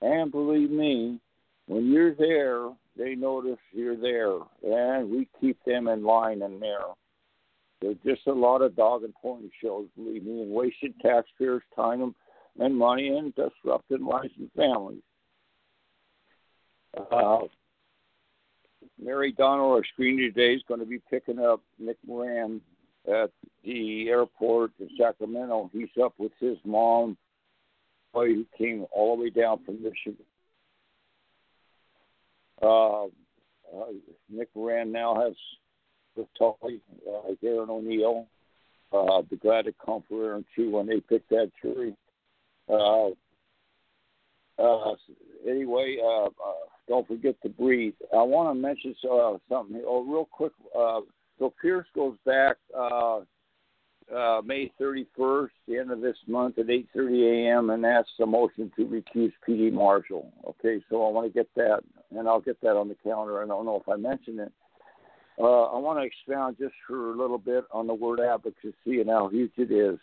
And 0.00 0.30
believe 0.30 0.70
me, 0.70 1.18
when 1.66 1.90
you're 1.90 2.14
there, 2.14 2.70
they 2.96 3.14
notice 3.14 3.58
you're 3.72 3.96
there, 3.96 4.38
and 4.62 5.10
we 5.10 5.28
keep 5.40 5.58
them 5.64 5.88
in 5.88 6.04
line 6.04 6.42
in 6.42 6.60
there. 6.60 6.80
There's 7.80 7.96
just 8.04 8.26
a 8.28 8.32
lot 8.32 8.62
of 8.62 8.76
dog 8.76 9.02
and 9.02 9.14
pony 9.14 9.48
shows, 9.60 9.86
believe 9.96 10.24
me, 10.24 10.42
and 10.42 10.52
wasted 10.52 10.94
taxpayers' 11.00 11.62
time 11.74 12.14
and 12.60 12.76
money 12.76 13.08
and 13.08 13.34
disrupting 13.34 14.04
lives 14.04 14.32
and 14.38 14.50
families. 14.56 15.02
Uh, 17.10 17.40
Mary 19.02 19.32
Donald, 19.32 19.72
our 19.72 19.82
screener 19.82 20.32
today, 20.32 20.54
is 20.54 20.62
going 20.68 20.80
to 20.80 20.86
be 20.86 21.00
picking 21.10 21.38
up 21.38 21.60
Nick 21.78 21.96
Moran 22.06 22.60
at 23.06 23.30
the 23.64 24.08
airport 24.08 24.72
in 24.78 24.88
Sacramento. 24.98 25.70
He's 25.72 25.88
up 26.02 26.14
with 26.18 26.32
his 26.38 26.56
mom, 26.64 27.16
boy 28.12 28.28
who 28.28 28.46
came 28.56 28.86
all 28.92 29.16
the 29.16 29.24
way 29.24 29.30
down 29.30 29.64
from 29.64 29.82
Michigan. 29.82 30.24
Uh, 32.60 33.04
uh, 33.04 33.08
Nick 34.30 34.48
Moran 34.54 34.92
now 34.92 35.20
has 35.20 35.34
with 36.14 36.28
Tully, 36.38 36.80
uh, 37.08 37.32
Darren 37.42 37.68
O'Neill. 37.68 38.26
uh, 38.92 39.22
be 39.22 39.36
glad 39.36 39.64
to 39.64 39.74
come 39.84 40.02
for 40.08 40.24
Aaron 40.24 40.44
when 40.70 40.86
they 40.86 41.00
pick 41.00 41.26
that 41.28 41.50
jury. 41.62 41.96
Uh, 42.68 43.08
uh, 44.58 44.94
anyway, 45.48 45.96
uh, 46.02 46.26
uh, 46.26 46.68
don't 46.92 47.08
forget 47.08 47.34
to 47.42 47.48
breathe. 47.48 47.94
I 48.12 48.22
want 48.22 48.54
to 48.54 48.60
mention 48.60 48.94
uh, 49.10 49.38
something. 49.48 49.82
Oh, 49.86 50.04
real 50.04 50.28
quick. 50.30 50.52
Uh, 50.78 51.00
so 51.38 51.54
Pierce 51.62 51.86
goes 51.94 52.16
back 52.26 52.58
uh, 52.78 53.20
uh, 54.14 54.42
May 54.44 54.70
31st, 54.78 55.48
the 55.66 55.78
end 55.78 55.90
of 55.90 56.02
this 56.02 56.18
month 56.26 56.58
at 56.58 56.66
8:30 56.66 57.48
a.m. 57.48 57.70
and 57.70 57.86
asks 57.86 58.10
a 58.20 58.26
motion 58.26 58.70
to 58.76 58.84
recuse 58.84 59.32
P.D. 59.46 59.70
Marshall. 59.70 60.30
Okay, 60.46 60.84
so 60.90 61.06
I 61.06 61.10
want 61.10 61.26
to 61.26 61.32
get 61.32 61.48
that, 61.56 61.80
and 62.14 62.28
I'll 62.28 62.42
get 62.42 62.60
that 62.60 62.76
on 62.76 62.88
the 62.88 62.96
calendar. 63.02 63.42
I 63.42 63.46
don't 63.46 63.64
know 63.64 63.80
if 63.80 63.88
I 63.88 63.96
mentioned 63.96 64.40
it. 64.40 64.52
Uh, 65.40 65.62
I 65.62 65.78
want 65.78 65.98
to 65.98 66.04
expound 66.04 66.58
just 66.60 66.74
for 66.86 67.12
a 67.12 67.16
little 67.16 67.38
bit 67.38 67.64
on 67.72 67.86
the 67.86 67.94
word 67.94 68.20
advocacy 68.20 69.00
and 69.00 69.08
how 69.08 69.28
huge 69.28 69.52
it 69.56 69.72
is. 69.72 69.98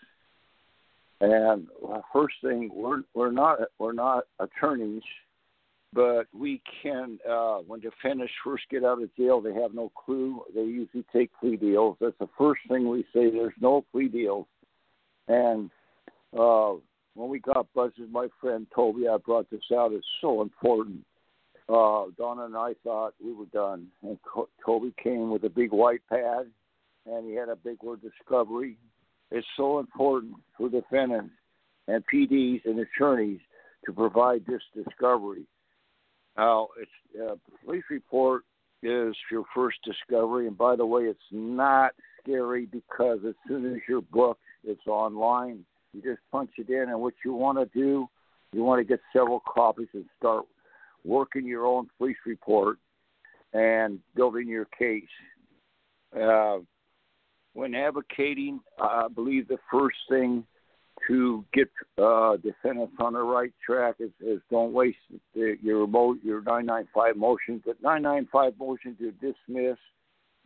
And 1.21 1.67
uh, 1.87 2.01
first 2.11 2.33
thing, 2.41 2.71
we're 2.73 3.03
we're 3.13 3.31
not 3.31 3.59
we're 3.77 3.93
not 3.93 4.23
attorneys, 4.39 5.03
but 5.93 6.27
we 6.33 6.61
can. 6.81 7.19
Uh, 7.29 7.59
when 7.65 7.79
defendants 7.79 8.33
first 8.43 8.63
get 8.69 8.83
out 8.83 9.01
of 9.01 9.15
jail, 9.15 9.41
they 9.41 9.53
have 9.53 9.73
no 9.73 9.91
clue. 9.95 10.41
They 10.53 10.61
usually 10.61 11.05
take 11.11 11.31
plea 11.39 11.55
deals. 11.55 11.97
That's 11.99 12.17
the 12.19 12.29
first 12.37 12.61
thing 12.67 12.89
we 12.89 13.03
say. 13.13 13.29
There's 13.31 13.53
no 13.59 13.85
plea 13.91 14.07
deals. 14.07 14.45
And 15.27 15.69
uh, 16.37 16.73
when 17.15 17.29
we 17.29 17.39
got 17.39 17.67
buzzed, 17.73 17.99
my 18.11 18.27
friend 18.39 18.67
Toby, 18.73 19.07
I 19.07 19.17
brought 19.17 19.49
this 19.49 19.61
out. 19.73 19.93
It's 19.93 20.05
so 20.21 20.41
important. 20.41 21.05
Uh, 21.67 22.05
Donna 22.17 22.45
and 22.45 22.55
I 22.55 22.73
thought 22.83 23.13
we 23.23 23.31
were 23.33 23.45
done, 23.45 23.87
and 24.01 24.17
Toby 24.65 24.93
came 25.03 25.29
with 25.29 25.43
a 25.43 25.49
big 25.49 25.71
white 25.71 26.01
pad, 26.09 26.47
and 27.05 27.27
he 27.27 27.35
had 27.35 27.49
a 27.49 27.55
big 27.55 27.83
word 27.83 28.01
discovery. 28.01 28.77
It's 29.29 29.45
so 29.55 29.77
important 29.77 30.33
for 30.57 30.69
defendants 30.69 31.33
and 31.87 32.03
PDs 32.11 32.65
and 32.65 32.79
attorneys 32.79 33.39
to 33.85 33.93
provide 33.93 34.45
this 34.47 34.61
discovery. 34.75 35.45
Now, 36.37 36.69
it's 36.79 36.91
uh, 37.21 37.35
police 37.65 37.83
report 37.89 38.43
is 38.81 39.15
your 39.31 39.43
first 39.53 39.77
discovery, 39.83 40.47
and 40.47 40.57
by 40.57 40.75
the 40.75 40.85
way, 40.85 41.03
it's 41.03 41.19
not 41.31 41.91
scary 42.21 42.65
because 42.65 43.19
as 43.27 43.35
soon 43.47 43.73
as 43.73 43.81
you're 43.87 44.01
booked, 44.01 44.41
it's 44.63 44.87
online. 44.87 45.65
You 45.93 46.01
just 46.01 46.21
punch 46.31 46.51
it 46.57 46.69
in, 46.69 46.89
and 46.89 47.01
what 47.01 47.13
you 47.25 47.33
want 47.33 47.57
to 47.57 47.65
do, 47.77 48.07
you 48.53 48.63
want 48.63 48.79
to 48.79 48.85
get 48.85 48.99
several 49.11 49.41
copies 49.41 49.87
and 49.93 50.05
start 50.17 50.45
working 51.03 51.45
your 51.45 51.65
own 51.65 51.87
police 51.97 52.17
report 52.25 52.77
and 53.53 53.99
building 54.15 54.47
your 54.47 54.65
case. 54.65 55.03
Uh, 56.15 56.57
when 57.53 57.73
advocating, 57.75 58.59
I 58.79 59.07
believe 59.13 59.47
the 59.47 59.57
first 59.71 59.97
thing 60.07 60.45
to 61.09 61.43
get 61.53 61.67
uh, 61.97 62.37
defendants 62.37 62.93
on 62.99 63.13
the 63.13 63.21
right 63.21 63.51
track 63.65 63.95
is, 63.99 64.11
is 64.21 64.39
don't 64.51 64.71
waste 64.71 64.97
the, 65.33 65.57
your 65.61 65.87
your 66.23 66.41
995 66.41 67.17
motions. 67.17 67.63
The 67.65 67.73
995 67.81 68.53
motion 68.59 68.95
to 68.97 69.11
dismiss 69.13 69.77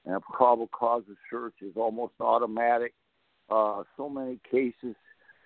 and 0.05 0.21
probable 0.21 0.67
cause 0.67 1.03
of 1.09 1.17
search 1.29 1.55
is 1.61 1.73
almost 1.75 2.13
automatic. 2.19 2.93
Uh, 3.49 3.83
so 3.97 4.09
many 4.09 4.39
cases 4.49 4.95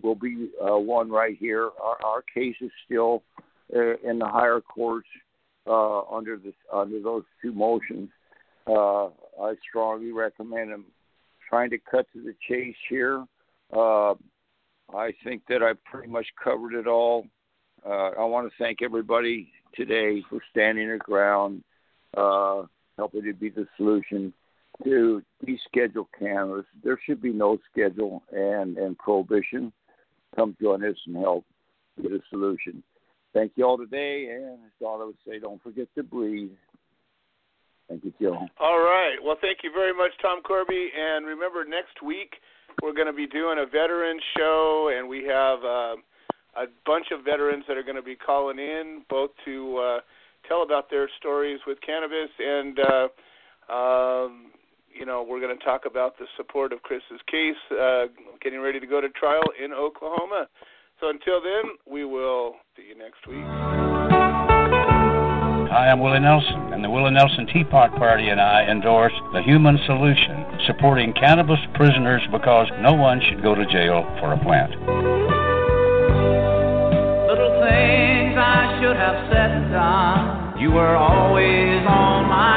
will 0.04 0.16
be 0.16 0.50
uh, 0.62 0.78
won 0.78 1.10
right 1.10 1.36
here. 1.40 1.70
Our, 1.82 1.98
our 2.06 2.22
case 2.22 2.56
is 2.62 2.72
still 2.86 3.24
uh, 3.76 3.98
in 4.04 4.20
the 4.20 4.28
higher 4.28 4.62
courts 4.62 5.08
uh, 5.66 6.02
under 6.04 6.38
this 6.38 6.54
under 6.72 7.02
those 7.02 7.24
two 7.42 7.54
motions. 7.54 8.10
Uh, 8.68 9.06
I 9.42 9.56
strongly 9.68 10.12
recommend 10.12 10.72
them 10.72 10.86
trying 11.50 11.72
to 11.72 11.78
cut 11.80 12.06
to 12.14 12.22
the 12.22 12.36
chase 12.48 12.76
here. 12.88 13.26
Uh, 13.76 14.14
I 14.94 15.14
think 15.24 15.44
that 15.50 15.62
I've 15.62 15.84
pretty 15.84 16.10
much 16.10 16.28
covered 16.42 16.74
it 16.74 16.88
all. 16.88 17.26
Uh, 17.86 18.12
I 18.20 18.26
want 18.26 18.50
to 18.50 18.54
thank 18.58 18.82
everybody 18.82 19.52
today 19.76 20.24
for 20.30 20.40
standing 20.52 20.88
their 20.88 20.98
ground, 20.98 21.64
uh, 22.16 22.64
helping 22.98 23.24
to 23.24 23.34
be 23.34 23.50
the 23.50 23.68
solution 23.78 24.34
to 24.84 25.22
deschedule 25.46 26.06
cannabis. 26.18 26.66
There 26.84 27.00
should 27.06 27.22
be 27.22 27.34
no 27.34 27.58
schedule 27.72 28.24
and, 28.32 28.78
and 28.78 28.98
prohibition. 28.98 29.72
Come 30.36 30.56
join 30.62 30.84
us 30.84 30.96
and 31.06 31.18
help 31.18 31.46
get 32.02 32.12
a 32.12 32.20
solution. 32.30 32.84
Thank 33.34 33.54
you 33.56 33.66
all 33.66 33.78
today, 33.78 34.30
and 34.32 34.54
as 34.66 34.72
Donna 34.82 35.08
would 35.08 35.18
say, 35.28 35.40
don't 35.40 35.62
forget 35.62 35.88
to 35.96 36.04
breathe. 36.04 36.52
Thank 37.90 38.04
you, 38.04 38.14
Joe. 38.22 38.48
All 38.60 38.80
right. 38.80 39.16
Well, 39.24 39.38
thank 39.42 39.60
you 39.64 39.72
very 39.74 39.94
much, 39.94 40.12
Tom 40.22 40.42
Corby. 40.42 40.90
And 40.98 41.26
remember, 41.26 41.64
next 41.64 42.04
week 42.06 42.34
we're 42.82 42.94
going 42.94 43.08
to 43.08 43.14
be 43.14 43.28
doing 43.28 43.58
a 43.60 43.66
veteran 43.66 44.20
show, 44.38 44.92
and 44.96 45.08
we 45.08 45.24
have 45.26 45.60
uh, 45.64 45.96
a 46.56 46.66
bunch 46.86 47.08
of 47.12 47.24
veterans 47.24 47.64
that 47.68 47.78
are 47.78 47.84
going 47.84 47.96
to 47.96 48.02
be 48.02 48.16
calling 48.16 48.60
in, 48.60 49.04
both 49.10 49.32
to 49.46 49.78
uh, 49.78 50.00
tell 50.48 50.64
about 50.64 50.90
their 50.90 51.10
stories 51.20 51.60
with 51.66 51.78
cannabis, 51.82 52.30
and 52.40 52.80
uh, 52.80 53.74
um, 53.74 54.52
you 54.94 55.06
know, 55.06 55.26
we're 55.28 55.40
going 55.40 55.58
to 55.58 55.64
talk 55.64 55.82
about 55.86 56.18
the 56.18 56.26
support 56.38 56.74
of 56.74 56.82
Kris's 56.82 57.22
case, 57.30 57.56
uh, 57.72 58.06
getting 58.42 58.62
ready 58.62 58.80
to 58.80 58.88
go 58.88 59.02
to 59.02 59.10
trial 59.10 59.44
in 59.64 59.72
Oklahoma. 59.74 60.48
So 61.00 61.10
until 61.10 61.42
then, 61.42 61.76
we 61.86 62.06
will 62.06 62.56
see 62.76 62.84
you 62.90 62.98
next 62.98 63.28
week. 63.28 63.97
Hi, 65.68 65.92
I'm 65.92 66.00
Willie 66.00 66.22
Nelson, 66.22 66.72
and 66.72 66.82
the 66.82 66.90
Willie 66.90 67.12
Nelson 67.12 67.46
Teapot 67.46 67.94
Party 67.98 68.30
and 68.30 68.40
I 68.40 68.64
endorse 68.72 69.12
the 69.34 69.44
Human 69.44 69.78
Solution, 69.86 70.46
supporting 70.66 71.12
cannabis 71.12 71.60
prisoners 71.76 72.22
because 72.32 72.68
no 72.80 72.94
one 72.94 73.20
should 73.28 73.44
go 73.44 73.54
to 73.54 73.66
jail 73.66 74.08
for 74.22 74.32
a 74.32 74.40
plant. 74.40 74.72
Little 77.28 77.52
things 77.68 78.32
I 78.40 78.80
should 78.80 78.96
have 78.96 79.28
said 79.28 79.52
and 79.52 79.70
done. 79.76 80.58
You 80.58 80.72
were 80.72 80.96
always 80.96 81.84
on 81.84 82.32
my 82.32 82.57